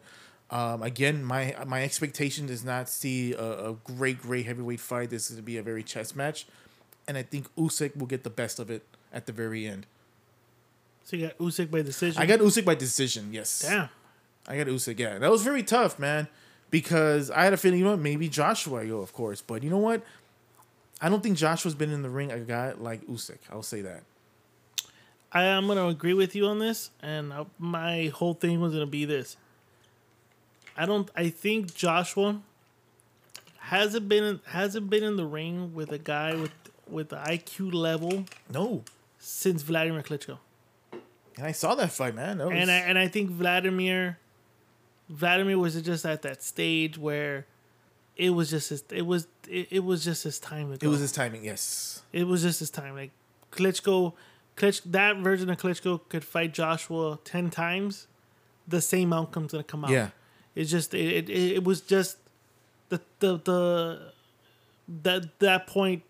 um, 0.56 0.84
again, 0.84 1.22
my 1.22 1.54
my 1.68 1.84
expectation 1.84 2.46
does 2.46 2.64
not 2.64 2.88
see 2.88 3.34
a, 3.34 3.72
a 3.72 3.74
great, 3.84 4.22
great 4.22 4.46
heavyweight 4.46 4.80
fight. 4.80 5.10
This 5.10 5.26
is 5.30 5.32
going 5.32 5.44
to 5.44 5.46
be 5.46 5.58
a 5.58 5.64
very 5.64 5.84
chess 5.84 6.16
match, 6.16 6.48
and 7.10 7.18
I 7.18 7.24
think 7.24 7.54
Usyk 7.56 7.98
will 7.98 8.08
get 8.08 8.24
the 8.24 8.30
best 8.30 8.58
of 8.58 8.70
it 8.70 8.84
at 9.12 9.26
the 9.26 9.34
very 9.34 9.68
end. 9.68 9.86
So 11.04 11.18
you 11.18 11.28
got 11.28 11.38
Usyk 11.40 11.70
by 11.70 11.82
decision. 11.82 12.22
I 12.22 12.26
got 12.26 12.40
Usyk 12.40 12.64
by 12.64 12.76
decision. 12.76 13.34
Yes. 13.34 13.64
damn. 13.68 13.90
I 14.48 14.56
got 14.58 14.68
Usyk. 14.68 14.98
Yeah, 14.98 15.18
that 15.18 15.30
was 15.30 15.44
very 15.44 15.62
tough, 15.62 16.00
man. 16.00 16.30
Because 16.72 17.30
I 17.30 17.44
had 17.44 17.52
a 17.52 17.58
feeling, 17.58 17.80
you 17.80 17.86
know 17.86 17.92
what, 17.92 18.00
maybe 18.00 18.30
Joshua, 18.30 18.84
yo, 18.84 19.00
of 19.00 19.12
course, 19.12 19.42
but 19.42 19.62
you 19.62 19.70
know 19.70 19.78
what? 19.78 20.04
I 21.02 21.10
don't 21.10 21.22
think 21.22 21.38
Joshua's 21.38 21.76
been 21.76 21.92
in 21.92 22.02
the 22.02 22.10
ring 22.10 22.32
a 22.32 22.40
guy 22.40 22.74
like 22.78 23.06
Usyk. 23.08 23.40
I'll 23.52 23.62
say 23.62 23.82
that. 23.82 24.04
I 25.34 25.44
am 25.44 25.68
gonna 25.68 25.88
agree 25.88 26.14
with 26.14 26.34
you 26.34 26.48
on 26.48 26.60
this, 26.60 26.92
and 27.02 27.34
uh, 27.34 27.44
my 27.60 28.06
whole 28.16 28.34
thing 28.34 28.62
was 28.62 28.72
gonna 28.72 28.86
be 28.86 29.04
this. 29.04 29.36
I 30.78 30.86
don't. 30.86 31.10
I 31.16 31.30
think 31.30 31.74
Joshua 31.76 32.42
hasn't 33.60 34.08
been 34.08 34.42
hasn't 34.46 34.90
been 34.90 35.04
in 35.04 35.16
the 35.16 35.26
ring 35.26 35.74
with 35.74 35.92
a 35.92 35.98
guy 35.98 36.36
with 36.36 36.52
with 36.88 37.10
the 37.10 37.18
IQ 37.18 37.74
level 37.74 38.26
No, 38.52 38.84
since 39.18 39.64
Vladimir 39.64 40.02
Klitschko, 40.02 40.38
and 41.38 41.46
I 41.46 41.52
saw 41.52 41.76
that 41.76 41.92
fight, 41.92 42.16
man. 42.16 42.38
That 42.38 42.48
was, 42.48 42.56
and 42.56 42.70
I, 42.70 42.76
and 42.76 42.98
I 42.98 43.08
think 43.08 43.30
Vladimir, 43.30 44.20
Vladimir 45.10 45.58
was 45.58 45.82
just 45.82 46.06
at 46.06 46.22
that 46.22 46.44
stage 46.44 46.98
where 46.98 47.46
it 48.16 48.32
was 48.32 48.50
just 48.50 48.70
his, 48.70 48.84
it 48.92 49.06
was 49.06 49.28
it, 49.50 49.68
it 49.72 49.84
was 49.84 50.04
just 50.04 50.24
his 50.24 50.40
time 50.40 50.78
to 50.78 50.86
it 50.86 50.90
was 50.90 51.00
his 51.00 51.12
timing. 51.12 51.44
Yes. 51.44 52.04
It 52.14 52.28
was 52.28 52.42
just 52.42 52.60
his 52.60 52.70
time. 52.70 52.96
Like 52.96 53.12
Klitschko, 53.52 54.14
Klitsch, 54.56 54.82
that 54.86 55.18
version 55.18 55.50
of 55.50 55.58
Klitschko 55.58 56.02
could 56.10 56.24
fight 56.24 56.54
Joshua 56.54 57.20
ten 57.24 57.50
times, 57.50 58.08
the 58.68 58.82
same 58.82 59.12
outcome's 59.12 59.52
gonna 59.52 59.64
come 59.64 59.86
out. 59.86 59.92
Yeah. 59.92 60.10
It's 60.56 60.72
just 60.72 60.94
it, 60.94 61.30
it, 61.30 61.54
it 61.58 61.64
was 61.64 61.82
just 61.82 62.18
the 62.90 63.02
the 63.20 63.38
the 63.38 64.12
that 65.04 65.40
that 65.40 65.68
point. 65.68 66.04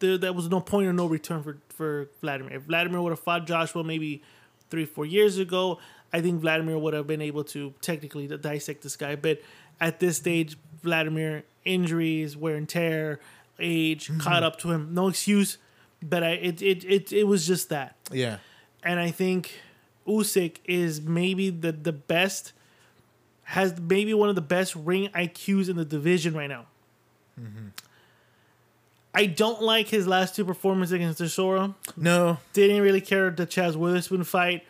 There, 0.00 0.16
there 0.16 0.32
was 0.32 0.48
no 0.48 0.60
point 0.60 0.86
or 0.86 0.92
no 0.92 1.06
return 1.06 1.42
for 1.42 1.58
for 1.70 2.08
Vladimir. 2.20 2.56
If 2.56 2.62
Vladimir 2.62 3.02
would 3.02 3.10
have 3.10 3.20
fought 3.20 3.46
Joshua 3.46 3.82
maybe 3.82 4.22
three 4.70 4.84
four 4.84 5.04
years 5.04 5.38
ago, 5.38 5.78
I 6.12 6.20
think 6.20 6.40
Vladimir 6.40 6.78
would 6.78 6.94
have 6.94 7.06
been 7.06 7.20
able 7.20 7.44
to 7.44 7.74
technically 7.80 8.28
dissect 8.28 8.82
this 8.82 8.96
guy. 8.96 9.16
But 9.16 9.40
at 9.80 9.98
this 9.98 10.16
stage, 10.16 10.56
Vladimir 10.82 11.44
injuries, 11.64 12.36
wear 12.36 12.54
and 12.54 12.68
tear, 12.68 13.20
age 13.58 14.08
mm-hmm. 14.08 14.20
caught 14.20 14.42
up 14.42 14.58
to 14.60 14.70
him. 14.70 14.94
No 14.94 15.08
excuse, 15.08 15.58
but 16.02 16.22
I 16.22 16.30
it 16.30 16.62
it 16.62 16.84
it, 16.84 17.12
it 17.12 17.24
was 17.24 17.46
just 17.46 17.68
that. 17.70 17.96
Yeah. 18.12 18.38
And 18.82 19.00
I 19.00 19.10
think 19.10 19.60
Usyk 20.06 20.58
is 20.64 21.00
maybe 21.00 21.50
the 21.50 21.72
the 21.72 21.92
best 21.92 22.52
has 23.52 23.78
maybe 23.80 24.12
one 24.12 24.28
of 24.28 24.34
the 24.34 24.42
best 24.42 24.76
ring 24.76 25.08
IQs 25.14 25.70
in 25.70 25.76
the 25.76 25.84
division 25.84 26.34
right 26.34 26.48
now. 26.48 26.66
Mm-hmm. 27.40 27.68
I 29.14 29.24
don't 29.26 29.62
like 29.62 29.88
his 29.88 30.06
last 30.06 30.36
two 30.36 30.44
performances 30.44 30.92
against 30.92 31.20
Chisora. 31.20 31.74
No. 31.96 32.38
Didn't 32.52 32.82
really 32.82 33.00
care 33.00 33.30
the 33.30 33.46
Chaz 33.46 33.74
Witherspoon 33.74 34.24
fight. 34.24 34.64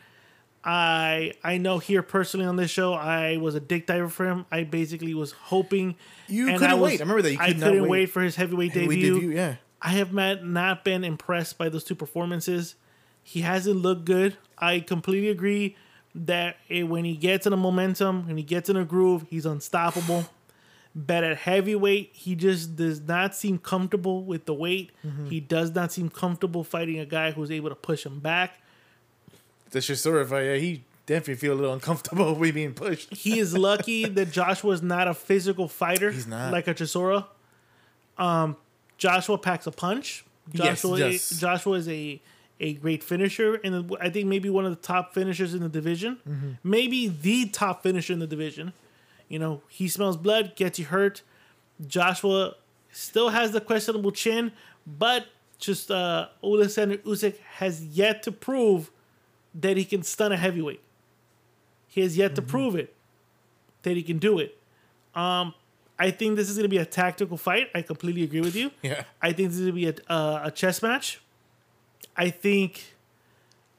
I 0.64 1.32
I 1.42 1.58
know 1.58 1.78
here 1.78 2.02
personally 2.02 2.46
on 2.46 2.54
this 2.56 2.70
show, 2.70 2.94
I 2.94 3.36
was 3.38 3.54
a 3.56 3.60
dick 3.60 3.86
diver 3.86 4.08
for 4.08 4.26
him. 4.26 4.46
I 4.50 4.62
basically 4.64 5.12
was 5.12 5.32
hoping 5.32 5.96
You 6.28 6.46
couldn't 6.46 6.62
I 6.62 6.74
was- 6.74 6.82
wait. 6.92 7.00
I 7.00 7.02
remember 7.02 7.22
that. 7.22 7.32
You 7.32 7.38
I 7.40 7.48
could 7.48 7.58
not 7.58 7.66
couldn't 7.66 7.82
wait. 7.82 7.88
wait. 7.90 8.10
for 8.10 8.22
his 8.22 8.36
heavyweight 8.36 8.72
Heavyweight 8.72 9.00
debut. 9.00 9.14
debut, 9.14 9.36
yeah. 9.36 9.54
I 9.82 9.90
have 9.90 10.12
not, 10.12 10.44
not 10.44 10.84
been 10.84 11.04
impressed 11.04 11.58
by 11.58 11.68
those 11.68 11.84
two 11.84 11.94
performances. 11.94 12.74
He 13.22 13.40
hasn't 13.42 13.76
looked 13.76 14.04
good. 14.04 14.36
I 14.56 14.80
completely 14.80 15.28
agree 15.30 15.76
that 16.26 16.56
it, 16.68 16.84
when 16.84 17.04
he 17.04 17.16
gets 17.16 17.46
in 17.46 17.52
a 17.52 17.56
momentum, 17.56 18.26
when 18.26 18.36
he 18.36 18.42
gets 18.42 18.68
in 18.68 18.76
a 18.76 18.84
groove, 18.84 19.26
he's 19.28 19.46
unstoppable. 19.46 20.26
But 20.94 21.22
at 21.22 21.36
heavyweight, 21.36 22.10
he 22.12 22.34
just 22.34 22.76
does 22.76 23.00
not 23.00 23.34
seem 23.34 23.58
comfortable 23.58 24.24
with 24.24 24.46
the 24.46 24.54
weight. 24.54 24.90
Mm-hmm. 25.06 25.26
He 25.26 25.38
does 25.38 25.74
not 25.74 25.92
seem 25.92 26.08
comfortable 26.08 26.64
fighting 26.64 26.98
a 26.98 27.06
guy 27.06 27.30
who's 27.30 27.50
able 27.50 27.68
to 27.68 27.76
push 27.76 28.04
him 28.04 28.18
back. 28.18 28.58
The 29.70 29.78
Chisora 29.78 30.26
fight, 30.26 30.44
yeah, 30.44 30.54
he 30.56 30.82
definitely 31.06 31.36
feel 31.36 31.52
a 31.52 31.54
little 31.54 31.74
uncomfortable 31.74 32.34
with 32.38 32.54
being 32.54 32.74
pushed. 32.74 33.14
He 33.14 33.38
is 33.38 33.56
lucky 33.56 34.06
that 34.06 34.32
Joshua 34.32 34.72
is 34.72 34.82
not 34.82 35.06
a 35.06 35.14
physical 35.14 35.68
fighter. 35.68 36.10
He's 36.10 36.26
not. 36.26 36.52
like 36.52 36.66
a 36.66 36.74
Chisora. 36.74 37.26
Um, 38.16 38.56
Joshua 38.96 39.38
packs 39.38 39.66
a 39.66 39.70
punch. 39.70 40.24
Yes, 40.52 40.84
yes. 40.84 41.38
Joshua 41.38 41.74
is 41.74 41.88
a 41.88 42.20
a 42.60 42.74
great 42.74 43.04
finisher, 43.04 43.54
and 43.62 43.96
I 44.00 44.10
think 44.10 44.26
maybe 44.26 44.50
one 44.50 44.64
of 44.64 44.70
the 44.70 44.82
top 44.82 45.14
finishers 45.14 45.54
in 45.54 45.60
the 45.62 45.68
division. 45.68 46.18
Mm-hmm. 46.28 46.50
Maybe 46.64 47.06
the 47.08 47.46
top 47.48 47.82
finisher 47.82 48.12
in 48.12 48.18
the 48.18 48.26
division. 48.26 48.72
You 49.28 49.38
know, 49.38 49.62
he 49.68 49.88
smells 49.88 50.16
blood, 50.16 50.56
gets 50.56 50.78
you 50.78 50.86
hurt. 50.86 51.22
Joshua 51.86 52.54
still 52.90 53.28
has 53.28 53.52
the 53.52 53.60
questionable 53.60 54.10
chin, 54.10 54.52
but 54.86 55.26
just 55.58 55.90
uh, 55.90 56.28
Alexander 56.42 56.96
Usyk 56.98 57.38
has 57.58 57.84
yet 57.84 58.22
to 58.24 58.32
prove 58.32 58.90
that 59.54 59.76
he 59.76 59.84
can 59.84 60.02
stun 60.02 60.32
a 60.32 60.36
heavyweight. 60.36 60.80
He 61.86 62.00
has 62.00 62.16
yet 62.16 62.34
to 62.36 62.42
Mm-hmm. 62.42 62.50
prove 62.50 62.74
it 62.76 62.94
that 63.82 63.96
he 63.96 64.02
can 64.02 64.18
do 64.18 64.38
it. 64.38 64.58
Um, 65.14 65.54
I 65.98 66.10
think 66.10 66.36
this 66.36 66.48
is 66.48 66.56
going 66.56 66.64
to 66.64 66.68
be 66.68 66.78
a 66.78 66.84
tactical 66.84 67.36
fight. 67.36 67.68
I 67.74 67.82
completely 67.82 68.22
agree 68.22 68.40
with 68.40 68.54
you. 68.56 68.70
Yeah. 68.82 69.04
I 69.22 69.32
think 69.32 69.50
this 69.50 69.58
is 69.58 69.66
going 69.70 69.74
to 69.84 69.94
be 69.94 70.02
a, 70.08 70.12
uh, 70.12 70.40
a 70.44 70.50
chess 70.50 70.82
match. 70.82 71.20
I 72.18 72.30
think 72.30 72.94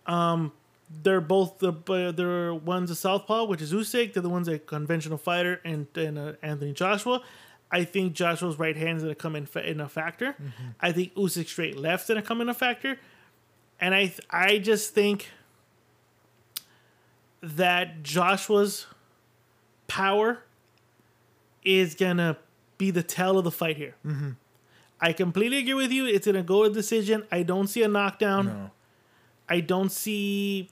um, 0.08 0.54
they're 1.04 1.22
both 1.22 1.60
the 1.60 1.74
uh, 1.74 2.12
they're 2.12 2.54
one's 2.54 2.90
a 2.90 2.96
southpaw, 2.96 3.44
which 3.46 3.62
is 3.62 3.74
Usyk. 3.74 4.14
They're 4.14 4.24
the 4.24 4.30
one's 4.30 4.48
a 4.48 4.58
conventional 4.58 5.18
fighter, 5.18 5.62
and 5.64 5.86
and 5.96 6.18
uh, 6.18 6.34
Anthony 6.42 6.74
Joshua. 6.74 7.22
I 7.72 7.84
think 7.84 8.14
Joshua's 8.14 8.58
right 8.58 8.76
hand 8.76 8.98
is 8.98 9.04
going 9.04 9.14
to 9.14 9.22
come 9.22 9.36
in 9.36 9.46
fa- 9.46 9.70
in 9.70 9.80
a 9.80 9.88
factor. 9.88 10.36
I 10.82 10.92
think 10.92 11.14
Usyk 11.14 11.48
straight 11.48 11.78
left's 11.78 12.08
going 12.08 12.20
to 12.20 12.26
come 12.28 12.42
in 12.42 12.50
a 12.50 12.54
factor, 12.56 12.98
and 13.80 13.94
I 13.94 14.08
th- 14.08 14.22
I 14.32 14.58
just 14.58 14.96
think 14.96 15.30
that 17.42 18.02
Joshua's 18.02 18.88
power 19.88 20.40
is 21.64 21.94
gonna 21.96 22.38
be 22.78 22.90
the 22.92 23.04
tell 23.04 23.38
of 23.38 23.44
the 23.44 23.52
fight 23.52 23.78
here. 23.78 23.96
Mm-hmm. 24.06 24.32
I 25.02 25.14
completely 25.14 25.60
agree 25.60 25.74
with 25.74 25.92
you. 25.92 26.06
It's 26.06 26.26
gonna 26.26 26.44
go 26.44 26.68
to 26.68 26.74
decision. 26.74 27.24
I 27.32 27.44
don't 27.44 27.68
see 27.68 27.84
a 27.84 27.88
knockdown. 27.88 28.46
No. 28.46 28.72
I 29.48 29.62
don't 29.62 29.92
see. 29.92 30.70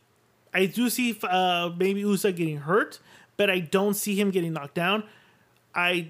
I 0.53 0.65
do 0.65 0.89
see 0.89 1.17
uh, 1.23 1.71
maybe 1.77 2.03
Usyk 2.03 2.35
getting 2.35 2.57
hurt, 2.57 2.99
but 3.37 3.49
I 3.49 3.59
don't 3.59 3.93
see 3.93 4.19
him 4.19 4.31
getting 4.31 4.53
knocked 4.53 4.75
down. 4.75 5.03
I, 5.73 6.09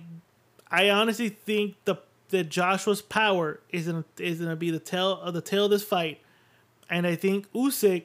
I 0.69 0.89
honestly 0.89 1.29
think 1.29 1.75
the 1.85 1.97
that 2.29 2.49
Joshua's 2.49 3.01
power 3.01 3.59
is 3.69 3.87
gonna 3.87 4.05
is 4.17 4.39
gonna 4.39 4.55
be 4.55 4.71
the 4.71 4.79
tail 4.79 5.13
of 5.13 5.33
the 5.33 5.41
tail 5.41 5.65
of 5.65 5.71
this 5.71 5.83
fight, 5.83 6.19
and 6.89 7.07
I 7.07 7.15
think 7.15 7.51
Usyk, 7.53 8.03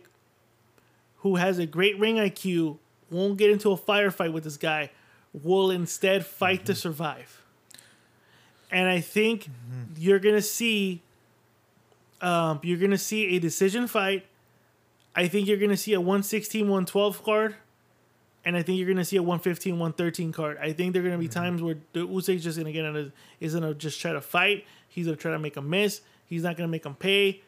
who 1.19 1.37
has 1.37 1.59
a 1.59 1.67
great 1.67 1.99
ring 1.99 2.17
IQ, 2.17 2.79
won't 3.11 3.37
get 3.39 3.51
into 3.51 3.71
a 3.71 3.79
firefight 3.79 4.33
with 4.33 4.45
this 4.45 4.57
guy. 4.57 4.91
Will 5.33 5.71
instead 5.71 6.27
fight 6.27 6.67
to 6.67 6.75
survive. 6.75 7.42
And 8.73 8.89
I 8.89 9.01
think 9.01 9.49
you're 9.97 10.19
gonna 10.19 10.43
see 10.43 11.03
um, 12.23 12.61
you're 12.63 12.79
going 12.79 12.93
to 12.93 12.99
see 12.99 13.37
a 13.37 13.41
decision 13.41 13.87
fight. 13.89 14.25
I 15.15 15.29
think 15.29 15.49
you're 15.49 15.59
going 15.59 15.71
to 15.71 15.77
see 15.77 15.93
a 15.93 16.01
116, 16.01 16.63
112 16.63 17.25
card. 17.25 17.57
And 18.45 18.57
I 18.57 18.63
think 18.63 18.79
you're 18.79 18.87
going 18.87 18.97
to 18.97 19.05
see 19.05 19.17
a 19.17 19.23
115, 19.23 19.75
113 19.75 20.33
card. 20.33 20.59
I 20.59 20.73
think 20.73 20.93
there 20.93 21.03
are 21.03 21.07
going 21.07 21.19
to 21.19 21.21
be 21.21 21.29
times 21.29 21.61
where 21.63 21.77
the 21.93 22.07
Usyk's 22.07 22.43
just 22.43 22.57
going 22.57 22.67
to 22.67 22.73
get 22.73 22.85
on 22.85 23.13
is 23.41 23.53
going 23.53 23.65
to 23.65 23.75
just 23.75 24.01
try 24.01 24.13
to 24.13 24.21
fight. 24.21 24.65
He's 24.89 25.07
going 25.07 25.17
to 25.17 25.21
try 25.21 25.33
to 25.33 25.39
make 25.39 25.57
a 25.57 25.63
miss. 25.63 26.01
He's 26.27 26.43
not 26.43 26.57
going 26.57 26.69
to 26.69 26.71
make 26.71 26.87
him 26.87 26.95
pay. 26.95 27.43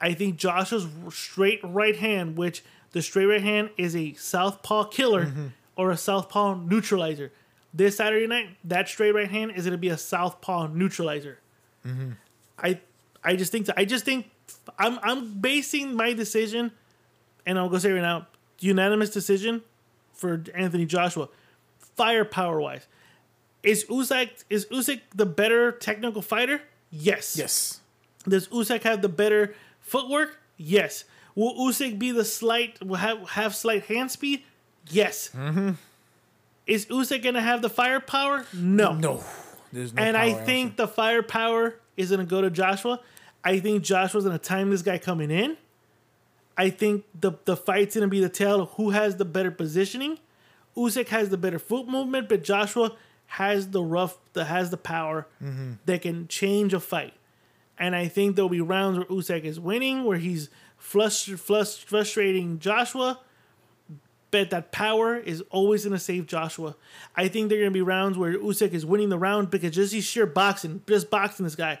I 0.00 0.12
think 0.12 0.36
Joshua's 0.36 0.86
straight 1.10 1.60
right 1.62 1.96
hand, 1.96 2.36
which 2.36 2.64
the 2.92 3.00
straight 3.00 3.26
right 3.26 3.42
hand 3.42 3.70
is 3.76 3.94
a 3.94 4.14
southpaw 4.14 4.84
killer 4.84 5.30
or 5.76 5.90
a 5.90 5.96
southpaw 5.96 6.56
neutralizer. 6.56 7.30
This 7.76 7.96
Saturday 7.96 8.28
night, 8.28 8.56
that 8.64 8.88
straight 8.88 9.12
right 9.12 9.28
hand 9.28 9.50
is 9.56 9.64
going 9.64 9.72
to 9.72 9.78
be 9.78 9.88
a 9.88 9.98
southpaw 9.98 10.68
neutralizer. 10.68 11.38
I 12.58 12.80
I 13.22 13.36
just 13.36 13.50
think 13.50 13.68
I 13.76 13.84
just 13.84 14.04
think 14.04 14.30
I'm 14.78 14.98
I'm 15.02 15.40
basing 15.40 15.94
my 15.94 16.12
decision, 16.12 16.70
and 17.44 17.58
I'll 17.58 17.68
go 17.68 17.78
say 17.78 17.90
right 17.90 18.00
now, 18.00 18.28
unanimous 18.60 19.10
decision 19.10 19.62
for 20.12 20.42
Anthony 20.54 20.86
Joshua, 20.86 21.28
firepower 21.96 22.60
wise. 22.60 22.86
Is 23.62 23.84
Usyk 23.86 24.44
is 24.48 24.66
Usyk 24.66 25.00
the 25.14 25.26
better 25.26 25.72
technical 25.72 26.22
fighter? 26.22 26.62
Yes. 26.90 27.36
Yes. 27.36 27.80
Does 28.28 28.46
Usyk 28.48 28.82
have 28.82 29.02
the 29.02 29.08
better 29.08 29.54
footwork? 29.80 30.38
Yes. 30.56 31.04
Will 31.34 31.54
Usyk 31.54 31.98
be 31.98 32.12
the 32.12 32.24
slight 32.24 32.80
will 32.80 32.96
have 32.96 33.30
have 33.30 33.54
slight 33.56 33.86
hand 33.86 34.10
speed? 34.10 34.44
Yes. 34.88 35.30
Mm-hmm. 35.34 35.72
Is 36.66 36.86
Usyk 36.86 37.22
gonna 37.22 37.42
have 37.42 37.62
the 37.62 37.70
firepower? 37.70 38.46
No. 38.54 38.94
No. 38.94 39.22
There's 39.72 39.92
no 39.92 40.02
and 40.02 40.16
I 40.16 40.32
think 40.32 40.76
the 40.76 40.86
firepower 40.88 41.74
is 41.96 42.10
going 42.10 42.20
to 42.20 42.26
go 42.26 42.40
to 42.40 42.48
Joshua. 42.50 43.00
I 43.42 43.58
think 43.58 43.82
Joshua's 43.82 44.24
going 44.24 44.38
to 44.38 44.42
time 44.42 44.70
this 44.70 44.82
guy 44.82 44.98
coming 44.98 45.32
in. 45.32 45.56
I 46.56 46.70
think 46.70 47.04
the 47.20 47.32
the 47.44 47.56
fight's 47.56 47.96
going 47.96 48.06
to 48.06 48.10
be 48.10 48.20
the 48.20 48.28
tale 48.28 48.60
of 48.62 48.70
who 48.72 48.90
has 48.90 49.16
the 49.16 49.24
better 49.24 49.50
positioning. 49.50 50.18
Usyk 50.76 51.08
has 51.08 51.28
the 51.30 51.36
better 51.36 51.58
foot 51.58 51.88
movement, 51.88 52.28
but 52.28 52.44
Joshua 52.44 52.96
has 53.26 53.70
the 53.70 53.82
rough, 53.82 54.16
that 54.34 54.44
has 54.44 54.70
the 54.70 54.76
power 54.76 55.26
Mm-hmm. 55.42 55.72
that 55.86 56.02
can 56.02 56.28
change 56.28 56.72
a 56.72 56.78
fight. 56.80 57.14
And 57.76 57.96
I 57.96 58.06
think 58.06 58.36
there'll 58.36 58.48
be 58.48 58.60
rounds 58.60 58.98
where 58.98 59.06
Usyk 59.06 59.42
is 59.42 59.58
winning, 59.58 60.04
where 60.04 60.18
he's 60.18 60.50
flust, 60.76 61.28
flust, 61.30 61.84
frustrating 61.88 62.60
Joshua 62.60 63.18
but 64.34 64.50
that 64.50 64.72
power 64.72 65.16
is 65.16 65.44
always 65.50 65.84
going 65.84 65.92
to 65.92 65.98
save 66.00 66.26
Joshua. 66.26 66.74
I 67.14 67.28
think 67.28 67.48
there 67.48 67.58
are 67.58 67.60
going 67.60 67.72
to 67.72 67.74
be 67.74 67.82
rounds 67.82 68.18
where 68.18 68.36
Usyk 68.36 68.72
is 68.72 68.84
winning 68.84 69.08
the 69.08 69.16
round 69.16 69.48
because 69.48 69.70
just 69.70 69.94
he's 69.94 70.02
sheer 70.02 70.26
boxing, 70.26 70.82
just 70.88 71.08
boxing 71.08 71.44
this 71.44 71.54
guy. 71.54 71.78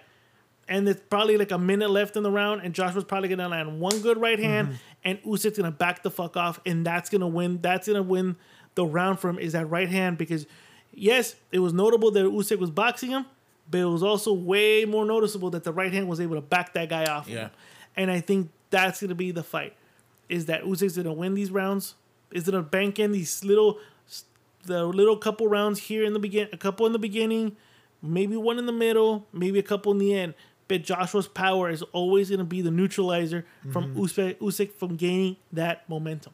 And 0.68 0.88
it's 0.88 1.00
probably 1.10 1.36
like 1.36 1.50
a 1.50 1.58
minute 1.58 1.90
left 1.90 2.16
in 2.16 2.22
the 2.22 2.30
round, 2.30 2.60
and 2.62 2.72
Joshua's 2.72 3.02
probably 3.02 3.28
going 3.28 3.40
to 3.40 3.48
land 3.48 3.80
one 3.80 3.98
good 4.02 4.20
right 4.20 4.38
hand, 4.38 4.68
mm-hmm. 4.68 4.76
and 5.02 5.22
Usyk's 5.24 5.58
going 5.58 5.64
to 5.64 5.76
back 5.76 6.04
the 6.04 6.12
fuck 6.12 6.36
off, 6.36 6.60
and 6.64 6.86
that's 6.86 7.10
going 7.10 7.22
to 7.22 7.26
win. 7.26 7.58
That's 7.60 7.88
going 7.88 7.96
to 7.96 8.04
win 8.04 8.36
the 8.76 8.86
round 8.86 9.18
for 9.18 9.30
him 9.30 9.40
is 9.40 9.54
that 9.54 9.68
right 9.68 9.88
hand 9.88 10.16
because, 10.16 10.46
yes, 10.92 11.34
it 11.50 11.58
was 11.58 11.72
notable 11.72 12.12
that 12.12 12.20
Usyk 12.20 12.60
was 12.60 12.70
boxing 12.70 13.10
him, 13.10 13.26
but 13.68 13.78
it 13.80 13.86
was 13.86 14.04
also 14.04 14.32
way 14.32 14.84
more 14.84 15.04
noticeable 15.04 15.50
that 15.50 15.64
the 15.64 15.72
right 15.72 15.92
hand 15.92 16.08
was 16.08 16.20
able 16.20 16.36
to 16.36 16.40
back 16.40 16.72
that 16.74 16.88
guy 16.88 17.04
off. 17.06 17.28
Yeah. 17.28 17.48
And 17.96 18.12
I 18.12 18.20
think 18.20 18.52
that's 18.70 19.00
going 19.00 19.08
to 19.08 19.16
be 19.16 19.32
the 19.32 19.42
fight. 19.42 19.74
Is 20.28 20.46
that 20.46 20.62
Usyk's 20.62 20.94
going 20.94 21.06
to 21.06 21.12
win 21.12 21.34
these 21.34 21.50
rounds? 21.50 21.96
Is 22.34 22.44
to 22.44 22.60
bank 22.60 22.98
in 22.98 23.12
these 23.12 23.42
little, 23.42 23.78
the 24.64 24.84
little 24.84 25.16
couple 25.16 25.48
rounds 25.48 25.78
here 25.78 26.04
in 26.04 26.12
the 26.12 26.18
begin, 26.18 26.48
a 26.52 26.58
couple 26.58 26.84
in 26.84 26.92
the 26.92 26.98
beginning, 26.98 27.56
maybe 28.02 28.36
one 28.36 28.58
in 28.58 28.66
the 28.66 28.72
middle, 28.72 29.26
maybe 29.32 29.58
a 29.58 29.62
couple 29.62 29.92
in 29.92 29.98
the 29.98 30.14
end. 30.14 30.34
But 30.68 30.82
Joshua's 30.82 31.28
power 31.28 31.70
is 31.70 31.82
always 31.92 32.28
going 32.28 32.38
to 32.38 32.44
be 32.44 32.60
the 32.60 32.70
neutralizer 32.70 33.46
from 33.70 33.94
mm-hmm. 33.94 34.00
Usyk, 34.00 34.38
Usyk 34.38 34.72
from 34.72 34.96
gaining 34.96 35.36
that 35.52 35.88
momentum. 35.88 36.32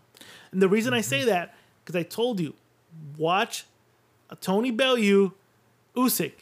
And 0.52 0.62
the 0.62 0.68
reason 0.68 0.94
I 0.94 1.00
say 1.00 1.20
mm-hmm. 1.20 1.28
that 1.30 1.54
because 1.84 1.98
I 1.98 2.02
told 2.02 2.40
you, 2.40 2.54
watch 3.16 3.66
Tony 4.40 4.70
Bellew, 4.70 5.32
Usyk. 5.96 6.32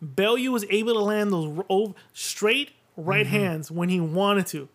Bellew 0.00 0.50
was 0.50 0.64
able 0.70 0.94
to 0.94 1.00
land 1.00 1.32
those 1.32 1.94
straight 2.14 2.70
right 2.96 3.26
mm-hmm. 3.26 3.36
hands 3.36 3.70
when 3.70 3.88
he 3.88 4.00
wanted 4.00 4.46
to. 4.48 4.68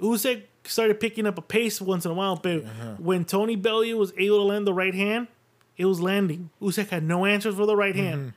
Usyk 0.00 0.42
started 0.68 1.00
picking 1.00 1.26
up 1.26 1.38
a 1.38 1.42
pace 1.42 1.80
once 1.80 2.04
in 2.04 2.10
a 2.10 2.14
while, 2.14 2.36
but 2.36 2.64
uh-huh. 2.64 2.94
when 2.98 3.24
Tony 3.24 3.56
Bellew 3.56 3.96
was 3.96 4.12
able 4.16 4.38
to 4.38 4.44
land 4.44 4.66
the 4.66 4.74
right 4.74 4.94
hand, 4.94 5.28
it 5.76 5.84
was 5.84 6.00
landing. 6.00 6.50
Usyk 6.60 6.88
had 6.88 7.02
no 7.02 7.24
answers 7.24 7.54
for 7.54 7.66
the 7.66 7.76
right 7.76 7.94
mm-hmm. 7.94 8.04
hand. 8.04 8.32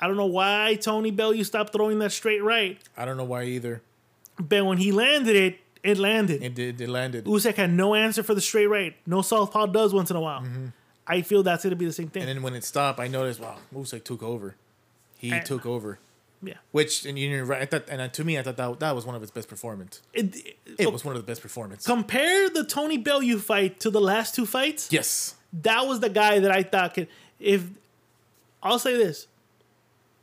I 0.00 0.06
don't 0.06 0.16
know 0.16 0.26
why 0.26 0.78
Tony 0.80 1.10
Bellew 1.10 1.42
stopped 1.44 1.72
throwing 1.72 1.98
that 1.98 2.12
straight 2.12 2.42
right, 2.42 2.78
I 2.96 3.04
don't 3.04 3.16
know 3.16 3.24
why 3.24 3.44
either. 3.44 3.82
but 4.38 4.64
when 4.64 4.78
he 4.78 4.92
landed 4.92 5.36
it, 5.36 5.58
it 5.82 5.98
landed. 5.98 6.42
It 6.42 6.54
did. 6.54 6.80
It 6.80 6.88
landed. 6.88 7.24
Usyk 7.24 7.54
had 7.54 7.70
no 7.70 7.94
answer 7.94 8.22
for 8.22 8.34
the 8.34 8.40
straight 8.40 8.66
right. 8.66 8.96
No 9.06 9.22
southpaw 9.22 9.66
does 9.66 9.94
once 9.94 10.10
in 10.10 10.16
a 10.16 10.20
while. 10.20 10.40
Mm-hmm. 10.40 10.66
I 11.06 11.22
feel 11.22 11.42
that's 11.42 11.62
going 11.62 11.70
to 11.70 11.76
be 11.76 11.86
the 11.86 11.92
same 11.92 12.08
thing. 12.08 12.22
And 12.22 12.28
then 12.28 12.42
when 12.42 12.54
it 12.54 12.64
stopped, 12.64 13.00
I 13.00 13.08
noticed, 13.08 13.40
wow, 13.40 13.56
Usyk 13.74 14.04
took 14.04 14.22
over. 14.22 14.56
He 15.16 15.40
took 15.40 15.66
over. 15.66 15.98
Yeah. 16.42 16.54
Which 16.70 17.04
and 17.04 17.18
you're 17.18 17.44
right. 17.44 17.62
I 17.62 17.66
thought, 17.66 17.88
and 17.88 18.12
to 18.12 18.24
me, 18.24 18.38
I 18.38 18.42
thought 18.42 18.56
that 18.56 18.80
that 18.80 18.94
was 18.94 19.04
one 19.04 19.14
of 19.14 19.20
his 19.20 19.30
best 19.30 19.48
performance. 19.48 20.02
It, 20.12 20.56
It 20.78 20.92
was 20.92 21.04
one 21.04 21.16
of 21.16 21.22
the 21.22 21.26
best 21.26 21.42
performances. 21.42 21.86
compare 21.86 22.48
the 22.50 22.64
Tony 22.64 22.98
Bellew 22.98 23.38
fight 23.38 23.80
to 23.80 23.90
the 23.90 24.00
last 24.00 24.34
two 24.34 24.46
fights. 24.46 24.88
yes. 24.92 25.34
that 25.62 25.86
was 25.86 26.00
the 26.00 26.08
guy 26.10 26.38
that 26.38 26.50
I 26.50 26.62
thought 26.62 26.94
could. 26.94 27.08
If 27.40 27.64
I'll 28.62 28.78
say 28.78 28.96
this, 28.96 29.26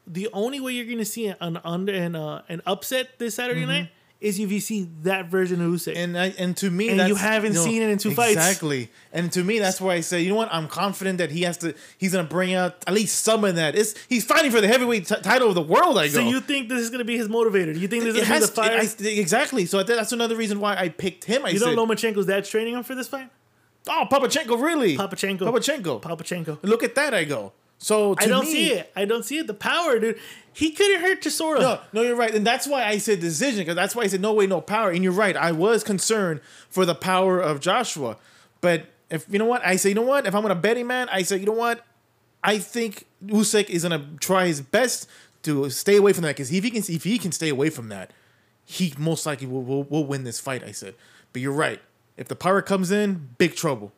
the 0.08 0.30
only 0.34 0.60
way 0.60 0.74
you're 0.74 0.86
going 0.86 1.00
to 1.00 1.06
see 1.06 1.28
an 1.28 1.60
under 1.64 1.94
an 1.94 2.16
uh, 2.16 2.44
an 2.48 2.62
upset 2.66 3.18
this 3.18 3.36
Saturday 3.36 3.66
night 3.66 3.90
is 4.26 4.40
if 4.40 4.52
you 4.52 4.60
see 4.60 4.90
that 5.04 5.28
version 5.28 5.62
of 5.62 5.72
Usyk. 5.72 5.96
And 5.96 6.18
I, 6.18 6.28
and 6.38 6.58
to 6.58 6.72
me, 6.72 6.90
And 6.90 7.08
you 7.08 7.16
haven't 7.16 7.54
seen 7.54 7.82
it 7.82 7.90
in 7.90 7.98
two 7.98 8.12
fights. 8.12 8.34
Exactly. 8.34 8.90
And 9.14 9.32
to 9.34 9.44
me, 9.44 9.60
that's 9.60 9.80
why 9.80 9.94
I 9.94 10.02
say, 10.02 10.22
you 10.22 10.30
know 10.30 10.36
what? 10.36 10.50
I'm 10.52 10.68
confident 10.68 11.20
that 11.20 11.32
he 11.32 11.44
has 11.44 11.58
to. 11.60 11.74
He's 11.98 12.14
gonna 12.14 12.28
bring 12.28 12.54
out 12.54 12.84
at 12.88 12.94
least 12.94 13.24
some 13.24 13.44
of 13.44 13.56
that. 13.56 13.76
It's 13.76 13.94
he's 14.08 14.26
fighting 14.26 14.52
for 14.52 14.62
the 14.62 14.68
heavyweight 14.68 15.08
t- 15.08 15.16
title 15.22 15.50
of 15.50 15.56
the 15.56 15.62
world. 15.62 15.98
I 15.98 16.08
go. 16.08 16.16
so 16.16 16.20
you 16.22 16.42
think 16.42 16.70
this 16.70 16.82
is 16.82 16.90
going 16.90 17.00
to 17.00 17.06
be 17.06 17.18
his 17.18 17.28
motivator? 17.28 17.78
You 17.78 17.88
think 17.88 18.04
this 18.04 18.16
it 18.16 18.22
is 18.24 18.28
going 18.28 18.28
to 18.28 18.34
has 18.34 18.42
be 18.44 18.48
the 18.48 18.52
fire? 18.54 18.78
it- 18.80 19.02
I- 19.16 19.20
exactly. 19.22 19.66
So 19.66 19.84
that's 19.84 20.12
another 20.12 20.36
reason 20.36 20.60
why 20.60 20.76
I 20.76 20.90
picked 20.90 21.26
him. 21.26 21.46
I 21.46 21.50
you 21.50 21.60
said, 21.60 21.76
know 21.76 21.86
Lomachenko's 21.86 22.26
dad's 22.26 22.50
training 22.50 22.74
him 22.74 22.84
for 22.84 22.96
this 22.96 23.08
fight. 23.08 23.30
oh, 23.88 24.06
Papachenko, 24.12 24.60
really? 24.62 24.98
Papachenko. 24.98 25.40
Papachenko. 25.42 26.02
Papachenko. 26.02 26.60
Look 26.64 26.84
at 26.84 26.96
that. 26.96 27.14
I 27.14 27.24
go. 27.24 27.54
So 27.78 28.16
to 28.16 28.24
I 28.24 28.28
don't 28.28 28.46
me, 28.46 28.52
see 28.52 28.72
it. 28.74 28.92
I 28.96 29.06
don't 29.06 29.24
see 29.24 29.38
it. 29.38 29.48
The 29.48 29.54
power, 29.54 30.00
dude. 30.00 30.20
He 30.54 30.72
couldn't 30.72 31.02
hurt 31.02 31.22
Chisora. 31.22 31.60
No, 31.60 31.80
no, 31.92 32.02
you're 32.02 32.16
right, 32.16 32.34
and 32.34 32.48
that's 32.48 32.66
why 32.66 32.86
I 32.86 32.98
said 32.98 33.20
decision 33.20 33.60
because 33.60 33.76
that's 33.76 33.94
why 33.94 34.04
I 34.04 34.08
said 34.08 34.22
no 34.22 34.34
way, 34.34 34.48
no 34.48 34.62
power. 34.62 34.90
And 34.90 35.04
you're 35.04 35.12
right, 35.12 35.36
I 35.36 35.52
was 35.52 35.84
concerned 35.84 36.40
for 36.70 36.86
the 36.86 36.96
power 36.96 37.42
of 37.42 37.60
Joshua, 37.60 38.16
but 38.62 38.86
if 39.10 39.26
you 39.30 39.38
know 39.38 39.46
what, 39.46 39.66
I 39.66 39.76
say, 39.76 39.90
you 39.90 39.96
know 39.96 40.02
what, 40.02 40.26
if 40.26 40.34
I'm 40.34 40.42
gonna 40.42 40.56
bet 40.56 40.78
him, 40.78 40.88
man, 40.88 41.10
I 41.12 41.24
say, 41.24 41.38
you 41.38 41.46
know 41.46 41.52
what, 41.52 41.86
I 42.42 42.58
think 42.58 43.06
Usyk 43.26 43.70
is 43.70 43.84
gonna 43.84 44.08
try 44.22 44.48
his 44.48 44.62
best 44.62 45.10
to 45.44 45.70
stay 45.70 45.98
away 45.98 46.14
from 46.14 46.24
that 46.24 46.38
because 46.38 46.52
if 46.54 46.64
he 46.64 46.72
can, 46.72 46.84
if 46.88 47.04
he 47.04 47.18
can 47.18 47.34
stay 47.34 47.50
away 47.50 47.70
from 47.70 47.90
that, 47.90 48.12
he 48.64 48.94
most 48.98 49.26
likely 49.26 49.48
will, 49.48 49.62
will 49.62 49.84
will 49.84 50.06
win 50.06 50.24
this 50.24 50.40
fight. 50.40 50.64
I 50.64 50.72
said, 50.72 50.96
but 51.34 51.42
you're 51.42 51.52
right. 51.52 51.82
If 52.16 52.30
the 52.30 52.36
power 52.36 52.62
comes 52.62 52.92
in, 52.92 53.32
big 53.38 53.56
trouble, 53.56 53.92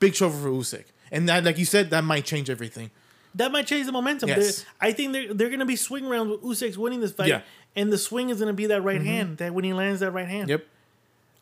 big 0.00 0.14
trouble 0.14 0.38
for 0.38 0.48
Usyk, 0.48 0.86
and 1.10 1.28
that, 1.28 1.44
like 1.44 1.58
you 1.58 1.66
said, 1.66 1.90
that 1.90 2.02
might 2.02 2.24
change 2.24 2.48
everything. 2.48 2.90
That 3.34 3.50
might 3.52 3.66
change 3.66 3.86
the 3.86 3.92
momentum. 3.92 4.28
Yes. 4.28 4.64
I 4.80 4.92
think 4.92 5.12
they're, 5.12 5.32
they're 5.32 5.48
going 5.48 5.60
to 5.60 5.66
be 5.66 5.76
swing 5.76 6.06
rounds 6.06 6.30
with 6.30 6.42
Usyk's 6.42 6.76
winning 6.76 7.00
this 7.00 7.12
fight. 7.12 7.28
Yeah. 7.28 7.38
Mm-hmm. 7.38 7.46
And 7.76 7.92
the 7.92 7.98
swing 7.98 8.28
is 8.28 8.38
going 8.38 8.48
to 8.48 8.52
be 8.52 8.66
that 8.66 8.82
right 8.82 9.00
hand, 9.00 9.38
that 9.38 9.54
when 9.54 9.64
he 9.64 9.72
lands 9.72 10.00
that 10.00 10.10
right 10.10 10.28
hand. 10.28 10.50
Yep. 10.50 10.66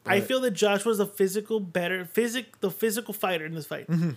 I 0.06 0.20
feel 0.20 0.40
that 0.40 0.52
Joshua's 0.52 1.00
a 1.00 1.06
physical, 1.06 1.60
better, 1.60 2.04
physic, 2.04 2.60
the 2.60 2.70
physical 2.70 3.12
fighter 3.12 3.44
in 3.44 3.54
this 3.54 3.66
fight. 3.66 3.88
Mm-hmm. 3.88 4.10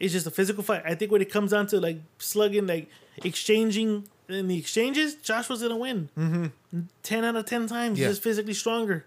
It's 0.00 0.12
just 0.12 0.26
a 0.26 0.30
physical 0.30 0.62
fight. 0.62 0.82
I 0.84 0.94
think 0.94 1.12
when 1.12 1.22
it 1.22 1.30
comes 1.30 1.52
down 1.52 1.66
to 1.68 1.80
like 1.80 1.98
slugging, 2.18 2.66
like 2.66 2.88
exchanging 3.18 4.08
in 4.28 4.48
the 4.48 4.58
exchanges, 4.58 5.14
Joshua's 5.14 5.62
gonna 5.62 5.76
win. 5.76 6.08
Mm-hmm. 6.18 6.80
Ten 7.02 7.24
out 7.24 7.36
of 7.36 7.44
ten 7.46 7.66
times, 7.68 7.98
Yeah. 7.98 8.06
he's 8.06 8.16
just 8.16 8.22
physically 8.24 8.54
stronger. 8.54 9.04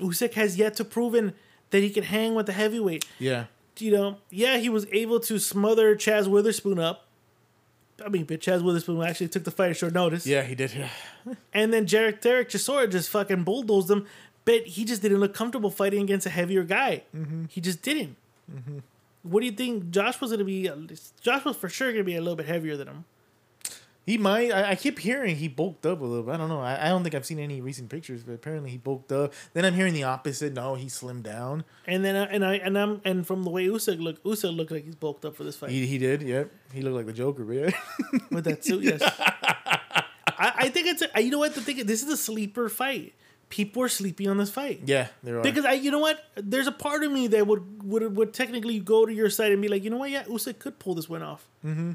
Usyk 0.00 0.32
has 0.34 0.56
yet 0.56 0.74
to 0.76 0.84
proven 0.84 1.34
that 1.70 1.80
he 1.82 1.90
can 1.90 2.04
hang 2.04 2.34
with 2.34 2.46
the 2.46 2.52
heavyweight. 2.52 3.04
Yeah. 3.18 3.44
You 3.82 3.90
know, 3.90 4.18
yeah, 4.30 4.58
he 4.58 4.68
was 4.68 4.86
able 4.92 5.18
to 5.20 5.38
smother 5.38 5.96
Chaz 5.96 6.28
Witherspoon 6.28 6.78
up. 6.78 7.06
I 8.04 8.08
mean, 8.08 8.24
but 8.24 8.40
Chaz 8.40 8.62
Witherspoon 8.62 9.02
actually 9.02 9.28
took 9.28 9.44
the 9.44 9.50
fight 9.50 9.70
at 9.70 9.76
short 9.76 9.92
notice. 9.92 10.26
Yeah, 10.26 10.42
he 10.42 10.54
did. 10.54 10.72
Yeah. 10.72 10.88
And 11.52 11.72
then 11.72 11.86
Jarek 11.86 12.20
Derek 12.20 12.48
Chisora 12.48 12.90
just 12.90 13.10
fucking 13.10 13.44
bulldozed 13.44 13.90
him, 13.90 14.06
but 14.44 14.66
he 14.66 14.84
just 14.84 15.02
didn't 15.02 15.18
look 15.18 15.34
comfortable 15.34 15.70
fighting 15.70 16.02
against 16.02 16.26
a 16.26 16.30
heavier 16.30 16.64
guy. 16.64 17.04
Mm-hmm. 17.14 17.44
He 17.48 17.60
just 17.60 17.82
didn't. 17.82 18.16
Mm-hmm. 18.52 18.78
What 19.22 19.40
do 19.40 19.46
you 19.46 19.52
think? 19.52 19.90
Josh 19.90 20.20
was 20.20 20.30
gonna 20.32 20.44
be. 20.44 20.70
Josh 21.20 21.44
was 21.44 21.56
for 21.56 21.68
sure 21.68 21.92
gonna 21.92 22.04
be 22.04 22.16
a 22.16 22.20
little 22.20 22.36
bit 22.36 22.46
heavier 22.46 22.76
than 22.76 22.88
him. 22.88 23.04
He 24.04 24.18
might. 24.18 24.50
I, 24.50 24.70
I 24.70 24.74
keep 24.74 24.98
hearing 24.98 25.36
he 25.36 25.46
bulked 25.46 25.86
up 25.86 26.00
a 26.00 26.04
little 26.04 26.24
bit. 26.24 26.34
I 26.34 26.36
don't 26.36 26.48
know. 26.48 26.60
I, 26.60 26.86
I 26.86 26.88
don't 26.88 27.02
think 27.04 27.14
I've 27.14 27.24
seen 27.24 27.38
any 27.38 27.60
recent 27.60 27.88
pictures, 27.88 28.24
but 28.24 28.32
apparently 28.32 28.70
he 28.70 28.76
bulked 28.78 29.12
up. 29.12 29.32
Then 29.54 29.64
I'm 29.64 29.74
hearing 29.74 29.94
the 29.94 30.02
opposite. 30.02 30.52
No, 30.54 30.74
he 30.74 30.86
slimmed 30.86 31.22
down. 31.22 31.64
And 31.86 32.04
then 32.04 32.16
I, 32.16 32.24
and 32.24 32.44
I 32.44 32.54
and 32.56 32.76
I'm 32.76 33.00
and 33.04 33.24
from 33.26 33.44
the 33.44 33.50
way 33.50 33.66
Usyk 33.66 34.00
look, 34.00 34.22
Usyk 34.24 34.56
looked 34.56 34.72
like 34.72 34.84
he's 34.84 34.96
bulked 34.96 35.24
up 35.24 35.36
for 35.36 35.44
this 35.44 35.56
fight 35.56 35.70
He, 35.70 35.86
he 35.86 35.98
did. 35.98 36.22
Yep. 36.22 36.50
He 36.72 36.82
looked 36.82 36.96
like 36.96 37.06
the 37.06 37.12
Joker, 37.12 37.44
but 37.44 37.52
yeah. 37.56 37.70
with 38.30 38.44
that 38.44 38.64
suit. 38.64 38.82
Yes. 38.82 39.02
I, 40.38 40.52
I 40.56 40.68
think 40.70 40.88
it's 40.88 41.02
a, 41.14 41.22
you 41.22 41.30
know 41.30 41.38
what 41.38 41.54
the 41.54 41.60
thing. 41.60 41.78
is, 41.78 41.84
This 41.84 42.02
is 42.02 42.08
a 42.08 42.16
sleeper 42.16 42.68
fight. 42.68 43.14
People 43.50 43.82
are 43.82 43.88
sleeping 43.88 44.28
on 44.28 44.38
this 44.38 44.50
fight. 44.50 44.80
yeah, 44.86 45.08
there 45.22 45.38
are. 45.38 45.42
Because 45.42 45.66
I, 45.66 45.72
you 45.72 45.90
know 45.90 45.98
what, 45.98 46.24
there's 46.36 46.66
a 46.66 46.72
part 46.72 47.04
of 47.04 47.12
me 47.12 47.26
that 47.28 47.46
would 47.46 47.84
would 47.84 48.16
would 48.16 48.32
technically 48.32 48.80
go 48.80 49.04
to 49.04 49.12
your 49.12 49.28
side 49.28 49.52
and 49.52 49.60
be 49.60 49.68
like, 49.68 49.84
you 49.84 49.90
know 49.90 49.98
what, 49.98 50.10
yeah, 50.10 50.24
Usyk 50.24 50.58
could 50.58 50.78
pull 50.78 50.94
this 50.94 51.08
win 51.08 51.22
off. 51.22 51.46
Mm-hmm. 51.64 51.92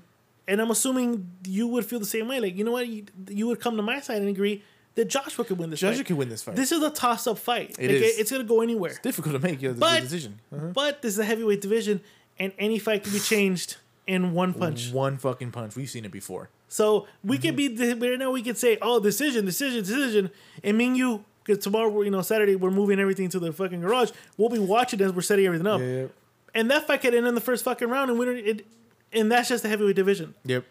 And 0.47 0.61
I'm 0.61 0.71
assuming 0.71 1.29
you 1.45 1.67
would 1.67 1.85
feel 1.85 1.99
the 1.99 2.05
same 2.05 2.27
way. 2.27 2.39
Like, 2.39 2.55
you 2.55 2.63
know 2.63 2.71
what, 2.71 2.87
you, 2.87 3.05
you 3.29 3.47
would 3.47 3.59
come 3.59 3.75
to 3.75 3.83
my 3.83 3.99
side 3.99 4.17
and 4.17 4.29
agree 4.29 4.63
that 4.95 5.05
Joshua 5.09 5.43
could 5.45 5.57
win 5.57 5.69
this. 5.69 5.79
Fight. 5.81 5.87
Joshua 5.89 5.97
fight. 5.99 6.05
could 6.07 6.17
win 6.17 6.29
this 6.29 6.41
fight. 6.43 6.55
This 6.55 6.71
is 6.71 6.81
a 6.81 6.89
toss 6.89 7.27
up 7.27 7.37
fight. 7.37 7.71
It 7.79 7.91
Like, 7.91 8.01
is. 8.01 8.17
It's 8.19 8.31
gonna 8.31 8.43
go 8.45 8.61
anywhere. 8.61 8.91
It's 8.91 8.99
difficult 8.99 9.33
to 9.35 9.39
make 9.39 9.59
the, 9.59 9.73
But 9.73 10.01
decision. 10.03 10.39
Uh-huh. 10.55 10.67
but 10.73 11.01
this 11.01 11.13
is 11.13 11.19
a 11.19 11.25
heavyweight 11.25 11.61
division, 11.61 12.01
and 12.39 12.53
any 12.57 12.79
fight 12.79 13.03
can 13.03 13.11
be 13.13 13.19
changed 13.19 13.77
in 14.07 14.33
one 14.33 14.53
punch. 14.53 14.91
One 14.93 15.17
fucking 15.17 15.51
punch. 15.51 15.75
We've 15.75 15.89
seen 15.89 16.05
it 16.05 16.11
before. 16.11 16.49
So 16.69 17.07
we 17.23 17.37
Mm-hmm. 17.37 17.41
could 17.47 17.99
be 17.99 18.07
right 18.09 18.19
now. 18.19 18.31
We 18.31 18.41
could 18.41 18.57
say, 18.57 18.77
"Oh, 18.81 18.99
decision, 18.99 19.45
decision, 19.45 19.79
decision," 19.81 20.31
and 20.63 20.77
me 20.77 20.87
and 20.87 20.97
you, 20.97 21.25
because 21.43 21.61
tomorrow, 21.63 22.01
you 22.01 22.09
know, 22.11 22.21
Saturday, 22.21 22.55
we're 22.55 22.71
moving 22.71 22.99
everything 22.99 23.29
to 23.29 23.39
the 23.39 23.51
fucking 23.53 23.81
garage. 23.81 24.11
We'll 24.37 24.49
be 24.49 24.59
watching 24.59 25.01
as 25.01 25.11
we're 25.13 25.21
setting 25.21 25.45
everything 25.45 25.67
up, 25.67 25.79
Yep. 25.81 26.11
and 26.55 26.71
that 26.71 26.87
fight 26.87 27.01
could 27.01 27.13
end 27.13 27.27
in 27.27 27.35
the 27.35 27.41
first 27.41 27.63
fucking 27.65 27.89
round, 27.89 28.09
and 28.09 28.17
we 28.19 28.25
don't. 28.25 28.37
It, 28.37 28.65
and 29.13 29.31
that's 29.31 29.49
just 29.49 29.63
the 29.63 29.69
heavyweight 29.69 29.95
division. 29.95 30.33
Yep. 30.45 30.65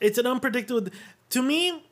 It's 0.00 0.18
an 0.18 0.26
unpredictable. 0.26 0.88
To 1.30 1.42
me, 1.42 1.82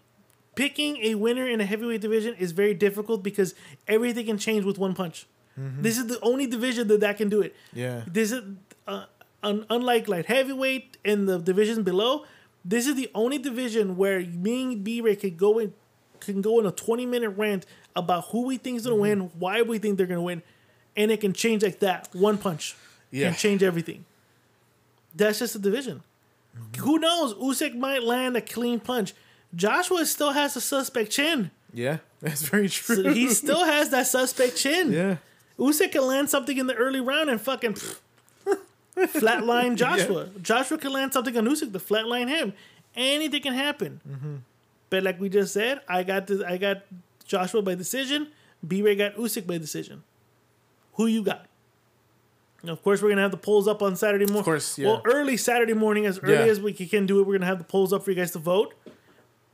picking 0.55 0.97
a 0.99 1.15
winner 1.15 1.47
in 1.49 1.61
a 1.61 1.65
heavyweight 1.65 2.01
division 2.01 2.35
is 2.35 2.53
very 2.53 2.75
difficult 2.75 3.23
because 3.23 3.55
everything 3.87 4.27
can 4.27 4.39
change 4.39 4.65
with 4.65 4.79
one 4.79 4.95
punch. 4.95 5.27
This 5.57 5.99
is 5.99 6.07
the 6.07 6.21
only 6.21 6.47
division 6.47 6.87
that 6.87 7.01
that 7.01 7.17
can 7.17 7.29
do 7.29 7.41
it. 7.41 7.53
Yeah. 7.73 8.03
This 8.07 8.31
is 8.31 8.43
uh, 8.87 9.07
un- 9.43 9.67
unlike 9.69 10.07
light 10.07 10.27
heavyweight 10.27 10.99
and 11.05 11.29
the 11.29 11.39
divisions 11.41 11.81
below. 11.81 12.25
This 12.65 12.87
is 12.87 12.95
the 12.95 13.11
only 13.13 13.39
division 13.39 13.97
where 13.97 14.21
me 14.21 14.63
and 14.63 14.85
Brey 14.85 15.17
can 15.17 15.35
go 15.37 15.59
in, 15.59 15.75
can 16.21 16.43
go 16.43 16.61
in 16.61 16.67
a 16.67 16.71
twenty 16.71 17.07
minute 17.07 17.31
rant 17.31 17.67
about 17.97 18.27
who 18.27 18.43
we 18.47 18.57
think 18.57 18.77
is 18.77 18.85
gonna 18.87 18.95
win, 19.01 19.19
why 19.37 19.63
we 19.63 19.79
think 19.79 19.99
they're 19.99 20.07
gonna 20.07 20.23
win, 20.23 20.43
and 20.97 21.11
it 21.11 21.21
can 21.21 21.33
change 21.33 21.65
like 21.65 21.81
that. 21.81 22.09
One 22.13 22.39
punch 22.39 22.77
Yeah. 23.11 23.31
can 23.31 23.37
change 23.37 23.65
everything. 23.65 24.05
That's 25.15 25.39
just 25.39 25.55
a 25.55 25.59
division. 25.59 26.03
Who 26.79 26.99
knows? 26.99 27.35
Usyk 27.35 27.77
might 27.77 28.03
land 28.03 28.37
a 28.37 28.41
clean 28.41 28.81
punch. 28.81 29.15
Joshua 29.55 30.05
still 30.07 30.33
has 30.33 30.57
a 30.57 30.61
suspect 30.61 31.11
chin. 31.11 31.51
Yeah. 31.73 31.99
That's 32.21 32.43
very 32.43 32.69
true. 32.69 32.97
So 32.97 33.13
he 33.13 33.29
still 33.29 33.65
has 33.65 33.91
that 33.91 34.07
suspect 34.07 34.57
chin. 34.57 34.93
yeah. 34.93 35.17
Usyk 35.59 35.93
can 35.93 36.07
land 36.07 36.31
something 36.31 36.57
in 36.57 36.67
the 36.67 36.75
early 36.75 37.01
round 37.01 37.31
and 37.31 37.41
fucking 37.41 37.77
flatline 38.97 39.77
Joshua. 39.77 40.29
Joshua 40.41 40.79
can 40.79 40.93
land 40.93 41.13
something 41.13 41.37
on 41.37 41.47
Usyk 41.47 41.73
to 41.73 41.79
flatline 41.79 42.29
him. 42.29 42.53
Anything 42.95 43.43
can 43.43 43.55
happen. 43.55 44.01
Mm-hmm. 44.09 44.37
But 44.91 45.03
like 45.03 45.21
we 45.21 45.29
just 45.29 45.53
said, 45.53 45.81
I 45.89 46.03
got 46.03 46.27
this, 46.27 46.43
I 46.43 46.57
got 46.57 46.83
Joshua 47.27 47.63
by 47.63 47.75
decision. 47.75 48.29
Brey 48.63 48.97
got 48.97 49.15
Usyk 49.17 49.47
by 49.47 49.59
decision. 49.59 50.03
Who 50.95 51.07
you 51.07 51.23
got? 51.23 51.47
Of 52.67 52.83
course, 52.83 53.01
we're 53.03 53.09
gonna 53.11 53.23
have 53.23 53.31
the 53.31 53.37
polls 53.37 53.69
up 53.69 53.83
on 53.83 53.95
Saturday 53.95 54.25
morning. 54.25 54.41
Of 54.41 54.45
course, 54.45 54.79
yeah. 54.79 54.89
Well, 54.89 55.03
early 55.05 55.37
Saturday 55.37 55.75
morning, 55.75 56.07
as 56.07 56.19
early 56.19 56.33
Yeah. 56.47 56.51
as 56.51 56.61
we 56.61 56.73
can 56.73 57.07
do 57.07 57.21
it, 57.21 57.27
we're 57.27 57.35
gonna 57.39 57.47
have 57.47 57.59
the 57.59 57.65
polls 57.65 57.93
up 57.93 58.05
for 58.05 58.11
you 58.11 58.17
guys 58.17 58.33
to 58.33 58.39
vote. 58.41 58.75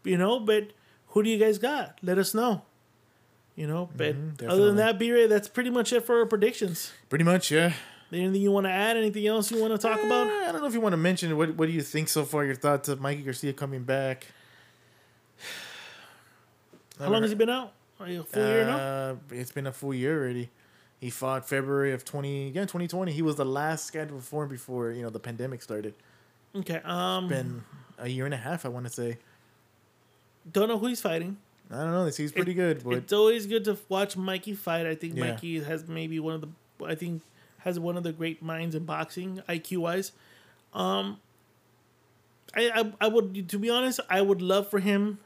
You 0.05 0.17
know, 0.17 0.41
but 0.41 0.69
who 1.09 1.23
do 1.23 1.29
you 1.31 1.39
guys 1.39 1.59
got? 1.59 1.99
Let 2.03 2.17
us 2.19 2.33
know. 2.35 2.63
You 3.57 3.67
know, 3.67 3.89
but 3.97 4.17
other 4.49 4.65
than 4.67 4.71
Mm-hmm, 4.71 4.77
that, 4.79 4.99
Brey, 4.99 5.27
that's 5.29 5.49
pretty 5.49 5.71
much 5.71 5.93
it 5.93 6.05
for 6.05 6.19
our 6.19 6.27
predictions. 6.27 6.93
Pretty 7.09 7.25
much, 7.25 7.51
yeah. 7.51 7.75
Anything 8.13 8.43
you 8.43 8.51
want 8.53 8.67
to 8.67 8.71
add? 8.71 8.97
Anything 8.97 9.27
else 9.27 9.51
you 9.51 9.61
want 9.61 9.73
to 9.73 9.79
talk 9.79 10.03
about? 10.03 10.27
Eh, 10.29 10.49
I 10.49 10.53
don't 10.53 10.61
know 10.61 10.67
if 10.67 10.75
you 10.75 10.81
want 10.81 10.93
to 10.93 10.97
mention 10.99 11.37
what. 11.37 11.55
What 11.57 11.67
do 11.67 11.73
you 11.73 11.83
think 11.83 12.09
so 12.09 12.25
far? 12.25 12.45
Your 12.45 12.55
thoughts 12.55 12.89
of 12.89 13.01
Mikey 13.01 13.23
Garcia 13.23 13.53
coming 13.53 13.83
back? 13.83 14.27
How 16.99 17.09
long 17.11 17.23
has 17.23 17.31
he 17.31 17.37
been 17.37 17.51
out? 17.51 17.73
Are 18.01 18.09
you 18.09 18.21
a 18.21 18.25
full 18.25 18.43
year 18.47 18.65
now? 18.67 18.77
Uh, 18.77 19.15
it's 19.31 19.53
been 19.53 19.67
a 19.67 19.73
full 19.73 19.95
year 19.95 20.19
already. 20.21 20.51
He 21.05 21.11
fought 21.11 21.47
February 21.47 21.93
of 21.93 22.03
twenty 22.03 22.49
yeah 22.49 22.65
twenty 22.65 22.89
twenty. 22.89 23.13
He 23.13 23.21
was 23.21 23.37
the 23.37 23.45
last 23.45 23.85
scheduled 23.85 24.09
to 24.09 24.15
perform 24.25 24.49
before 24.49 24.91
you 24.91 25.03
know 25.03 25.11
the 25.11 25.21
pandemic 25.21 25.61
started. 25.61 25.93
Okay. 26.57 26.81
Um, 26.83 27.29
Been 27.29 27.63
a 27.99 28.09
year 28.09 28.25
and 28.25 28.33
a 28.33 28.39
half, 28.39 28.65
I 28.65 28.71
want 28.71 28.87
to 28.87 28.91
say. 28.91 29.19
don't 30.51 30.67
know 30.67 30.79
who 30.79 30.87
he's 30.87 31.03
fighting. 31.03 31.37
I 31.71 31.77
don't 31.77 31.91
know. 31.91 32.07
This 32.07 32.17
he's 32.17 32.33
pretty 32.33 32.55
good, 32.55 32.83
but 32.83 32.95
It's 32.95 33.13
always 33.13 33.47
good 33.47 33.65
to 33.67 33.77
watch 33.91 34.17
Mikey 34.17 34.55
fight. 34.55 34.87
I 34.87 34.95
think 34.95 35.15
Yeah. 35.15 35.33
Mikey 35.33 35.63
has 35.63 35.87
maybe 35.87 36.19
one 36.21 36.37
of 36.37 36.41
the, 36.41 36.49
I 36.87 36.95
think, 36.95 37.21
has 37.59 37.79
one 37.79 37.99
of 37.99 38.03
the 38.03 38.13
great 38.13 38.41
minds 38.41 38.75
in 38.75 38.87
boxing, 38.87 39.43
IQ 39.47 39.77
wise. 39.77 40.13
Um, 40.73 41.21
I, 42.57 42.71
I 42.81 42.93
I 43.03 43.09
would 43.09 43.47
to 43.51 43.59
be 43.59 43.69
honest, 43.69 44.01
I 44.09 44.23
would 44.23 44.41
love 44.41 44.71
for 44.71 44.79
him 44.81 45.19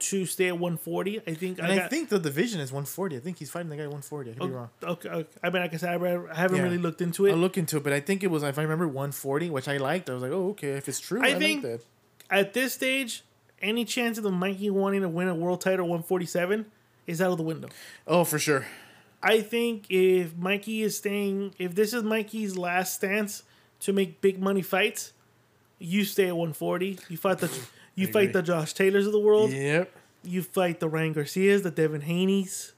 to 0.00 0.26
stay 0.26 0.48
at 0.48 0.58
140. 0.58 1.20
I 1.26 1.34
think 1.34 1.58
and 1.58 1.66
I, 1.66 1.84
I, 1.84 1.88
think 1.88 2.08
the 2.08 2.18
division 2.18 2.60
is 2.60 2.72
one 2.72 2.84
forty. 2.84 3.16
I 3.16 3.20
think 3.20 3.38
he's 3.38 3.50
fighting 3.50 3.68
the 3.68 3.76
guy 3.76 3.86
one 3.86 4.02
forty. 4.02 4.30
I 4.30 4.34
could 4.34 4.48
be 4.48 4.54
oh, 4.54 4.56
wrong. 4.56 4.70
Okay, 4.82 5.08
okay. 5.08 5.38
I 5.42 5.50
mean, 5.50 5.62
like 5.62 5.74
I 5.74 5.76
said, 5.76 6.02
I, 6.02 6.14
I 6.30 6.34
haven't 6.34 6.56
Yeah. 6.56 6.62
really 6.62 6.78
looked 6.78 7.00
into 7.00 7.26
it. 7.26 7.32
I'll 7.32 7.38
look 7.38 7.58
into 7.58 7.76
it, 7.76 7.84
but 7.84 7.92
I 7.92 8.00
think 8.00 8.22
it 8.22 8.30
was 8.30 8.42
if 8.42 8.58
I 8.58 8.62
remember 8.62 8.88
one 8.88 9.12
forty, 9.12 9.50
which 9.50 9.68
I 9.68 9.76
liked. 9.76 10.08
I 10.10 10.14
was 10.14 10.22
like, 10.22 10.32
oh 10.32 10.50
okay, 10.50 10.70
if 10.70 10.88
it's 10.88 11.00
true, 11.00 11.22
I 11.22 11.28
I, 11.28 11.38
think- 11.38 11.64
like. 11.64 11.80
At 12.30 12.52
this 12.52 12.74
stage, 12.74 13.24
any 13.62 13.84
chance 13.84 14.18
of 14.18 14.24
the 14.24 14.30
Mikey 14.30 14.70
wanting 14.70 15.00
to 15.00 15.08
win 15.08 15.28
a 15.28 15.34
world 15.34 15.62
title 15.62 15.86
147 15.86 16.66
is 17.06 17.22
out 17.22 17.32
of 17.32 17.38
the 17.38 17.42
window. 17.42 17.68
Oh, 18.06 18.24
for 18.24 18.38
sure. 18.38 18.66
I 19.22 19.40
think 19.40 19.86
if 19.90 20.36
Mikey 20.36 20.82
is 20.82 20.96
staying, 20.96 21.54
if 21.58 21.74
this 21.74 21.92
is 21.92 22.02
Mikey's 22.02 22.56
last 22.56 22.94
stance 22.94 23.42
to 23.80 23.92
make 23.92 24.20
big 24.20 24.38
money 24.38 24.62
fights, 24.62 25.12
you 25.78 26.04
stay 26.04 26.26
at 26.28 26.36
140. 26.36 26.98
You 27.08 27.16
fight 27.16 27.38
the, 27.38 27.50
you 27.98 28.06
fight 28.06 28.32
the 28.32 28.42
Josh 28.42 28.72
Taylors 28.72 29.06
of 29.06 29.12
the 29.12 29.20
world. 29.20 29.52
Yep. 29.52 29.92
You 30.24 30.42
fight 30.42 30.80
the 30.80 30.88
Ryan 30.88 31.12
Garcias, 31.12 31.62
the 31.62 31.70
Devin 31.70 32.02
Haney's, 32.02 32.72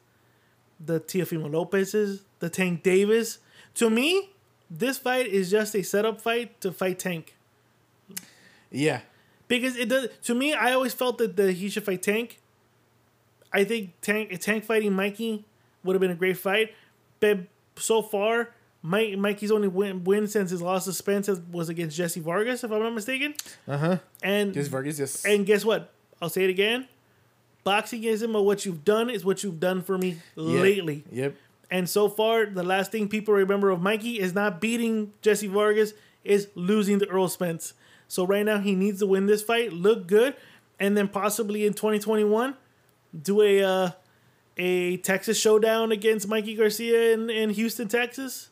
the 0.78 1.00
Teofimo 1.00 1.50
Lopez's, 1.50 2.22
the 2.38 2.50
Tank 2.50 2.82
Davis. 2.82 3.38
To 3.74 3.90
me, 3.90 4.30
this 4.70 4.98
fight 4.98 5.26
is 5.26 5.50
just 5.50 5.74
a 5.74 5.82
setup 5.82 6.20
fight 6.20 6.60
to 6.60 6.72
fight 6.72 6.98
Tank. 6.98 7.34
Yeah. 8.70 9.00
Because 9.48 9.76
it 9.76 9.88
does 9.88 10.08
to 10.22 10.34
me, 10.34 10.54
I 10.54 10.72
always 10.72 10.94
felt 10.94 11.18
that, 11.18 11.36
that 11.36 11.54
he 11.54 11.68
should 11.68 11.84
fight 11.84 12.02
Tank. 12.02 12.38
I 13.52 13.64
think 13.64 13.92
Tank 14.00 14.38
Tank 14.40 14.64
fighting 14.64 14.92
Mikey 14.92 15.44
would 15.82 15.94
have 15.94 16.00
been 16.00 16.10
a 16.10 16.14
great 16.14 16.38
fight. 16.38 16.74
But 17.18 17.40
so 17.76 18.00
far, 18.00 18.50
Mike 18.82 19.16
Mikey's 19.18 19.50
only 19.50 19.68
win, 19.68 20.04
win 20.04 20.26
since 20.26 20.50
his 20.50 20.62
loss 20.62 20.84
to 20.86 20.92
Spence 20.92 21.28
was 21.52 21.68
against 21.68 21.96
Jesse 21.96 22.20
Vargas, 22.20 22.64
if 22.64 22.70
I'm 22.72 22.80
not 22.82 22.94
mistaken. 22.94 23.34
Uh 23.68 23.76
huh. 23.78 23.96
And 24.22 24.56
Yes, 24.56 24.68
Vargas. 24.68 24.98
Yes. 24.98 25.24
and 25.24 25.44
guess 25.44 25.64
what? 25.64 25.92
I'll 26.22 26.28
say 26.30 26.44
it 26.44 26.50
again. 26.50 26.88
Boxing 27.62 28.04
isn't 28.04 28.32
but 28.32 28.42
what 28.42 28.64
you've 28.64 28.84
done 28.84 29.10
is 29.10 29.24
what 29.24 29.42
you've 29.42 29.60
done 29.60 29.82
for 29.82 29.98
me 29.98 30.16
Yeah. 30.34 30.60
lately. 30.60 31.04
Yep. 31.12 31.34
And 31.70 31.88
so 31.88 32.08
far, 32.08 32.46
the 32.46 32.62
last 32.62 32.90
thing 32.90 33.08
people 33.08 33.34
remember 33.34 33.70
of 33.70 33.80
Mikey 33.80 34.18
is 34.18 34.34
not 34.34 34.60
beating 34.60 35.12
Jesse 35.22 35.46
Vargas, 35.46 35.92
is 36.24 36.48
losing 36.54 36.98
to 37.00 37.08
Errol 37.08 37.28
Spence. 37.28 37.74
So 38.08 38.26
right 38.26 38.44
now, 38.44 38.58
he 38.58 38.74
needs 38.74 38.98
to 39.00 39.06
win 39.06 39.26
this 39.26 39.40
fight, 39.42 39.72
look 39.72 40.08
good, 40.08 40.34
and 40.80 40.96
then 40.96 41.06
possibly 41.06 41.64
in 41.64 41.74
2021, 41.74 42.56
do 43.22 43.40
a 43.42 43.62
uh, 43.62 43.90
a 44.56 44.96
Texas 44.98 45.38
showdown 45.38 45.92
against 45.92 46.26
Mikey 46.28 46.54
Garcia 46.56 47.12
in, 47.12 47.30
in 47.30 47.50
Houston, 47.50 47.86
Texas, 47.88 48.49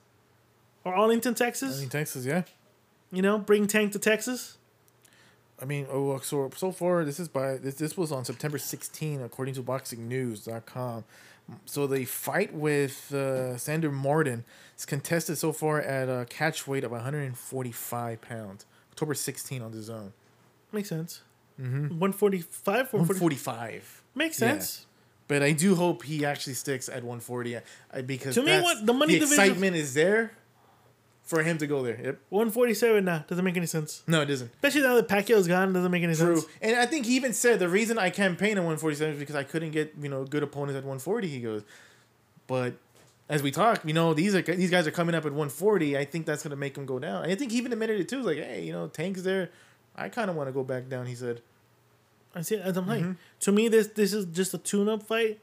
or 0.89 0.95
Arlington, 0.95 1.35
Texas. 1.35 1.83
In 1.83 1.89
Texas, 1.89 2.25
yeah. 2.25 2.43
You 3.13 3.23
know, 3.23 3.39
bring 3.39 3.67
Tank 3.67 3.93
to 3.93 3.99
Texas. 3.99 4.57
I 5.61 5.65
mean, 5.65 5.87
oh, 5.91 6.19
so 6.21 6.51
so 6.57 6.71
far 6.73 7.05
this 7.05 7.19
is 7.19 7.29
by 7.29 7.57
this 7.57 7.75
this 7.75 7.97
was 7.97 8.13
on 8.13 8.25
September 8.25 8.59
16, 8.59 9.23
according 9.23 9.55
to 9.55 9.63
BoxingNews.com. 9.63 11.05
So 11.65 11.87
the 11.87 12.05
fight 12.05 12.53
with 12.53 13.13
uh, 13.13 13.57
Sandor 13.57 13.91
Martin 13.91 14.45
is 14.77 14.85
contested 14.85 15.39
so 15.39 15.53
far 15.53 15.81
at 15.81 16.09
a 16.09 16.27
catch 16.29 16.67
weight 16.69 16.85
of 16.85 16.91
145 16.93 18.21
pounds. 18.21 18.67
October 18.93 19.15
16 19.15 19.63
on 19.63 19.73
DAZN. 19.73 20.13
Makes 20.73 20.91
sense. 20.91 21.23
145, 21.57 22.93
140. 22.93 22.97
145. 22.99 24.03
Makes 24.15 24.41
Yeah. 24.41 24.53
sense. 24.53 24.87
But 25.27 25.43
I 25.43 25.53
do 25.53 25.75
hope 25.75 26.05
he 26.05 26.25
actually 26.25 26.55
sticks 26.55 26.89
at 26.89 27.03
140 27.03 27.57
uh, 27.57 27.61
because 28.07 28.35
To 28.37 28.43
me, 28.43 28.61
what- 28.61 28.85
the 28.87 28.93
money 28.95 29.19
division- 29.19 29.45
excitement 29.45 29.77
is 29.77 29.95
there 29.95 30.33
for 31.29 31.43
him 31.43 31.59
to 31.59 31.67
go 31.67 31.83
there. 31.83 32.01
Yep. 32.03 32.19
147 32.31 33.05
now 33.05 33.25
doesn't 33.29 33.45
make 33.45 33.57
any 33.57 33.67
sense. 33.67 34.03
No, 34.07 34.23
it 34.23 34.27
doesn't. 34.27 34.51
Especially 34.55 34.81
now 34.83 34.95
that 34.97 35.09
Pacquiao's 35.09 35.47
gone, 35.47 35.73
doesn't 35.75 35.91
make 35.93 36.03
any 36.03 36.15
True. 36.15 36.39
sense. 36.39 36.51
And 36.63 36.75
I 36.77 36.87
think 36.87 37.05
he 37.07 37.17
even 37.17 37.33
said 37.35 37.59
the 37.59 37.69
reason 37.69 37.99
I 37.99 38.11
campaigned 38.11 38.59
at 38.59 38.63
147 38.65 39.15
is 39.15 39.21
because 39.21 39.37
I 39.37 39.45
couldn't 39.45 39.73
get 39.73 39.93
you 40.01 40.09
know 40.09 40.25
good 40.25 40.43
opponents 40.43 40.77
at 40.79 40.85
140. 40.85 41.29
He 41.29 41.41
goes, 41.41 41.63
but 42.47 42.75
as 43.29 43.43
we 43.43 43.51
talk, 43.51 43.85
you 43.85 43.93
know 43.93 44.15
these 44.15 44.35
are 44.35 44.41
these 44.43 44.71
guys 44.71 44.87
are 44.87 44.91
coming 44.91 45.15
up 45.15 45.25
at 45.27 45.33
140. 45.33 45.99
I 45.99 46.05
think 46.07 46.25
that's 46.27 46.43
gonna 46.43 46.57
make 46.57 46.77
him 46.79 46.87
go 46.87 46.99
down. 46.99 47.25
And 47.25 47.31
I 47.33 47.35
think 47.35 47.53
he 47.53 47.59
even 47.59 47.73
admitted 47.73 48.01
it 48.01 48.09
too. 48.09 48.23
Like, 48.23 48.39
hey, 48.39 48.65
you 48.65 48.73
know, 48.73 48.89
Tank's 48.89 49.23
there. 49.23 49.51
I 49.95 50.09
kind 50.09 50.31
of 50.31 50.37
want 50.37 50.49
to 50.49 50.53
go 50.53 50.65
back 50.65 50.89
down. 50.89 51.07
He 51.07 51.15
said. 51.15 51.43
I 52.35 52.43
see. 52.43 52.57
As 52.57 52.77
I'm 52.77 52.87
like, 52.87 53.01
Mm-hmm. 53.03 53.13
to 53.41 53.53
me, 53.53 53.69
this 53.69 53.89
this 53.89 54.13
is 54.13 54.27
just 54.27 54.55
a 54.55 54.59
tune-up 54.59 55.03
fight 55.03 55.41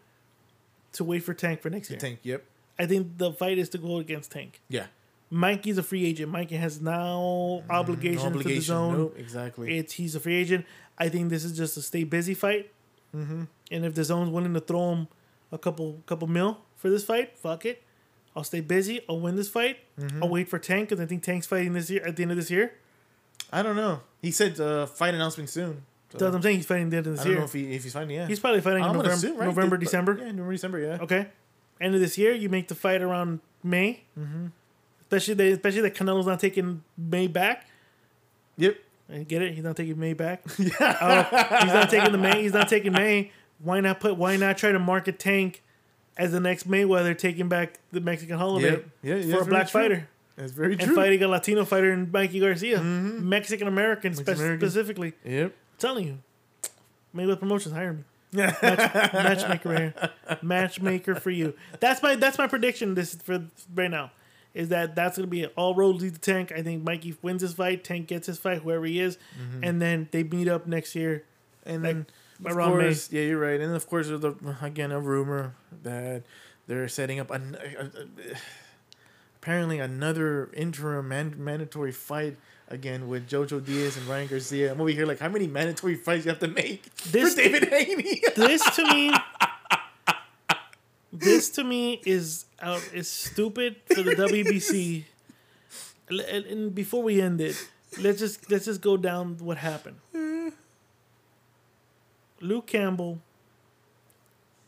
to 0.93 1.03
wait 1.03 1.19
for 1.23 1.33
Tank 1.33 1.61
for 1.61 1.69
next 1.69 1.89
year. 1.89 1.99
Tank. 1.99 2.19
Yep. 2.23 2.43
I 2.79 2.85
think 2.85 3.17
the 3.17 3.31
fight 3.33 3.57
is 3.57 3.69
to 3.69 3.77
go 3.77 3.97
against 3.97 4.31
Tank. 4.31 4.61
Yeah. 4.69 4.85
Mikey's 5.30 5.77
a 5.77 5.84
free 5.84 6.06
agent. 6.06 6.31
Mikey 6.31 6.56
has 6.56 6.81
now 6.81 7.64
obligation, 7.69 8.34
to 8.34 8.39
DAZN. 8.39 8.97
Nope, 8.97 9.15
exactly. 9.18 9.77
It's 9.77 9.93
he's 9.93 10.15
a 10.15 10.19
free 10.19 10.35
agent. 10.35 10.65
I 10.97 11.10
think 11.10 11.30
this 11.30 11.43
is 11.43 11.57
just 11.57 11.77
a 11.77 11.81
stay 11.81 12.03
busy 12.03 12.34
fight. 12.34 12.72
Mm-hmm. 13.15 13.43
And 13.72 13.85
if 13.85 13.93
DAZN's 13.93 14.30
willing 14.30 14.53
to 14.53 14.60
throw 14.60 14.93
him 14.93 15.07
a 15.52 15.57
couple 15.57 16.02
couple 16.06 16.27
mil 16.27 16.60
for 16.76 16.89
this 16.89 17.03
fight, 17.03 17.38
fuck 17.38 17.65
it. 17.65 17.84
I'll 18.35 18.43
stay 18.43 18.60
busy. 18.60 19.02
I'll 19.10 19.19
win 19.19 19.35
this 19.35 19.49
fight. 19.49 19.77
Mm-hmm. 19.99 20.23
I'll 20.23 20.30
wait 20.30 20.49
for 20.49 20.60
Tank 20.60 20.89
because 20.89 21.02
I 21.02 21.06
think 21.07 21.23
Tank's 21.23 21.47
fighting 21.47 21.73
this 21.73 21.89
year 21.89 22.06
at 22.06 22.15
the 22.15 22.23
end 22.23 22.31
of 22.31 22.38
this 22.38 22.52
year. 22.52 22.73
I 23.52 23.64
don't 23.64 23.76
know. 23.76 24.02
He 24.22 24.31
said 24.31 24.60
uh, 24.60 24.85
fight 24.85 25.14
announcement 25.14 25.49
soon. 25.49 25.84
So 26.11 26.18
That's 26.18 26.23
what 26.23 26.35
I'm 26.35 26.41
saying. 26.41 26.57
He's 26.57 26.65
fighting 26.65 26.89
the 26.89 26.97
end 26.97 27.07
of 27.07 27.14
I 27.14 27.15
this 27.15 27.23
don't 27.23 27.31
year. 27.31 27.39
know 27.39 27.45
if 27.45 27.53
he 27.53 27.73
if 27.73 27.84
he's 27.84 27.93
fighting. 27.93 28.15
Yeah. 28.15 28.27
he's 28.27 28.39
probably 28.39 28.61
fighting 28.61 28.84
in 28.84 28.89
I'm 28.89 28.95
November, 28.95 29.14
assume, 29.14 29.38
right? 29.38 29.47
November, 29.47 29.77
December. 29.77 30.18
Yeah, 30.18 30.31
November, 30.31 30.52
December. 30.52 30.80
Yeah. 30.80 30.97
Okay. 31.02 31.27
End 31.81 31.93
of 31.93 32.02
this 32.02 32.18
year, 32.18 32.34
you 32.34 32.47
make 32.49 32.68
the 32.68 32.76
fight 32.76 33.02
around 33.02 33.41
May. 33.64 34.03
Mm-hmm. 34.18 34.47
Especially 35.06 35.34
the 35.36 35.52
especially 35.52 35.82
that 35.82 35.95
Canelo's 35.95 36.26
not 36.26 36.40
taking 36.40 36.84
May 36.98 37.27
back. 37.27 37.68
Yep. 38.57 38.77
And 39.07 39.27
get 39.27 39.41
it. 39.41 39.53
He's 39.53 39.64
not 39.64 39.77
taking 39.77 39.99
May 39.99 40.14
back. 40.14 40.44
yeah. 40.57 40.69
Oh, 40.80 41.57
he's 41.64 41.73
not 41.73 41.90
taking 41.90 42.11
the 42.11 42.18
May. 42.18 42.41
He's 42.41 42.53
not 42.53 42.68
taking 42.68 42.91
May. 42.91 43.32
Why 43.60 43.80
not 43.80 43.99
put? 43.99 44.18
Why 44.18 44.36
not 44.36 44.57
try 44.57 44.72
to 44.72 44.80
market 44.80 45.19
Tank 45.19 45.61
as 46.18 46.32
the 46.32 46.40
next 46.40 46.68
Mayweather 46.68 47.18
taking 47.18 47.48
back 47.49 47.80
the 47.91 48.02
Mexican 48.02 48.38
holiday 48.38 48.72
Yep. 48.72 48.86
Yeah, 49.03 49.15
yeah, 49.15 49.36
for 49.36 49.44
a 49.44 49.45
black 49.45 49.68
true. 49.68 49.82
fighter 49.82 50.10
That's 50.36 50.52
very 50.52 50.73
and 50.73 50.82
true. 50.82 50.95
fighting 50.95 51.22
a 51.22 51.27
Latino 51.27 51.65
fighter 51.65 51.91
in 51.91 52.10
Mikey 52.11 52.40
Garcia, 52.40 52.80
mm-hmm. 52.80 53.27
Mexican 53.27 53.68
American 53.68 54.14
spe- 54.14 54.30
specifically. 54.32 55.14
Yep. 55.23 55.48
I'm 55.48 55.53
telling 55.77 56.07
you, 56.07 56.18
Mayweather 57.15 57.40
Promotions 57.40 57.76
hire 57.76 57.94
me. 57.94 58.03
Match, 58.36 58.61
matchmaker 58.61 59.69
right 59.69 59.80
here. 59.80 60.38
Matchmaker 60.41 61.15
for 61.15 61.32
you. 61.32 61.53
That's 61.80 62.03
my 62.03 62.15
that's 62.15 62.38
my 62.38 62.48
prediction. 62.48 62.95
This 62.95 63.15
for 63.15 63.45
right 63.73 63.90
now 63.90 64.11
is 64.56 64.69
that 64.69 64.95
that's 64.95 65.18
gonna 65.18 65.27
be 65.27 65.44
it. 65.44 65.53
all 65.56 65.76
roads 65.76 66.02
lead 66.02 66.15
to 66.15 66.19
Tank. 66.19 66.52
I 66.52 66.64
think 66.64 66.84
Mikey 66.84 67.15
wins 67.22 67.44
his 67.44 67.53
fight. 67.53 67.84
Tank 67.84 68.07
gets 68.07 68.26
his 68.26 68.40
fight, 68.40 68.64
whoever 68.64 68.86
he 68.86 68.99
is, 68.99 69.18
mm-hmm. 69.40 69.64
and 69.64 69.80
then 69.82 70.07
they 70.11 70.23
meet 70.23 70.48
up 70.48 70.65
next 70.65 70.95
year. 70.95 71.23
And 71.64 71.84
Like, 71.84 71.94
then 71.94 72.06
of 72.45 72.57
around 72.57 72.77
May. 72.77 72.84
course, 72.86 73.11
yeah, 73.11 73.22
you're 73.23 73.40
right. 73.40 73.60
And 73.61 73.76
of 73.76 73.88
course, 73.88 74.07
there's 74.07 74.22
the 74.22 74.36
again 74.61 74.91
a 74.91 74.99
rumor 74.99 75.53
that 75.84 76.23
they're 76.68 76.88
setting 76.88 77.19
up 77.19 77.30
an, 77.32 77.56
a, 77.61 77.82
a- 77.86 78.36
apparently 79.38 79.80
another 79.80 80.49
interim 80.53 81.07
man, 81.10 81.36
mandatory 81.38 81.91
fight 81.91 82.38
again 82.68 83.07
with 83.07 83.30
Jojo 83.30 83.64
Diaz 83.64 83.95
and 83.98 84.07
Ryan 84.07 84.27
Garcia. 84.27 84.72
I'm 84.72 84.82
over 84.82 84.90
here 84.90 85.06
like, 85.06 85.19
how 85.19 85.30
many 85.30 85.45
mandatory 85.48 85.95
fights 85.95 86.26
you 86.26 86.30
have 86.32 86.40
to 86.40 86.48
make 86.48 86.94
This- 86.95 87.36
for 87.36 87.41
Devin 87.41 87.69
Haney? 87.69 88.22
This 88.36 88.64
to 88.76 88.84
me, 88.94 89.14
this 91.19 91.49
to 91.51 91.63
me 91.63 92.01
is 92.05 92.45
out 92.61 92.81
is 92.93 93.09
stupid 93.09 93.77
for 93.87 94.03
the 94.03 94.11
WBC. 94.11 95.05
And, 96.09 96.45
and 96.45 96.75
before 96.75 97.01
we 97.01 97.19
end 97.19 97.41
it, 97.41 97.55
let's 97.99 98.19
just 98.19 98.49
let's 98.51 98.65
just 98.65 98.81
go 98.81 98.97
down 98.97 99.37
what 99.39 99.57
happened. 99.57 99.97
Luke 102.41 102.67
Campbell 102.67 103.19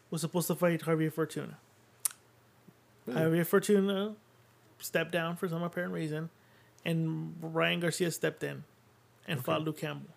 was 0.09 0.21
supposed 0.21 0.47
to 0.47 0.55
fight 0.55 0.81
Javier 0.81 1.11
Fortuna. 1.11 1.57
Hmm. 3.05 3.17
Javier 3.17 3.45
Fortuna 3.45 4.15
stepped 4.79 5.11
down 5.11 5.35
for 5.35 5.47
some 5.47 5.61
apparent 5.63 5.93
reason, 5.93 6.29
and 6.85 7.35
Ryan 7.41 7.79
Garcia 7.79 8.11
stepped 8.11 8.43
in 8.43 8.63
and 9.27 9.43
fought 9.43 9.63
Luke 9.63 9.77
Campbell. 9.77 10.09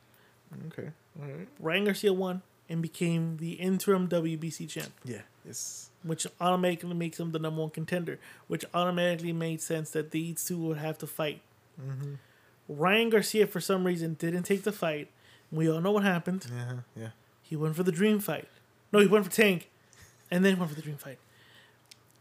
okay, 0.68 0.90
all 1.20 1.28
right, 1.28 1.48
Ryan 1.58 1.84
Garcia 1.84 2.12
won 2.12 2.42
and 2.68 2.80
became 2.80 3.36
the 3.38 3.54
interim 3.54 4.08
WBC 4.08 4.68
champ, 4.68 4.92
yeah, 5.04 5.22
it's 5.44 5.89
which 6.02 6.26
automatically 6.40 6.94
makes 6.94 7.20
him 7.20 7.32
the 7.32 7.38
number 7.38 7.60
one 7.60 7.70
contender, 7.70 8.18
which 8.48 8.64
automatically 8.74 9.32
made 9.32 9.60
sense 9.60 9.90
that 9.90 10.10
these 10.10 10.44
two 10.44 10.58
would 10.58 10.78
have 10.78 10.96
to 10.98 11.06
fight. 11.06 11.40
Ryan 12.68 13.10
Garcia, 13.10 13.46
for 13.46 13.60
some 13.60 13.84
reason, 13.84 14.14
didn't 14.14 14.44
take 14.44 14.62
the 14.62 14.72
fight. 14.72 15.08
We 15.50 15.68
all 15.70 15.80
know 15.80 15.90
what 15.92 16.04
happened. 16.04 16.46
yeah, 16.50 16.72
yeah. 16.96 17.08
He 17.42 17.56
went 17.56 17.74
for 17.74 17.82
the 17.82 17.90
dream 17.92 18.20
fight. 18.20 18.48
No, 18.92 19.00
he 19.00 19.06
went 19.06 19.24
for 19.24 19.30
Tank, 19.32 19.68
and 20.30 20.44
then 20.44 20.54
he 20.54 20.58
went 20.60 20.70
for 20.70 20.76
the 20.76 20.82
dream 20.82 20.96
fight. 20.96 21.18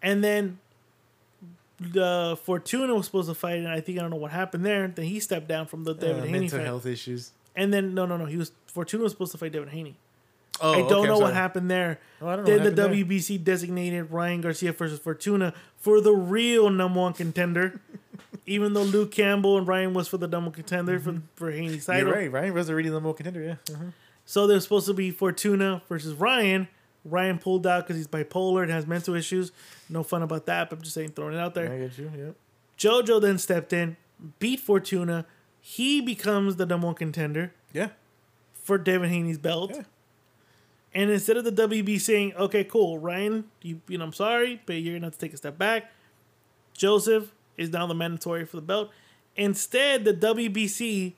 And 0.01 0.23
then 0.23 0.59
the 1.79 2.37
Fortuna 2.43 2.95
was 2.95 3.05
supposed 3.05 3.29
to 3.29 3.35
fight, 3.35 3.59
and 3.59 3.67
I 3.67 3.79
think 3.81 3.99
I 3.99 4.01
don't 4.01 4.09
know 4.09 4.17
what 4.17 4.31
happened 4.31 4.65
there. 4.65 4.87
Then 4.87 5.05
he 5.05 5.19
stepped 5.19 5.47
down 5.47 5.67
from 5.67 5.83
the 5.83 5.93
David 5.93 6.23
Uh, 6.23 6.25
Haney 6.25 6.39
mental 6.39 6.57
fight. 6.59 6.65
health 6.65 6.85
issues. 6.85 7.31
And 7.55 7.73
then 7.73 7.93
no, 7.93 8.05
no, 8.05 8.17
no. 8.17 8.25
He 8.25 8.37
was 8.37 8.51
Fortuna 8.67 9.03
was 9.03 9.11
supposed 9.13 9.31
to 9.33 9.37
fight 9.37 9.51
Devin 9.51 9.69
Haney. 9.69 9.97
Oh, 10.61 10.73
I 10.73 10.77
don't 10.79 10.91
okay, 10.93 11.07
know 11.07 11.19
what 11.19 11.33
happened 11.33 11.69
there. 11.71 11.99
Oh, 12.21 12.27
I 12.27 12.35
don't 12.35 12.45
know 12.45 12.57
then 12.57 12.75
the 12.75 12.81
happened 12.81 12.97
there. 12.97 13.05
WBC 13.05 13.43
designated 13.43 14.11
Ryan 14.11 14.41
Garcia 14.41 14.73
versus 14.73 14.99
Fortuna 14.99 15.53
for 15.77 16.01
the 16.01 16.13
real 16.13 16.69
number 16.69 16.99
one 16.99 17.13
contender, 17.13 17.79
even 18.45 18.73
though 18.73 18.83
Luke 18.83 19.11
Campbell 19.11 19.57
and 19.57 19.67
Ryan 19.67 19.93
was 19.93 20.07
for 20.07 20.17
the 20.17 20.27
number 20.27 20.47
one 20.49 20.53
contender 20.55 20.99
for 20.99 21.21
for 21.35 21.51
Haney's 21.51 21.85
Mm-hmm. 21.87 22.07
You're 22.07 22.15
right. 22.15 22.31
Ryan 22.31 22.53
was 22.53 22.69
already 22.69 22.89
the 22.89 22.99
more 22.99 23.13
contender. 23.13 23.41
Yeah. 23.41 23.73
Uh-huh. 23.73 23.85
So 24.25 24.45
there's 24.47 24.63
supposed 24.63 24.85
to 24.87 24.93
be 24.93 25.11
Fortuna 25.11 25.81
versus 25.89 26.13
Ryan. 26.13 26.67
Ryan 27.05 27.39
pulled 27.39 27.65
out 27.65 27.85
because 27.85 27.95
he's 27.95 28.07
bipolar 28.07 28.61
and 28.61 28.71
has 28.71 28.85
mental 28.85 29.15
issues. 29.15 29.51
No 29.89 30.03
fun 30.03 30.21
about 30.21 30.45
that, 30.47 30.69
but 30.69 30.75
I'm 30.77 30.81
just 30.83 30.93
saying, 30.93 31.09
throwing 31.13 31.33
it 31.33 31.39
out 31.39 31.55
there. 31.55 31.71
I 31.71 31.79
get 31.79 31.97
you. 31.97 32.11
Yep. 32.15 32.35
JoJo 32.77 33.21
then 33.21 33.37
stepped 33.37 33.73
in, 33.73 33.97
beat 34.39 34.59
Fortuna. 34.59 35.25
He 35.61 36.01
becomes 36.01 36.57
the 36.57 36.65
number 36.65 36.85
one 36.87 36.95
contender 36.95 37.53
Yeah. 37.73 37.89
for 38.53 38.77
Devin 38.77 39.09
Haney's 39.09 39.37
belt. 39.37 39.71
Yeah. 39.73 39.81
And 40.93 41.11
instead 41.11 41.37
of 41.37 41.43
the 41.43 41.51
WB 41.51 41.99
saying, 42.01 42.33
okay, 42.35 42.63
cool, 42.63 42.97
Ryan, 42.97 43.45
you, 43.61 43.81
you 43.87 43.97
know, 43.97 44.05
I'm 44.05 44.13
sorry, 44.13 44.61
but 44.65 44.73
you're 44.73 44.93
going 44.93 45.01
to 45.01 45.07
have 45.07 45.13
to 45.13 45.19
take 45.19 45.33
a 45.33 45.37
step 45.37 45.57
back. 45.57 45.91
Joseph 46.75 47.31
is 47.57 47.69
now 47.69 47.85
the 47.85 47.93
mandatory 47.93 48.45
for 48.45 48.55
the 48.55 48.61
belt. 48.63 48.89
Instead, 49.35 50.03
the 50.03 50.13
WBC, 50.13 51.13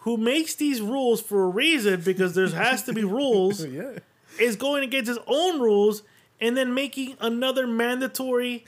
who 0.00 0.16
makes 0.18 0.54
these 0.54 0.80
rules 0.82 1.20
for 1.22 1.44
a 1.44 1.48
reason 1.48 2.02
because 2.02 2.34
there 2.34 2.48
has 2.48 2.82
to 2.84 2.92
be 2.92 3.04
rules, 3.20 3.64
Yeah. 3.64 3.98
is 4.38 4.56
going 4.56 4.84
against 4.84 5.08
his 5.08 5.18
own 5.26 5.60
rules 5.60 6.02
and 6.40 6.56
then 6.56 6.74
making 6.74 7.16
another 7.20 7.66
mandatory 7.66 8.64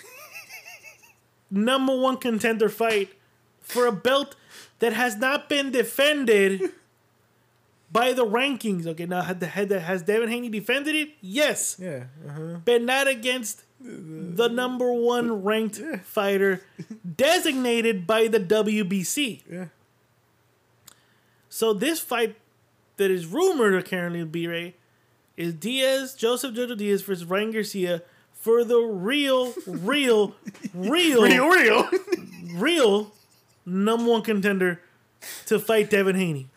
number 1.51 1.97
one 1.97 2.17
contender 2.17 2.69
fight 2.69 3.11
for 3.61 3.87
a 3.87 3.93
belt 3.93 4.35
that 4.79 4.93
has 4.93 5.17
not 5.17 5.49
been 5.49 5.71
defended 5.71 6.73
by 7.93 8.13
the 8.13 8.25
rankings. 8.27 8.87
Okay, 8.87 9.07
now 9.07 9.23
had 9.23 9.41
the 9.41 9.47
head 9.47 9.69
that 9.71 9.81
has 9.81 10.03
Devin 10.03 10.29
Haney 10.29 10.49
defended 10.49 10.95
it? 10.95 11.11
Yes, 11.21 11.77
Yeah. 11.79 12.05
Uh-huh. 12.29 12.57
but 12.65 12.83
not 12.83 13.09
against 13.09 13.63
the 13.83 14.49
number 14.49 14.93
one 14.93 15.43
ranked 15.43 15.81
fighter 16.05 16.63
designated 17.17 18.07
by 18.07 18.29
the 18.29 18.39
WBC. 18.41 19.43
Yeah. 19.51 19.65
So 21.49 21.73
this 21.73 22.01
fight 22.01 22.37
that 22.97 23.11
is 23.11 23.27
rumored 23.27 23.83
to 23.83 23.89
currently 23.89 24.25
be 24.25 24.47
Ray 24.47 24.75
is 25.37 25.55
Diaz, 25.55 26.15
Joseph 26.15 26.55
Jojo 26.55 26.77
Diaz 26.77 27.03
versus 27.03 27.25
Ryan 27.25 27.51
Garcia 27.53 28.03
for 28.35 28.63
the 28.65 28.79
real, 28.79 29.55
real, 29.67 30.35
real, 30.75 31.23
Real, 31.23 31.49
real. 31.49 31.91
real 32.55 33.13
number 33.67 34.11
one 34.11 34.23
contender 34.23 34.81
to 35.47 35.59
fight 35.59 35.91
Devin 35.91 36.17
Haney. 36.17 36.49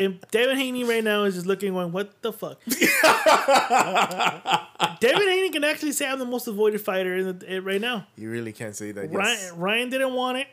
And 0.00 0.18
Devin 0.30 0.56
Haney 0.56 0.84
right 0.84 1.04
now 1.04 1.24
is 1.24 1.34
just 1.34 1.46
looking 1.46 1.72
going, 1.72 1.92
what 1.92 2.22
the 2.22 2.32
fuck? 2.32 2.58
Devin 5.00 5.28
Haney 5.28 5.50
can 5.50 5.62
actually 5.64 5.92
say 5.92 6.08
I'm 6.08 6.18
the 6.18 6.24
most 6.24 6.46
avoided 6.46 6.80
fighter 6.80 7.16
in 7.16 7.38
the, 7.38 7.60
right 7.60 7.80
now. 7.80 8.06
you 8.16 8.30
really 8.30 8.52
can't 8.52 8.74
say 8.74 8.92
that. 8.92 9.10
Yes. 9.10 9.14
Ryan, 9.14 9.58
Ryan 9.58 9.90
didn't 9.90 10.14
want 10.14 10.38
it. 10.38 10.46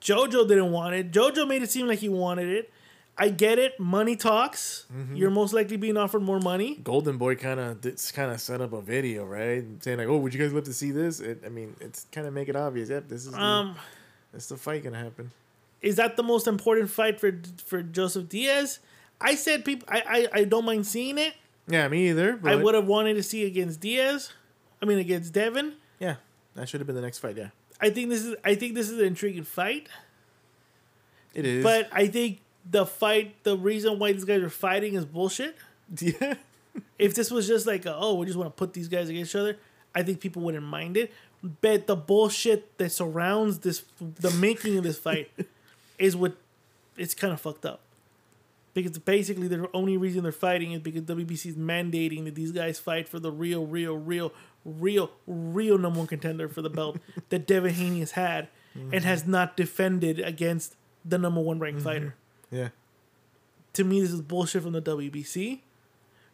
JoJo 0.00 0.46
didn't 0.46 0.70
want 0.70 0.94
it. 0.94 1.10
JoJo 1.10 1.48
made 1.48 1.62
it 1.62 1.70
seem 1.70 1.86
like 1.88 1.98
he 1.98 2.08
wanted 2.08 2.48
it. 2.48 2.70
I 3.16 3.28
get 3.28 3.58
it. 3.58 3.78
Money 3.78 4.16
talks. 4.16 4.86
Mm-hmm. 4.92 5.16
You're 5.16 5.30
most 5.30 5.52
likely 5.54 5.76
being 5.76 5.96
offered 5.96 6.22
more 6.22 6.40
money. 6.40 6.76
Golden 6.82 7.16
Boy 7.16 7.36
kind 7.36 7.60
of 7.60 7.80
kind 8.12 8.32
of 8.32 8.40
set 8.40 8.60
up 8.60 8.72
a 8.72 8.80
video, 8.82 9.24
right? 9.24 9.64
Saying 9.80 9.98
like, 9.98 10.08
"Oh, 10.08 10.16
would 10.16 10.34
you 10.34 10.40
guys 10.40 10.52
love 10.52 10.64
to 10.64 10.72
see 10.72 10.90
this?" 10.90 11.20
It, 11.20 11.42
I 11.46 11.48
mean, 11.48 11.76
it's 11.80 12.06
kind 12.10 12.26
of 12.26 12.32
make 12.32 12.48
it 12.48 12.56
obvious. 12.56 12.90
Yep, 12.90 13.08
this 13.08 13.24
is 13.24 13.30
the, 13.32 13.40
Um, 13.40 13.76
that's 14.32 14.48
the 14.48 14.56
fight 14.56 14.82
gonna 14.82 14.98
happen. 14.98 15.30
Is 15.84 15.96
that 15.96 16.16
the 16.16 16.22
most 16.22 16.46
important 16.46 16.90
fight 16.90 17.20
for 17.20 17.32
for 17.64 17.82
Joseph 17.82 18.28
Diaz? 18.28 18.78
I 19.20 19.34
said 19.34 19.64
people. 19.64 19.86
I 19.90 20.28
I, 20.34 20.40
I 20.40 20.44
don't 20.44 20.64
mind 20.64 20.86
seeing 20.86 21.18
it. 21.18 21.34
Yeah, 21.68 21.88
me 21.88 22.08
either. 22.10 22.40
I 22.44 22.56
would 22.56 22.74
have 22.74 22.86
wanted 22.86 23.14
to 23.14 23.22
see 23.22 23.44
against 23.46 23.80
Diaz. 23.80 24.32
I 24.80 24.86
mean 24.86 24.98
against 24.98 25.32
Devin. 25.32 25.74
Yeah, 25.98 26.16
that 26.54 26.68
should 26.68 26.80
have 26.80 26.86
been 26.86 26.96
the 26.96 27.02
next 27.02 27.18
fight. 27.18 27.36
Yeah, 27.36 27.50
I 27.80 27.90
think 27.90 28.08
this 28.08 28.24
is 28.24 28.34
I 28.44 28.54
think 28.54 28.74
this 28.74 28.90
is 28.90 28.98
an 28.98 29.06
intriguing 29.06 29.44
fight. 29.44 29.88
it 31.34 31.44
is. 31.46 31.62
But 31.62 31.88
I 31.92 32.06
think 32.06 32.40
the 32.68 32.86
fight, 32.86 33.42
the 33.44 33.56
reason 33.56 33.98
why 33.98 34.12
these 34.12 34.24
guys 34.24 34.42
are 34.42 34.50
fighting 34.50 34.94
is 34.94 35.04
bullshit. 35.04 35.56
yeah, 36.00 36.34
If 36.98 37.14
this 37.14 37.30
was 37.30 37.46
just 37.46 37.66
like, 37.66 37.86
a, 37.86 37.94
oh, 37.94 38.14
we 38.14 38.26
just 38.26 38.38
want 38.38 38.48
to 38.48 38.58
put 38.58 38.72
these 38.72 38.88
guys 38.88 39.08
against 39.08 39.32
each 39.32 39.36
other, 39.38 39.58
I 39.94 40.02
think 40.02 40.20
people 40.20 40.42
wouldn't 40.42 40.64
mind 40.64 40.96
it. 40.96 41.12
But 41.60 41.86
the 41.86 41.96
bullshit 41.96 42.78
that 42.78 42.90
surrounds 42.90 43.58
this, 43.58 43.84
the 44.00 44.30
making 44.30 44.78
of 44.78 44.84
this 44.84 44.98
fight, 44.98 45.30
is 45.98 46.16
what 46.16 46.36
it's 46.96 47.14
kind 47.14 47.32
of 47.32 47.40
fucked 47.40 47.64
up. 47.64 47.80
Because 48.72 48.98
basically, 48.98 49.46
the 49.46 49.68
only 49.72 49.96
reason 49.96 50.24
they're 50.24 50.32
fighting 50.32 50.72
is 50.72 50.80
because 50.80 51.02
WBC 51.02 51.46
is 51.46 51.56
mandating 51.56 52.24
that 52.24 52.34
these 52.34 52.50
guys 52.50 52.80
fight 52.80 53.08
for 53.08 53.20
the 53.20 53.30
real, 53.30 53.64
real, 53.64 53.96
real, 53.96 54.32
real, 54.64 55.12
real 55.28 55.78
number 55.78 56.00
one 56.00 56.08
contender 56.08 56.48
for 56.48 56.60
the 56.60 56.70
belt 56.70 56.98
that 57.28 57.46
Devin 57.46 57.74
Haney 57.74 58.00
has 58.00 58.12
had 58.12 58.48
and 58.74 58.90
mm-hmm. 58.90 59.04
has 59.04 59.26
not 59.26 59.56
defended 59.56 60.18
against 60.18 60.74
the 61.04 61.18
number 61.18 61.40
one 61.40 61.60
ranked 61.60 61.80
mm-hmm. 61.80 61.88
fighter. 61.88 62.14
Yeah, 62.50 62.68
to 63.74 63.84
me, 63.84 64.00
this 64.00 64.10
is 64.10 64.22
bullshit 64.22 64.62
from 64.62 64.72
the 64.72 64.82
WBC, 64.82 65.60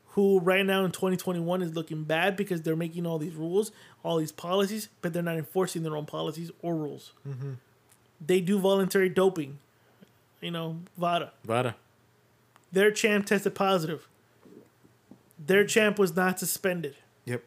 who 0.09 0.41
right 0.41 0.65
now 0.65 0.85
in 0.85 0.93
2021 0.93 1.63
is 1.63 1.75
looking 1.75 2.05
bad 2.05 2.37
because 2.37 2.63
they're 2.63 2.77
making 2.77 3.07
all 3.07 3.19
these 3.19 3.35
rules, 3.35 3.73
all 4.05 4.19
these 4.19 4.33
policies, 4.33 4.89
but 5.03 5.13
they're 5.13 5.23
not 5.23 5.37
enforcing 5.37 5.83
their 5.83 5.97
own 5.97 6.07
policies 6.07 6.51
or 6.63 6.77
rules. 6.77 7.13
Mm-hmm. 7.27 7.55
They 8.25 8.41
do 8.41 8.59
voluntary 8.59 9.09
doping, 9.09 9.59
you 10.41 10.51
know, 10.51 10.79
VADA. 10.99 11.33
Vada. 11.45 11.77
Their 12.73 12.91
champ 12.91 13.27
tested 13.27 13.55
positive. 13.55 14.07
Their 15.39 15.65
champ 15.65 15.99
was 15.99 16.15
not 16.15 16.39
suspended. 16.39 16.97
Yep. 17.25 17.43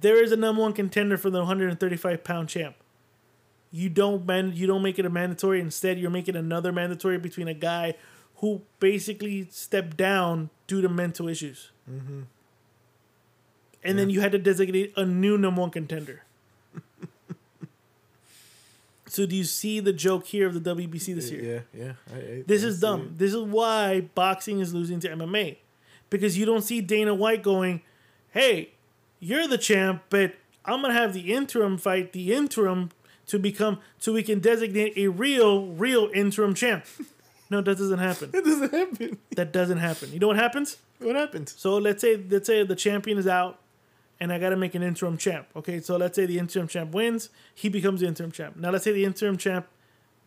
There 0.00 0.22
is 0.22 0.32
a 0.32 0.36
number 0.36 0.62
one 0.62 0.72
contender 0.72 1.16
for 1.16 1.30
the 1.30 1.38
135 1.38 2.22
pound 2.22 2.48
champ. 2.48 2.76
You 3.70 3.88
don't 3.88 4.24
man, 4.24 4.52
you 4.54 4.66
don't 4.66 4.82
make 4.82 4.98
it 4.98 5.06
a 5.06 5.10
mandatory. 5.10 5.60
Instead, 5.60 5.98
you're 5.98 6.10
making 6.10 6.36
another 6.36 6.72
mandatory 6.72 7.18
between 7.18 7.48
a 7.48 7.54
guy 7.54 7.94
who 8.36 8.62
basically 8.78 9.48
stepped 9.50 9.96
down 9.96 10.50
due 10.66 10.80
to 10.80 10.88
mental 10.88 11.28
issues. 11.28 11.70
Mm-hmm. 11.90 12.22
And 13.82 13.98
then 13.98 14.10
you 14.10 14.20
had 14.20 14.32
to 14.32 14.38
designate 14.38 14.92
a 14.96 15.04
new 15.04 15.38
number 15.38 15.60
one 15.60 15.70
contender. 15.70 16.22
So 19.08 19.26
do 19.26 19.34
you 19.36 19.44
see 19.44 19.80
the 19.80 19.92
joke 19.92 20.26
here 20.26 20.46
of 20.46 20.54
the 20.62 20.74
WBC 20.74 21.14
this 21.14 21.30
year? 21.30 21.64
Yeah, 21.74 21.84
yeah. 21.84 21.92
I, 22.12 22.16
I, 22.18 22.42
This 22.46 22.64
I 22.64 22.68
is 22.68 22.80
dumb. 22.80 23.00
it. 23.02 23.18
This 23.18 23.34
is 23.34 23.42
why 23.42 24.02
boxing 24.14 24.60
is 24.60 24.72
losing 24.74 25.00
to 25.00 25.08
MMA. 25.08 25.56
Because 26.10 26.38
you 26.38 26.46
don't 26.46 26.62
see 26.62 26.80
Dana 26.80 27.14
White 27.14 27.42
going, 27.42 27.82
hey, 28.30 28.70
you're 29.20 29.46
the 29.48 29.58
champ, 29.58 30.02
but 30.10 30.34
I'm 30.64 30.80
going 30.82 30.94
to 30.94 30.98
have 31.00 31.12
the 31.14 31.32
interim 31.34 31.76
fight 31.78 32.12
the 32.12 32.32
interim 32.34 32.90
to 33.26 33.38
become, 33.38 33.78
so 33.98 34.12
we 34.12 34.22
can 34.22 34.40
designate 34.40 34.96
a 34.96 35.08
real, 35.08 35.66
real 35.66 36.10
interim 36.14 36.54
champ. 36.54 36.84
No, 37.50 37.62
that 37.62 37.78
doesn't 37.78 37.98
happen. 37.98 38.28
It 38.34 38.44
doesn't 38.44 38.70
happen. 38.74 39.18
That 39.34 39.52
doesn't 39.54 39.78
happen. 39.78 40.12
You 40.12 40.18
know 40.18 40.26
what 40.26 40.36
happens? 40.36 40.76
What 40.98 41.16
happens? 41.16 41.54
So 41.56 41.78
let's 41.78 42.02
say 42.02 42.22
let's 42.28 42.46
say 42.46 42.62
the 42.62 42.76
champion 42.76 43.16
is 43.16 43.26
out, 43.26 43.58
and 44.20 44.32
I 44.32 44.38
got 44.38 44.50
to 44.50 44.56
make 44.56 44.74
an 44.74 44.82
interim 44.82 45.16
champ. 45.16 45.46
Okay, 45.56 45.80
so 45.80 45.96
let's 45.96 46.16
say 46.16 46.26
the 46.26 46.38
interim 46.38 46.68
champ 46.68 46.92
wins, 46.92 47.30
he 47.54 47.68
becomes 47.68 48.00
the 48.00 48.06
interim 48.06 48.32
champ. 48.32 48.56
Now 48.56 48.70
let's 48.70 48.84
say 48.84 48.92
the 48.92 49.04
interim 49.04 49.36
champ, 49.36 49.66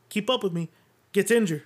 keep 0.09 0.30
up 0.30 0.43
with 0.43 0.53
me, 0.53 0.69
gets 1.13 1.31
injured. 1.31 1.63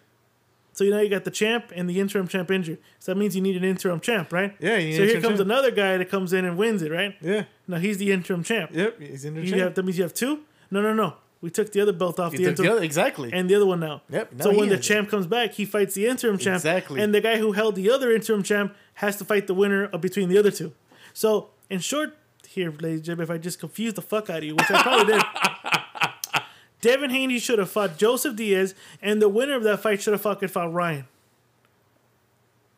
So 0.73 0.83
you 0.83 0.91
know 0.91 0.99
you 0.99 1.09
got 1.09 1.23
the 1.23 1.31
champ 1.31 1.71
and 1.73 1.89
the 1.89 1.99
interim 2.01 2.27
champ 2.27 2.51
injured. 2.51 2.79
So 2.99 3.13
that 3.13 3.17
means 3.17 3.33
you 3.35 3.41
need 3.41 3.55
an 3.55 3.63
interim 3.63 4.01
champ, 4.01 4.33
right? 4.33 4.55
Yeah, 4.59 4.75
you 4.77 4.89
need 4.89 4.95
So 4.97 5.03
here 5.05 5.21
comes 5.21 5.37
champ. 5.37 5.47
another 5.49 5.71
guy 5.71 5.97
that 5.97 6.09
comes 6.09 6.33
in 6.33 6.43
and 6.43 6.57
wins 6.57 6.81
it, 6.81 6.91
right? 6.91 7.15
Yeah. 7.21 7.45
Now 7.67 7.77
he's 7.77 7.97
the 7.97 8.11
interim 8.11 8.43
champ. 8.43 8.71
Yep. 8.73 8.99
He's 8.99 9.23
in 9.23 9.35
the 9.35 9.41
You 9.41 9.49
champ. 9.51 9.61
have 9.61 9.75
that 9.75 9.83
means 9.83 9.97
you 9.97 10.03
have 10.03 10.13
two. 10.13 10.41
No, 10.71 10.81
no, 10.81 10.93
no. 10.93 11.13
We 11.39 11.49
took 11.51 11.71
the 11.71 11.79
other 11.79 11.93
belt 11.93 12.19
off 12.19 12.33
You 12.33 12.39
the 12.39 12.45
interim 12.49 12.65
the 12.67 12.73
other- 12.73 12.83
exactly. 12.83 13.29
and 13.31 13.47
the 13.49 13.55
other 13.55 13.65
one 13.67 13.79
now. 13.79 14.01
Yep, 14.09 14.33
now 14.33 14.43
so 14.45 14.49
when 14.49 14.67
the 14.69 14.75
has 14.77 14.85
it. 14.85 14.89
champ 14.89 15.09
comes 15.09 15.27
back, 15.27 15.53
he 15.53 15.63
fights 15.63 15.93
the 15.93 16.07
interim 16.07 16.37
champ. 16.39 16.55
Exactly. 16.57 16.99
And 17.01 17.13
the 17.13 17.21
guy 17.21 17.37
who 17.37 17.51
held 17.53 17.75
the 17.75 17.89
other 17.91 18.11
interim 18.11 18.41
champ 18.43 18.75
has 18.95 19.15
to 19.17 19.25
fight 19.25 19.47
the 19.47 19.53
winner 19.53 19.87
between 19.89 20.27
the 20.27 20.37
other 20.37 20.51
two. 20.51 20.73
So 21.13 21.51
in 21.69 21.79
short, 21.79 22.15
here, 22.47 22.71
ladies 22.71 22.99
and 22.99 23.03
gentlemen, 23.03 23.23
if 23.23 23.31
I 23.31 23.37
just 23.37 23.59
confused 23.59 23.95
the 23.97 24.01
fuck 24.01 24.29
out 24.29 24.37
of 24.37 24.43
you, 24.43 24.55
which 24.55 24.69
I 24.69 24.81
probably 24.81 25.13
did. 25.13 25.23
Devin 26.81 27.09
Haney 27.09 27.39
should 27.39 27.59
have 27.59 27.69
fought 27.69 27.97
Joseph 27.97 28.35
Diaz, 28.35 28.75
and 29.01 29.21
the 29.21 29.29
winner 29.29 29.55
of 29.55 29.63
that 29.63 29.81
fight 29.81 30.01
should 30.01 30.13
have 30.13 30.21
fucking 30.21 30.49
fought 30.49 30.71
Ryan. 30.71 31.07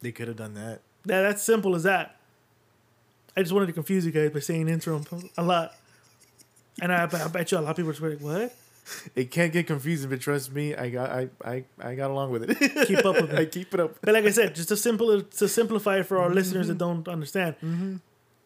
they 0.02 0.12
could 0.12 0.28
have 0.28 0.38
done 0.38 0.54
that. 0.54 0.82
That 1.06 1.22
that's 1.24 1.44
simple 1.44 1.76
as 1.76 1.84
that. 1.84 2.18
I 3.36 3.42
just 3.42 3.54
wanted 3.54 3.68
to 3.68 3.74
confuse 3.74 4.06
you 4.06 4.12
guys 4.12 4.32
by 4.32 4.40
saying 4.40 4.68
interim 4.68 5.06
a 5.38 5.44
lot. 5.44 5.76
And 6.82 6.92
I, 6.92 7.04
I 7.04 7.28
bet 7.28 7.52
you 7.52 7.58
a 7.58 7.60
lot 7.60 7.72
of 7.72 7.76
people 7.76 8.06
are 8.06 8.10
like, 8.10 8.20
what? 8.20 8.56
It 9.16 9.32
can't 9.32 9.52
get 9.52 9.68
confusing, 9.68 10.10
but 10.10 10.22
trust 10.22 10.54
me, 10.54 10.74
I 10.74 10.90
got 10.90 11.10
I 11.10 11.28
I, 11.44 11.64
I 11.80 11.96
got 11.96 12.10
along 12.10 12.32
with 12.32 12.50
it. 12.50 12.88
Keep 12.88 13.06
up 13.06 13.16
with 13.16 13.34
I 13.38 13.46
keep 13.46 13.74
it 13.74 13.80
up. 13.80 13.98
But 14.02 14.14
like 14.14 14.24
I 14.24 14.32
said, 14.32 14.56
just 14.56 14.70
to 14.70 14.78
simple 14.78 15.22
to 15.22 15.48
simplify 15.48 16.00
it 16.00 16.04
for 16.04 16.18
our 16.18 16.28
mm-hmm. 16.28 16.36
listeners 16.36 16.68
that 16.68 16.78
don't 16.78 17.08
understand, 17.08 17.56
mm-hmm. 17.58 17.98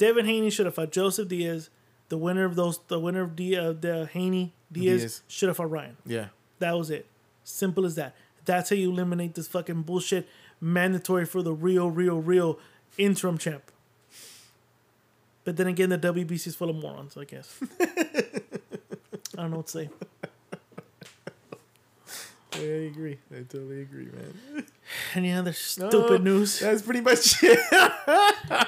Devin 0.01 0.25
Haney 0.25 0.49
should 0.49 0.65
have 0.65 0.73
fought 0.73 0.91
Joseph 0.91 1.27
Diaz. 1.27 1.69
The 2.09 2.17
winner 2.17 2.43
of 2.43 2.55
those, 2.55 2.79
the 2.87 2.99
winner 2.99 3.21
of 3.21 3.35
the 3.35 3.55
uh, 3.55 3.73
the 3.73 4.07
Haney 4.11 4.51
Diaz, 4.71 5.01
Diaz. 5.01 5.21
should 5.27 5.47
have 5.47 5.57
fought 5.57 5.69
Ryan. 5.69 5.95
Yeah. 6.07 6.29
That 6.57 6.75
was 6.75 6.89
it. 6.89 7.05
Simple 7.43 7.85
as 7.85 7.93
that. 7.95 8.15
That's 8.45 8.71
how 8.71 8.75
you 8.75 8.89
eliminate 8.89 9.35
this 9.35 9.47
fucking 9.47 9.83
bullshit 9.83 10.27
mandatory 10.59 11.25
for 11.25 11.43
the 11.43 11.53
real, 11.53 11.91
real, 11.91 12.19
real 12.19 12.57
interim 12.97 13.37
champ. 13.37 13.61
But 15.43 15.57
then 15.57 15.67
again, 15.67 15.89
the 15.89 15.99
WBC 15.99 16.47
is 16.47 16.55
full 16.55 16.71
of 16.71 16.77
morons, 16.77 17.15
I 17.15 17.25
guess. 17.25 17.59
I 17.79 17.91
don't 19.35 19.51
know 19.51 19.57
what 19.57 19.67
to 19.67 19.71
say. 19.71 19.89
I 22.53 22.57
agree. 22.59 23.19
I 23.31 23.43
totally 23.43 23.83
agree, 23.83 24.05
man. 24.05 24.65
Any 25.15 25.33
other 25.33 25.53
stupid 25.53 25.93
No, 26.23 26.31
news? 26.31 26.59
That's 26.59 26.81
pretty 26.81 27.01
much 27.01 27.43
it. 27.43 27.59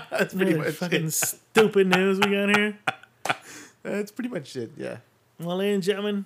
that's 0.09 0.33
pretty 0.33 0.55
much 0.55 0.73
fucking 0.75 1.05
it. 1.05 1.13
stupid 1.13 1.87
news 1.87 2.19
we 2.19 2.31
got 2.31 2.55
here. 2.57 2.77
That's 3.83 4.11
pretty 4.11 4.29
much 4.29 4.55
it. 4.55 4.71
Yeah. 4.77 4.97
Well, 5.39 5.57
ladies 5.57 5.73
and 5.75 5.83
gentlemen, 5.83 6.25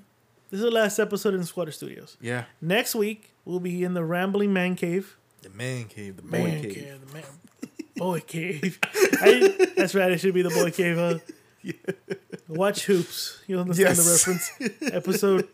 this 0.52 0.60
is 0.60 0.64
the 0.64 0.70
last 0.72 1.00
episode 1.00 1.34
in 1.34 1.44
Squatter 1.44 1.72
Studios. 1.72 2.16
Yeah. 2.22 2.44
Next 2.62 2.94
week, 2.94 3.32
we'll 3.46 3.60
be 3.60 3.84
in 3.84 3.96
the 3.96 4.04
Rambling 4.04 4.54
Man 4.54 4.76
Cave. 4.76 5.18
The 5.42 5.50
man 5.50 5.86
cave. 5.86 6.18
The 6.18 6.22
boy 6.22 6.38
Man 6.44 6.62
cave. 6.62 6.74
cave. 6.74 7.00
the 7.08 7.14
man, 7.14 7.24
boy 7.96 8.20
cave. 8.22 8.80
I, 9.22 9.72
that's 9.76 9.96
right, 9.96 10.12
it 10.12 10.20
should 10.20 10.34
be 10.36 10.44
the 10.44 10.50
boy 10.52 10.70
cave. 10.72 10.98
Huh? 10.98 11.18
Watch 12.48 12.86
Hoops. 12.86 13.40
You'll 13.48 13.62
understand 13.62 13.98
Yes. 13.98 14.06
the 14.06 14.32
reference. 14.32 14.94
Episode 14.94 15.48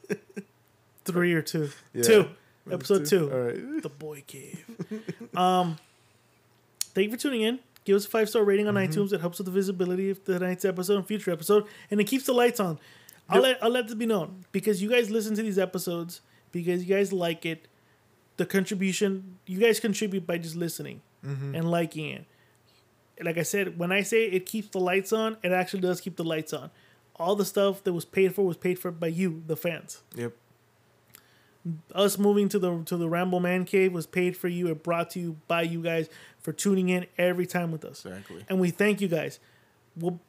three 1.05 1.33
or 1.33 1.41
two. 1.41 1.69
Yeah. 1.93 2.03
Two. 2.03 2.29
Episode 2.71 3.05
two. 3.05 3.31
All 3.31 3.39
right. 3.39 3.59
The 3.83 3.89
boy 3.89 4.23
cave. 4.25 4.65
Um, 5.35 5.77
thank 6.93 7.05
you 7.05 7.11
for 7.11 7.17
tuning 7.17 7.41
in. 7.41 7.59
Give 7.85 7.95
us 7.97 8.05
a 8.05 8.09
five 8.09 8.29
star 8.29 8.43
rating 8.43 8.67
on 8.67 8.75
Mm-hmm. 8.75 8.91
iTunes. 8.99 9.11
It 9.13 9.19
helps 9.21 9.37
with 9.39 9.45
the 9.45 9.51
visibility 9.51 10.09
of 10.09 10.23
tonight's 10.23 10.63
episode 10.65 10.95
and 10.97 11.05
future 11.07 11.31
episode, 11.31 11.65
and 11.91 11.99
it 11.99 12.05
keeps 12.05 12.25
the 12.25 12.33
lights 12.33 12.59
on. 12.59 12.79
I'll 13.29 13.41
let 13.41 13.61
I'll 13.63 13.69
let 13.69 13.85
this 13.87 13.95
be 13.95 14.05
known 14.05 14.45
because 14.51 14.81
you 14.81 14.89
guys 14.89 15.09
listen 15.09 15.35
to 15.35 15.41
these 15.43 15.57
episodes 15.59 16.21
because 16.51 16.83
you 16.85 16.95
guys 16.95 17.11
like 17.11 17.45
it. 17.45 17.67
The 18.37 18.45
contribution 18.47 19.37
you 19.45 19.59
guys 19.59 19.79
contribute 19.79 20.25
by 20.25 20.37
just 20.37 20.55
listening 20.55 21.01
Mm-hmm. 21.25 21.55
and 21.55 21.69
liking 21.71 22.09
it. 22.09 22.25
Like 23.23 23.37
I 23.37 23.43
said, 23.43 23.77
when 23.79 23.91
I 23.93 24.01
say 24.01 24.25
it 24.25 24.45
keeps 24.45 24.67
the 24.69 24.79
lights 24.79 25.13
on, 25.13 25.37
it 25.43 25.51
actually 25.53 25.79
does 25.81 26.01
keep 26.01 26.15
the 26.17 26.23
lights 26.25 26.51
on. 26.51 26.69
All 27.15 27.35
the 27.35 27.45
stuff 27.45 27.81
that 27.85 27.93
was 27.93 28.03
paid 28.05 28.33
for 28.35 28.45
was 28.45 28.57
paid 28.57 28.77
for 28.79 28.91
by 28.91 29.07
you, 29.07 29.41
the 29.47 29.55
fans 29.55 30.01
Yep. 30.15 30.33
Us 31.95 32.17
moving 32.17 32.49
to 32.49 32.59
the 32.59 32.83
to 32.85 32.97
the 32.97 33.07
Ramble 33.07 33.39
Man 33.39 33.65
Cave 33.65 33.93
was 33.93 34.05
paid 34.05 34.35
for 34.35 34.47
you 34.47 34.67
and 34.67 34.81
brought 34.81 35.11
to 35.11 35.19
you 35.19 35.37
by 35.47 35.61
you 35.61 35.81
guys 35.81 36.09
for 36.39 36.51
tuning 36.51 36.89
in 36.89 37.05
every 37.17 37.45
time 37.45 37.71
with 37.71 37.85
us. 37.85 38.05
Exactly. 38.05 38.45
And 38.49 38.59
we 38.59 38.69
thank 38.69 38.99
you 39.01 39.07
guys. 39.07 39.39
Well, 39.95 40.19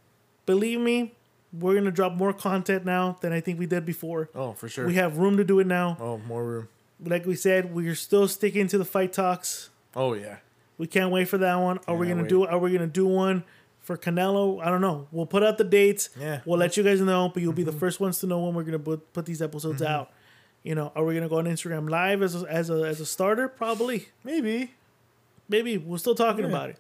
believe 0.47 0.81
me, 0.81 1.15
we're 1.53 1.75
gonna 1.75 1.91
drop 1.91 2.13
more 2.13 2.33
content 2.33 2.85
now 2.85 3.17
than 3.21 3.33
I 3.33 3.41
think 3.41 3.59
we 3.59 3.67
did 3.67 3.85
before. 3.85 4.31
Oh, 4.35 4.53
for 4.53 4.69
sure. 4.69 4.87
We 4.87 4.95
have 4.95 5.19
room 5.19 5.37
to 5.37 5.45
do 5.45 5.59
it 5.59 5.67
now. 5.67 5.97
Oh, 6.01 6.19
more 6.19 6.45
room. 6.45 6.69
Like 7.05 7.27
we 7.27 7.35
said, 7.35 7.75
we're 7.75 7.95
still 7.95 8.29
sticking 8.29 8.69
to 8.69 8.79
the 8.79 8.85
fight 8.85 9.13
talks. 9.13 9.71
Oh 9.97 10.15
yeah. 10.15 10.37
We 10.79 10.87
can't 10.87 11.11
wait 11.11 11.29
for 11.29 11.39
that 11.39 11.57
one. 11.57 11.79
Are 11.87 11.97
we 11.97 12.09
gonna 12.09 12.23
wait. 12.23 12.29
do? 12.29 12.47
Are 12.47 12.59
we 12.59 12.73
gonna 12.73 12.87
do 12.87 13.07
one 13.07 13.45
for 13.81 13.97
Canelo? 13.97 14.65
I 14.65 14.71
don't 14.71 14.81
know. 14.81 15.09
We'll 15.13 15.27
put 15.27 15.43
out 15.43 15.59
the 15.59 15.65
dates. 15.65 16.11
Yeah. 16.19 16.37
Mm-hmm. 16.37 16.51
We'll 16.51 16.59
let 16.59 16.77
you 16.77 16.83
guys 16.83 17.01
know, 17.01 17.29
but 17.29 17.43
you'll 17.43 17.53
be 17.53 17.63
the 17.65 17.73
first 17.73 18.01
ones 18.01 18.19
to 18.21 18.27
know 18.27 18.41
when 18.41 18.55
we're 18.55 18.65
gonna 18.65 18.79
put, 18.79 19.13
put 19.13 19.27
these 19.27 19.43
episodes 19.43 19.83
out. 19.83 20.11
You 20.65 20.75
know, 20.75 20.91
are 20.97 21.05
we 21.05 21.15
gonna 21.15 21.29
go 21.29 21.39
on 21.39 21.45
Instagram 21.45 21.89
live 21.89 22.23
as 22.23 22.43
a, 22.43 22.47
as 22.51 22.71
a 22.71 22.83
as 22.83 22.99
a 23.01 23.07
starter? 23.07 23.47
Probably. 23.49 24.09
Maybe. 24.25 24.73
Maybe 25.49 25.79
we're 25.79 25.99
still 25.99 26.15
talking 26.15 26.45
Yeah. 26.45 26.51
about 26.51 26.71
it. 26.71 26.79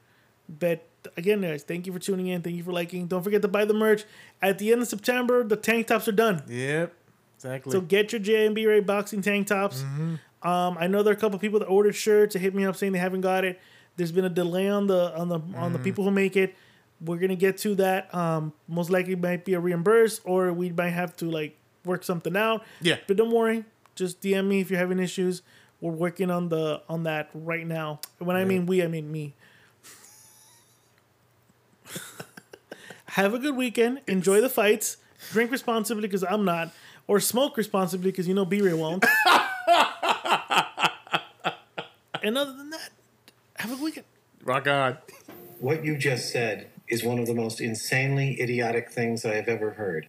But 0.49 0.87
again, 1.17 1.43
guys, 1.43 1.63
thank 1.63 1.87
you 1.87 1.93
for 1.93 1.99
tuning 1.99 2.27
in. 2.29 2.41
Thank 2.43 2.57
you 2.57 2.63
for 2.65 2.73
liking. 2.73 3.07
Don't 3.07 3.23
forget 3.23 3.43
to 3.43 3.49
buy 3.49 3.65
the 3.67 3.75
merch. 3.75 4.05
At 4.43 4.59
the 4.59 4.73
end 4.73 4.81
of 4.83 4.89
September, 4.89 5.45
the 5.45 5.57
tank 5.57 5.87
tops 5.89 6.09
are 6.09 6.13
done. 6.13 6.43
Yep. 6.49 6.93
Exactly. 7.37 7.73
So 7.73 7.81
get 7.83 8.11
your 8.13 8.21
J 8.21 8.47
and 8.47 8.55
Brey 8.55 8.81
boxing 8.81 9.21
tank 9.21 9.47
tops. 9.49 9.83
Um, 9.83 10.77
I 10.81 10.87
know 10.87 11.03
there 11.03 11.13
are 11.13 11.17
a 11.17 11.21
couple 11.21 11.39
people 11.39 11.59
that 11.61 11.67
ordered 11.67 11.95
shirts 11.95 12.33
that 12.33 12.39
hit 12.41 12.55
me 12.55 12.65
up 12.65 12.77
saying 12.77 12.93
they 12.93 12.99
haven't 12.99 13.21
got 13.21 13.45
it. 13.45 13.61
There's 13.97 14.13
been 14.13 14.25
a 14.25 14.31
delay 14.31 14.69
on 14.69 14.87
the 14.87 15.15
on 15.15 15.29
the 15.29 15.41
on 15.57 15.73
the 15.75 15.79
people 15.79 16.05
who 16.05 16.11
make 16.11 16.37
it. 16.37 16.55
We're 17.05 17.19
gonna 17.19 17.37
get 17.37 17.59
to 17.59 17.75
that. 17.77 18.13
Um, 18.15 18.55
most 18.67 18.89
likely 18.91 19.15
might 19.15 19.45
be 19.45 19.53
a 19.55 19.61
reimburse, 19.61 20.21
or 20.25 20.53
we 20.55 20.71
might 20.71 20.91
have 20.91 21.15
to 21.17 21.31
like 21.31 21.57
work 21.85 22.03
something 22.03 22.35
out. 22.37 22.65
Yeah. 22.81 22.97
But 23.07 23.17
don't 23.19 23.31
worry, 23.31 23.65
just 23.95 24.21
DM 24.21 24.47
me 24.47 24.61
if 24.61 24.71
you're 24.71 24.81
having 24.81 24.99
issues. 24.99 25.43
We're 25.81 25.93
working 25.93 26.31
on 26.31 26.49
the 26.49 26.83
on 26.89 27.03
that 27.05 27.31
right 27.35 27.67
now. 27.67 28.01
When 28.19 28.37
I 28.37 28.45
mean 28.45 28.67
we, 28.67 28.83
I 28.83 28.87
mean 28.87 29.11
me. 29.13 29.35
Have 33.07 33.35
a 33.35 33.39
good 33.39 33.57
weekend. 33.57 34.01
Enjoy 34.07 34.41
the 34.41 34.49
fights. 34.49 34.97
Drink 35.31 35.51
responsibly 35.51 36.03
because 36.03 36.25
I'm 36.25 36.45
not, 36.45 36.73
or 37.07 37.21
smoke 37.21 37.57
responsibly 37.57 38.11
because 38.11 38.27
you 38.27 38.35
know 38.35 38.45
Brey 38.45 38.75
won't. 38.75 39.05
and 42.23 42.37
other 42.37 42.53
than 42.53 42.71
that, 42.71 42.91
have 43.57 43.71
a 43.71 43.75
good 43.77 43.85
weekend. 43.85 44.07
Rock 44.43 44.67
on. 44.67 44.99
What 45.61 45.85
you 45.85 45.97
just 45.97 46.31
said 46.31 46.71
is 46.89 47.05
one 47.05 47.19
of 47.19 47.27
the 47.27 47.35
most 47.35 47.61
insanely 47.61 48.41
idiotic 48.41 48.91
things 48.91 49.25
I 49.25 49.35
have 49.37 49.49
ever 49.49 49.71
heard. 49.71 50.09